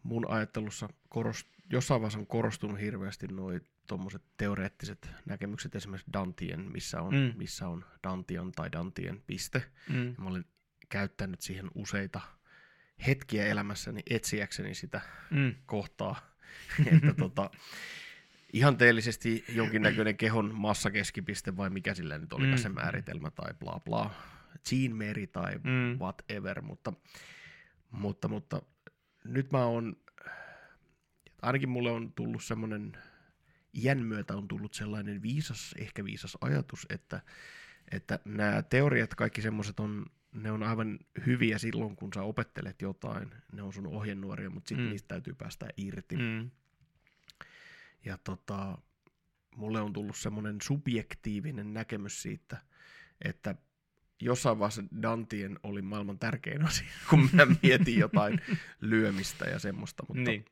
mun 0.03 0.31
ajattelussa 0.31 0.89
korost, 1.09 1.47
jossain 1.71 2.01
vaiheessa 2.01 2.19
on 2.19 2.27
korostunut 2.27 2.81
hirveästi 2.81 3.27
noi 3.27 3.61
tuommoiset 3.87 4.23
teoreettiset 4.37 5.09
näkemykset, 5.27 5.75
esimerkiksi 5.75 6.13
Dantien, 6.13 6.61
missä 6.73 7.03
on, 7.03 7.15
Mm. 7.15 7.19
mm. 7.21 7.33
missä 7.37 7.69
on 7.69 7.85
Dantian 8.05 8.53
tai 8.53 8.73
Dantien 8.73 9.23
piste. 9.27 9.63
Mm. 9.89 10.07
Ja 10.07 10.15
mä 10.19 10.29
olen 10.29 10.45
käyttänyt 10.89 11.41
siihen 11.41 11.71
useita 11.75 12.21
hetkiä 13.07 13.47
elämässäni 13.47 14.03
etsiäkseni 14.11 14.75
sitä 14.75 15.01
Mm. 15.31 15.55
kohtaa, 15.67 16.21
että 16.97 17.15
tota, 17.19 17.51
ihanteellisesti 18.53 19.45
jonkinnäköinen 19.49 20.17
kehon 20.17 20.55
massakeskipiste 20.55 21.57
vai 21.57 21.71
mikä 21.71 21.95
sillä 21.95 22.19
nyt 22.19 22.33
oli 22.33 22.47
Mm. 22.47 22.57
se 22.57 22.69
määritelmä 22.69 23.31
tai 23.31 23.55
bla 23.55 23.81
bla, 23.85 24.15
Jean 24.73 24.97
Meri 24.97 25.27
tai 25.27 25.55
Mm. 25.55 25.99
whatever, 25.99 26.63
mutta, 26.63 26.93
mutta, 27.91 28.29
mutta 28.29 28.63
nyt 29.25 29.53
mä 29.53 29.65
oon, 29.65 29.97
ainakin 31.43 31.69
mulle 31.69 31.91
on 31.91 32.13
tullut 32.13 32.43
semmoinen, 32.45 32.93
iän 33.75 33.99
myötä 33.99 34.37
on 34.37 34.49
tullut 34.49 34.75
sellainen 34.75 35.23
viisas, 35.23 35.75
ehkä 35.79 36.05
viisas 36.05 36.39
ajatus, 36.41 36.87
että, 36.91 37.21
että 37.91 38.19
nämä 38.25 38.63
teoriat, 38.63 39.15
kaikki 39.15 39.43
semmoiset 39.43 39.81
on, 39.81 40.07
ne 40.33 40.51
on 40.51 40.63
aivan 40.63 40.99
hyviä 41.27 41.59
silloin, 41.59 41.97
kun 41.97 42.11
sä 42.15 42.23
opettelet 42.23 42.83
jotain, 42.83 43.35
ne 43.53 43.63
on 43.63 43.73
sun 43.73 43.87
ohjenuoria, 43.87 44.51
mutta 44.51 44.69
sitten 44.69 44.87
Mm. 44.87 44.91
niistä 44.91 45.09
täytyy 45.09 45.35
päästä 45.35 45.69
irti. 45.77 46.17
Mm. 46.17 46.51
Ja 48.05 48.19
tota, 48.25 48.79
mulle 49.57 49.81
on 49.81 49.93
tullut 49.93 50.17
semmoinen 50.17 50.57
subjektiivinen 50.63 51.75
näkemys 51.75 52.23
siitä, 52.23 52.57
että 53.25 53.55
jossain 54.21 54.59
vaiheessa 54.59 54.83
Dantien 55.03 55.59
oli 55.63 55.83
maailman 55.83 56.19
tärkein 56.19 56.65
asia, 56.65 56.87
kun 57.11 57.29
mä 57.33 57.47
mietin 57.63 57.99
jotain 57.99 58.41
lyömistä 58.81 59.45
ja 59.45 59.59
semmoista, 59.59 60.05
mutta 60.09 60.31
Niin. 60.31 60.45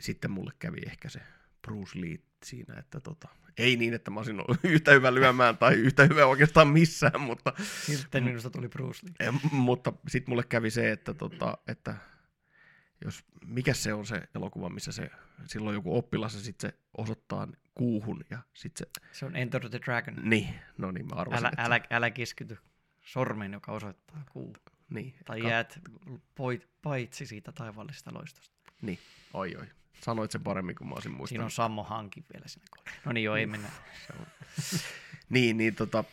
sitten 0.00 0.30
mulle 0.30 0.52
kävi 0.58 0.78
ehkä 0.86 1.08
se 1.08 1.20
Bruce 1.62 2.00
Lee 2.00 2.18
siinä, 2.44 2.74
että 2.78 3.00
tota, 3.00 3.28
ei 3.58 3.76
niin, 3.76 3.94
että 3.94 4.10
mä 4.10 4.20
olisin 4.20 4.40
ollut 4.40 4.58
yhtä 4.74 4.92
hyvä 4.92 5.14
lyömään 5.14 5.58
tai 5.58 5.74
yhtä 5.74 6.02
hyvä 6.04 6.26
oikeastaan 6.26 6.68
missään, 6.68 7.20
mutta, 7.20 7.52
Sitten 7.86 8.24
minusta 8.24 8.50
tuli 8.50 8.68
Bruce 8.68 9.06
Lee. 9.20 9.30
mutta 9.52 9.92
sitten 10.08 10.32
mulle 10.32 10.44
kävi 10.48 10.70
se, 10.70 10.90
että, 10.92 11.14
tota, 11.14 11.58
että 11.68 11.94
jos, 13.04 13.24
mikä 13.46 13.74
se 13.74 13.94
on 13.94 14.06
se 14.06 14.22
elokuva, 14.34 14.68
missä 14.68 14.92
se, 14.92 15.10
silloin 15.44 15.74
joku 15.74 15.96
oppilas 15.98 16.34
ja 16.34 16.40
sitten 16.40 16.70
se 16.70 16.78
osoittaa 16.98 17.48
kuuhun 17.74 18.20
ja 18.30 18.38
sitten 18.54 18.86
se, 19.02 19.08
Se 19.18 19.26
on 19.26 19.36
Enter 19.36 19.68
the 19.68 19.80
Dragon. 19.86 20.14
niin, 20.22 20.54
no 20.78 20.90
niin 20.90 21.06
mä 21.06 21.14
arvasin, 21.14 21.46
Älä, 21.46 21.48
että 21.48 21.62
älä, 21.64 21.80
älä 21.90 22.10
keskity 22.10 22.58
sormeen, 23.04 23.52
joka 23.52 23.72
osoittaa 23.72 24.24
kuu. 24.32 24.56
niin, 24.90 25.14
Tai 25.24 25.40
ka- 25.40 25.48
jäät 25.48 25.78
poit, 26.34 26.68
paitsi 26.82 27.26
siitä 27.26 27.52
taivaallisesta 27.52 28.14
loistosta. 28.14 28.56
Niin, 28.82 28.98
oi 29.34 29.56
oi. 29.56 29.66
Sanoit 30.00 30.30
sen 30.30 30.42
paremmin 30.42 30.74
kuin 30.74 30.88
mä 30.88 30.94
olisin 30.94 31.10
Siinä 31.10 31.18
muistanut. 31.18 31.44
on 31.44 31.50
Sammo 31.50 31.84
Hankin 31.84 32.24
vielä 32.32 32.48
siinä 32.48 32.66
kohdassa. 32.70 33.00
No 33.04 33.12
niin 33.12 33.24
joo, 33.24 33.36
ei 33.36 33.46
mennä. 33.46 33.68
Niin, 35.28 35.56
niin 35.56 35.74
tota... 35.74 36.04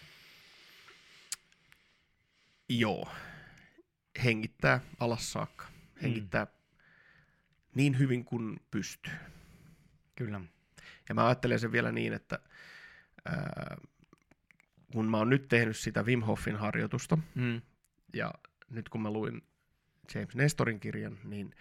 Joo. 2.69 3.09
Hengittää 4.23 4.79
alas 4.99 5.31
saakka. 5.31 5.65
Hengittää 6.01 6.45
mm. 6.45 6.51
niin 7.75 7.99
hyvin 7.99 8.25
kuin 8.25 8.59
pystyy. 8.71 9.13
Kyllä. 10.15 10.41
Ja 11.09 11.15
mä 11.15 11.25
ajattelen 11.25 11.59
sen 11.59 11.71
vielä 11.71 11.91
niin, 11.91 12.13
että 12.13 12.39
ää, 13.25 13.77
kun 14.91 15.05
mä 15.11 15.17
oon 15.17 15.29
nyt 15.29 15.47
tehnyt 15.47 15.77
sitä 15.77 16.03
Wim 16.03 16.21
Hofin 16.21 16.55
harjoitusta, 16.55 17.17
Mm. 17.35 17.61
ja 18.13 18.33
nyt 18.69 18.89
kun 18.89 19.01
mä 19.01 19.11
luin 19.11 19.41
James 20.15 20.35
Nestorin 20.35 20.79
kirjan, 20.79 21.17
niin 21.23 21.51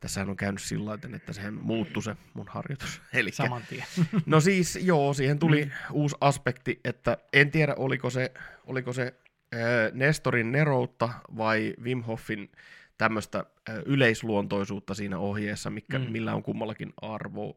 tässähän 0.00 0.30
on 0.30 0.36
käynyt 0.36 0.62
sillä 0.62 0.84
lailla, 0.90 1.16
että 1.16 1.32
sehän 1.32 1.54
muuttui 1.54 2.02
se 2.02 2.16
mun 2.34 2.48
harjoitus. 2.48 3.02
Elikkä, 3.12 3.36
Saman 3.36 3.62
tien. 3.68 3.84
No 4.26 4.40
siis 4.40 4.78
joo, 4.82 5.14
siihen 5.14 5.38
tuli 5.38 5.64
Mm. 5.64 5.70
uusi 5.92 6.16
aspekti, 6.20 6.80
että 6.84 7.18
en 7.32 7.50
tiedä 7.50 7.74
oliko 7.78 8.10
se, 8.10 8.32
oliko 8.66 8.92
se 8.92 9.14
äh, 9.54 9.60
Nestorin 9.92 10.52
neroutta 10.52 11.08
vai 11.36 11.74
Wim 11.82 12.02
Hofin 12.02 12.52
tämmöistä 12.98 13.38
äh, 13.70 13.76
yleisluontoisuutta 13.86 14.94
siinä 14.94 15.18
ohjeessa, 15.18 15.70
mikä, 15.70 15.98
mm. 15.98 16.10
millä 16.12 16.34
on 16.34 16.42
kummallakin 16.42 16.92
arvo. 17.02 17.56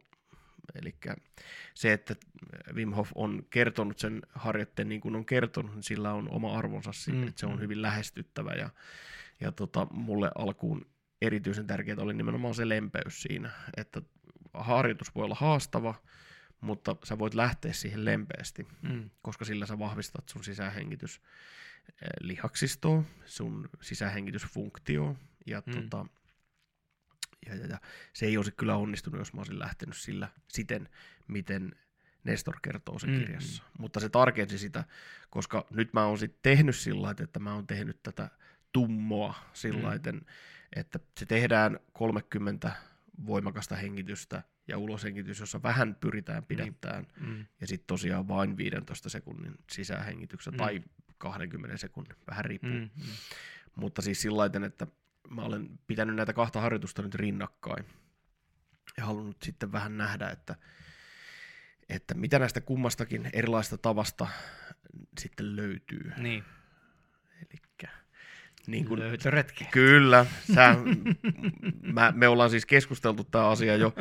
Eli 0.76 0.96
se, 1.74 1.94
että 1.94 2.16
Wim 2.74 2.92
Hof 2.92 3.12
on 3.16 3.44
kertonut 3.50 4.00
sen 4.00 4.22
harjoitteen 4.30 4.90
niin 4.90 5.02
kuin 5.02 5.16
on 5.16 5.26
kertonut, 5.26 5.74
niin 5.74 5.84
sillä 5.84 6.14
on 6.14 6.30
oma 6.30 6.58
arvonsa 6.58 6.92
siinä, 6.94 7.22
Mm, 7.22 7.28
että 7.28 7.40
se 7.40 7.46
on 7.46 7.60
hyvin 7.60 7.82
lähestyttävä 7.82 8.52
ja, 8.52 8.70
ja 9.40 9.52
tota, 9.52 9.88
mulle 9.92 10.32
alkuun 10.36 10.86
erityisen 11.22 11.68
tärkeää 11.68 11.98
oli 12.00 12.14
nimenomaan 12.14 12.56
se 12.56 12.70
lempeys 12.70 13.22
siinä, 13.22 13.52
että 13.78 14.02
harjoitus 14.54 15.16
voi 15.16 15.26
olla 15.26 15.36
haastava, 15.36 15.96
mutta 16.62 16.96
sä 17.04 17.20
voit 17.20 17.34
lähteä 17.34 17.74
siihen 17.74 18.06
lempeästi, 18.06 18.68
Mm. 18.82 19.10
koska 19.22 19.46
sillä 19.46 19.66
sä 19.66 19.80
vahvistat 19.80 20.30
sun 20.30 20.44
sisähengitys 20.44 21.22
eh, 21.88 22.10
lihaksistoa, 22.20 23.04
sun 23.26 23.70
sisähengitysfunktioa 23.82 25.16
ja, 25.46 25.64
mm. 25.66 25.74
tota, 25.74 26.06
ja, 27.45 27.55
ja, 27.55 27.65
ja 27.65 27.77
se 28.13 28.26
ei 28.26 28.38
olisi 28.38 28.51
kyllä 28.51 28.76
onnistunut, 28.76 29.19
jos 29.19 29.34
mä 29.34 29.39
olisin 29.39 29.59
lähtenyt 29.59 29.97
sillä 29.97 30.27
siten, 30.47 30.89
miten 31.27 31.76
Nestor 32.23 32.55
kertoo 32.61 32.99
sen 32.99 33.09
Mm, 33.09 33.19
kirjassa. 33.19 33.63
Mutta 33.80 33.99
se 33.99 34.09
tarkensi 34.09 34.57
sitä, 34.57 34.84
koska 35.30 35.65
nyt 35.69 35.93
mä 35.93 36.05
oon 36.05 36.18
sitten 36.18 36.39
tehnyt 36.41 36.76
sillä 36.76 37.01
lailla, 37.01 37.23
että 37.23 37.39
mä 37.39 37.53
oon 37.53 37.68
tehnyt 37.68 38.03
tätä 38.03 38.30
tummoa 38.72 39.34
sillä 39.53 39.77
Mm. 39.80 39.84
lailla, 39.85 40.22
että 40.76 40.99
se 41.19 41.26
tehdään 41.26 41.80
30 41.93 42.72
voimakasta 43.26 43.76
hengitystä 43.76 44.43
ja 44.68 44.77
uloshengitys, 44.77 45.39
jossa 45.39 45.63
vähän 45.63 45.95
pyritään 45.95 46.43
pidättämään, 46.45 47.07
Mm. 47.19 47.45
ja 47.61 47.68
sitten 47.68 47.88
tosiaan 47.88 48.27
vain 48.27 48.57
15 48.57 49.09
sekunnin 49.09 49.55
sisähengityksessä 49.72 50.51
Mm. 50.51 50.57
tai 50.57 50.81
20 51.18 51.77
sekunnin, 51.77 52.15
vähän 52.27 52.45
riippuu. 52.45 52.72
Mm. 52.72 52.89
Mm. 52.95 53.03
Mutta 53.76 54.01
siis 54.01 54.22
sillä 54.22 54.45
että 54.65 54.88
mä 55.32 55.41
olen 55.41 55.80
pitänyt 55.88 56.16
näitä 56.16 56.34
kahta 56.34 56.62
harjoitusta 56.62 57.02
nyt 57.02 57.16
rinnakkain 57.16 57.86
ja 58.98 59.06
halunnut 59.06 59.38
sitten 59.44 59.72
vähän 59.72 59.98
nähdä, 59.98 60.30
että, 60.30 60.56
että 61.90 62.14
mitä 62.14 62.40
näistä 62.40 62.62
kummastakin 62.62 63.30
erilaista 63.34 63.78
tavasta 63.78 64.28
sitten 65.20 65.56
löytyy. 65.56 66.12
Niin, 66.18 66.44
Elikkä, 67.49 67.88
niin 68.68 68.86
kun, 68.86 68.99
löytöretki. 68.99 69.66
kyllä, 69.66 70.26
sä, 70.56 70.76
mä, 71.94 72.14
me 72.16 72.28
ollaan 72.28 72.49
siis 72.49 72.66
keskusteltu 72.66 73.24
tämä 73.24 73.49
asia 73.49 73.76
jo. 73.76 73.94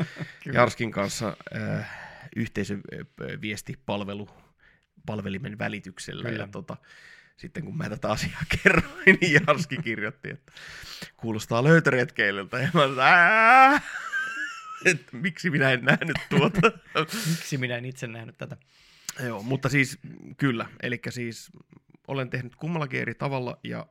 Jarskin 0.52 0.90
kanssa 0.90 1.36
äh, 1.56 1.90
yhteisöviestipalvelu 2.36 4.28
palvelimen 5.06 5.58
välityksellä. 5.58 6.28
Kyllä. 6.28 6.42
Ja 6.42 6.48
tota, 6.48 6.76
sitten 7.40 7.64
kun 7.64 7.76
mä 7.76 7.88
tätä 7.88 8.08
asiaa 8.08 8.42
kerroin, 8.62 9.18
niin 9.20 9.32
Jarski 9.32 9.76
kirjoitti, 9.76 10.30
että 10.30 10.52
kuulostaa 11.16 11.64
löytöretkeilyltä. 11.64 12.58
Ja 12.58 12.68
mä 12.74 12.80
sanoin, 12.80 13.82
että 14.90 15.16
miksi 15.16 15.50
minä 15.50 15.70
en 15.70 15.84
nähnyt 15.84 16.16
tuota. 16.28 16.60
Miksi 17.30 17.58
minä 17.58 17.76
en 17.76 17.84
itse 17.84 18.06
nähnyt 18.06 18.38
tätä? 18.38 18.56
Joo, 19.26 19.42
mutta 19.42 19.68
siis 19.68 19.98
kyllä, 20.36 20.66
eli 20.82 21.00
siis 21.08 21.50
olen 22.08 22.30
tehnyt 22.30 22.56
kummallakin 22.56 23.00
eri 23.00 23.14
tavalla 23.14 23.58
ja 23.64 23.86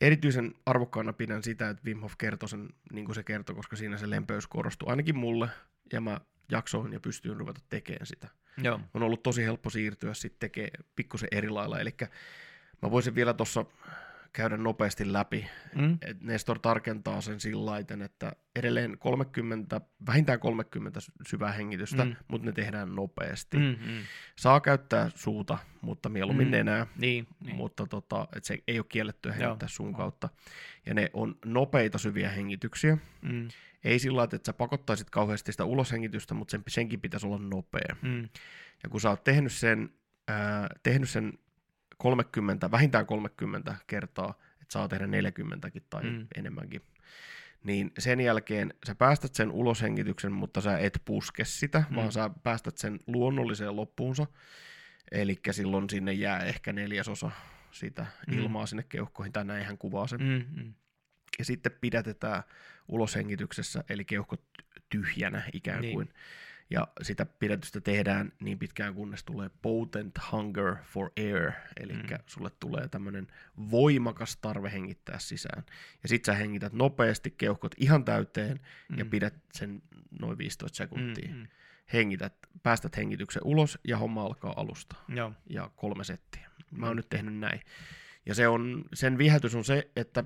erityisen 0.00 0.54
arvokkaana 0.66 1.12
pidän 1.12 1.42
sitä, 1.42 1.68
että 1.68 1.82
Wim 1.86 2.00
Hof 2.00 2.12
kertoi 2.18 2.48
sen 2.48 2.68
niin 2.92 3.04
kuin 3.04 3.14
se 3.14 3.22
kertoi, 3.22 3.56
koska 3.56 3.76
siinä 3.76 3.96
se 3.96 4.10
lempeys 4.10 4.46
korostui 4.46 4.90
ainakin 4.90 5.16
mulle 5.16 5.48
ja 5.92 6.00
mä 6.00 6.20
jaksoin 6.50 6.92
ja 6.92 7.00
pystyin 7.00 7.36
ruveta 7.36 7.60
tekemään 7.68 8.06
sitä. 8.06 8.28
Joo. 8.62 8.80
On 8.94 9.02
ollut 9.02 9.22
tosi 9.22 9.44
helppo 9.44 9.70
siirtyä 9.70 10.14
sitten 10.14 10.40
tekemään 10.40 10.84
pikkusen 10.96 11.28
eri 11.32 11.48
lailla, 11.48 11.80
eli 11.80 11.90
mä 12.84 12.90
voisin 12.90 13.14
vielä 13.14 13.34
tuossa 13.34 13.64
käydä 14.32 14.56
nopeasti 14.56 15.12
läpi. 15.12 15.46
Mm. 15.74 15.98
Et 16.02 16.20
Nestor 16.20 16.58
tarkentaa 16.58 17.20
sen 17.20 17.40
sillä 17.40 17.66
laiten, 17.66 18.02
että 18.02 18.32
edelleen 18.56 18.98
30, 18.98 19.80
vähintään 20.06 20.40
30 20.40 21.00
syvää 21.28 21.52
hengitystä, 21.52 22.04
Mm. 22.04 22.16
mutta 22.28 22.46
ne 22.46 22.52
tehdään 22.52 22.94
nopeasti. 22.94 23.56
Mm. 23.56 23.62
Mm. 23.64 24.02
Saa 24.38 24.60
käyttää 24.60 25.10
suuta, 25.14 25.58
mutta 25.80 26.08
mieluummin 26.08 26.46
Mm. 26.46 26.50
nenää, 26.50 26.86
Niin, 26.96 27.26
niin. 27.44 27.56
mutta 27.56 27.86
tota, 27.86 28.28
et 28.36 28.44
se 28.44 28.58
ei 28.68 28.78
ole 28.78 28.86
kiellettyä 28.88 29.32
Joo. 29.32 29.40
hengittää 29.40 29.68
suun 29.68 29.90
Joo. 29.90 29.96
kautta. 29.98 30.28
Ja 30.86 30.94
ne 30.94 31.10
on 31.12 31.36
nopeita 31.44 31.98
syviä 31.98 32.30
hengityksiä. 32.30 32.98
Mm. 33.22 33.48
Ei 33.84 33.98
sillä 33.98 34.16
lailla, 34.16 34.36
että 34.36 34.46
sä 34.46 34.52
pakottaisit 34.52 35.10
kauheasti 35.10 35.52
sitä 35.52 35.64
uloshengitystä, 35.64 36.34
mutta 36.34 36.50
sen, 36.52 36.62
senkin 36.68 37.00
pitäisi 37.00 37.26
olla 37.26 37.38
nopea. 37.38 37.96
Mm. 38.02 38.22
Ja 38.82 38.88
kun 38.90 39.00
sä 39.00 39.10
oot 39.10 39.24
tehnyt 39.24 39.52
sen, 39.52 39.90
ää, 40.28 40.68
tehnyt 40.82 41.08
sen 41.10 41.32
30, 41.98 42.70
vähintään 42.70 43.06
30 43.06 43.74
kertaa, 43.86 44.34
että 44.52 44.72
saa 44.72 44.88
tehdä 44.88 45.06
40kin 45.06 45.82
tai 45.90 46.02
Mm. 46.02 46.10
mm. 46.10 46.26
enemmänkin, 46.36 46.82
niin 47.64 47.92
sen 47.98 48.20
jälkeen 48.20 48.74
sä 48.86 48.94
päästät 48.94 49.34
sen 49.34 49.50
uloshengityksen, 49.50 50.32
mutta 50.32 50.60
sä 50.60 50.78
et 50.78 51.02
puske 51.04 51.44
sitä, 51.44 51.84
Mm. 51.90 51.96
vaan 51.96 52.12
sä 52.12 52.30
päästät 52.42 52.78
sen 52.78 52.98
luonnolliseen 53.06 53.76
loppuunsa. 53.76 54.26
Eli 55.12 55.40
silloin 55.50 55.90
sinne 55.90 56.12
jää 56.12 56.38
ehkä 56.40 56.72
neljäsosa 56.72 57.30
sitä 57.72 58.06
Mm. 58.26 58.38
ilmaa 58.38 58.66
sinne 58.66 58.82
keuhkoihin, 58.88 59.32
tai 59.32 59.44
näin 59.44 59.64
hän 59.66 59.78
kuvaa 59.78 60.06
sen. 60.06 60.20
Mm. 60.22 60.44
Mm. 60.62 60.74
Ja 61.38 61.44
sitten 61.44 61.72
pidätetään 61.80 62.42
uloshengityksessä, 62.88 63.84
eli 63.88 64.04
keuhkot 64.04 64.42
tyhjänä 64.88 65.42
ikään 65.52 65.80
Niin. 65.80 65.94
kuin. 65.94 66.08
Ja 66.74 66.88
sitä 67.02 67.26
pidätystä 67.26 67.80
tehdään 67.80 68.32
niin 68.40 68.58
pitkään, 68.58 68.94
kunnes 68.94 69.24
tulee 69.24 69.50
potent 69.62 70.14
hunger 70.32 70.76
for 70.84 71.10
air, 71.18 71.52
eli 71.80 71.92
Mm. 71.92 71.98
mm. 71.98 72.18
sulle 72.26 72.50
tulee 72.60 72.88
tämmöinen 72.88 73.26
voimakas 73.70 74.36
tarve 74.36 74.72
hengittää 74.72 75.18
sisään. 75.18 75.64
Ja 76.02 76.08
sit 76.08 76.24
sä 76.24 76.34
hengität 76.34 76.72
nopeasti 76.72 77.30
keuhkot 77.30 77.74
ihan 77.78 78.04
täyteen 78.04 78.60
mm. 78.88 78.98
ja 78.98 79.04
Mm. 79.04 79.10
pidät 79.10 79.34
sen 79.52 79.82
noin 80.20 80.38
15 80.38 80.76
sekuntia. 80.76 81.28
Mm. 81.32 81.38
Mm. 81.38 81.46
Hengität, 81.92 82.34
päästät 82.62 82.96
hengityksen 82.96 83.42
ulos 83.44 83.78
ja 83.84 83.98
homma 83.98 84.22
alkaa 84.22 84.52
alusta 84.56 84.96
Mm. 85.08 85.16
Joo. 85.16 85.32
ja 85.50 85.70
kolme 85.76 86.04
settiä. 86.04 86.50
Mä 86.70 86.78
Mm. 86.78 86.82
oon 86.84 86.96
nyt 86.96 87.08
tehnyt 87.08 87.34
näin. 87.34 87.60
Ja 88.26 88.34
se 88.34 88.48
on, 88.48 88.84
sen 88.94 89.18
viehätys 89.18 89.54
on 89.54 89.64
se, 89.64 89.90
että 89.96 90.24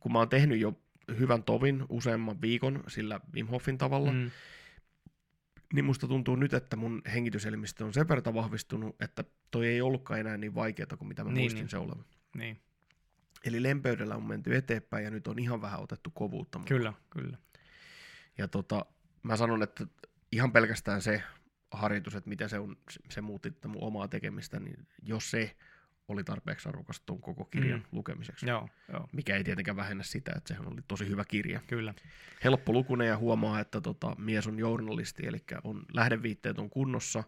kun 0.00 0.12
mä 0.12 0.18
oon 0.18 0.28
tehnyt 0.28 0.60
jo 0.60 0.78
hyvän 1.18 1.42
tovin 1.42 1.84
useamman 1.88 2.40
viikon 2.42 2.84
sillä 2.88 3.20
Wim 3.34 3.46
Hofin 3.46 3.78
tavalla, 3.78 4.12
mm. 4.12 4.30
Niin 5.74 5.84
musta 5.84 6.08
tuntuu 6.08 6.36
nyt, 6.36 6.54
että 6.54 6.76
mun 6.76 7.02
hengityselimistö 7.12 7.84
on 7.84 7.94
sen 7.94 8.08
verran 8.08 8.34
vahvistunut, 8.34 9.02
että 9.02 9.24
toi 9.50 9.66
ei 9.66 9.80
ollutkaan 9.80 10.20
enää 10.20 10.36
niin 10.36 10.54
vaikeaa 10.54 10.96
kuin 10.98 11.08
mitä 11.08 11.24
mä 11.24 11.30
Niin, 11.30 11.42
muistin 11.42 11.56
niin. 11.56 11.62
niin. 11.62 11.70
se 11.70 11.78
olevan. 11.78 12.04
Niin. 12.36 12.60
Eli 13.44 13.62
lempeydellä 13.62 14.16
on 14.16 14.22
menty 14.22 14.56
eteenpäin 14.56 15.04
ja 15.04 15.10
nyt 15.10 15.26
on 15.26 15.38
ihan 15.38 15.62
vähän 15.62 15.80
otettu 15.80 16.10
kovuutta 16.10 16.58
mukaan. 16.58 16.78
Kyllä, 16.78 16.92
kyllä. 17.10 17.38
Ja 18.38 18.48
tota, 18.48 18.86
mä 19.22 19.36
sanon, 19.36 19.62
että 19.62 19.86
ihan 20.32 20.52
pelkästään 20.52 21.02
se 21.02 21.22
harjoitus, 21.70 22.14
että 22.14 22.28
miten 22.28 22.48
se, 22.48 22.58
on, 22.58 22.76
se 23.10 23.20
muutti 23.20 23.52
mun 23.66 23.82
omaa 23.82 24.08
tekemistä, 24.08 24.60
niin 24.60 24.86
jos 25.02 25.30
se 25.30 25.56
oli 26.08 26.24
tarpeeksi 26.24 26.68
arvokas 26.68 27.00
tuon 27.00 27.20
koko 27.20 27.44
kirjan 27.44 27.78
Mm. 27.80 27.84
lukemiseksi. 27.92 28.46
Joo, 28.48 28.68
joo. 28.92 29.08
Mikä 29.12 29.36
ei 29.36 29.44
tietenkään 29.44 29.76
vähennä 29.76 30.04
sitä, 30.04 30.32
että 30.36 30.48
sehän 30.48 30.72
oli 30.72 30.80
tosi 30.88 31.08
hyvä 31.08 31.24
kirja. 31.24 31.60
Kyllä. 31.66 31.94
Helppo 32.44 32.72
lukunen 32.72 33.08
ja 33.08 33.16
huomaa, 33.16 33.60
että 33.60 33.80
tota, 33.80 34.16
mies 34.18 34.46
on 34.46 34.58
journalisti, 34.58 35.26
eli 35.26 35.38
on, 35.64 35.82
lähdeviitteet 35.92 36.58
on 36.58 36.70
kunnossa 36.70 37.24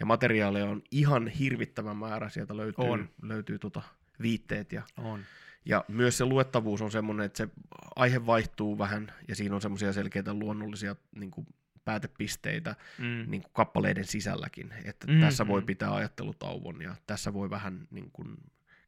ja 0.00 0.06
materiaalia 0.06 0.64
on 0.64 0.82
ihan 0.90 1.28
hirvittävä 1.28 1.94
määrä. 1.94 2.28
Sieltä 2.28 2.56
löytyy, 2.56 2.84
On. 2.84 3.08
löytyy 3.22 3.58
tota, 3.58 3.82
viitteet 4.22 4.72
ja 4.72 4.82
On. 4.96 5.20
ja 5.64 5.84
myös 5.88 6.18
se 6.18 6.24
luettavuus 6.24 6.82
on 6.82 6.90
semmoinen, 6.90 7.26
että 7.26 7.36
se 7.36 7.48
aihe 7.96 8.26
vaihtuu 8.26 8.78
vähän 8.78 9.12
ja 9.28 9.36
siinä 9.36 9.54
on 9.54 9.62
semmoisia 9.62 9.92
selkeitä 9.92 10.34
luonnollisia 10.34 10.96
niin 11.16 11.30
kuin 11.30 11.46
päätepisteitä 11.84 12.76
Mm. 12.98 13.24
niin 13.30 13.42
kuin 13.42 13.52
kappaleiden 13.52 14.04
sisälläkin. 14.04 14.74
Että 14.84 15.06
Mm, 15.06 15.20
tässä 15.20 15.46
voi 15.46 15.60
mm. 15.60 15.66
pitää 15.66 15.94
ajattelutauon 15.94 16.82
ja 16.82 16.94
tässä 17.06 17.32
voi 17.32 17.50
vähän 17.50 17.88
niin 17.90 18.10
kuin 18.12 18.36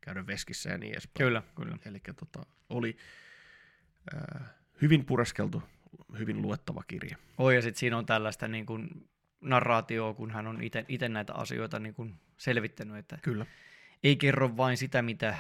käydä 0.01 0.27
veskissä 0.27 0.71
ja 0.71 0.79
niin 0.79 0.93
edespäin. 0.93 1.27
Kyllä, 1.27 1.43
kyllä. 1.57 1.79
Eli 1.85 2.01
tota, 2.19 2.47
oli 2.71 2.97
ää, 4.15 4.45
hyvin 4.83 5.05
pureskeltu, 5.05 5.63
hyvin 6.19 6.43
luettava 6.43 6.83
kirja. 6.89 7.17
Oi, 7.39 7.55
ja 7.55 7.63
sitten 7.63 7.79
siinä 7.81 7.99
on 7.99 8.07
tällaista 8.07 8.49
niin 8.49 8.67
kuin 8.67 9.09
narraatioa, 9.41 10.15
kun 10.15 10.31
hän 10.31 10.47
on 10.47 10.59
itse 10.89 11.09
näitä 11.09 11.35
asioita 11.35 11.79
niin 11.79 11.95
kuin 11.95 12.15
selvittänyt, 12.37 12.97
että 12.97 13.19
Kyllä. 13.23 13.47
ei 14.03 14.17
kerro 14.17 14.57
vain 14.57 14.77
sitä, 14.77 15.03
mitä 15.03 15.37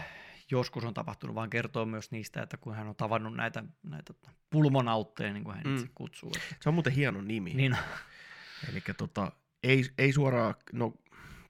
joskus 0.51 0.85
on 0.85 0.95
tapahtunut, 0.95 1.35
vaan 1.35 1.51
kertoo 1.51 1.85
myös 1.87 2.11
niistä, 2.11 2.43
että 2.43 2.57
kun 2.57 2.75
hän 2.75 2.89
on 2.89 2.97
tavannut 2.97 3.35
näitä, 3.35 3.65
näitä 3.83 4.15
pulmonautteja, 4.51 5.33
niin 5.33 5.45
kuin 5.45 5.57
hän 5.57 5.65
Mm. 5.67 5.75
itse 5.75 5.89
kutsuu. 5.95 6.33
Että, 6.37 6.57
Se 6.61 6.69
on 6.69 6.75
muuten 6.75 6.93
hieno 6.93 7.21
nimi. 7.21 7.55
niin, 7.55 7.77
Eli 8.71 8.83
tota, 8.97 9.33
ei, 9.63 9.85
ei 9.99 10.13
suoraan, 10.13 10.55
no 10.73 10.95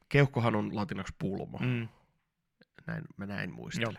keuhkohan 0.08 0.54
on 0.56 0.76
latinaksi 0.76 1.14
pulmo, 1.18 1.58
mm. 1.58 1.88
näin, 2.86 3.04
mä 3.16 3.26
näin 3.26 3.52
muistelen. 3.54 3.98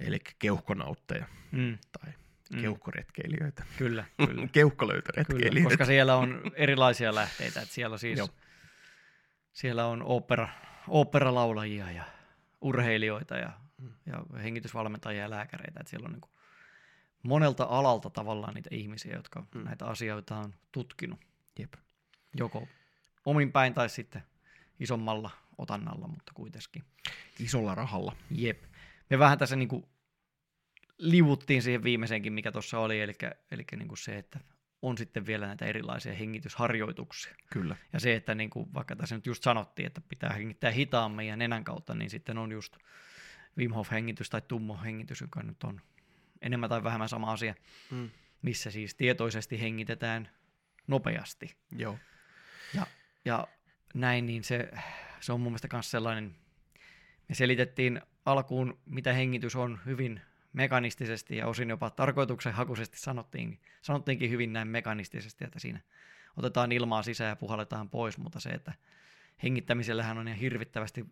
Eli 0.00 0.18
keuhkonautteja 0.38 1.26
mm, 1.52 1.78
tai 2.00 2.12
mm, 2.52 2.60
keuhkoretkeilijöitä. 2.60 3.64
kyllä, 3.78 4.04
kyllä. 4.16 4.32
Kyllä, 4.34 4.48
Keuhkolöytöretkeilijöitä. 4.52 5.68
koska 5.68 5.84
siellä 5.84 6.16
on 6.16 6.42
erilaisia 6.54 7.14
lähteitä. 7.14 7.60
Että 7.60 7.74
siellä 7.74 7.98
siis 7.98 8.18
Joo. 8.18 8.28
siellä 9.52 9.86
on 9.86 10.02
opera, 10.02 10.48
operalaulajia 10.88 11.90
ja 11.90 12.04
urheilijoita 12.60 13.36
ja. 13.36 13.52
Ja 14.06 14.24
hengitysvalmentajia 14.42 15.22
ja 15.22 15.30
lääkäreitä. 15.30 15.80
Että 15.80 15.90
siellä 15.90 16.06
on 16.06 16.12
niin 16.12 16.20
kuin 16.20 16.30
monelta 17.22 17.64
alalta 17.64 18.10
tavallaan 18.10 18.54
niitä 18.54 18.70
ihmisiä, 18.72 19.16
jotka 19.16 19.46
Mm. 19.54 19.64
näitä 19.64 19.86
asioita 19.86 20.36
on 20.36 20.54
tutkinut. 20.72 21.20
Jep. 21.58 21.74
Joko 22.34 22.68
omin 23.24 23.52
päin 23.52 23.74
tai 23.74 23.88
sitten 23.88 24.22
isommalla 24.80 25.30
otannalla, 25.58 26.08
mutta 26.08 26.32
kuitenkin. 26.34 26.84
Isolla 27.38 27.74
rahalla. 27.74 28.16
Jep. 28.30 28.62
Me 29.10 29.18
vähän 29.18 29.38
tässä 29.38 29.56
niin 29.56 29.68
kuin 29.68 29.84
livuttiin 30.98 31.62
siihen 31.62 31.82
viimeisenkin, 31.82 32.32
mikä 32.32 32.52
tuossa 32.52 32.78
oli, 32.78 33.00
eli, 33.00 33.12
eli 33.50 33.64
niin 33.76 33.88
kuin 33.88 33.98
se, 33.98 34.18
että 34.18 34.40
on 34.82 34.98
sitten 34.98 35.26
vielä 35.26 35.46
näitä 35.46 35.64
erilaisia 35.64 36.14
hengitysharjoituksia. 36.14 37.34
Kyllä. 37.52 37.76
Ja 37.92 38.00
se, 38.00 38.14
että 38.14 38.34
niin 38.34 38.50
kuin, 38.50 38.74
vaikka 38.74 38.96
tässä 38.96 39.14
nyt 39.14 39.26
just 39.26 39.42
sanottiin, 39.42 39.86
että 39.86 40.00
pitää 40.00 40.32
hengittää 40.32 40.70
hitaammin 40.70 41.26
ja 41.26 41.36
nenän 41.36 41.64
kautta, 41.64 41.94
niin 41.94 42.10
sitten 42.10 42.38
on 42.38 42.52
just 42.52 42.76
Wim 43.58 43.72
Hof-hengitys 43.72 44.30
tai 44.30 44.42
tummo-hengitys, 44.48 45.20
joka 45.20 45.42
nyt 45.42 45.64
on 45.64 45.80
enemmän 46.40 46.68
tai 46.68 46.84
vähemmän 46.84 47.08
sama 47.08 47.32
asia. 47.32 47.54
Mm. 47.90 48.10
missä 48.42 48.70
siis 48.70 48.94
tietoisesti 48.94 49.60
hengitetään 49.60 50.28
nopeasti. 50.86 51.56
Joo. 51.76 51.98
Ja, 52.74 52.86
ja 53.24 53.48
näin, 53.94 54.26
niin 54.26 54.44
se, 54.44 54.70
se 55.20 55.32
on 55.32 55.40
mun 55.40 55.52
mielestä 55.52 55.68
myös 55.72 55.90
sellainen, 55.90 56.36
me 57.28 57.34
selitettiin 57.34 58.00
alkuun, 58.24 58.78
mitä 58.86 59.12
hengitys 59.12 59.56
on 59.56 59.80
hyvin 59.86 60.20
mekanistisesti 60.52 61.36
ja 61.36 61.46
osin 61.46 61.70
jopa 61.70 61.90
tarkoituksenhakuisesti 61.90 62.98
sanottiin, 62.98 63.60
sanottiinkin 63.82 64.30
hyvin 64.30 64.52
näin 64.52 64.68
mekanistisesti, 64.68 65.44
että 65.44 65.58
siinä 65.58 65.80
otetaan 66.36 66.72
ilmaa 66.72 67.02
sisään 67.02 67.28
ja 67.28 67.36
puhalletaan 67.36 67.90
pois, 67.90 68.18
mutta 68.18 68.40
se, 68.40 68.48
että 68.48 68.72
hengittämisellähän 69.42 70.18
on 70.18 70.28
ihan 70.28 70.40
hirvittävästi 70.40 71.06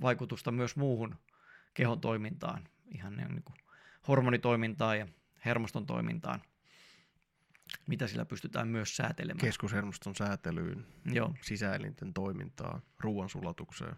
vaikutusta 0.00 0.50
myös 0.50 0.76
muuhun 0.76 1.14
kehon 1.74 2.00
toimintaan, 2.00 2.68
ihan 2.94 3.16
niin 3.16 3.42
kuin 3.44 3.56
hormonitoimintaan 4.08 4.98
ja 4.98 5.06
hermoston 5.44 5.86
toimintaan, 5.86 6.42
mitä 7.86 8.06
sillä 8.06 8.24
pystytään 8.24 8.68
myös 8.68 8.96
säätelemään. 8.96 9.40
Keskushermoston 9.46 10.14
säätelyyn, 10.14 10.86
Joo. 11.04 11.34
sisäelinten 11.42 12.14
toimintaan, 12.14 12.82
ruoansulatukseen. 13.00 13.96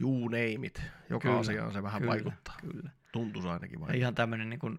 You 0.00 0.28
name 0.28 0.66
it. 0.66 0.82
Joka 1.10 1.28
Kyllä, 1.28 1.38
asiaan 1.40 1.72
se 1.72 1.82
vähän 1.82 2.00
kyllä, 2.02 2.12
vaikuttaa. 2.12 2.56
Kyllä. 2.60 2.90
Tuntuisi 3.12 3.48
ainakin 3.48 3.74
Ja 3.76 3.80
vaikuttaa. 3.80 3.98
ihan 4.00 4.14
tämmöinen 4.14 4.50
niin 4.50 4.60
kuin 4.60 4.78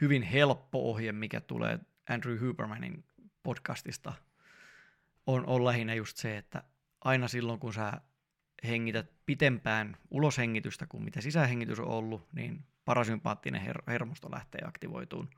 hyvin 0.00 0.22
helppo 0.22 0.90
ohje, 0.90 1.12
mikä 1.12 1.40
tulee 1.40 1.78
Andrew 2.08 2.38
Hubermanin 2.46 3.04
podcastista, 3.42 4.12
on, 5.26 5.46
on 5.46 5.64
lähinnä 5.64 5.94
just 5.94 6.16
se, 6.16 6.36
että 6.36 6.62
aina 7.00 7.28
silloin, 7.28 7.60
kun 7.60 7.72
sä 7.74 7.92
hengität 8.64 9.10
pitempään 9.26 9.96
uloshengitystä 10.10 10.86
kuin 10.86 11.04
mitä 11.04 11.20
sisähengitys 11.20 11.80
on 11.80 11.88
ollut, 11.88 12.32
niin 12.32 12.64
parasympaattinen 12.84 13.62
her- 13.62 13.82
hermosto 13.86 14.30
lähtee 14.30 14.60
aktivoituun. 14.64 15.30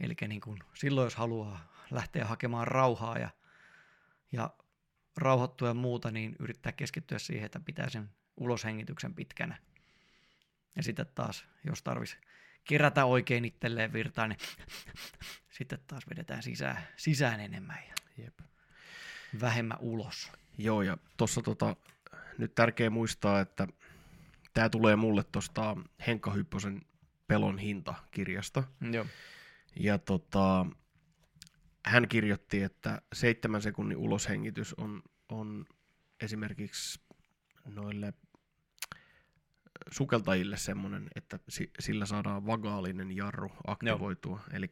Eli 0.00 0.14
niin 0.28 0.40
kuin 0.40 0.58
silloin, 0.74 1.06
jos 1.06 1.14
haluaa 1.14 1.72
lähteä 1.90 2.24
hakemaan 2.24 2.68
rauhaa 2.68 3.18
ja, 3.18 3.30
ja 4.32 4.50
rauhoittua 5.16 5.68
ja 5.68 5.74
muuta, 5.74 6.10
niin 6.10 6.36
yrittää 6.38 6.72
keskittyä 6.72 7.18
siihen, 7.18 7.46
että 7.46 7.60
pitää 7.60 7.90
sen 7.90 8.10
uloshengityksen 8.36 9.14
pitkänä. 9.14 9.58
Ja 10.76 10.82
sitten 10.82 11.06
taas, 11.14 11.44
jos 11.64 11.82
tarvitsisi 11.82 12.20
kerätä 12.64 13.04
oikein 13.04 13.44
itselleen 13.44 13.92
virtaa, 13.92 14.28
niin 14.28 14.38
sitten 15.58 15.78
taas 15.86 16.02
vedetään 16.10 16.42
sisään, 16.42 16.82
sisään 16.96 17.40
enemmän 17.40 17.78
ja 17.88 18.24
Jep. 18.24 18.40
vähemmän 19.40 19.78
ulos. 19.80 20.32
Joo, 20.58 20.82
ja 20.82 20.96
tuossa 21.16 21.42
tota, 21.42 21.76
nyt 22.38 22.54
tärkeä 22.54 22.90
muistaa, 22.90 23.40
että 23.40 23.68
tämä 24.54 24.68
tulee 24.68 24.96
mulle 24.96 25.24
tuosta 25.24 25.76
Henkka 26.06 26.30
Hyppösen 26.30 26.80
Pelon 27.26 27.58
hinta-kirjasta. 27.58 28.64
Joo. 28.92 29.06
Ja 29.76 29.98
tota, 29.98 30.66
hän 31.86 32.08
kirjoitti, 32.08 32.62
että 32.62 33.02
seitsemän 33.12 33.62
sekunnin 33.62 33.98
uloshengitys 33.98 34.74
on, 34.74 35.02
on 35.28 35.66
esimerkiksi 36.20 37.00
noille 37.64 38.12
sukeltajille 39.90 40.56
semmoinen, 40.56 41.08
että 41.14 41.38
si- 41.48 41.70
sillä 41.80 42.06
saadaan 42.06 42.46
vagaalinen 42.46 43.16
jarru 43.16 43.52
aktivoitua. 43.66 44.40
Eli 44.52 44.70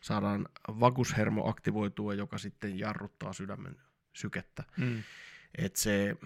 saadaan 0.00 0.48
vagushermo 0.68 1.48
aktivoitua, 1.48 2.14
joka 2.14 2.38
sitten 2.38 2.78
jarruttaa 2.78 3.32
sydämen 3.32 3.76
sykettä. 4.12 4.64
Mm. 4.76 5.02
Et 5.58 5.76
se, 5.76 6.16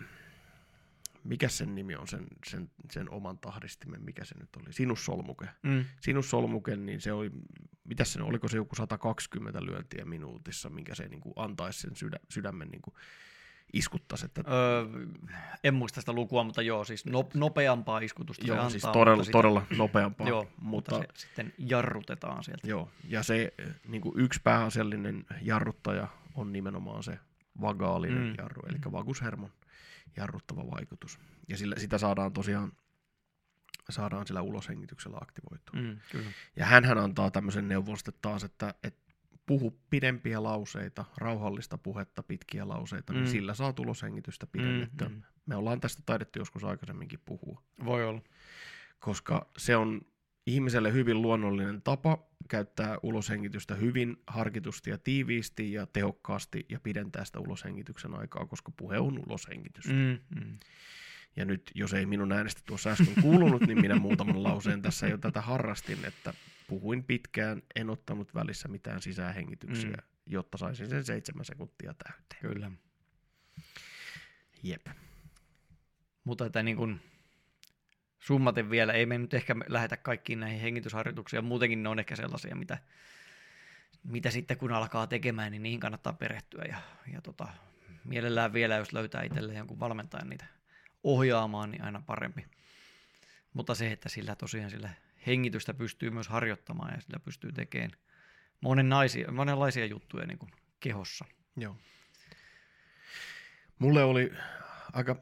mikä 1.24 1.48
sen 1.48 1.74
nimi 1.74 1.97
on, 1.97 2.09
sen, 2.09 2.26
sen, 2.47 2.70
sen 2.90 3.10
oman 3.10 3.38
tahdistimen, 3.38 4.02
mikä 4.02 4.24
se 4.24 4.34
nyt 4.38 4.48
oli, 4.56 4.72
sinussolmuke. 4.72 5.48
Mm. 5.62 5.84
Sinussolmuke, 6.01 6.76
niin 6.76 7.01
se 7.01 7.12
oli, 7.12 7.30
mitä 7.84 8.05
se, 8.05 8.22
oliko 8.22 8.48
se 8.48 8.56
joku 8.56 8.74
120 8.74 9.64
lyöntiä 9.64 10.05
minuutissa, 10.05 10.70
minkä 10.70 10.94
se 10.94 11.09
niin 11.09 11.20
kuin 11.20 11.32
antaisi 11.36 11.80
sen 11.80 11.97
sydä, 11.97 12.16
sydämen 12.28 12.68
niin 12.68 12.82
kuin 12.82 12.94
iskuttaisi. 13.72 14.24
Että, 14.24 14.42
Öö, 14.47 14.86
en 15.64 15.74
muista 15.74 16.01
sitä 16.01 16.12
lukua, 16.12 16.44
mutta 16.44 16.62
joo, 16.62 16.84
siis 16.84 17.06
no, 17.06 17.28
nopeampaa 17.34 17.98
iskutusta 17.98 18.42
se 18.42 18.48
joo, 18.48 18.56
antaa. 18.56 18.70
siis 18.70 18.82
todella, 18.82 19.24
sitä- 19.24 19.32
todella 19.32 19.66
nopeampaa. 19.76 20.28
Joo, 20.28 20.42
mutta, 20.42 20.94
mutta 20.94 20.98
se 20.98 21.26
sitten 21.26 21.52
jarrutetaan 21.59 22.44
sieltä. 22.44 22.68
joo, 22.68 22.90
ja 23.09 23.22
se 23.22 23.52
niin 23.88 24.02
kuin 24.02 24.20
yksi 24.20 24.40
pääasiallinen 24.44 25.26
jarruttaja 25.42 26.09
on 26.34 26.52
nimenomaan 26.52 27.02
se 27.02 27.18
vagaalinen 27.60 28.22
mm. 28.22 28.34
jarru, 28.38 28.62
eli 28.68 28.78
vagushermon 28.92 29.51
jarruttava 30.16 30.70
vaikutus. 30.70 31.19
Ja 31.49 31.57
sillä, 31.57 31.77
sitä 31.78 31.99
saadaan 31.99 32.32
tosiaan 32.32 32.73
saadaan 33.91 34.27
sillä 34.27 34.43
uloshengityksellä 34.43 35.19
aktivoitua. 35.20 35.81
Mm, 35.81 35.99
kyllä. 36.12 36.31
Ja 36.57 36.66
hän 36.66 36.99
antaa 36.99 37.31
tämmöisen 37.31 37.69
neuvon 37.69 37.97
sitten 37.97 38.15
taas, 38.23 38.45
että, 38.45 38.74
että 38.82 39.01
puhu 39.47 39.81
pidempiä 39.91 40.43
lauseita, 40.43 41.05
rauhallista 41.16 41.78
puhetta, 41.78 42.23
pitkiä 42.23 42.69
lauseita, 42.69 43.12
mm. 43.12 43.19
Mm. 43.19 43.23
niin 43.23 43.31
sillä 43.31 43.55
saa 43.55 43.73
tuloshengitystä 43.73 44.47
pidennettyä. 44.47 45.09
Mm. 45.09 45.15
mm. 45.15 45.23
Me 45.47 45.57
ollaan 45.57 45.81
tästä 45.81 46.03
taidettu 46.07 46.39
joskus 46.39 46.65
aikaisemminkin 46.65 47.20
puhua, 47.24 47.62
Voi 47.85 48.05
olla. 48.05 48.20
koska 48.99 49.47
se 49.57 49.77
on 49.77 50.01
ihmiselle 50.55 50.93
hyvin 50.93 51.22
luonnollinen 51.22 51.82
tapa 51.82 52.27
käyttää 52.48 52.98
uloshengitystä 53.02 53.74
hyvin 53.74 54.16
harkitusti 54.27 54.90
ja 54.90 54.98
tiiviisti 54.98 55.72
ja 55.72 55.86
tehokkaasti 55.86 56.66
ja 56.68 56.81
pidentää 56.81 57.24
sitä 57.24 57.40
uloshengityksen 57.40 58.14
aikaa, 58.14 58.47
koska 58.47 58.72
puhe 58.77 58.98
on 58.98 59.18
uloshengitystä. 59.27 59.93
Mm. 59.93 60.18
Mm. 60.40 60.59
Ja 61.36 61.44
nyt, 61.44 61.70
jos 61.74 61.93
ei 61.94 62.06
minun 62.06 62.32
äänestä 62.32 62.60
tuossa 62.66 62.90
äsken 62.90 63.22
kuulunut, 63.22 63.62
niin 63.62 63.81
minä 63.81 63.98
muutaman 63.98 64.43
lauseen 64.43 64.82
tässä 64.82 65.06
jo 65.06 65.18
tätä 65.18 65.40
harrastin, 65.40 66.05
että 66.05 66.35
puhuin 66.66 67.05
pitkään, 67.05 67.62
en 67.77 67.90
ottanut 67.90 68.35
välissä 68.35 68.68
mitään 68.68 69.02
sisähengityksiä, 69.02 69.90
Mm. 69.90 70.02
jotta 70.27 70.59
saisin 70.59 70.89
sen 70.89 71.05
seitsemän 71.05 71.44
sekuntia 71.44 71.94
täyteen. 71.94 72.55
Kyllä. 72.55 72.70
Jep. 74.62 74.86
Mutta 76.24 76.47
että 76.47 76.62
niin 76.62 76.77
kuin 76.77 77.01
summaten 78.20 78.70
vielä, 78.70 78.92
ei 78.92 79.06
me 79.06 79.18
nyt 79.18 79.34
ehkä 79.34 79.56
lähetä 79.68 79.97
kaikkiin 79.97 80.40
näihin 80.40 80.60
hengitysharjoituksiin, 80.60 81.44
muutenkin 81.44 81.82
ne 81.82 81.88
on 81.88 81.98
ehkä 81.98 82.16
sellaisia, 82.16 82.56
mitä, 82.56 82.78
mitä 84.05 84.30
sitten 84.30 84.56
kun 84.56 84.72
alkaa 84.72 85.06
tekemään, 85.06 85.52
niin 85.52 85.62
niihin 85.62 85.80
kannattaa 85.80 86.12
perehtyä 86.12 86.64
ja, 86.68 86.76
ja 87.12 87.20
tota, 87.22 87.48
mielellään 88.05 88.52
vielä, 88.52 88.76
jos 88.76 88.92
löytää 88.92 89.22
itselleen 89.22 89.59
jonkun 89.59 89.80
valmentajan 89.80 90.28
niitä 90.28 90.47
ohjaamaan, 91.05 91.70
niin 91.70 91.82
aina 91.82 92.02
parempi. 92.06 92.47
Mutta 93.55 93.74
se, 93.74 93.92
että 93.92 94.09
sillä 94.09 94.36
tosiaan 94.36 94.70
sillä 94.70 94.90
hengitystä 95.26 95.74
pystyy 95.74 96.10
myös 96.10 96.28
harjoittamaan 96.28 96.94
ja 96.94 97.01
sillä 97.01 97.18
pystyy 97.18 97.52
tekemään 97.52 97.90
monenlaisia, 98.60 99.32
monenlaisia 99.32 99.86
juttuja 99.86 100.26
niin 100.26 100.38
kuin 100.38 100.52
kehossa. 100.80 101.24
Joo. 101.56 101.76
Mulle 103.78 104.05
oli 104.05 104.32
aika, 104.92 105.16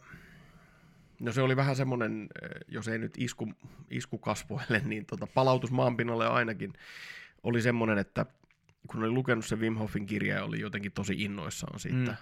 no 1.21 1.33
se 1.33 1.43
oli 1.43 1.57
vähän 1.57 1.77
semmoinen, 1.77 2.29
eh, 2.43 2.49
jos 2.69 2.89
ei 2.89 2.99
nyt 2.99 3.15
isku, 3.19 3.53
isku 3.91 4.19
kasvoille, 4.19 4.83
niin 4.85 5.07
tota, 5.07 5.27
palautus 5.27 5.71
maanpinnalle 5.71 6.27
ainakin 6.27 6.73
oli 7.43 7.63
semmoinen, 7.63 7.99
että 7.99 8.27
kun 8.87 9.01
oli 9.03 9.11
lukenut 9.11 9.47
sen 9.47 9.61
Wim 9.61 9.75
Hofin 9.75 10.07
kirja 10.07 10.35
ja 10.37 10.45
oli 10.45 10.61
jotenkin 10.61 10.93
tosi 10.93 11.15
innoissaan 11.19 11.81
siitä 11.81 12.11
Mm. 12.11 12.17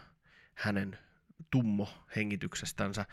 hänen 0.55 0.99
tummo 1.51 1.89
hengityksestänsä, 2.17 3.05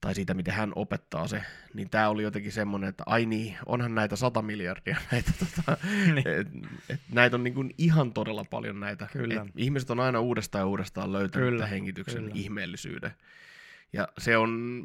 tai 0.00 0.14
siitä, 0.14 0.34
miten 0.34 0.54
hän 0.54 0.72
opettaa 0.76 1.28
se, 1.28 1.42
niin 1.74 1.90
tämä 1.90 2.08
oli 2.08 2.22
jotenkin 2.22 2.52
semmoinen, 2.52 2.88
että 2.88 3.02
ai 3.06 3.26
niin, 3.26 3.56
onhan 3.66 3.94
näitä 3.94 4.16
sata 4.16 4.42
miljardia 4.42 4.96
näitä, 5.12 5.32
tota, 5.38 5.76
Niin. 6.14 6.28
et, 6.28 6.48
et 6.88 7.00
näitä 7.12 7.36
on 7.36 7.44
niin 7.44 7.54
kuin 7.54 7.74
ihan 7.78 8.12
todella 8.12 8.44
paljon 8.50 8.80
näitä. 8.80 9.08
Kyllä. 9.12 9.42
Et 9.42 9.52
ihmiset 9.56 9.90
on 9.90 10.00
aina 10.00 10.20
uudestaan 10.20 10.62
ja 10.62 10.66
uudestaan 10.66 11.12
löytänyt 11.12 11.48
Kyllä, 11.48 11.66
hengityksen 11.66 12.22
kyllä. 12.22 12.34
ihmeellisyyden. 12.34 13.10
Ja 13.92 14.08
se 14.18 14.36
on, 14.36 14.82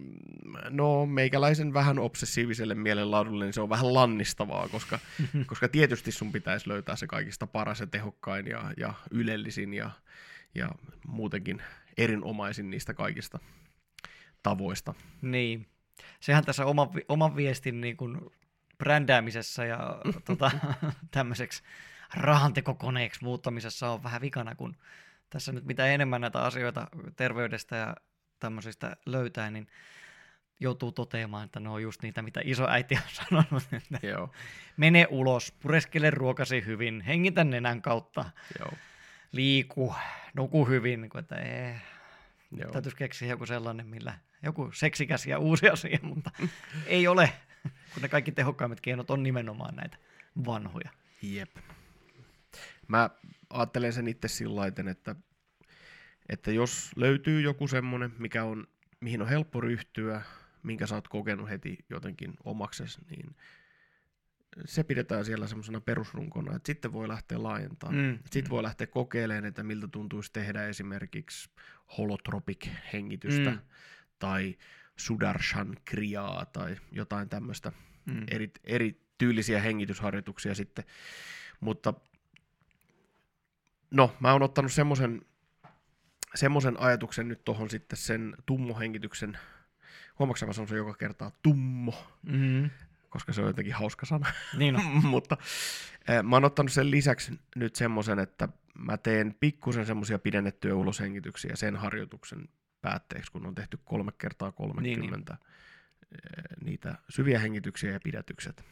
no 0.70 1.06
meikäläisen 1.06 1.74
vähän 1.74 2.00
obsessiiviselle 2.00 2.76
mielenlaadulle, 2.76 3.46
niin 3.46 3.54
se 3.54 3.62
on 3.62 3.70
vähän 3.70 3.94
lannistavaa, 3.94 4.68
koska, 4.68 5.00
koska 5.48 5.68
tietysti 5.68 6.12
sun 6.12 6.32
pitäisi 6.32 6.70
löytää 6.70 6.96
se 6.96 7.08
kaikista 7.08 7.48
paras 7.48 7.80
ja 7.80 7.88
tehokkain 7.88 8.48
ja, 8.48 8.72
ja 8.78 8.94
ylellisin 9.12 9.74
ja, 9.74 9.92
ja 10.56 10.70
muutenkin 11.08 11.62
erinomaisin 11.98 12.70
niistä 12.70 12.94
kaikista 12.94 13.40
tavoista. 14.44 14.94
Niin. 15.22 15.68
Sehän 16.20 16.46
tässä 16.46 16.66
oman, 16.66 16.96
vi- 16.96 17.06
oman 17.10 17.36
viestin 17.36 17.82
niin 17.82 17.98
kuin 17.98 18.20
brändäämisessä 18.78 19.66
ja 19.66 20.02
tota, 20.26 20.52
tämmöiseksi 21.12 21.64
rahantekokoneeksi 22.14 23.24
muuttamisessa 23.24 23.90
on 23.90 24.04
vähän 24.04 24.22
vikana, 24.22 24.56
kun 24.56 24.76
tässä 25.30 25.52
nyt 25.52 25.66
mitä 25.66 25.86
enemmän 25.86 26.22
näitä 26.22 26.42
asioita 26.42 26.88
terveydestä 27.16 27.76
ja 27.76 27.96
tämmöisistä 28.39 28.97
löytää, 29.05 29.51
niin 29.51 29.68
joutuu 30.59 30.91
toteamaan, 30.91 31.45
että 31.45 31.59
ne 31.59 31.69
on 31.69 31.81
just 31.81 32.01
niitä, 32.03 32.22
mitä 32.22 32.41
isoäiti 32.43 32.95
on 32.95 33.01
sanonut, 33.11 33.64
että 33.93 34.07
Joo, 34.07 34.34
mene 34.77 35.07
ulos, 35.09 35.51
pureskele 35.51 36.09
ruokasi 36.09 36.65
hyvin, 36.65 37.01
hengitä 37.01 37.43
nenän 37.43 37.81
kautta, 37.81 38.26
joo, 38.59 38.72
liiku, 39.31 39.95
nuku 40.34 40.65
hyvin, 40.65 41.01
niin 41.01 41.09
kuin, 41.09 41.19
että 41.19 41.35
ei, 41.35 41.76
joo. 42.51 42.72
Täytyisi 42.72 42.97
keksiä 42.97 43.27
joku 43.27 43.45
sellainen, 43.45 43.88
millä 43.88 44.14
joku 44.43 44.72
seksikäs 44.73 45.26
ja 45.26 45.39
uusi 45.39 45.69
asia, 45.73 45.99
mutta 46.01 46.31
ei 46.85 47.07
ole, 47.07 47.34
kun 47.64 48.01
ne 48.01 48.09
kaikki 48.09 48.31
tehokkaimmat 48.31 48.81
keinot 48.81 49.11
on 49.11 49.23
nimenomaan 49.23 49.76
näitä 49.76 49.97
vanhoja. 50.45 50.89
Jep. 51.22 51.57
Mä 52.88 53.09
ajattelen 53.49 53.93
sen 53.93 54.07
itse 54.07 54.27
sillä 54.27 54.68
että, 54.68 55.15
että 56.30 56.52
jos 56.52 56.91
löytyy 56.95 57.41
joku 57.41 57.68
semmoinen, 57.68 58.14
mikä 58.18 58.44
on, 58.44 58.68
mihin 58.99 59.22
on 59.22 59.28
helppo 59.28 59.62
ryhtyä, 59.62 60.22
minkä 60.64 60.88
sä 60.88 60.95
oot 60.95 61.08
kokenut 61.08 61.49
heti 61.49 61.78
jotenkin 61.90 62.34
omaksesi, 62.44 63.02
niin 63.10 63.36
se 64.66 64.84
pidetään 64.84 65.26
siellä 65.26 65.48
semmoisena 65.48 65.82
perusrunkona, 65.82 66.56
että 66.56 66.68
sitten 66.68 66.94
voi 66.94 67.08
lähteä 67.08 67.44
laajentamaan. 67.44 68.06
Mm. 68.06 68.20
Sitten 68.32 68.49
voi 68.49 68.64
lähteä 68.64 68.88
kokeilemaan, 68.88 69.45
että 69.45 69.64
miltä 69.64 69.88
tuntuisi 69.88 70.34
tehdä 70.34 70.68
esimerkiksi 70.68 71.49
holotropic-hengitystä 71.98 73.49
mm. 73.49 73.60
tai 74.20 74.58
sudarshan 74.95 75.78
kriaa 75.86 76.45
tai 76.45 76.78
jotain 76.91 77.30
tämmöistä 77.30 77.72
mm. 78.06 78.24
eri, 78.32 78.52
eri 78.64 79.02
tyylisiä 79.18 79.62
hengitysharjoituksia 79.62 80.56
sitten. 80.56 80.86
Mutta 81.60 81.94
no, 83.91 84.16
mä 84.20 84.32
oon 84.34 84.44
ottanut 84.44 84.72
semmoisen 84.72 85.22
semmoisen 86.36 86.80
ajatuksen 86.80 87.28
nyt 87.28 87.45
tuohon 87.45 87.70
sitten 87.70 87.98
sen 87.98 88.36
tummohengityksen, 88.45 89.38
huomaatko 90.20 90.45
mä 90.45 90.54
sanon 90.54 90.68
se 90.68 90.76
joka 90.76 90.94
kertaa 90.94 91.32
tummo, 91.44 91.94
mm-hmm. 92.24 92.70
koska 93.10 93.34
se 93.34 93.41
on 93.41 93.48
jotenkin 93.48 93.74
hauska 93.74 94.06
sana. 94.06 94.32
Niin 94.58 94.76
on. 94.76 95.06
Mutta 95.06 95.38
äh, 96.10 96.24
mä 96.24 96.36
oon 96.36 96.45
ottanut 96.45 96.72
sen 96.72 96.91
lisäksi 96.91 97.40
nyt 97.56 97.76
semmoisen, 97.76 98.20
että 98.20 98.49
mä 98.78 98.98
teen 98.98 99.36
pikkusen 99.40 99.86
semmoisia 99.86 100.20
pidennettyjä 100.20 100.76
uloshengityksiä 100.76 101.56
sen 101.56 101.76
harjoituksen 101.76 102.49
päätteeksi, 102.82 103.32
kun 103.32 103.45
on 103.45 103.56
tehty 103.56 103.80
kolme 103.86 104.12
kertaa 104.18 104.52
30 104.52 105.02
niin, 105.02 105.12
niin. 105.12 105.26
niitä 106.66 106.95
syviä 107.10 107.40
hengityksiä 107.40 107.91
ja 107.91 107.99
pidätykset 108.04 108.64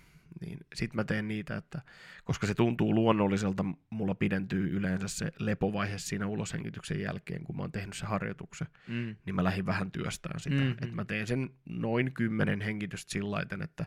niin 0.42 0.58
sitten 0.76 0.96
mä 0.96 1.04
teen 1.04 1.28
niitä, 1.28 1.58
että 1.58 1.82
koska 2.24 2.48
se 2.48 2.54
tuntuu 2.54 2.96
luonnolliselta, 2.96 3.66
mulla 3.90 4.16
pidentyy 4.16 4.78
yleensä 4.78 5.08
se 5.08 5.32
lepovaihe 5.40 5.98
siinä 5.98 6.28
uloshengityksen 6.28 7.02
jälkeen, 7.02 7.44
kun 7.44 7.56
mä 7.56 7.64
oon 7.64 7.72
tehnyt 7.72 7.96
se 7.96 8.06
harjoituksen, 8.06 8.68
mm. 8.88 9.16
niin 9.26 9.36
mä 9.36 9.44
lähdin 9.44 9.66
vähän 9.66 9.92
työstään 9.92 10.40
sitä. 10.40 10.56
Mm-hmm. 10.56 10.72
Että 10.72 10.96
mä 10.96 11.06
teen 11.06 11.28
sen 11.28 11.50
noin 11.70 12.14
kymmenen 12.14 12.62
hengitystä 12.62 13.12
sillä 13.12 13.46
että 13.64 13.86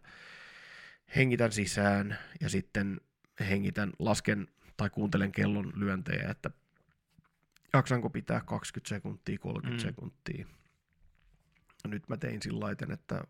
hengitän 1.17 1.53
sisään 1.53 2.19
ja 2.41 2.49
sitten 2.49 3.01
hengitän, 3.41 3.93
lasken 3.99 4.49
tai 4.77 4.91
kuuntelen 4.91 5.33
kellon 5.33 5.73
lyöntejä, 5.77 6.29
että 6.31 6.51
jaksanko 7.73 8.11
pitää 8.11 8.41
20 8.41 8.89
sekuntia, 8.89 9.39
30 9.39 9.83
mm. 9.83 9.89
sekuntia. 9.89 10.47
Nyt 11.87 12.09
mä 12.09 12.17
tein 12.17 12.43
sillä 12.43 12.71
että 12.71 13.23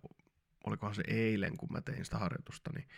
olikohan 0.67 0.95
se 0.95 1.03
eilen, 1.07 1.57
kun 1.57 1.73
mä 1.73 1.81
tein 1.81 2.05
sitä 2.05 2.19
harjoitusta, 2.19 2.71
niin 2.75 2.89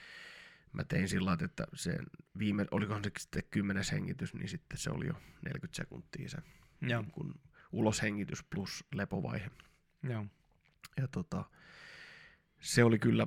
mä 0.73 0.85
tein 0.85 1.09
sillä 1.09 1.39
että 1.45 1.67
se 1.75 1.99
viime, 2.39 2.67
olikohan 2.71 3.05
se 3.05 3.11
sitten 3.19 3.43
kymmenes 3.51 3.93
hengitys, 3.93 4.35
niin 4.35 4.49
sitten 4.49 4.79
se 4.79 4.91
oli 4.91 5.07
jo 5.07 5.15
40 5.43 5.77
sekuntia 5.77 6.29
se 6.29 6.39
Joo. 6.81 7.03
Niin 7.03 7.11
kun 7.11 7.35
uloshengitys 7.73 8.45
plus 8.45 8.85
lepovaihe. 8.95 9.51
Joo. 10.03 10.27
Ja 10.97 11.09
tota, 11.09 11.45
se 12.61 12.85
oli 12.85 12.99
kyllä, 12.99 13.27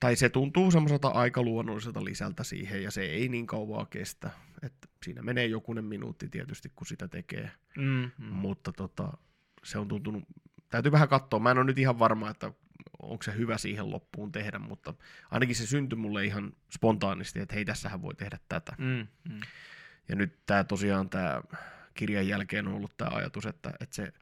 tai 0.00 0.16
se 0.16 0.28
tuntuu 0.28 0.70
semmoiselta 0.70 1.08
aika 1.08 1.42
luonnolliselta 1.42 2.04
lisältä 2.04 2.44
siihen, 2.44 2.82
ja 2.82 2.90
se 2.90 3.02
ei 3.02 3.28
niin 3.28 3.46
kauaa 3.46 3.86
kestä. 3.86 4.30
että 4.62 4.88
siinä 5.04 5.22
menee 5.22 5.46
jokunen 5.46 5.84
minuutti 5.84 6.28
tietysti, 6.28 6.72
kun 6.76 6.86
sitä 6.86 7.08
tekee, 7.08 7.50
mm, 7.76 8.10
mm. 8.18 8.24
mutta 8.24 8.72
tota, 8.72 9.12
se 9.64 9.78
on 9.78 9.88
tuntunut, 9.88 10.24
täytyy 10.68 10.92
vähän 10.92 11.08
katsoa, 11.08 11.40
mä 11.40 11.50
en 11.50 11.58
ole 11.58 11.66
nyt 11.66 11.78
ihan 11.78 11.98
varma, 11.98 12.30
että 12.30 12.52
onko 12.98 13.22
se 13.22 13.34
hyvä 13.36 13.58
siihen 13.58 13.90
loppuun 13.90 14.32
tehdä, 14.32 14.58
mutta 14.58 14.94
ainakin 15.30 15.56
se 15.56 15.66
syntyi 15.66 15.96
mulle 15.96 16.24
ihan 16.24 16.52
spontaanisti, 16.70 17.40
että 17.40 17.54
hei, 17.54 17.64
tässähän 17.64 18.02
voi 18.02 18.14
tehdä 18.14 18.38
tätä. 18.48 18.72
Mm, 18.78 19.06
mm. 19.28 19.40
Ja 20.08 20.16
nyt 20.16 20.38
tämä 20.46 20.64
tosiaan 20.64 21.10
tämä 21.10 21.40
kirjan 21.94 22.28
jälkeen 22.28 22.68
on 22.68 22.74
ollut 22.74 22.96
tämä 22.96 23.10
ajatus, 23.14 23.46
että, 23.46 23.72
että 23.80 23.96
se 23.96 24.12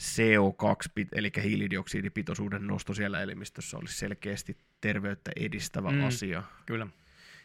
CO2, 0.00 1.06
eli 1.12 1.32
hiilidioksidipitoisuuden 1.42 2.66
nosto 2.66 2.94
siellä 2.94 3.20
elimistössä 3.20 3.76
olisi 3.76 3.94
selkeästi 3.94 4.56
terveyttä 4.80 5.30
edistävä 5.36 5.90
mm, 5.90 6.04
asia. 6.04 6.42
Kyllä. 6.66 6.86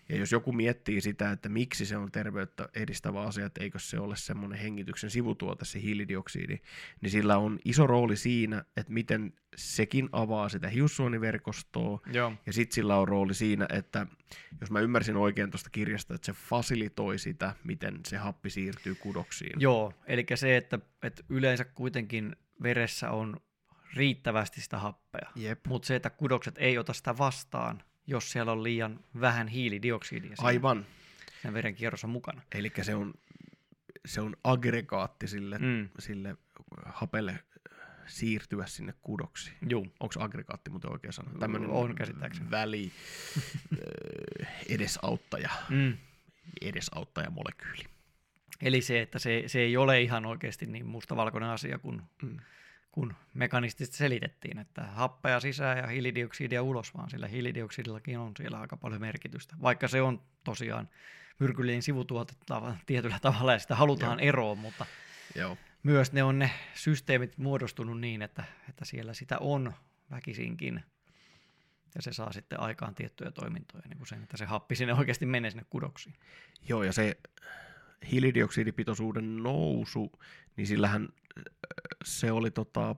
Ja 0.10 0.18
jos 0.18 0.32
joku 0.32 0.52
miettii 0.52 1.02
sitä, 1.02 1.32
että 1.32 1.50
miksi 1.50 1.86
se 1.86 1.98
on 1.98 2.12
terveyttä 2.12 2.70
edistävä 2.76 3.22
asia, 3.22 3.46
että 3.46 3.64
eikö 3.64 3.80
se 3.80 4.00
ole 4.00 4.16
semmoinen 4.16 4.60
hengityksen 4.60 5.10
sivutuote, 5.10 5.66
se 5.66 5.82
hiilidioksidi, 5.82 6.60
niin 7.02 7.12
sillä 7.12 7.38
on 7.38 7.60
iso 7.66 7.88
rooli 7.88 8.16
siinä, 8.16 8.64
että 8.78 8.94
miten 8.94 9.34
sekin 9.56 10.10
avaa 10.12 10.50
sitä 10.50 10.70
hiussuoniverkostoa, 10.70 12.02
Joo. 12.14 12.34
ja 12.46 12.54
sitten 12.54 12.76
sillä 12.76 12.98
on 12.98 13.08
rooli 13.08 13.34
siinä, 13.34 13.68
että 13.74 14.08
jos 14.62 14.72
mä 14.72 14.80
ymmärsin 14.80 15.18
oikein 15.18 15.52
tuosta 15.52 15.70
kirjasta, 15.70 16.16
että 16.16 16.26
se 16.26 16.34
fasilitoi 16.34 17.20
sitä, 17.20 17.56
miten 17.64 18.00
se 18.08 18.18
happi 18.18 18.50
siirtyy 18.50 18.96
kudoksiin. 18.96 19.62
Joo, 19.62 19.94
eli 20.06 20.26
se, 20.36 20.58
että, 20.58 20.80
että 21.04 21.24
yleensä 21.30 21.66
kuitenkin 21.66 22.36
veressä 22.64 23.12
on 23.12 23.38
riittävästi 23.94 24.62
sitä 24.62 24.80
happea, 24.80 25.32
mutta 25.68 25.88
se, 25.88 25.96
että 25.96 26.10
kudokset 26.10 26.56
ei 26.58 26.78
ota 26.78 26.94
sitä 26.94 27.18
vastaan, 27.18 27.84
jos 28.08 28.32
siellä 28.32 28.52
on 28.52 28.64
liian 28.64 29.00
vähän 29.22 29.48
hiilidioksidia 29.48 30.36
Aivan. 30.38 30.86
sen 31.42 31.54
verenkierros 31.54 32.04
on 32.04 32.10
mukana. 32.10 32.42
Eli 32.56 32.72
se 32.82 32.96
on, 32.96 33.14
se 34.06 34.22
on 34.22 34.36
aggregaatti 34.44 35.28
sille, 35.28 35.58
mm. 35.58 35.90
sille 36.00 36.38
hapelle 36.86 37.40
siirtyä 38.08 38.66
sinne 38.66 38.94
kudoksiin. 39.02 39.58
Joo. 39.70 39.86
Onko 40.00 40.14
aggregaatti 40.20 40.70
muuten 40.70 40.92
oikea 40.92 41.12
sana? 41.12 41.32
Tämmöinen 41.40 41.70
on 41.70 41.96
käsittääkseni. 41.96 42.52
Väli, 42.52 42.92
edesauttaja, 44.70 45.50
mm. 45.70 45.98
edesauttaja 46.62 47.30
molekyyli. 47.30 47.84
Eli 48.62 48.82
se, 48.82 49.02
että 49.02 49.20
se, 49.20 49.44
se 49.48 49.60
ei 49.60 49.78
ole 49.78 50.02
ihan 50.02 50.26
oikeasti 50.26 50.66
niin 50.66 50.86
mustavalkoinen 50.86 51.50
asia 51.50 51.78
kuin 51.80 52.02
mm 52.22 52.40
kun 52.98 53.16
mekanistisesti 53.34 53.98
selitettiin, 53.98 54.60
että 54.60 54.84
happea 54.84 55.40
sisään 55.40 55.78
ja 55.78 55.88
hiilidioksidia 55.88 56.64
ulos, 56.64 56.94
vaan 56.94 57.10
sillä 57.10 57.28
hiilidioksidillakin 57.28 58.20
on 58.20 58.32
siellä 58.38 58.60
aika 58.60 58.78
paljon 58.78 59.02
merkitystä. 59.02 59.56
Vaikka 59.62 59.88
se 59.88 60.02
on 60.02 60.22
tosiaan 60.44 60.90
myrkyllinen 61.40 61.82
sivutuote 61.82 62.34
tietyllä 62.86 63.20
tavalla 63.22 63.54
ja 63.54 63.60
sitä 63.60 63.76
halutaan 63.76 64.20
Joo. 64.20 64.28
eroon, 64.28 64.58
mutta 64.58 64.86
Joo. 65.36 65.58
myös 65.84 66.12
ne 66.12 66.24
on 66.24 66.40
ne 66.40 66.52
systeemit 66.76 67.38
muodostunut 67.38 68.00
niin, 68.00 68.22
että, 68.22 68.44
että 68.70 68.86
siellä 68.86 69.14
sitä 69.14 69.38
on 69.40 69.74
väkisinkin 70.12 70.84
ja 71.96 72.02
se 72.02 72.14
saa 72.14 72.34
sitten 72.34 72.60
aikaan 72.60 72.96
tiettyjä 72.96 73.32
toimintoja, 73.32 73.84
niin 73.88 73.98
kuin 73.98 74.08
sen, 74.08 74.24
että 74.24 74.38
se 74.38 74.46
happi 74.46 74.76
sinne 74.76 74.94
oikeasti 74.94 75.26
menee 75.26 75.52
sinne 75.52 75.66
kudoksiin. 75.70 76.16
Joo, 76.70 76.84
ja 76.84 76.94
se 76.94 77.18
hiilidioksidipitoisuuden 78.12 79.44
nousu, 79.44 80.12
niin 80.56 80.68
sillähän 80.68 81.10
se 82.04 82.32
oli 82.32 82.52
tota, 82.52 82.96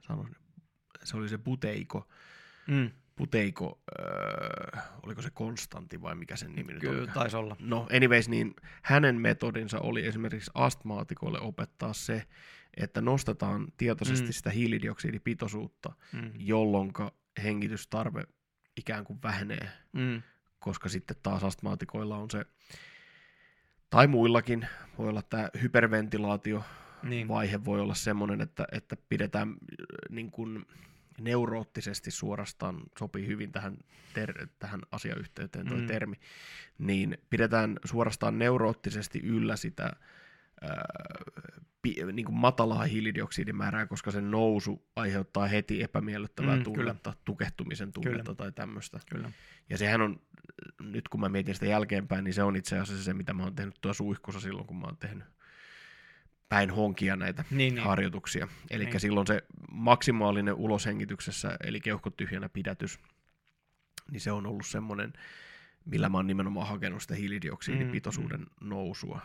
sanon, 0.00 0.30
se 1.04 1.16
oli 1.16 1.28
se 1.28 1.38
Buteiko, 1.38 2.08
mm. 2.66 2.90
Buteiko, 3.16 3.80
äh, 4.00 4.84
oliko 5.02 5.22
se 5.22 5.30
Konstantti 5.30 6.02
vai 6.02 6.14
mikä 6.14 6.36
sen 6.36 6.52
nimi 6.52 6.72
Kyllä, 6.72 6.92
nyt 6.92 7.02
oli? 7.02 7.14
taisi 7.14 7.36
olla. 7.36 7.56
No 7.60 7.86
anyways, 7.96 8.28
niin 8.28 8.54
hänen 8.82 9.20
metodinsa 9.20 9.80
oli 9.80 10.06
esimerkiksi 10.06 10.50
astmaatikoille 10.54 11.40
opettaa 11.40 11.92
se, 11.92 12.26
että 12.76 13.00
nostetaan 13.00 13.72
tietoisesti 13.76 14.26
mm. 14.26 14.32
sitä 14.32 14.50
hiilidioksidipitoisuutta, 14.50 15.92
mm. 16.12 16.32
jolloin 16.38 16.92
hengitystarve 17.42 18.24
ikään 18.76 19.04
kuin 19.04 19.18
vähenee, 19.22 19.68
mm. 19.92 20.22
koska 20.58 20.88
sitten 20.88 21.16
taas 21.22 21.44
astmaatikoilla 21.44 22.16
on 22.16 22.30
se, 22.30 22.44
tai 23.90 24.06
muillakin, 24.06 24.66
voi 24.98 25.08
olla 25.08 25.22
tämä 25.22 25.48
hyperventilaatio, 25.62 26.64
niin. 27.02 27.28
vaihe 27.28 27.64
voi 27.64 27.80
olla 27.80 27.94
semmoinen, 27.94 28.40
että, 28.40 28.64
että 28.72 28.96
pidetään 29.08 29.48
äh, 29.48 29.56
niin 30.10 30.30
kuin 30.30 30.66
neuroottisesti 31.20 32.10
suorastaan, 32.10 32.80
sopii 32.98 33.26
hyvin 33.26 33.52
tähän, 33.52 33.76
ter- 34.14 34.46
tähän 34.58 34.80
asiayhteyteen 34.90 35.66
tuo 35.66 35.76
mm. 35.76 35.86
termi, 35.86 36.16
niin 36.78 37.18
pidetään 37.30 37.78
suorastaan 37.84 38.38
neuroottisesti 38.38 39.20
yllä 39.20 39.56
sitä 39.56 39.82
ää, 39.82 40.70
äh, 40.70 41.64
pi, 41.82 41.94
niin 42.12 42.26
kuin 42.26 42.36
matalaa 42.36 42.84
hiilidioksidimäärää, 42.84 43.86
koska 43.86 44.10
sen 44.10 44.30
nousu 44.30 44.86
aiheuttaa 44.96 45.46
heti 45.46 45.82
epämiellyttävää 45.82 46.56
mm, 46.56 46.62
tunnetta, 46.62 47.10
kyllä. 47.10 47.22
tukehtumisen 47.24 47.92
tunnetta 47.92 48.22
kyllä. 48.22 48.34
tai 48.34 48.52
tämmöistä. 48.52 48.98
Kyllä. 49.10 49.32
Ja 49.70 49.78
sehän 49.78 50.00
on, 50.00 50.20
nyt 50.80 51.08
kun 51.08 51.20
mä 51.20 51.28
mietin 51.28 51.54
sitä 51.54 51.66
jälkeenpäin, 51.66 52.24
niin 52.24 52.34
se 52.34 52.42
on 52.42 52.56
itse 52.56 52.78
asiassa 52.78 53.04
se, 53.04 53.14
mitä 53.14 53.32
mä 53.34 53.42
oon 53.42 53.54
tehnyt 53.54 53.78
tuossa 53.80 53.98
suihkussa 53.98 54.40
silloin, 54.40 54.66
kun 54.66 54.76
mä 54.76 54.86
oon 54.86 54.96
tehnyt 54.96 55.24
päin 56.52 56.70
honkia 56.70 57.16
näitä 57.16 57.44
niin, 57.50 57.74
niin. 57.74 57.84
harjoituksia. 57.84 58.48
Eli 58.70 58.84
niin. 58.84 59.00
silloin 59.00 59.26
se 59.26 59.42
maksimaalinen 59.70 60.54
uloshengityksessä, 60.54 61.56
eli 61.64 61.80
keuhkot 61.80 62.16
tyhjänä 62.16 62.48
pidätys, 62.48 62.98
niin 64.10 64.20
se 64.20 64.32
on 64.32 64.46
ollut 64.46 64.66
semmoinen, 64.66 65.12
millä 65.84 66.08
mä 66.08 66.18
oon 66.18 66.26
nimenomaan 66.26 66.68
hakenut 66.68 67.02
sitä 67.02 67.14
hiilidioksidipitoisuuden 67.14 68.40
mm, 68.40 68.46
mm. 68.60 68.68
nousua. 68.68 69.20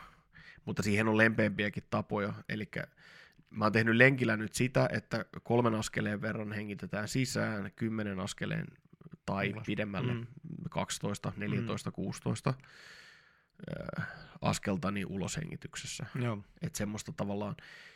Mutta 0.66 0.84
siihen 0.84 1.08
on 1.08 1.18
lempeämpiäkin 1.18 1.84
tapoja, 1.90 2.34
eli 2.50 2.70
mä 3.50 3.66
oon 3.66 3.72
tehnyt 3.72 3.96
lenkillä 3.96 4.38
nyt 4.38 4.54
sitä, 4.54 4.90
että 4.92 5.26
kolmen 5.44 5.76
askeleen 5.76 6.22
verran 6.22 6.52
hengitetään 6.52 7.08
sisään, 7.08 7.72
kymmenen 7.76 8.20
askeleen 8.20 8.68
tai 9.26 9.52
Ulos. 9.54 9.64
pidemmälle, 9.66 10.14
mm. 10.14 10.28
12, 10.70 11.34
14, 11.38 11.90
mm. 11.90 11.94
16 11.94 12.54
äh, 14.00 14.08
askelta 14.42 14.92
niin 14.92 15.08
uloshengityksessä. 15.08 16.06
Joo. 16.22 16.38
Että 16.62 16.78
semmoista 16.78 17.12
tavallaan. 17.12 17.56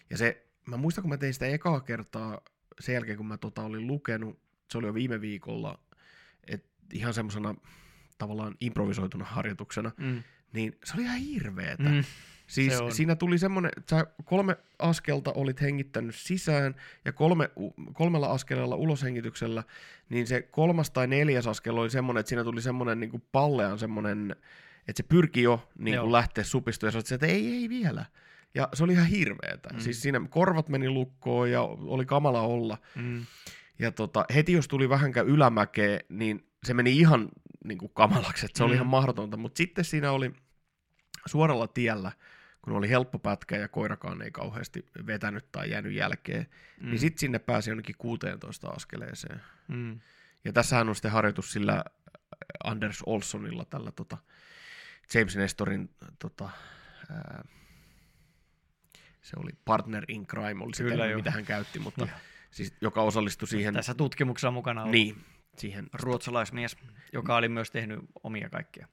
Ja 0.10 0.18
se, 0.18 0.46
mä 0.66 0.78
muistan, 0.78 1.02
kun 1.02 1.10
mä 1.10 1.18
tein 1.18 1.34
sitä 1.34 1.46
ekaa 1.46 1.80
kertaa 1.80 2.42
sen 2.80 2.94
jälkeen, 2.94 3.18
kun 3.18 3.26
mä 3.28 3.38
tota 3.38 3.62
olin 3.64 3.88
lukenut, 3.88 4.40
se 4.72 4.78
oli 4.78 4.88
jo 4.88 4.94
viime 4.94 5.22
viikolla, 5.22 5.80
että 6.48 6.70
ihan 6.94 7.14
semmoisena 7.14 7.56
tavallaan 8.18 8.56
improvisoituna 8.60 9.26
harjoituksena, 9.26 9.92
Mm. 9.98 10.24
niin 10.54 10.78
se 10.84 10.94
oli 10.94 11.04
ihan 11.04 11.18
hirveetä. 11.20 11.84
Mm. 11.90 12.04
Siis 12.48 12.78
Se 12.78 12.84
on. 12.84 12.92
siinä 12.92 13.16
tuli 13.16 13.38
semmoinen, 13.38 13.72
että 13.78 13.98
sä 13.98 14.08
kolme 14.26 14.58
askelta 14.80 15.32
olit 15.34 15.62
hengittänyt 15.62 16.16
sisään 16.16 16.76
ja 17.06 17.12
kolme, 17.14 17.50
kolmella 17.94 18.28
askeleella 18.32 18.76
uloshengityksellä, 18.76 19.64
niin 20.10 20.28
se 20.28 20.42
kolmas 20.42 20.92
tai 20.92 21.08
neljäs 21.08 21.48
askel 21.48 21.78
oli 21.78 21.90
semmoinen, 21.90 22.20
että 22.20 22.30
siinä 22.30 22.44
tuli 22.44 22.62
semmoinen 22.62 23.00
niin 23.00 23.10
kuin 23.12 23.24
pallean 23.32 23.80
semmoinen, 23.80 24.36
että 24.88 24.98
se 24.98 25.03
pyrki 25.03 25.41
jo 25.41 25.70
niin 25.78 25.99
kuin 25.99 26.12
lähteä 26.12 26.44
supistumaan 26.44 26.94
ja 26.94 26.98
olit, 26.98 27.12
että 27.12 27.26
ei, 27.26 27.53
ei 27.53 27.70
vielä. 27.70 28.06
Ja 28.56 28.70
se 28.74 28.84
oli 28.84 28.94
ihan 28.94 29.06
hirveetä. 29.08 29.70
Mm. 29.74 29.80
Siis 29.80 30.02
siinä 30.02 30.22
korvat 30.30 30.70
meni 30.70 30.90
lukkoon 30.90 31.52
ja 31.52 31.62
oli 31.62 32.06
kamala 32.06 32.41
olla. 32.41 32.78
Mm. 32.95 33.26
Ja 33.80 33.91
tota, 33.91 34.26
heti 34.36 34.53
jos 34.53 34.68
tuli 34.68 34.90
vähänkään 34.90 35.28
ylämäkeä, 35.28 35.99
niin 36.10 36.48
se 36.64 36.74
meni 36.74 36.98
ihan 36.98 37.30
niin 37.66 37.78
kuin 37.78 37.91
kamalaksi, 37.94 38.45
että 38.45 38.58
se 38.58 38.64
oli 38.64 38.72
Mm. 38.72 38.76
ihan 38.76 38.88
mahdotonta. 38.88 39.38
Mutta 39.38 39.58
sitten 39.58 39.86
siinä 39.86 40.12
oli 40.12 40.34
suoralla 41.26 41.68
tiellä, 41.68 42.12
kun 42.62 42.74
oli 42.74 42.90
helppo 42.90 43.20
pätkä 43.20 43.58
ja 43.58 43.68
koirakaan 43.68 44.22
ei 44.22 44.32
kauheasti 44.32 44.86
vetänyt 45.08 45.52
tai 45.52 45.70
jäänyt 45.70 45.94
jälkeen, 45.94 46.48
mm. 46.82 46.90
niin 46.90 46.99
sitten 46.99 47.20
sinne 47.20 47.40
pääsi 47.40 47.70
jonnekin 47.70 47.95
16 47.98 48.68
askeleeseen. 48.68 49.41
Mm. 49.68 49.99
Ja 50.45 50.53
tässähän 50.53 50.90
on 50.90 50.95
sitten 50.95 51.12
harjoitus 51.12 51.52
sillä 51.53 51.84
Anders 52.64 53.03
Olssonilla, 53.06 53.66
tällä 53.66 53.91
tota 53.91 54.18
James 55.14 55.36
Nestorin 55.36 55.90
tota, 56.20 56.50
ää, 57.10 57.44
se 59.22 59.36
oli 59.38 59.52
Partner 59.66 60.06
in 60.08 60.28
Crime, 60.28 60.64
oli 60.64 60.76
se 60.76 60.84
Kyllä 60.84 61.04
termi, 61.04 61.16
mitä 61.16 61.32
hän 61.32 61.46
käytti, 61.46 61.80
mutta 61.80 62.08
siis, 62.52 62.74
joka 62.82 63.02
osallistui 63.02 63.48
siihen, 63.48 63.74
Tässä 63.74 63.94
tutkimuksessa 63.94 64.52
mukana 64.52 64.84
on 64.84 64.92
niin, 64.92 65.18
siihen 65.58 65.90
ruotsalaismies, 65.94 66.78
joka 67.14 67.36
oli 67.36 67.50
myös 67.50 67.72
tehnyt 67.72 68.00
omia 68.24 68.50
kaikkia 68.50 68.88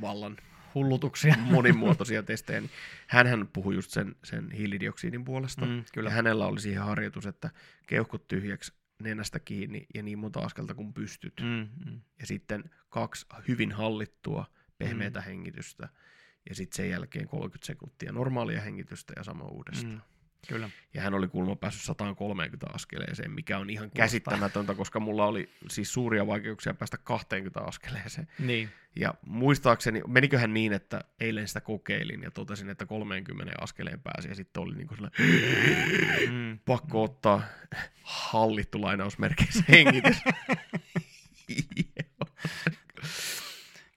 vallan 0.00 0.36
hullutuksia. 0.74 1.34
monimuotoisia 1.38 2.22
testejä, 2.22 2.60
niin 2.60 2.70
hänhän 3.06 3.48
puhui 3.52 3.74
just 3.74 3.90
sen, 3.90 4.16
sen 4.24 4.50
hiilidioksidin 4.50 5.24
puolesta. 5.24 5.66
Mm, 5.66 5.84
kyllä. 5.92 6.10
Ja 6.10 6.14
hänellä 6.14 6.46
oli 6.46 6.60
siihen 6.60 6.82
harjoitus, 6.82 7.26
että 7.26 7.50
keuhkot 7.86 8.28
tyhjäksi 8.28 8.72
nenästä 9.02 9.38
kiinni 9.38 9.86
ja 9.94 10.02
niin 10.02 10.18
monta 10.18 10.40
askelta 10.40 10.74
kuin 10.74 10.94
pystyt. 10.94 11.40
Mm. 11.40 11.46
Mm, 11.46 11.90
mm. 11.90 12.00
Ja 12.20 12.26
sitten 12.26 12.70
kaksi 12.88 13.26
hyvin 13.48 13.72
hallittua 13.72 14.46
pehmeätä 14.78 15.20
mm. 15.20 15.24
hengitystä. 15.24 15.88
Ja 16.48 16.54
sitten 16.54 16.76
sen 16.76 16.90
jälkeen 16.90 17.28
30 17.28 17.66
sekuntia 17.66 18.12
normaalia 18.12 18.60
hengitystä 18.60 19.12
ja 19.16 19.24
sama 19.24 19.44
uudestaan. 19.44 19.92
Mm. 19.92 20.00
Kyllä. 20.48 20.70
Ja 20.94 21.02
hän 21.02 21.14
oli 21.14 21.28
kuulemma 21.28 21.56
päässyt 21.56 21.82
130 21.82 22.66
askeleeseen, 22.74 23.30
mikä 23.30 23.58
on 23.58 23.70
ihan 23.70 23.90
käsittämätöntä, 23.90 24.74
koska 24.74 25.00
mulla 25.00 25.26
oli 25.26 25.48
siis 25.70 25.92
suuria 25.92 26.26
vaikeuksia 26.26 26.74
päästä 26.74 26.98
20 26.98 27.60
askeleeseen. 27.60 28.28
Niin. 28.38 28.68
Ja 28.96 29.14
muistaakseni, 29.26 30.02
meniköhän 30.06 30.54
niin, 30.54 30.72
että 30.72 31.04
eilen 31.20 31.48
sitä 31.48 31.60
kokeilin 31.60 32.22
ja 32.22 32.30
totesin, 32.30 32.68
että 32.70 32.86
30 32.86 33.52
askeleen 33.60 34.00
pääsi 34.00 34.28
ja 34.28 34.34
sitten 34.34 34.62
oli 34.62 34.74
niin 34.74 34.86
kuin 34.86 35.00
Mm. 36.30 36.58
pakko 36.64 37.02
ottaa 37.02 37.42
hallittu 38.02 38.80
lainausmerkeissä 38.82 39.64
hengitys. 39.68 40.16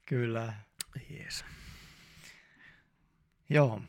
Kyllä. 0.06 0.52
Joo. 3.50 3.80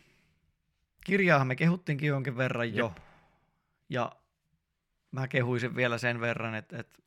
Kirjaahan 1.06 1.48
me 1.48 1.56
kehuttiinkin 1.56 2.08
jonkin 2.08 2.38
verran 2.38 2.76
jo. 2.76 2.96
Ja 3.90 4.12
mä 5.12 5.28
kehuisin 5.28 5.76
vielä 5.76 5.98
sen 5.98 6.22
verran, 6.22 6.56
että, 6.56 6.80
että 6.80 7.00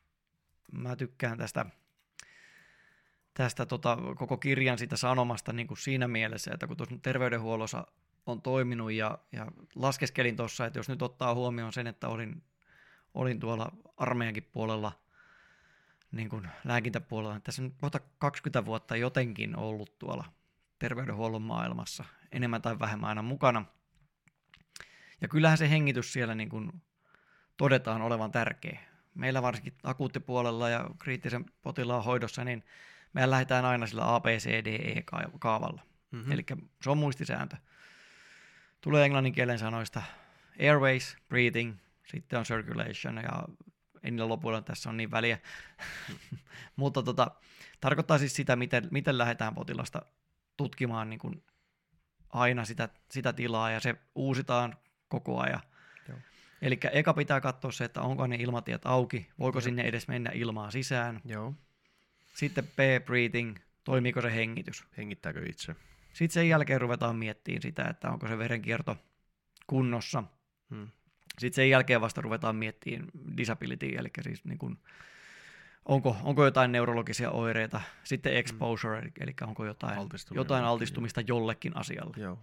mä 0.72 0.97
tykkään 0.97 1.39
tästä, 1.39 1.66
tästä 3.35 3.66
tota, 3.66 3.98
koko 4.16 4.36
kirjan 4.36 4.78
sitä 4.78 4.97
sanomasta 4.97 5.52
niin 5.52 5.66
kuin 5.66 5.78
siinä 5.78 6.09
mielessä, 6.09 6.51
että 6.55 6.66
kun 6.66 6.76
tuossa 6.76 6.98
terveydenhuollossa 7.02 7.86
on 8.26 8.43
toiminut 8.43 8.93
ja, 8.93 9.18
ja 9.32 9.47
laskeskelin 9.74 10.36
tuossa, 10.36 10.66
että 10.66 10.78
jos 10.78 10.89
nyt 10.89 11.02
ottaa 11.02 11.35
huomioon 11.35 11.72
sen, 11.72 11.86
että 11.86 12.09
olin, 12.09 12.43
olin 13.14 13.40
tuolla 13.40 13.72
armeijankin 13.97 14.48
puolella, 14.52 14.93
niin 16.12 16.28
kuin 16.28 16.48
lääkintäpuolella, 16.64 17.36
että 17.36 17.44
tässä 17.44 17.62
on 17.62 17.72
kohta 17.81 18.01
20 18.18 18.66
vuotta 18.66 18.97
jotenkin 18.97 19.56
ollut 19.56 19.98
tuolla 19.98 20.24
terveydenhuollon 20.78 21.43
maailmassa 21.43 22.05
enemmän 22.35 22.62
tai 22.62 22.78
vähemmän 22.78 23.09
aina 23.09 23.23
mukana. 23.23 23.65
Ja 25.20 25.28
kyllähän 25.28 25.59
se 25.59 25.70
hengitys 25.70 26.12
siellä 26.12 26.35
niin 26.35 26.48
kuin 26.48 26.82
todetaan 27.56 28.02
olevan 28.02 28.32
tärkeä. 28.32 28.81
Meillä 29.15 29.43
varsinkin 29.43 29.74
akuuttipuolella 29.82 30.69
ja 30.69 30.90
kriittisen 30.98 31.44
potilaan 31.62 32.05
hoidossa, 32.05 32.44
niin 32.44 32.65
me 33.12 33.31
lähdetään 33.31 33.65
aina 33.65 33.86
sillä 33.86 34.15
ABCDE-kaavalla. 34.15 35.82
Mm-hmm. 36.11 36.27
Mm. 36.27 36.32
Eli 36.32 36.44
se 36.82 36.90
on 36.90 36.98
muistisääntö. 36.98 37.56
Tulee 38.81 39.05
englannin 39.05 39.32
kielen 39.32 39.59
sanoista 39.59 40.02
airways, 40.61 41.16
breathing, 41.28 41.77
sitten 42.06 42.39
on 42.39 42.44
circulation 42.44 43.16
ja 43.16 43.44
ei 44.02 44.11
niillä 44.11 44.28
lopuilla 44.28 44.62
tässä 44.62 44.90
on 44.90 44.97
niin 44.97 45.11
väliä. 45.11 45.39
Mutta 46.77 47.02
tota, 47.02 47.31
tarkoittaa 47.81 48.19
siis 48.19 48.36
sitä, 48.36 48.56
miten, 48.56 48.89
miten 48.90 49.19
lähdetään 49.19 49.55
potilasta 49.55 50.02
tutkimaan 50.56 51.11
niin 51.11 51.20
kuin 51.20 51.43
aina 52.35 52.65
sitä, 52.65 52.89
sitä 53.11 53.32
tilaa 53.32 53.70
ja 53.70 53.81
se 53.81 53.94
uusitaan 54.15 54.77
koko 55.09 55.40
ajan. 55.40 55.61
Eli 56.62 56.78
eka 56.93 57.15
pitää 57.15 57.40
katsoa 57.40 57.73
se, 57.73 57.85
että 57.85 58.01
onko 58.01 58.27
ne 58.27 58.36
ilmatiet 58.36 58.86
auki, 58.86 59.31
voiko 59.39 59.59
Joo. 59.59 59.65
sinne 59.65 59.82
edes 59.82 60.09
mennä 60.09 60.31
ilmaa 60.35 60.70
sisään. 60.70 61.20
Joo. 61.24 61.55
Sitten 62.35 62.65
B-breathing, 62.65 63.59
toimiiko 63.85 64.20
se 64.20 64.35
hengitys. 64.35 64.85
Hengittääkö 64.97 65.47
itse? 65.48 65.77
Sitten 66.12 66.35
sen 66.35 66.48
jälkeen 66.48 66.81
ruvetaan 66.81 67.16
miettimään 67.16 67.62
sitä, 67.62 67.85
että 67.85 68.11
onko 68.11 68.28
se 68.28 68.39
verenkierto 68.39 68.97
kunnossa. 69.66 70.24
Hmm. 70.70 70.89
Sitten 71.39 71.55
sen 71.55 71.70
jälkeen 71.70 72.01
vasta 72.01 72.20
ruvetaan 72.20 72.56
miettimään 72.56 73.09
disability, 73.36 73.86
eli 73.86 74.11
siis 74.23 74.44
niin 74.44 74.59
kuin, 74.59 74.78
onko, 75.85 76.16
onko 76.23 76.44
jotain 76.44 76.73
neurologisia 76.73 77.31
oireita. 77.31 77.81
Sitten 78.05 78.36
exposure, 78.36 78.98
eli, 78.98 79.12
eli 79.20 79.35
onko 79.43 79.65
jotain, 79.65 79.98
Altistuminen 79.98 80.40
jotain 80.40 80.65
altistumista 80.65 81.20
jollekin 81.20 81.77
asialle. 81.77 82.16
Joo. 82.16 82.39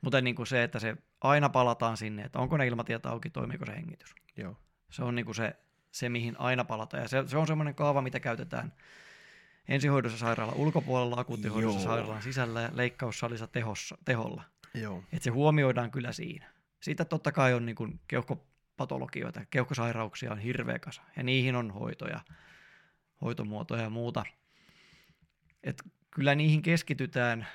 Mutta 0.00 0.20
niin 0.20 0.34
kuin 0.34 0.46
se, 0.46 0.62
että 0.62 0.78
se 0.78 0.96
aina 1.20 1.48
palataan 1.48 1.96
sinne, 1.96 2.22
että 2.22 2.38
onko 2.38 2.56
ne 2.56 2.66
ilmatiet 2.66 3.06
auki, 3.06 3.30
toimiiko 3.30 3.66
se 3.66 3.72
hengitys. 3.72 4.14
Joo. 4.36 4.56
Se 4.90 5.04
on 5.04 5.14
niin 5.14 5.24
kuin 5.24 5.34
se, 5.34 5.56
se, 5.92 6.08
mihin 6.08 6.36
aina 6.38 6.64
palataan. 6.64 7.02
Ja 7.02 7.08
se, 7.08 7.24
se 7.26 7.36
on 7.38 7.46
semmoinen 7.46 7.74
kaava, 7.74 8.02
mitä 8.02 8.20
käytetään 8.20 8.72
ensihoidossa 9.68 10.18
sairaalan 10.18 10.56
ulkopuolella, 10.56 11.20
akuuttihoidossa 11.20 11.80
Joo. 11.80 11.88
sairaalan 11.88 12.22
sisällä 12.22 12.60
ja 12.60 12.70
leikkaussalissa 12.72 13.46
tehossa, 13.46 13.98
teholla. 14.04 14.42
Joo. 14.74 15.04
Että 15.12 15.24
se 15.24 15.30
huomioidaan 15.30 15.90
kyllä 15.90 16.12
siinä. 16.12 16.50
Siitä 16.80 17.04
totta 17.04 17.32
kai 17.32 17.54
on 17.54 17.66
niin 17.66 17.76
kuin 17.76 18.00
keuhkopatologioita, 18.08 19.40
keuhkosairauksia 19.50 20.32
on 20.32 20.38
hirveä 20.38 20.78
kasa, 20.78 21.02
ja 21.16 21.22
niihin 21.22 21.56
on 21.56 21.70
hoitoja, 21.70 22.20
hoitomuotoja 23.22 23.82
ja 23.82 23.90
muuta. 23.90 24.24
Et 25.62 25.82
kyllä 26.10 26.34
niihin 26.34 26.62
keskitytään 26.62 27.46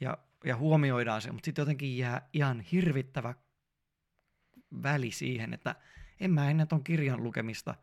ja, 0.00 0.18
ja 0.44 0.56
huomioidaan 0.56 1.22
se, 1.22 1.32
mutta 1.32 1.44
sitten 1.44 1.62
jotenkin 1.62 1.98
jää 1.98 2.28
ihan 2.32 2.60
hirvittävä 2.60 3.34
väli 4.82 5.10
siihen, 5.10 5.54
että 5.54 5.74
en 6.20 6.30
mä 6.30 6.50
ennen 6.50 6.68
ton 6.68 6.84
kirjan 6.84 7.22
lukemista 7.22 7.74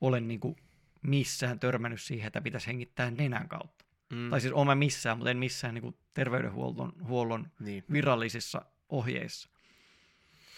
ole 0.00 0.20
niin 0.20 0.40
kuin 0.40 0.56
missään 1.02 1.60
törmännyt 1.60 2.00
siihen, 2.00 2.26
että 2.26 2.40
pitäisi 2.40 2.66
hengittää 2.66 3.10
nenän 3.10 3.48
kautta. 3.48 3.84
Mm. 4.12 4.30
Tai 4.30 4.40
siis 4.40 4.52
olen 4.52 4.78
missään, 4.78 5.18
mutta 5.18 5.30
en 5.30 5.38
missään 5.38 5.74
niin 5.74 5.82
kuin 5.82 5.96
terveydenhuollon 6.14 6.92
huollon 7.06 7.50
Niin. 7.60 7.84
virallisissa 7.92 8.62
ohjeissa. 8.88 9.48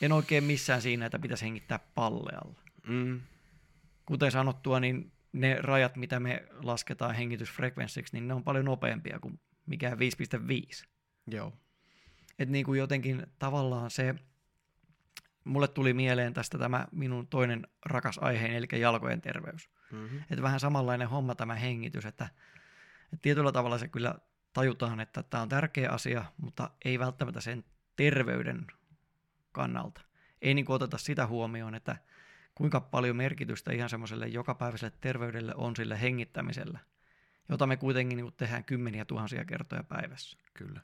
En 0.00 0.12
oikein 0.12 0.44
missään 0.44 0.82
siinä, 0.82 1.06
että 1.06 1.18
pitäisi 1.18 1.44
hengittää 1.44 1.78
pallealla. 1.78 2.60
Mm. 2.86 3.20
Kuten 4.06 4.30
sanottua, 4.30 4.80
niin 4.80 5.12
ne 5.34 5.58
rajat, 5.60 5.96
mitä 5.96 6.20
me 6.20 6.46
lasketaan 6.62 7.14
hengitysfrekvenssiksi, 7.14 8.16
niin 8.16 8.28
ne 8.28 8.34
on 8.34 8.44
paljon 8.44 8.64
nopeampia 8.64 9.18
kuin 9.18 9.40
mikään 9.66 9.98
5.5. 9.98 10.86
Joo. 11.26 11.52
Et 12.38 12.48
niin 12.48 12.64
kuin 12.64 12.78
jotenkin 12.78 13.26
tavallaan 13.38 13.90
se, 13.90 14.14
mulle 15.44 15.68
tuli 15.68 15.92
mieleen 15.94 16.34
tästä 16.34 16.58
tämä 16.58 16.86
minun 16.92 17.26
toinen 17.26 17.66
rakas 17.86 18.18
aiheeni, 18.18 18.56
eli 18.56 18.80
jalkojen 18.80 19.20
terveys. 19.20 19.70
Mm-hmm. 19.92 20.20
Että 20.30 20.42
vähän 20.42 20.60
samanlainen 20.60 21.08
homma 21.08 21.34
tämä 21.34 21.54
hengitys, 21.54 22.06
että, 22.06 22.28
että 23.04 23.22
tietyllä 23.22 23.52
tavalla 23.52 23.78
se 23.78 23.88
kyllä 23.88 24.14
tajutaan, 24.52 25.00
että 25.00 25.22
tämä 25.22 25.42
on 25.42 25.48
tärkeä 25.48 25.90
asia, 25.90 26.24
mutta 26.36 26.70
ei 26.84 26.98
välttämättä 26.98 27.40
sen 27.40 27.64
terveyden 27.96 28.66
kannalta. 29.52 30.00
Ei 30.42 30.54
niin 30.54 30.64
kuin 30.64 30.76
oteta 30.76 30.98
sitä 30.98 31.26
huomioon, 31.26 31.74
että 31.74 31.96
kuinka 32.54 32.80
paljon 32.80 33.16
merkitystä 33.16 33.72
ihan 33.72 33.88
semmoiselle 33.90 34.28
jokapäiväiselle 34.28 34.96
terveydelle 35.00 35.52
on 35.56 35.76
sille 35.76 36.00
hengittämisellä. 36.00 36.78
jota 37.48 37.66
me 37.66 37.76
kuitenkin 37.76 38.16
niin 38.16 38.32
tehdään 38.36 38.64
kymmeniä 38.64 39.04
tuhansia 39.04 39.44
kertoja 39.44 39.84
päivässä. 39.84 40.38
Kyllä. 40.54 40.80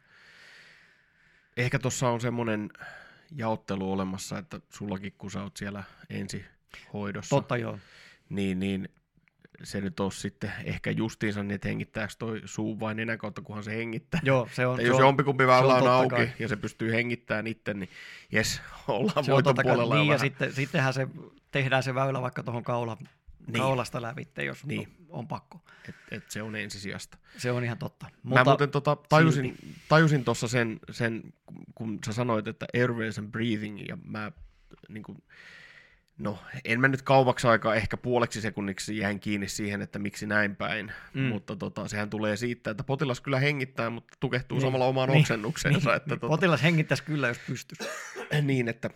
Ehkä 1.56 1.78
tuossa 1.78 2.08
on 2.08 2.20
semmoinen 2.20 2.70
jaottelu 3.36 3.92
olemassa, 3.92 4.38
että 4.38 4.60
sullakin 4.70 5.12
kun 5.18 5.30
sä 5.30 5.42
oot 5.42 5.56
siellä 5.56 5.84
ensihoidossa, 6.10 7.36
Totta 7.36 7.56
joo. 7.56 7.78
niin, 8.28 8.60
niin 8.60 8.88
se 9.62 9.80
nyt 9.80 10.00
on 10.00 10.12
sitten 10.12 10.52
ehkä 10.64 10.90
justiinsa 10.90 11.42
niin, 11.42 11.50
että 11.54 11.68
hengittääkö 11.68 12.12
toi 12.18 12.42
suu 12.44 12.80
vain 12.80 12.96
nenän 12.96 13.18
kautta, 13.18 13.42
kunhan 13.42 13.64
se 13.64 13.76
hengittää. 13.76 14.20
Joo, 14.24 14.48
se 14.52 14.66
on, 14.66 14.76
Tai 14.76 14.86
jos 14.86 14.96
on, 14.96 15.02
jompikumpi 15.02 15.46
väylä 15.46 15.74
on 15.74 15.82
on 15.82 15.90
auki 15.90 16.08
kai. 16.08 16.32
ja 16.38 16.48
se 16.48 16.56
pystyy 16.56 16.92
hengittämään 16.92 17.46
itse, 17.46 17.74
niin 17.74 17.90
jes, 18.32 18.60
ollaan 18.88 19.24
se 19.24 19.32
on 19.32 19.34
voiton 19.34 19.54
kai, 19.54 19.64
puolella 19.64 19.94
jo 19.94 20.00
niin, 20.00 20.08
ja 20.08 20.14
vähän. 20.14 20.26
sitten, 20.26 20.52
sittenhän 20.52 20.94
se, 20.94 21.08
tehdään 21.50 21.82
se 21.82 21.94
väylä 21.94 22.22
vaikka 22.22 22.42
tuohon 22.42 22.62
kaula, 22.62 22.96
Niin. 23.46 23.60
kaulasta 23.62 24.02
lävitte, 24.02 24.44
jos 24.44 24.66
Niin. 24.66 24.78
niin. 24.78 25.06
on 25.08 25.28
pakko. 25.28 25.60
Et, 25.88 25.94
et 26.10 26.30
se 26.30 26.42
on 26.42 26.56
ensisijasta. 26.56 27.18
Se 27.38 27.50
on 27.52 27.64
ihan 27.64 27.78
totta. 27.78 28.06
Mä 28.22 28.44
muuten 28.44 28.70
tota, 28.70 28.96
tajusin, 29.08 29.56
tajusin 29.88 30.24
tuossa 30.24 30.48
sen, 30.48 30.80
sen, 30.90 31.22
kun 31.74 31.98
sä 32.06 32.12
sanoit, 32.12 32.48
että 32.48 32.66
airways 32.74 33.18
and 33.18 33.28
breathing, 33.30 33.88
ja 33.88 33.98
mä 34.04 34.32
niin 34.88 35.02
kuin, 35.02 35.22
no 36.18 36.38
en 36.64 36.80
mä 36.80 36.88
nyt 36.88 37.02
kauaksi 37.02 37.46
aikaa, 37.46 37.74
ehkä 37.74 37.96
puoleksi 37.96 38.40
sekunniksi 38.40 38.98
jäin 38.98 39.20
kiinni 39.20 39.48
siihen, 39.48 39.82
että 39.82 39.98
miksi 39.98 40.26
näin 40.26 40.56
päin, 40.56 40.92
mm. 41.14 41.22
Mutta 41.22 41.56
tota, 41.56 41.88
sehän 41.88 42.10
tulee 42.10 42.36
siitä, 42.36 42.70
että 42.70 42.84
potilas 42.84 43.20
kyllä 43.20 43.40
hengittää, 43.40 43.90
mutta 43.90 44.14
tukehtuu 44.20 44.58
Niin. 44.58 44.66
samalla 44.66 44.86
omaan 44.86 45.08
Niin. 45.08 45.20
oksennukseensa, 45.20 45.94
että 45.94 46.08
tota, 46.16 46.28
Potilas 46.28 46.62
hengittäisi 46.62 47.02
kyllä, 47.02 47.28
jos 47.28 47.38
pystyisi. 47.46 47.90
niin, 48.42 48.68
että, 48.68 48.90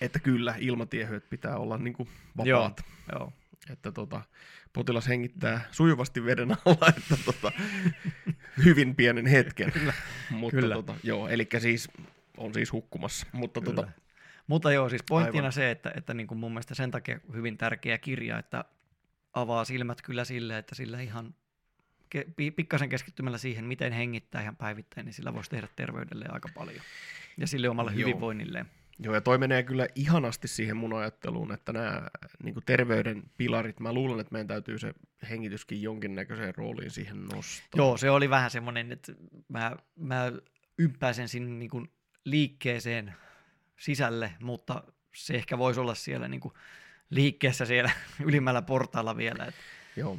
että 0.00 0.18
kyllä 0.18 0.54
ilmatiehyöt 0.58 1.30
pitää 1.30 1.56
olla 1.56 1.78
niin 1.78 1.92
kuin 1.94 2.08
Joo. 2.44 2.60
vapaat. 2.60 2.84
Joo. 3.12 3.32
että 3.70 3.92
tota, 3.92 4.20
potilas 4.72 5.08
hengittää 5.08 5.60
sujuvasti 5.70 6.24
veden 6.24 6.50
alla, 6.64 6.88
että 6.98 7.16
tota, 7.24 7.52
hyvin 8.64 8.96
pienen 8.96 9.26
hetken. 9.26 9.72
Kyllä. 9.72 9.92
Mutta 10.30 10.56
Kyllä. 10.60 10.74
Tota, 10.74 10.94
joo, 11.02 11.28
eli 11.28 11.48
siis 11.58 11.88
on 12.36 12.54
siis 12.54 12.72
hukkumassa. 12.72 13.26
Mutta 13.32 13.60
Kyllä. 13.60 13.74
tota, 13.74 13.88
Mutta 14.46 14.72
joo, 14.72 14.88
siis 14.88 15.02
pointtina 15.08 15.42
Aivan. 15.42 15.52
se, 15.52 15.70
että, 15.70 15.92
että 15.96 16.14
niin 16.14 16.26
kuin 16.26 16.38
mun 16.38 16.52
mielestä 16.52 16.74
sen 16.74 16.90
takia 16.90 17.20
hyvin 17.32 17.58
tärkeä 17.58 17.98
kirja, 17.98 18.38
että 18.38 18.64
avaa 19.32 19.64
silmät 19.64 20.02
kyllä 20.02 20.24
sille, 20.24 20.58
että 20.58 20.74
sillä 20.74 21.00
ihan 21.00 21.34
ke, 22.10 22.26
pi- 22.36 22.50
pikkasen 22.50 22.88
keskittymällä 22.88 23.38
siihen, 23.38 23.64
miten 23.64 23.92
hengittää 23.92 24.42
ihan 24.42 24.56
päivittäin, 24.56 25.04
niin 25.04 25.14
sillä 25.14 25.34
voisi 25.34 25.50
tehdä 25.50 25.68
terveydelle 25.76 26.26
aika 26.28 26.48
paljon. 26.54 26.82
Ja 27.36 27.46
sille 27.46 27.68
omalle 27.68 27.90
Joo. 27.90 27.98
hyvinvoinnilleen. 27.98 28.66
Joo, 29.02 29.14
ja 29.14 29.20
toi 29.20 29.38
menee 29.38 29.62
kyllä 29.62 29.86
ihanasti 29.94 30.48
siihen 30.48 30.76
mun 30.76 30.92
ajatteluun, 30.92 31.52
että 31.52 31.72
nämä 31.72 32.02
niin 32.42 32.54
terveyden 32.66 33.22
pilarit, 33.36 33.80
mä 33.80 33.92
luulen, 33.92 34.20
että 34.20 34.32
meidän 34.32 34.46
täytyy 34.46 34.78
se 34.78 34.94
hengityskin 35.30 35.82
jonkinnäköiseen 35.82 36.54
rooliin 36.54 36.90
siihen 36.90 37.24
nostaa. 37.24 37.68
Joo, 37.76 37.96
se 37.96 38.10
oli 38.10 38.30
vähän 38.30 38.50
semmoinen, 38.50 38.92
että 38.92 39.12
mä, 39.48 39.76
mä 39.96 40.32
ympäisen 40.78 41.28
sinne 41.28 41.50
niin 41.50 41.70
kuin 41.70 41.90
liikkeeseen 42.24 43.14
sisälle, 43.78 44.32
mutta 44.42 44.84
se 45.14 45.34
ehkä 45.34 45.58
voisi 45.58 45.80
olla 45.80 45.94
siellä 45.94 46.28
niin 46.28 46.40
kuin 46.40 46.54
liikkeessä 47.10 47.64
siellä 47.64 47.90
ylimmällä 48.28 48.62
portaalla 48.62 49.16
vielä. 49.16 49.44
Että 49.44 49.60
Joo. 49.96 50.18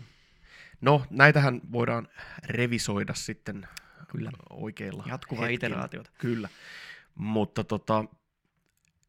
No, 0.81 1.05
näitähän 1.09 1.61
voidaan 1.71 2.07
revisoida 2.47 3.13
sitten 3.13 3.67
Kyllä. 4.07 4.31
oikeilla 4.49 5.03
Jatkuvaa 5.07 5.45
hetkillä. 5.45 5.67
iteraatiota. 5.67 6.11
Kyllä. 6.17 6.49
Mutta 7.15 7.63
tota, 7.63 8.05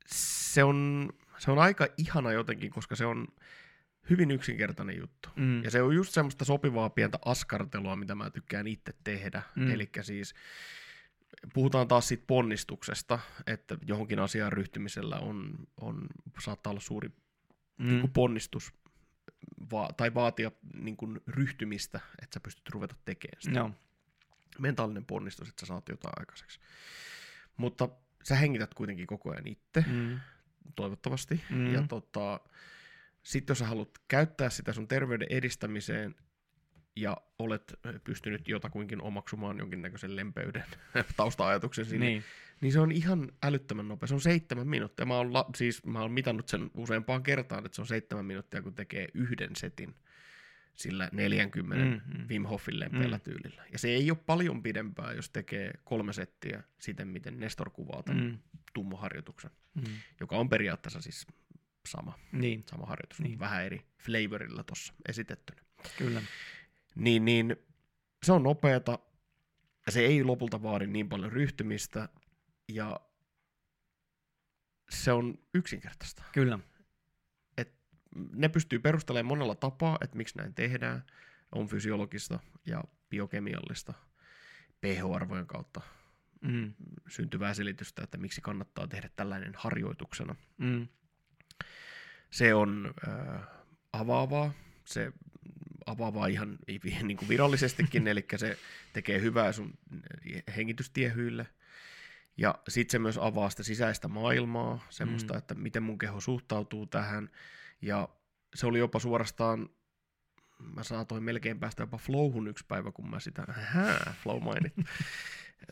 se 0.06 0.64
on, 0.64 1.08
se 1.38 1.50
on 1.50 1.58
aika 1.58 1.86
ihana 1.98 2.32
jotenkin, 2.32 2.70
koska 2.70 2.96
se 2.96 3.06
on 3.06 3.28
hyvin 4.10 4.30
yksinkertainen 4.30 4.98
juttu. 4.98 5.28
Mm. 5.36 5.64
Ja 5.64 5.70
se 5.70 5.82
on 5.82 5.94
just 5.94 6.12
semmoista 6.12 6.44
sopivaa 6.44 6.90
pientä 6.90 7.18
askartelua, 7.24 7.96
mitä 7.96 8.14
mä 8.14 8.30
tykkään 8.30 8.66
itse 8.66 8.94
tehdä. 9.04 9.42
Mm. 9.56 9.70
Eli 9.70 9.90
siis 10.02 10.34
puhutaan 11.54 11.88
taas 11.88 12.08
siitä 12.08 12.24
ponnistuksesta, 12.26 13.18
että 13.46 13.76
johonkin 13.86 14.18
asiaan 14.18 14.52
ryhtymisellä 14.52 15.18
on, 15.18 15.54
on, 15.80 16.06
saattaa 16.40 16.70
olla 16.70 16.80
suuri 16.80 17.08
mm. 17.08 17.88
niin 17.88 18.00
kuin 18.00 18.12
ponnistus 18.12 18.72
va- 19.72 19.90
tai 19.96 20.14
vaatia 20.14 20.52
niin 20.74 20.96
kuin 20.96 21.20
ryhtymistä, 21.26 22.00
että 22.22 22.34
sä 22.34 22.40
pystyt 22.40 22.68
ruveta 22.68 22.96
tekemään 23.04 23.42
sitä 23.42 23.58
Joo. 23.58 23.70
mentaalinen 24.58 25.04
ponnistus, 25.04 25.48
että 25.48 25.60
sä 25.60 25.66
saat 25.66 25.88
jotain 25.88 26.14
aikaiseksi. 26.16 26.60
Mutta 27.56 27.88
sä 28.22 28.34
hengität 28.36 28.74
kuitenkin 28.74 29.06
koko 29.06 29.30
ajan 29.30 29.46
itse, 29.46 29.84
Mm. 29.88 30.20
toivottavasti. 30.76 31.40
Mm. 31.50 31.74
Ja 31.74 31.82
tota, 31.88 32.40
sitten 33.22 33.52
jos 33.52 33.58
sä 33.58 33.66
haluat 33.66 33.90
käyttää 34.08 34.50
sitä 34.50 34.72
sun 34.72 34.88
terveyden 34.88 35.26
edistämiseen 35.30 36.14
ja 36.96 37.16
olet 37.38 37.74
pystynyt 38.04 38.48
jotakuinkin 38.48 39.02
omaksumaan 39.02 39.58
jonkinnäköisen 39.58 40.16
lempeyden 40.16 40.64
tausta-ajatuksen 41.16 41.84
sinne, 41.84 42.06
niin. 42.06 42.14
Niin. 42.14 42.24
niin 42.60 42.72
se 42.72 42.80
on 42.80 42.92
ihan 42.92 43.32
älyttömän 43.42 43.88
nopea. 43.88 44.06
Se 44.06 44.14
on 44.14 44.20
seitsemän 44.20 44.68
minuuttia. 44.68 45.06
Mä 45.06 45.16
oon, 45.16 45.32
la- 45.32 45.50
siis, 45.56 45.86
mä 45.86 46.00
oon 46.00 46.12
mitannut 46.12 46.48
sen 46.48 46.70
useampaan 46.74 47.22
kertaan, 47.22 47.66
että 47.66 47.76
se 47.76 47.82
on 47.82 47.86
seitsemän 47.86 48.24
minuuttia, 48.24 48.62
kun 48.62 48.74
tekee 48.74 49.08
yhden 49.14 49.56
setin 49.56 49.94
sillä 50.74 51.08
40 51.12 51.84
Mm, 51.84 52.18
mm. 52.18 52.28
Wim 52.28 52.42
Hofin 52.44 52.80
lempeällä 52.80 53.16
Mm. 53.16 53.20
tyylillä. 53.22 53.64
Ja 53.72 53.78
se 53.78 53.88
ei 53.88 54.10
ole 54.10 54.18
paljon 54.26 54.62
pidempää, 54.62 55.12
jos 55.12 55.30
tekee 55.30 55.70
kolme 55.84 56.12
settiä 56.12 56.62
siten, 56.78 57.08
miten 57.08 57.40
Nestor 57.40 57.70
kuvaa 57.70 58.02
tämän 58.02 58.24
Mm. 58.24 58.38
tummoharjoituksen, 58.74 59.50
Mm. 59.74 59.82
joka 60.20 60.36
on 60.36 60.48
periaatteessa 60.48 61.00
siis 61.00 61.26
sama, 61.88 62.18
Niin, 62.32 62.64
sama 62.70 62.86
harjoitus, 62.86 63.20
Niin. 63.20 63.38
vähän 63.38 63.64
eri 63.64 63.86
flavorilla 63.98 64.64
tuossa 64.64 64.94
esitettynä. 65.08 65.62
kyllä. 65.98 66.22
Niin, 66.94 67.24
niin 67.24 67.56
se 68.22 68.32
on 68.32 68.42
nopeata, 68.42 68.98
ja 69.86 69.92
se 69.92 70.00
ei 70.00 70.24
lopulta 70.24 70.62
vaadi 70.62 70.86
niin 70.86 71.08
paljon 71.08 71.32
ryhtymistä, 71.32 72.08
ja 72.68 73.00
se 74.90 75.12
on 75.12 75.38
yksinkertaista. 75.54 76.22
Kyllä. 76.32 76.58
Ne 78.14 78.48
pystyy 78.48 78.78
perustelemaan 78.78 79.26
monella 79.38 79.54
tapaa, 79.54 79.98
että 80.00 80.16
miksi 80.16 80.38
näin 80.38 80.54
tehdään. 80.54 81.02
On 81.52 81.66
fysiologista 81.68 82.38
ja 82.66 82.84
biokemiallista 83.10 83.92
pH-arvojen 84.80 85.46
kautta 85.46 85.80
Mm. 86.40 86.74
syntyvää 87.08 87.54
selitystä, 87.54 88.02
että 88.02 88.18
miksi 88.18 88.40
kannattaa 88.40 88.86
tehdä 88.86 89.10
tällainen 89.16 89.52
harjoituksena. 89.56 90.34
Mm. 90.58 90.88
Se 92.30 92.54
on 92.54 92.94
äh, 93.08 93.40
avaavaa, 93.92 94.52
se 94.84 95.12
avaavaa 95.86 96.26
ihan 96.26 96.58
niin 97.02 97.16
kuin 97.16 97.28
virallisestikin, 97.28 98.08
eli 98.08 98.24
se 98.36 98.58
tekee 98.92 99.20
hyvää 99.20 99.52
sun 99.52 99.74
hengitystiehyille. 100.56 101.46
Ja 102.36 102.54
sitten 102.68 102.92
se 102.92 102.98
myös 102.98 103.18
avaa 103.18 103.50
sitä 103.50 103.62
sisäistä 103.62 104.08
maailmaa, 104.08 104.86
semmoista, 104.90 105.32
Mm. 105.32 105.36
mm. 105.36 105.38
että 105.38 105.54
miten 105.54 105.82
mun 105.82 105.98
keho 105.98 106.20
suhtautuu 106.20 106.86
tähän. 106.86 107.30
Ja 107.82 108.08
se 108.54 108.66
oli 108.66 108.78
jopa 108.78 108.98
suorastaan, 108.98 109.68
mä 110.58 110.82
saatoin 110.82 111.22
melkein 111.22 111.60
päästä 111.60 111.82
jopa 111.82 111.98
flowhun 111.98 112.48
yksi 112.48 112.64
päivä, 112.68 112.92
kun 112.92 113.10
mä 113.10 113.20
sitä, 113.20 113.44
hää, 113.48 114.14
flow 114.22 114.42
mainit. 114.42 114.72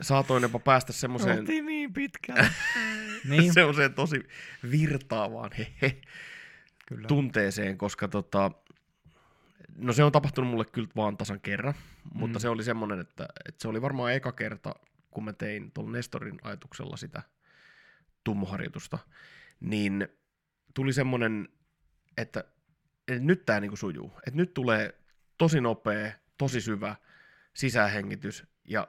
Saatoin 0.00 0.42
jopa 0.42 0.58
päästä 0.58 0.92
semmoiseen 0.92 1.38
Oltiin 1.38 1.66
niin 1.66 1.92
pitkään. 1.92 2.50
niin, 3.28 3.52
semmoiseen 3.54 3.94
tosi 3.94 4.22
virtaavaan 4.70 5.50
hehe, 5.58 6.00
kyllä. 6.86 7.08
tunteeseen, 7.08 7.78
koska 7.78 8.08
tota, 8.08 8.50
no 9.76 9.92
se 9.92 10.04
on 10.04 10.12
tapahtunut 10.12 10.50
mulle 10.50 10.64
kyllä 10.64 10.88
vaan 10.96 11.16
tasan 11.16 11.40
kerran, 11.40 11.74
mutta 12.14 12.38
Mm. 12.38 12.42
se 12.42 12.48
oli 12.48 12.64
semmoinen, 12.64 13.00
että, 13.00 13.28
että 13.48 13.62
se 13.62 13.68
oli 13.68 13.82
varmaan 13.82 14.12
eka 14.12 14.32
kerta, 14.32 14.74
kun 15.10 15.24
mä 15.24 15.32
tein 15.32 15.70
tuolla 15.72 15.90
Nestorin 15.90 16.38
ajatuksella 16.42 16.96
sitä 16.96 17.22
tummoharjoitusta, 18.24 18.98
niin 19.60 20.08
tuli 20.74 20.92
semmoinen, 20.92 21.48
että, 22.20 22.44
että 23.08 23.24
nyt 23.24 23.46
tämä 23.46 23.60
niinku 23.60 23.76
sujuu, 23.76 24.12
että 24.26 24.36
nyt 24.36 24.54
tulee 24.54 24.94
tosi 25.38 25.60
nopea, 25.60 26.12
tosi 26.38 26.60
syvä 26.60 26.96
sisähengitys 27.54 28.44
ja 28.64 28.88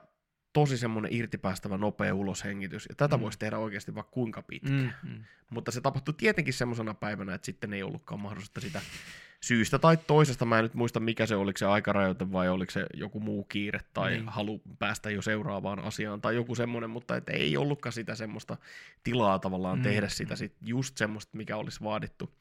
tosi 0.52 0.78
semmoinen 0.78 1.12
irtipäästävä 1.12 1.76
nopea 1.78 2.14
uloshengitys, 2.14 2.86
ja 2.88 2.94
tätä 2.94 3.16
Mm. 3.16 3.20
mm. 3.20 3.22
voisi 3.22 3.38
tehdä 3.38 3.58
oikeasti 3.58 3.94
vaikka 3.94 4.10
kuinka 4.12 4.42
pitkään. 4.42 4.94
Mm. 5.02 5.10
Mm. 5.10 5.24
Mutta 5.50 5.70
se 5.70 5.80
tapahtui 5.80 6.14
tietenkin 6.16 6.54
semmoisena 6.54 6.94
päivänä, 6.94 7.34
että 7.34 7.46
sitten 7.46 7.72
ei 7.72 7.82
ollutkaan 7.82 8.20
mahdollista 8.20 8.60
sitä 8.60 8.80
syystä 9.40 9.78
tai 9.78 9.96
toisesta. 9.96 10.44
Mä 10.44 10.58
en 10.58 10.62
nyt 10.62 10.74
muista, 10.74 11.00
mikä 11.00 11.26
se 11.26 11.36
oliko 11.36 11.58
se 11.58 11.66
aikarajoite 11.66 12.32
vai 12.32 12.48
oliko 12.48 12.70
se 12.70 12.86
joku 12.94 13.20
muu 13.20 13.44
kiire 13.44 13.80
tai 13.94 14.10
Niin. 14.10 14.20
niin. 14.20 14.28
halu 14.28 14.62
päästä 14.78 15.10
jo 15.10 15.22
seuraavaan 15.22 15.78
asiaan 15.78 16.20
tai 16.20 16.34
joku 16.34 16.54
semmoinen, 16.54 16.90
mutta 16.90 17.16
et 17.16 17.28
ei 17.28 17.56
ollutkaan 17.56 17.92
sitä 17.92 18.14
semmoista 18.14 18.56
tilaa 19.04 19.38
tavallaan 19.38 19.78
Mm, 19.78 19.80
mm. 19.80 19.84
tehdä 19.90 20.08
sitä 20.08 20.36
sit 20.36 20.52
just 20.60 20.96
semmoista, 20.96 21.36
mikä 21.36 21.56
olisi 21.56 21.80
vaadittu, 21.80 22.34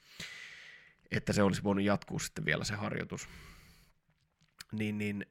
että 1.11 1.33
se 1.33 1.43
olisi 1.43 1.63
voinut 1.63 1.85
jatkuu 1.85 2.19
sitten 2.19 2.45
vielä 2.45 2.63
se 2.63 2.75
harjoitus. 2.75 3.27
Niin, 4.71 4.97
niin. 4.97 5.25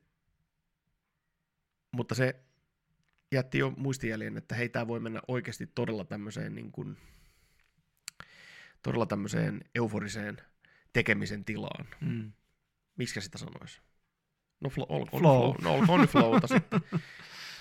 Mutta 1.92 2.14
se 2.14 2.40
jätti 3.32 3.58
jo 3.58 3.70
muistijäljen, 3.70 4.36
että 4.36 4.54
hei, 4.54 4.68
tämä 4.68 4.88
voi 4.88 5.00
mennä 5.00 5.20
oikeasti 5.28 5.66
todella 5.66 6.04
tämmöiseen 6.04 6.54
niin 6.54 6.72
kuin, 6.72 6.96
todella 8.82 9.06
tämmöiseen 9.06 9.64
euforiseen 9.74 10.36
tekemisen 10.92 11.44
tilaan. 11.44 11.86
Mm. 12.00 12.32
Miksi 12.96 13.20
sitä 13.20 13.38
sanoisi? 13.38 13.80
No, 14.60 14.70
flow, 14.70 14.86
olkoon, 14.88 15.22
Flow. 15.22 15.40
flow. 15.40 15.64
no 15.64 15.74
olkoon 15.74 16.08
flowta 16.08 16.46
sitten. 16.46 16.80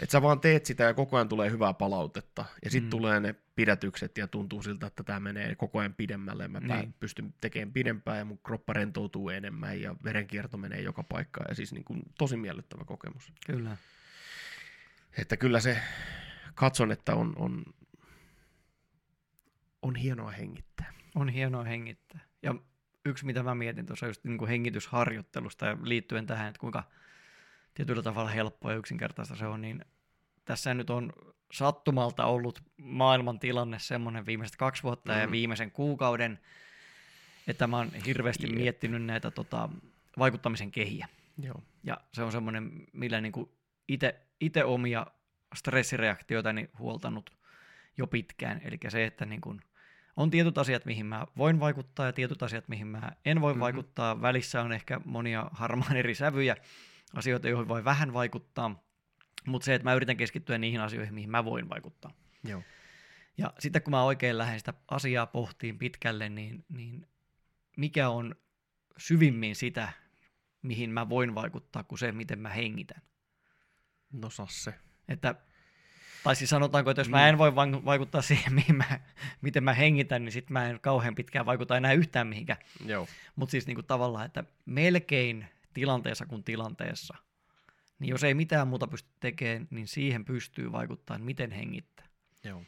Että 0.01 0.11
sä 0.11 0.21
vaan 0.21 0.39
teet 0.39 0.65
sitä 0.65 0.83
ja 0.83 0.93
koko 0.93 1.17
ajan 1.17 1.29
tulee 1.29 1.51
hyvää 1.51 1.73
palautetta. 1.73 2.45
Ja 2.63 2.71
sitten 2.71 2.87
mm. 2.87 2.89
tulee 2.89 3.19
ne 3.19 3.35
pidätykset 3.59 4.17
ja 4.17 4.27
tuntuu 4.27 4.63
siltä, 4.63 4.87
että 4.87 5.03
tämä 5.03 5.19
menee 5.19 5.55
koko 5.55 5.79
ajan 5.79 5.93
pidemmälle. 5.93 6.47
Mä 6.47 6.59
niin. 6.59 6.93
pystyn 6.99 7.33
tekemään 7.41 7.73
pidempään 7.73 8.17
ja 8.17 8.25
mun 8.25 8.39
kroppa 8.45 8.73
rentoutuu 8.73 9.29
enemmän 9.29 9.81
ja 9.81 9.95
verenkierto 10.03 10.57
menee 10.57 10.81
joka 10.81 11.03
paikkaan. 11.03 11.45
Ja 11.49 11.55
siis 11.55 11.73
niin 11.73 11.83
kuin 11.83 12.01
tosi 12.17 12.37
miellyttävä 12.37 12.85
kokemus. 12.85 13.33
Kyllä. 13.45 13.77
Että 15.17 15.37
kyllä 15.37 15.59
se, 15.59 15.81
katson, 16.55 16.91
että 16.91 17.15
on, 17.15 17.33
on, 17.35 17.65
on 19.81 19.95
hienoa 19.95 20.31
hengittää. 20.31 20.93
On 21.15 21.29
hienoa 21.29 21.63
hengittää. 21.63 22.19
Ja 22.43 22.55
yksi, 23.05 23.25
mitä 23.25 23.43
mä 23.43 23.55
mietin 23.55 23.85
tuossa 23.85 24.07
just 24.07 24.23
niin 24.23 24.37
kuin 24.37 24.49
hengitysharjoittelusta 24.49 25.65
ja 25.65 25.77
liittyen 25.83 26.25
tähän, 26.25 26.47
että 26.47 26.59
kuinka 26.59 26.83
tietyllä 27.73 28.03
tavalla 28.03 28.29
helppoa 28.29 28.71
ja 28.71 28.77
yksinkertaista 28.77 29.35
se 29.35 29.45
on, 29.45 29.61
niin 29.61 29.85
tässä 30.45 30.73
nyt 30.73 30.89
on 30.89 31.13
sattumalta 31.51 32.25
ollut 32.25 32.63
maailman 32.77 33.39
tilanne 33.39 33.79
semmoinen 33.79 34.25
viimeiset 34.25 34.55
kaksi 34.55 34.83
vuotta 34.83 35.13
mm. 35.13 35.19
ja 35.19 35.31
viimeisen 35.31 35.71
kuukauden, 35.71 36.39
että 37.47 37.67
mä 37.67 37.77
oon 37.77 37.91
hirveästi 38.05 38.47
Jep. 38.47 38.55
miettinyt 38.55 39.03
näitä 39.03 39.31
tota, 39.31 39.69
vaikuttamisen 40.19 40.71
kehiä. 40.71 41.07
Joo. 41.43 41.61
Ja 41.83 41.97
se 42.13 42.23
on 42.23 42.31
semmoinen, 42.31 42.71
millä 42.93 43.21
niin 43.21 43.33
itse 44.39 44.63
omia 44.63 45.07
stressireaktioitani 45.55 46.69
huoltanut 46.79 47.29
jo 47.97 48.07
pitkään. 48.07 48.61
Eli 48.63 48.77
se, 48.89 49.05
että 49.05 49.25
niin 49.25 49.41
kuin 49.41 49.61
on 50.17 50.29
tietyt 50.29 50.57
asiat, 50.57 50.85
mihin 50.85 51.05
mä 51.05 51.27
voin 51.37 51.59
vaikuttaa 51.59 52.05
ja 52.05 52.13
tietyt 52.13 52.43
asiat, 52.43 52.67
mihin 52.67 52.87
mä 52.87 53.11
en 53.25 53.41
voi 53.41 53.51
mm-hmm. 53.51 53.57
Mhm. 53.57 53.63
vaikuttaa. 53.63 54.21
Välissä 54.21 54.61
on 54.61 54.71
ehkä 54.71 55.01
monia 55.05 55.49
harmaan 55.51 55.95
eri 55.95 56.15
sävyjä, 56.15 56.55
asioita, 57.13 57.49
joihin 57.49 57.67
voi 57.67 57.85
vähän 57.85 58.13
vaikuttaa. 58.13 58.88
Mutta 59.47 59.65
se, 59.65 59.75
että 59.75 59.83
mä 59.83 59.93
yritän 59.93 60.17
keskittyä 60.17 60.57
niihin 60.57 60.81
asioihin, 60.81 61.13
mihin 61.13 61.29
mä 61.29 61.45
voin 61.45 61.69
vaikuttaa. 61.69 62.11
Joo. 62.43 62.63
Ja 63.37 63.53
sitten 63.59 63.81
kun 63.81 63.91
mä 63.91 64.03
oikein 64.03 64.37
lähden 64.37 64.59
sitä 64.59 64.73
asiaa 64.91 65.25
pohtiin 65.25 65.77
pitkälle, 65.77 66.29
niin, 66.29 66.65
niin 66.69 67.07
mikä 67.77 68.09
on 68.09 68.35
syvimmin 68.97 69.55
sitä, 69.55 69.91
mihin 70.61 70.89
mä 70.89 71.09
voin 71.09 71.35
vaikuttaa, 71.35 71.83
kuin 71.83 71.99
se, 71.99 72.11
miten 72.11 72.39
mä 72.39 72.49
hengitän. 72.49 73.01
No 74.13 74.29
Sasse. 74.29 74.73
Että, 75.07 75.35
tai 76.23 76.35
siis 76.35 76.49
sanotaanko, 76.49 76.89
että 76.91 76.99
jos 77.01 77.07
Mm. 77.07 77.11
mä 77.11 77.29
en 77.29 77.37
voi 77.37 77.55
vai- 77.55 77.85
vaikuttaa 77.85 78.21
siihen, 78.21 78.53
mihin 78.59 78.75
mä, 78.75 78.99
miten 79.41 79.63
mä 79.63 79.73
hengitän, 79.73 80.25
niin 80.25 80.31
sitten 80.33 80.53
mä 80.53 80.69
en 80.69 80.79
kauhean 80.79 81.15
pitkään 81.15 81.45
vaikuta 81.45 81.77
enää 81.77 81.93
yhtään 81.93 82.27
mihinkään. 82.27 82.59
Joo. 82.85 83.07
Mutta 83.35 83.51
siis 83.51 83.67
niinku 83.67 83.83
tavallaan, 83.83 84.25
että 84.25 84.43
melkein 84.65 85.45
tilanteessa 85.73 86.25
kuin 86.25 86.43
tilanteessa, 86.43 87.17
niin 87.99 88.09
jos 88.09 88.23
ei 88.23 88.33
mitään 88.33 88.67
muuta 88.67 88.87
pysty 88.87 89.09
tekemään, 89.19 89.67
niin 89.69 89.87
siihen 89.87 90.25
pystyy 90.25 90.71
vaikuttamaan, 90.71 91.21
miten 91.21 91.51
hengittää. 91.51 92.07
Joo. 92.43 92.63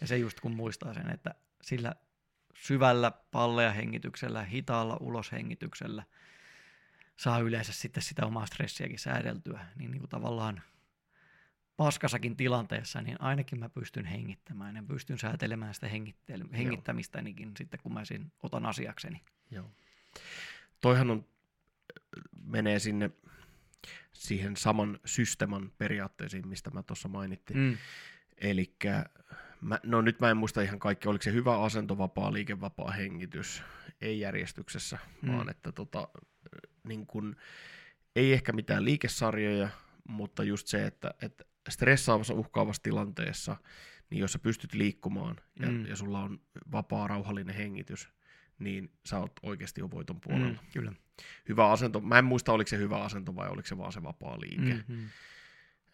Ja 0.00 0.06
se 0.06 0.18
just 0.18 0.40
kun 0.40 0.54
muistaa 0.54 0.94
sen, 0.94 1.10
että 1.10 1.34
sillä 1.62 1.94
syvällä 2.54 3.10
palleja 3.10 3.72
hengityksellä, 3.72 4.44
hitaalla 4.44 4.96
uloshengityksellä 5.00 6.02
saa 7.16 7.38
yleensä 7.38 7.72
sitten 7.72 8.02
sitä 8.02 8.26
omaa 8.26 8.46
stressiäkin 8.46 8.98
säädeltyä, 8.98 9.66
niin, 9.76 9.90
niin 9.90 10.00
kuin 10.00 10.10
tavallaan 10.10 10.62
paskasakin 11.76 12.36
tilanteessa, 12.36 13.02
niin 13.02 13.20
ainakin 13.20 13.58
mä 13.58 13.68
pystyn 13.68 14.04
hengittämään 14.04 14.76
ja 14.76 14.82
pystyn 14.82 15.18
säätelemään 15.18 15.74
sitä 15.74 15.86
hengittely- 15.86 16.56
hengittämistänikin 16.56 17.52
sitten, 17.58 17.80
kun 17.82 17.94
mä 17.94 18.04
sen 18.04 18.32
otan 18.42 18.66
asiakseni. 18.66 19.22
Joo. 19.50 19.70
Toihan 20.80 21.10
on, 21.10 21.24
menee 22.44 22.78
sinne 22.78 23.10
siihen 24.12 24.56
saman 24.56 24.98
systeeman 25.04 25.72
periaatteisiin, 25.78 26.48
mistä 26.48 26.70
mä 26.70 26.82
tuossa 26.82 27.08
mainittiin. 27.08 27.58
Mm. 27.58 27.76
Eli 28.36 28.74
no 29.82 30.02
nyt 30.02 30.20
mä 30.20 30.30
en 30.30 30.36
muista 30.36 30.62
ihan 30.62 30.78
kaikki, 30.78 31.08
oliko 31.08 31.22
se 31.22 31.32
hyvä 31.32 31.62
asento, 31.62 31.98
vapaa 31.98 32.32
liike, 32.32 32.60
vapaa 32.60 32.90
hengitys, 32.90 33.62
ei 34.00 34.20
järjestyksessä, 34.20 34.98
Mm. 35.22 35.32
vaan 35.32 35.50
että 35.50 35.72
tota, 35.72 36.08
niin 36.84 37.06
kun, 37.06 37.36
ei 38.16 38.32
ehkä 38.32 38.52
mitään 38.52 38.84
liikesarjoja, 38.84 39.68
mutta 40.08 40.44
just 40.44 40.66
se, 40.66 40.86
että, 40.86 41.14
että 41.22 41.44
stressaavassa, 41.68 42.34
uhkaavassa 42.34 42.82
tilanteessa, 42.82 43.56
niin 44.10 44.20
jos 44.20 44.32
sä 44.32 44.38
pystyt 44.38 44.74
liikkumaan 44.74 45.36
ja, 45.60 45.68
mm. 45.68 45.86
ja 45.86 45.96
sulla 45.96 46.22
on 46.22 46.40
vapaa, 46.72 47.08
rauhallinen 47.08 47.54
hengitys, 47.54 48.08
niin 48.60 48.92
sä 49.06 49.18
oot 49.18 49.32
oikeasti 49.42 49.80
jo 49.80 49.90
voiton 49.90 50.20
puolella. 50.20 50.48
Mm, 50.48 50.58
kyllä. 50.72 50.92
Hyvä 51.48 51.70
asento, 51.70 52.00
mä 52.00 52.18
en 52.18 52.24
muista 52.24 52.52
oliko 52.52 52.68
se 52.68 52.78
hyvä 52.78 53.02
asento 53.04 53.36
vai 53.36 53.48
oliko 53.48 53.68
se 53.68 53.78
vaan 53.78 53.92
se 53.92 54.02
vapaa 54.02 54.40
liike. 54.40 54.74
Mm. 54.74 54.84
Mm, 54.88 54.94
mm. 54.96 55.08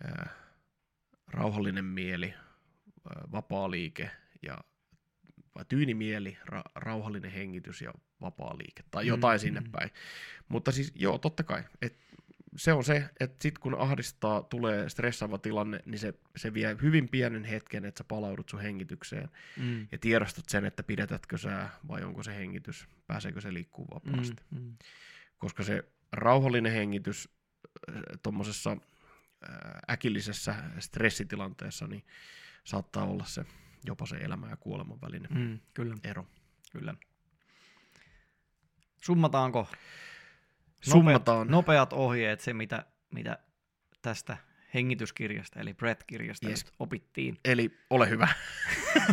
Ää, 0.04 0.28
rauhallinen 1.26 1.84
mieli, 1.84 2.34
vapaa 3.32 3.70
liike 3.70 4.10
ja 4.42 4.58
vai 5.54 5.64
tyyni 5.68 5.94
mieli, 5.94 6.38
ra- 6.52 6.70
rauhallinen 6.74 7.30
hengitys 7.30 7.82
ja 7.82 7.92
vapaa 8.20 8.58
liike 8.58 8.82
tai 8.90 9.04
Mm, 9.04 9.08
jotain 9.08 9.38
mm. 9.38 9.40
sinne 9.40 9.60
mm. 9.60 9.70
päin. 9.70 9.90
Mutta 10.48 10.72
siis 10.72 10.92
joo, 10.94 11.18
totta 11.18 11.42
kai. 11.42 11.62
Et 11.82 11.98
se 12.56 12.72
on 12.72 12.84
se, 12.84 13.10
että 13.20 13.42
sitten 13.42 13.60
kun 13.62 13.74
ahdistaa, 13.80 14.42
tulee 14.42 14.88
stressaava 14.88 15.38
tilanne, 15.38 15.80
niin 15.86 15.98
se, 15.98 16.14
se 16.36 16.54
vie 16.54 16.76
hyvin 16.82 17.08
pienen 17.08 17.44
hetken, 17.44 17.84
että 17.84 17.98
sä 17.98 18.04
palaudut 18.04 18.48
sun 18.48 18.60
hengitykseen 18.60 19.28
Mm. 19.56 19.88
ja 19.92 19.98
tiedostat 19.98 20.48
sen, 20.48 20.64
että 20.64 20.82
pidätätkö 20.82 21.38
sä 21.38 21.68
vai 21.88 22.04
onko 22.04 22.22
se 22.22 22.36
hengitys, 22.36 22.88
pääseekö 23.06 23.40
se 23.40 23.54
liikkuu 23.54 23.86
vapaasti. 23.94 24.42
Mm, 24.50 24.60
mm. 24.60 24.76
Koska 25.38 25.62
se 25.62 25.84
rauhallinen 26.12 26.72
hengitys 26.72 27.28
tuommoisessa 28.22 28.76
äkillisessä 29.90 30.54
stressitilanteessa 30.78 31.86
niin 31.86 32.04
saattaa 32.64 33.04
olla 33.04 33.24
se 33.24 33.44
jopa 33.84 34.06
se 34.06 34.16
elämän 34.16 34.50
ja 34.50 34.56
kuoleman 34.56 35.00
välinen. 35.00 35.32
Mm, 35.32 35.60
kyllä, 35.74 35.96
ero. 36.04 36.26
kyllä. 36.72 36.94
Summataanko 39.02 39.68
Summataan. 40.90 41.38
Nopeat, 41.38 41.50
nopeat 41.50 41.92
ohjeet, 41.92 42.40
se 42.40 42.54
mitä, 42.54 42.84
mitä 43.14 43.38
tästä 44.02 44.36
hengityskirjasta, 44.74 45.60
eli 45.60 45.74
Breath-kirjasta 45.74 46.48
Yes. 46.48 46.62
yes. 46.64 46.72
opittiin. 46.78 47.38
Eli 47.44 47.78
ole 47.90 48.10
hyvä. 48.10 48.28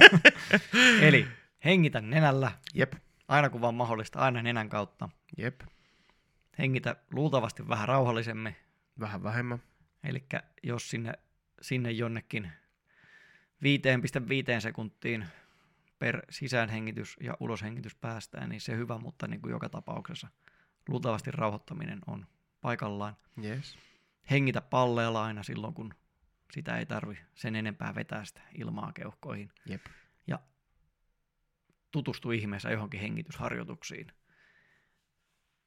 Eli 1.01 1.27
hengitä 1.65 2.01
nenällä, 2.01 2.51
Jep, 2.73 2.93
aina 3.27 3.49
kun 3.49 3.61
vaan 3.61 3.75
mahdollista, 3.75 4.19
aina 4.19 4.41
nenän 4.41 4.69
kautta. 4.69 5.09
jep. 5.37 5.61
Hengitä 6.59 6.95
luultavasti 7.13 7.67
vähän 7.67 7.87
rauhallisemmin, 7.87 8.55
Vähän 8.99 9.23
vähemmän. 9.23 9.59
eli 10.03 10.23
jos 10.63 10.89
sinne, 10.89 11.13
sinne 11.61 11.91
jonnekin 11.91 12.51
5,5 13.63 14.61
sekuntiin 14.61 15.25
per 15.99 16.21
sisäänhengitys 16.29 17.17
ja 17.21 17.37
uloshengitys 17.39 17.95
päästään, 17.95 18.49
niin 18.49 18.61
se 18.61 18.75
hyvä, 18.77 18.97
mutta 18.97 19.27
niin 19.27 19.41
kuin 19.41 19.51
joka 19.51 19.69
tapauksessa 19.69 20.27
luultavasti 20.87 21.31
rauhoittaminen 21.31 21.99
on 22.07 22.27
paikallaan. 22.61 23.15
Yes. 23.43 23.77
hengitä 24.31 24.61
palleella 24.61 25.25
aina 25.25 25.43
silloin, 25.43 25.73
kun 25.73 25.93
sitä 26.51 26.77
ei 26.77 26.85
tarvi 26.85 27.17
sen 27.35 27.55
enempää 27.55 27.95
vetää 27.95 28.25
sitä 28.25 28.41
ilmaa 28.57 28.91
keuhkoihin. 28.93 29.51
Jep. 29.65 29.85
Ja 30.27 30.39
tutustu 31.91 32.31
ihmeessä 32.31 32.71
johonkin 32.71 32.99
hengitysharjoituksiin. 32.99 34.07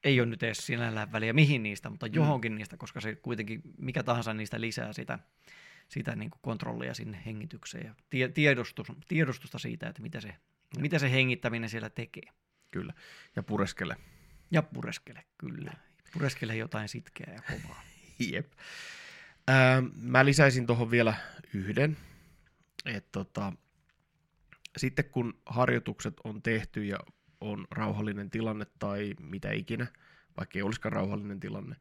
Ei 0.04 0.20
ole 0.20 0.28
nyt 0.28 0.42
edes 0.42 0.66
sinällään 0.66 1.12
väliä 1.12 1.32
mihin 1.32 1.62
niistä, 1.62 1.90
mutta 1.90 2.06
johonkin 2.06 2.52
mm. 2.52 2.56
niistä, 2.56 2.76
koska 2.76 3.00
se 3.00 3.14
kuitenkin 3.14 3.62
mikä 3.78 4.02
tahansa 4.02 4.34
niistä 4.34 4.60
lisää 4.60 4.92
sitä, 4.92 5.18
sitä 5.88 6.16
niin 6.16 6.30
kuin 6.30 6.40
kontrollia 6.42 6.94
sinne 6.94 7.22
hengitykseen 7.26 7.86
ja 7.86 7.94
tie, 8.10 8.28
tiedostus, 8.28 8.86
tiedostusta 9.08 9.58
siitä, 9.58 9.88
että 9.88 10.02
mitä 10.02 10.20
se, 10.20 10.34
mitä 10.78 10.98
se 10.98 11.12
hengittäminen 11.12 11.70
siellä 11.70 11.90
tekee. 11.90 12.32
Kyllä. 12.70 12.92
Ja 13.36 13.42
pureskele. 13.42 13.96
Ja 14.50 14.62
pureskele, 14.62 15.24
kyllä. 15.38 15.72
Pureskele 16.12 16.56
jotain 16.56 16.88
sitkeää 16.88 17.34
ja 17.34 17.42
kovaa. 17.42 17.82
Jep. 18.32 18.52
Ää, 19.48 19.82
mä 19.96 20.24
lisäisin 20.24 20.66
tuohon 20.66 20.90
vielä 20.90 21.14
yhden. 21.54 21.96
Et 22.84 23.12
tota, 23.12 23.52
sitten 24.76 25.04
kun 25.04 25.40
harjoitukset 25.46 26.14
on 26.24 26.42
tehty 26.42 26.84
ja 26.84 26.98
on 27.40 27.66
rauhallinen 27.70 28.30
tilanne 28.30 28.66
tai 28.78 29.14
mitä 29.20 29.52
ikinä, 29.52 29.86
vaikka 30.36 30.58
ei 30.58 30.62
olisikaan 30.62 30.92
rauhallinen 30.92 31.40
tilanne, 31.40 31.76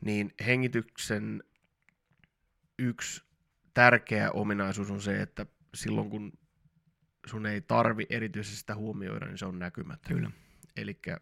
niin 0.00 0.34
hengityksen 0.46 1.42
yksi 2.78 3.22
tärkeä 3.74 4.30
ominaisuus 4.30 4.90
on 4.90 5.00
se, 5.00 5.22
että 5.22 5.46
silloin 5.74 6.10
kun 6.10 6.32
sun 7.26 7.46
ei 7.46 7.60
tarvi 7.60 8.06
erityisesti 8.10 8.56
sitä 8.56 8.74
huomioida, 8.74 9.26
niin 9.26 9.38
se 9.38 9.46
on 9.46 9.58
näkymätön. 9.58 10.16
Kyllä. 10.16 10.30
Elikkä, 10.76 11.20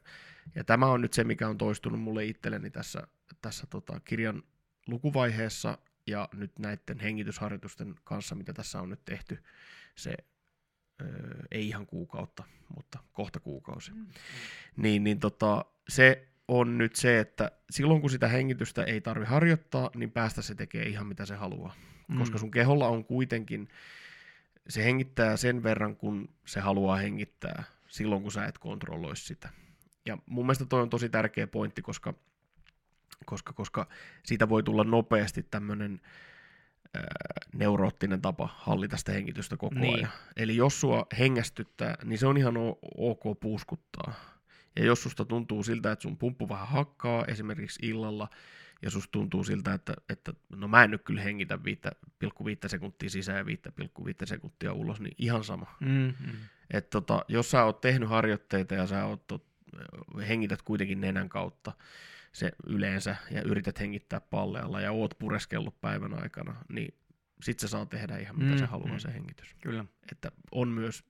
ja 0.54 0.64
tämä 0.64 0.86
on 0.86 1.00
nyt 1.00 1.12
se, 1.12 1.24
mikä 1.24 1.48
on 1.48 1.58
toistunut 1.58 2.00
mulle 2.00 2.24
itselleni 2.24 2.70
tässä, 2.70 3.06
tässä 3.42 3.66
tota 3.66 4.00
kirjan 4.00 4.42
lukuvaiheessa 4.86 5.78
ja 6.06 6.28
nyt 6.32 6.58
näiden 6.58 7.00
hengitysharjoitusten 7.02 7.94
kanssa, 8.04 8.34
mitä 8.34 8.52
tässä 8.52 8.80
on 8.80 8.90
nyt 8.90 9.04
tehty, 9.04 9.42
se 9.96 10.14
ö, 11.02 11.04
ei 11.50 11.68
ihan 11.68 11.86
kuukautta, 11.86 12.44
mutta 12.76 12.98
kohta 13.12 13.40
kuukausi. 13.40 13.92
Mm. 13.92 14.06
Niin, 14.76 15.04
niin 15.04 15.20
tota, 15.20 15.64
se 15.88 16.28
on 16.48 16.78
nyt 16.78 16.96
se, 16.96 17.18
että 17.18 17.50
silloin 17.70 18.00
kun 18.00 18.10
sitä 18.10 18.28
hengitystä 18.28 18.84
ei 18.84 19.00
tarvi 19.00 19.24
harjoittaa, 19.24 19.90
niin 19.94 20.10
päästä 20.10 20.42
se 20.42 20.54
tekee 20.54 20.88
ihan 20.88 21.06
mitä 21.06 21.26
se 21.26 21.34
haluaa. 21.34 21.74
Mm. 22.08 22.18
Koska 22.18 22.38
sun 22.38 22.50
keholla 22.50 22.88
on 22.88 23.04
kuitenkin, 23.04 23.68
se 24.68 24.84
hengittää 24.84 25.36
sen 25.36 25.62
verran, 25.62 25.96
kun 25.96 26.34
se 26.46 26.60
haluaa 26.60 26.96
hengittää 26.96 27.64
silloin, 27.92 28.22
kun 28.22 28.32
sä 28.32 28.44
et 28.44 28.58
kontrolloi 28.58 29.16
sitä. 29.16 29.48
Ja 30.06 30.18
mun 30.26 30.46
mielestä 30.46 30.64
toi 30.64 30.82
on 30.82 30.90
tosi 30.90 31.08
tärkeä 31.08 31.46
pointti, 31.46 31.82
koska, 31.82 32.14
koska, 33.26 33.52
koska 33.52 33.88
siitä 34.24 34.48
voi 34.48 34.62
tulla 34.62 34.84
nopeasti 34.84 35.42
tämmöinen 35.42 36.00
neuroottinen 37.54 38.20
tapa 38.20 38.48
hallita 38.56 38.96
sitä 38.96 39.12
hengitystä 39.12 39.56
koko 39.56 39.74
niin. 39.74 39.94
ajan. 39.94 40.10
Eli 40.36 40.56
jos 40.56 40.80
sua 40.80 41.06
hengästyttää, 41.18 41.94
niin 42.04 42.18
se 42.18 42.26
on 42.26 42.36
ihan 42.36 42.54
ok 42.96 43.40
puuskuttaa. 43.40 44.12
Ja 44.76 44.84
jos 44.84 45.02
susta 45.02 45.24
tuntuu 45.24 45.62
siltä, 45.62 45.92
että 45.92 46.02
sun 46.02 46.18
pumppu 46.18 46.48
vähän 46.48 46.68
hakkaa 46.68 47.24
esimerkiksi 47.24 47.86
illalla, 47.86 48.28
ja 48.82 48.90
susta 48.90 49.12
tuntuu 49.12 49.44
siltä, 49.44 49.74
että, 49.74 49.94
että 50.08 50.32
no 50.56 50.68
mä 50.68 50.84
en 50.84 50.90
nyt 50.90 51.02
kyllä 51.02 51.22
hengitä 51.22 51.58
5,5 52.24 52.40
sekuntia 52.66 53.10
sisään 53.10 53.38
ja 53.38 53.56
5,5 53.70 54.14
sekuntia 54.24 54.72
ulos, 54.72 55.00
niin 55.00 55.14
ihan 55.18 55.44
sama. 55.44 55.66
Mm-hmm. 55.80 56.32
Et 56.72 56.90
tota, 56.90 57.24
jos 57.28 57.50
sä 57.50 57.64
oot 57.64 57.80
tehnyt 57.80 58.08
harjoitteita 58.08 58.74
ja 58.74 58.86
sä 58.86 59.04
oot, 59.04 59.26
tot, 59.26 59.46
hengität 60.28 60.62
kuitenkin 60.62 61.00
nenän 61.00 61.28
kautta 61.28 61.72
se 62.32 62.52
yleensä 62.66 63.16
ja 63.30 63.42
yrität 63.42 63.80
hengittää 63.80 64.20
pallealla 64.20 64.80
ja 64.80 64.92
oot 64.92 65.14
pureskellut 65.18 65.80
päivän 65.80 66.22
aikana, 66.22 66.64
niin 66.68 66.94
sit 67.42 67.58
se 67.58 67.68
saa 67.68 67.86
tehdä 67.86 68.18
ihan 68.18 68.38
mitä 68.38 68.52
mm, 68.52 68.58
se 68.58 68.66
haluaa 68.66 68.92
mm. 68.92 68.98
se 68.98 69.12
hengitys. 69.12 69.54
Kyllä. 69.62 69.84
Että 70.12 70.32
on 70.50 70.68
myös 70.68 71.04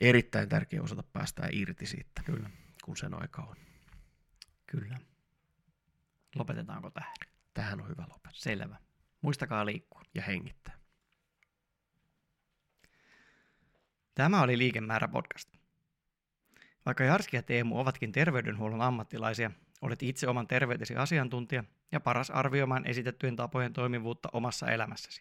erittäin 0.00 0.48
tärkeä 0.48 0.82
osata 0.82 1.02
päästää 1.02 1.48
irti 1.52 1.86
siitä, 1.86 2.22
Kyllä. 2.24 2.50
kun 2.84 2.96
sen 2.96 3.14
aika 3.22 3.42
on. 3.42 3.56
Kyllä. 4.66 4.98
Lopetetaanko 6.36 6.90
tähän? 6.90 7.14
Tähän 7.54 7.80
on 7.80 7.88
hyvä 7.88 8.02
lopettaa. 8.02 8.32
Selvä. 8.32 8.76
Muistakaa 9.22 9.66
liikkua. 9.66 10.02
Ja 10.14 10.22
hengittää. 10.22 10.81
Tämä 14.14 14.42
oli 14.42 14.58
Liikemäärä 14.58 15.08
podcast. 15.08 15.48
Vaikka 16.86 17.04
Jarski 17.04 17.36
ja 17.36 17.42
Teemu 17.42 17.78
ovatkin 17.78 18.12
terveydenhuollon 18.12 18.80
ammattilaisia, 18.80 19.50
olet 19.82 20.02
itse 20.02 20.28
oman 20.28 20.46
terveytesi 20.46 20.96
asiantuntija 20.96 21.64
ja 21.92 22.00
paras 22.00 22.30
arvioimaan 22.30 22.86
esitettyjen 22.86 23.36
tapojen 23.36 23.72
toimivuutta 23.72 24.28
omassa 24.32 24.70
elämässäsi. 24.70 25.20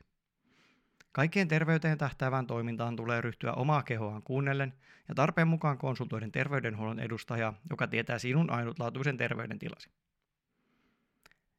Kaikkien 1.11 1.47
terveyteen 1.47 1.97
tähtäävään 1.97 2.47
toimintaan 2.47 2.95
tulee 2.95 3.22
ryhtyä 3.22 3.53
omaa 3.53 3.84
kehoaan 3.84 4.23
kuunnellen 4.23 4.73
ja 5.07 5.15
tarpeen 5.15 5.47
mukaan 5.47 5.77
konsultoiden 5.77 6.31
terveydenhuollon 6.31 6.99
edustajaa, 6.99 7.53
joka 7.69 7.88
tietää 7.88 8.19
sinun 8.19 8.49
ainutlaatuisen 8.49 9.18
terveydentilasi. 9.18 9.89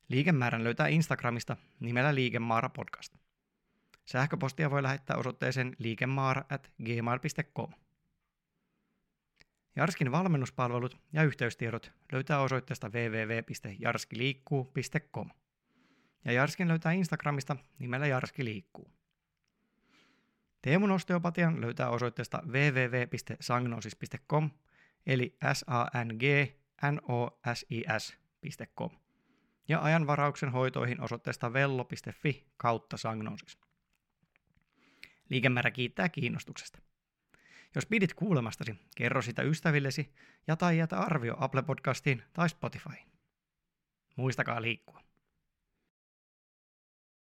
Liikemäärän 0.08 0.64
löytää 0.64 0.86
Instagramista 0.86 1.56
nimellä 1.80 2.14
Liikemaara 2.14 2.68
podcast. 2.68 3.21
Sähköpostia 4.04 4.70
voi 4.70 4.82
lähettää 4.82 5.16
osoitteeseen 5.16 5.76
liikemaara 5.78 6.44
at 6.50 6.72
gmail.com. 6.84 7.72
Jarskin 9.76 10.12
valmennuspalvelut 10.12 11.00
ja 11.12 11.22
yhteystiedot 11.22 11.92
löytää 12.12 12.40
osoitteesta 12.40 12.88
www.jarskiliikkuu.com. 12.88 15.30
Ja 16.24 16.32
Jarskin 16.32 16.68
löytää 16.68 16.92
Instagramista 16.92 17.56
nimellä 17.78 18.06
Jarski 18.06 18.44
liikkuu. 18.44 18.92
Teemun 20.62 20.90
osteopatian 20.90 21.60
löytää 21.60 21.90
osoitteesta 21.90 22.42
www.sangnosis.com 22.46 24.50
eli 25.06 25.36
s 25.52 25.64
a 25.66 26.04
n 26.04 26.08
g 26.18 26.22
n 26.92 27.00
o 27.08 27.40
s 27.54 27.66
i 27.70 27.84
s.com 27.98 28.90
ja 29.68 29.82
ajanvarauksen 29.82 30.52
hoitoihin 30.52 31.00
osoitteesta 31.00 31.52
vello.fi 31.52 32.46
kautta 32.56 32.96
Sagnosis. 32.96 33.58
Liikemäärä 35.32 35.70
kiittää 35.70 36.08
kiinnostuksesta. 36.08 36.78
Jos 37.74 37.86
pidit 37.86 38.14
kuulemastasi, 38.14 38.74
kerro 38.96 39.22
sitä 39.22 39.42
ystävillesi 39.42 40.14
ja 40.46 40.56
tai 40.56 40.78
jätä 40.78 40.98
arvio 40.98 41.34
Apple 41.38 41.62
Podcastiin 41.62 42.22
tai 42.32 42.48
Spotifyin. 42.48 43.06
Muistakaa 44.16 44.62
liikkua. 44.62 45.00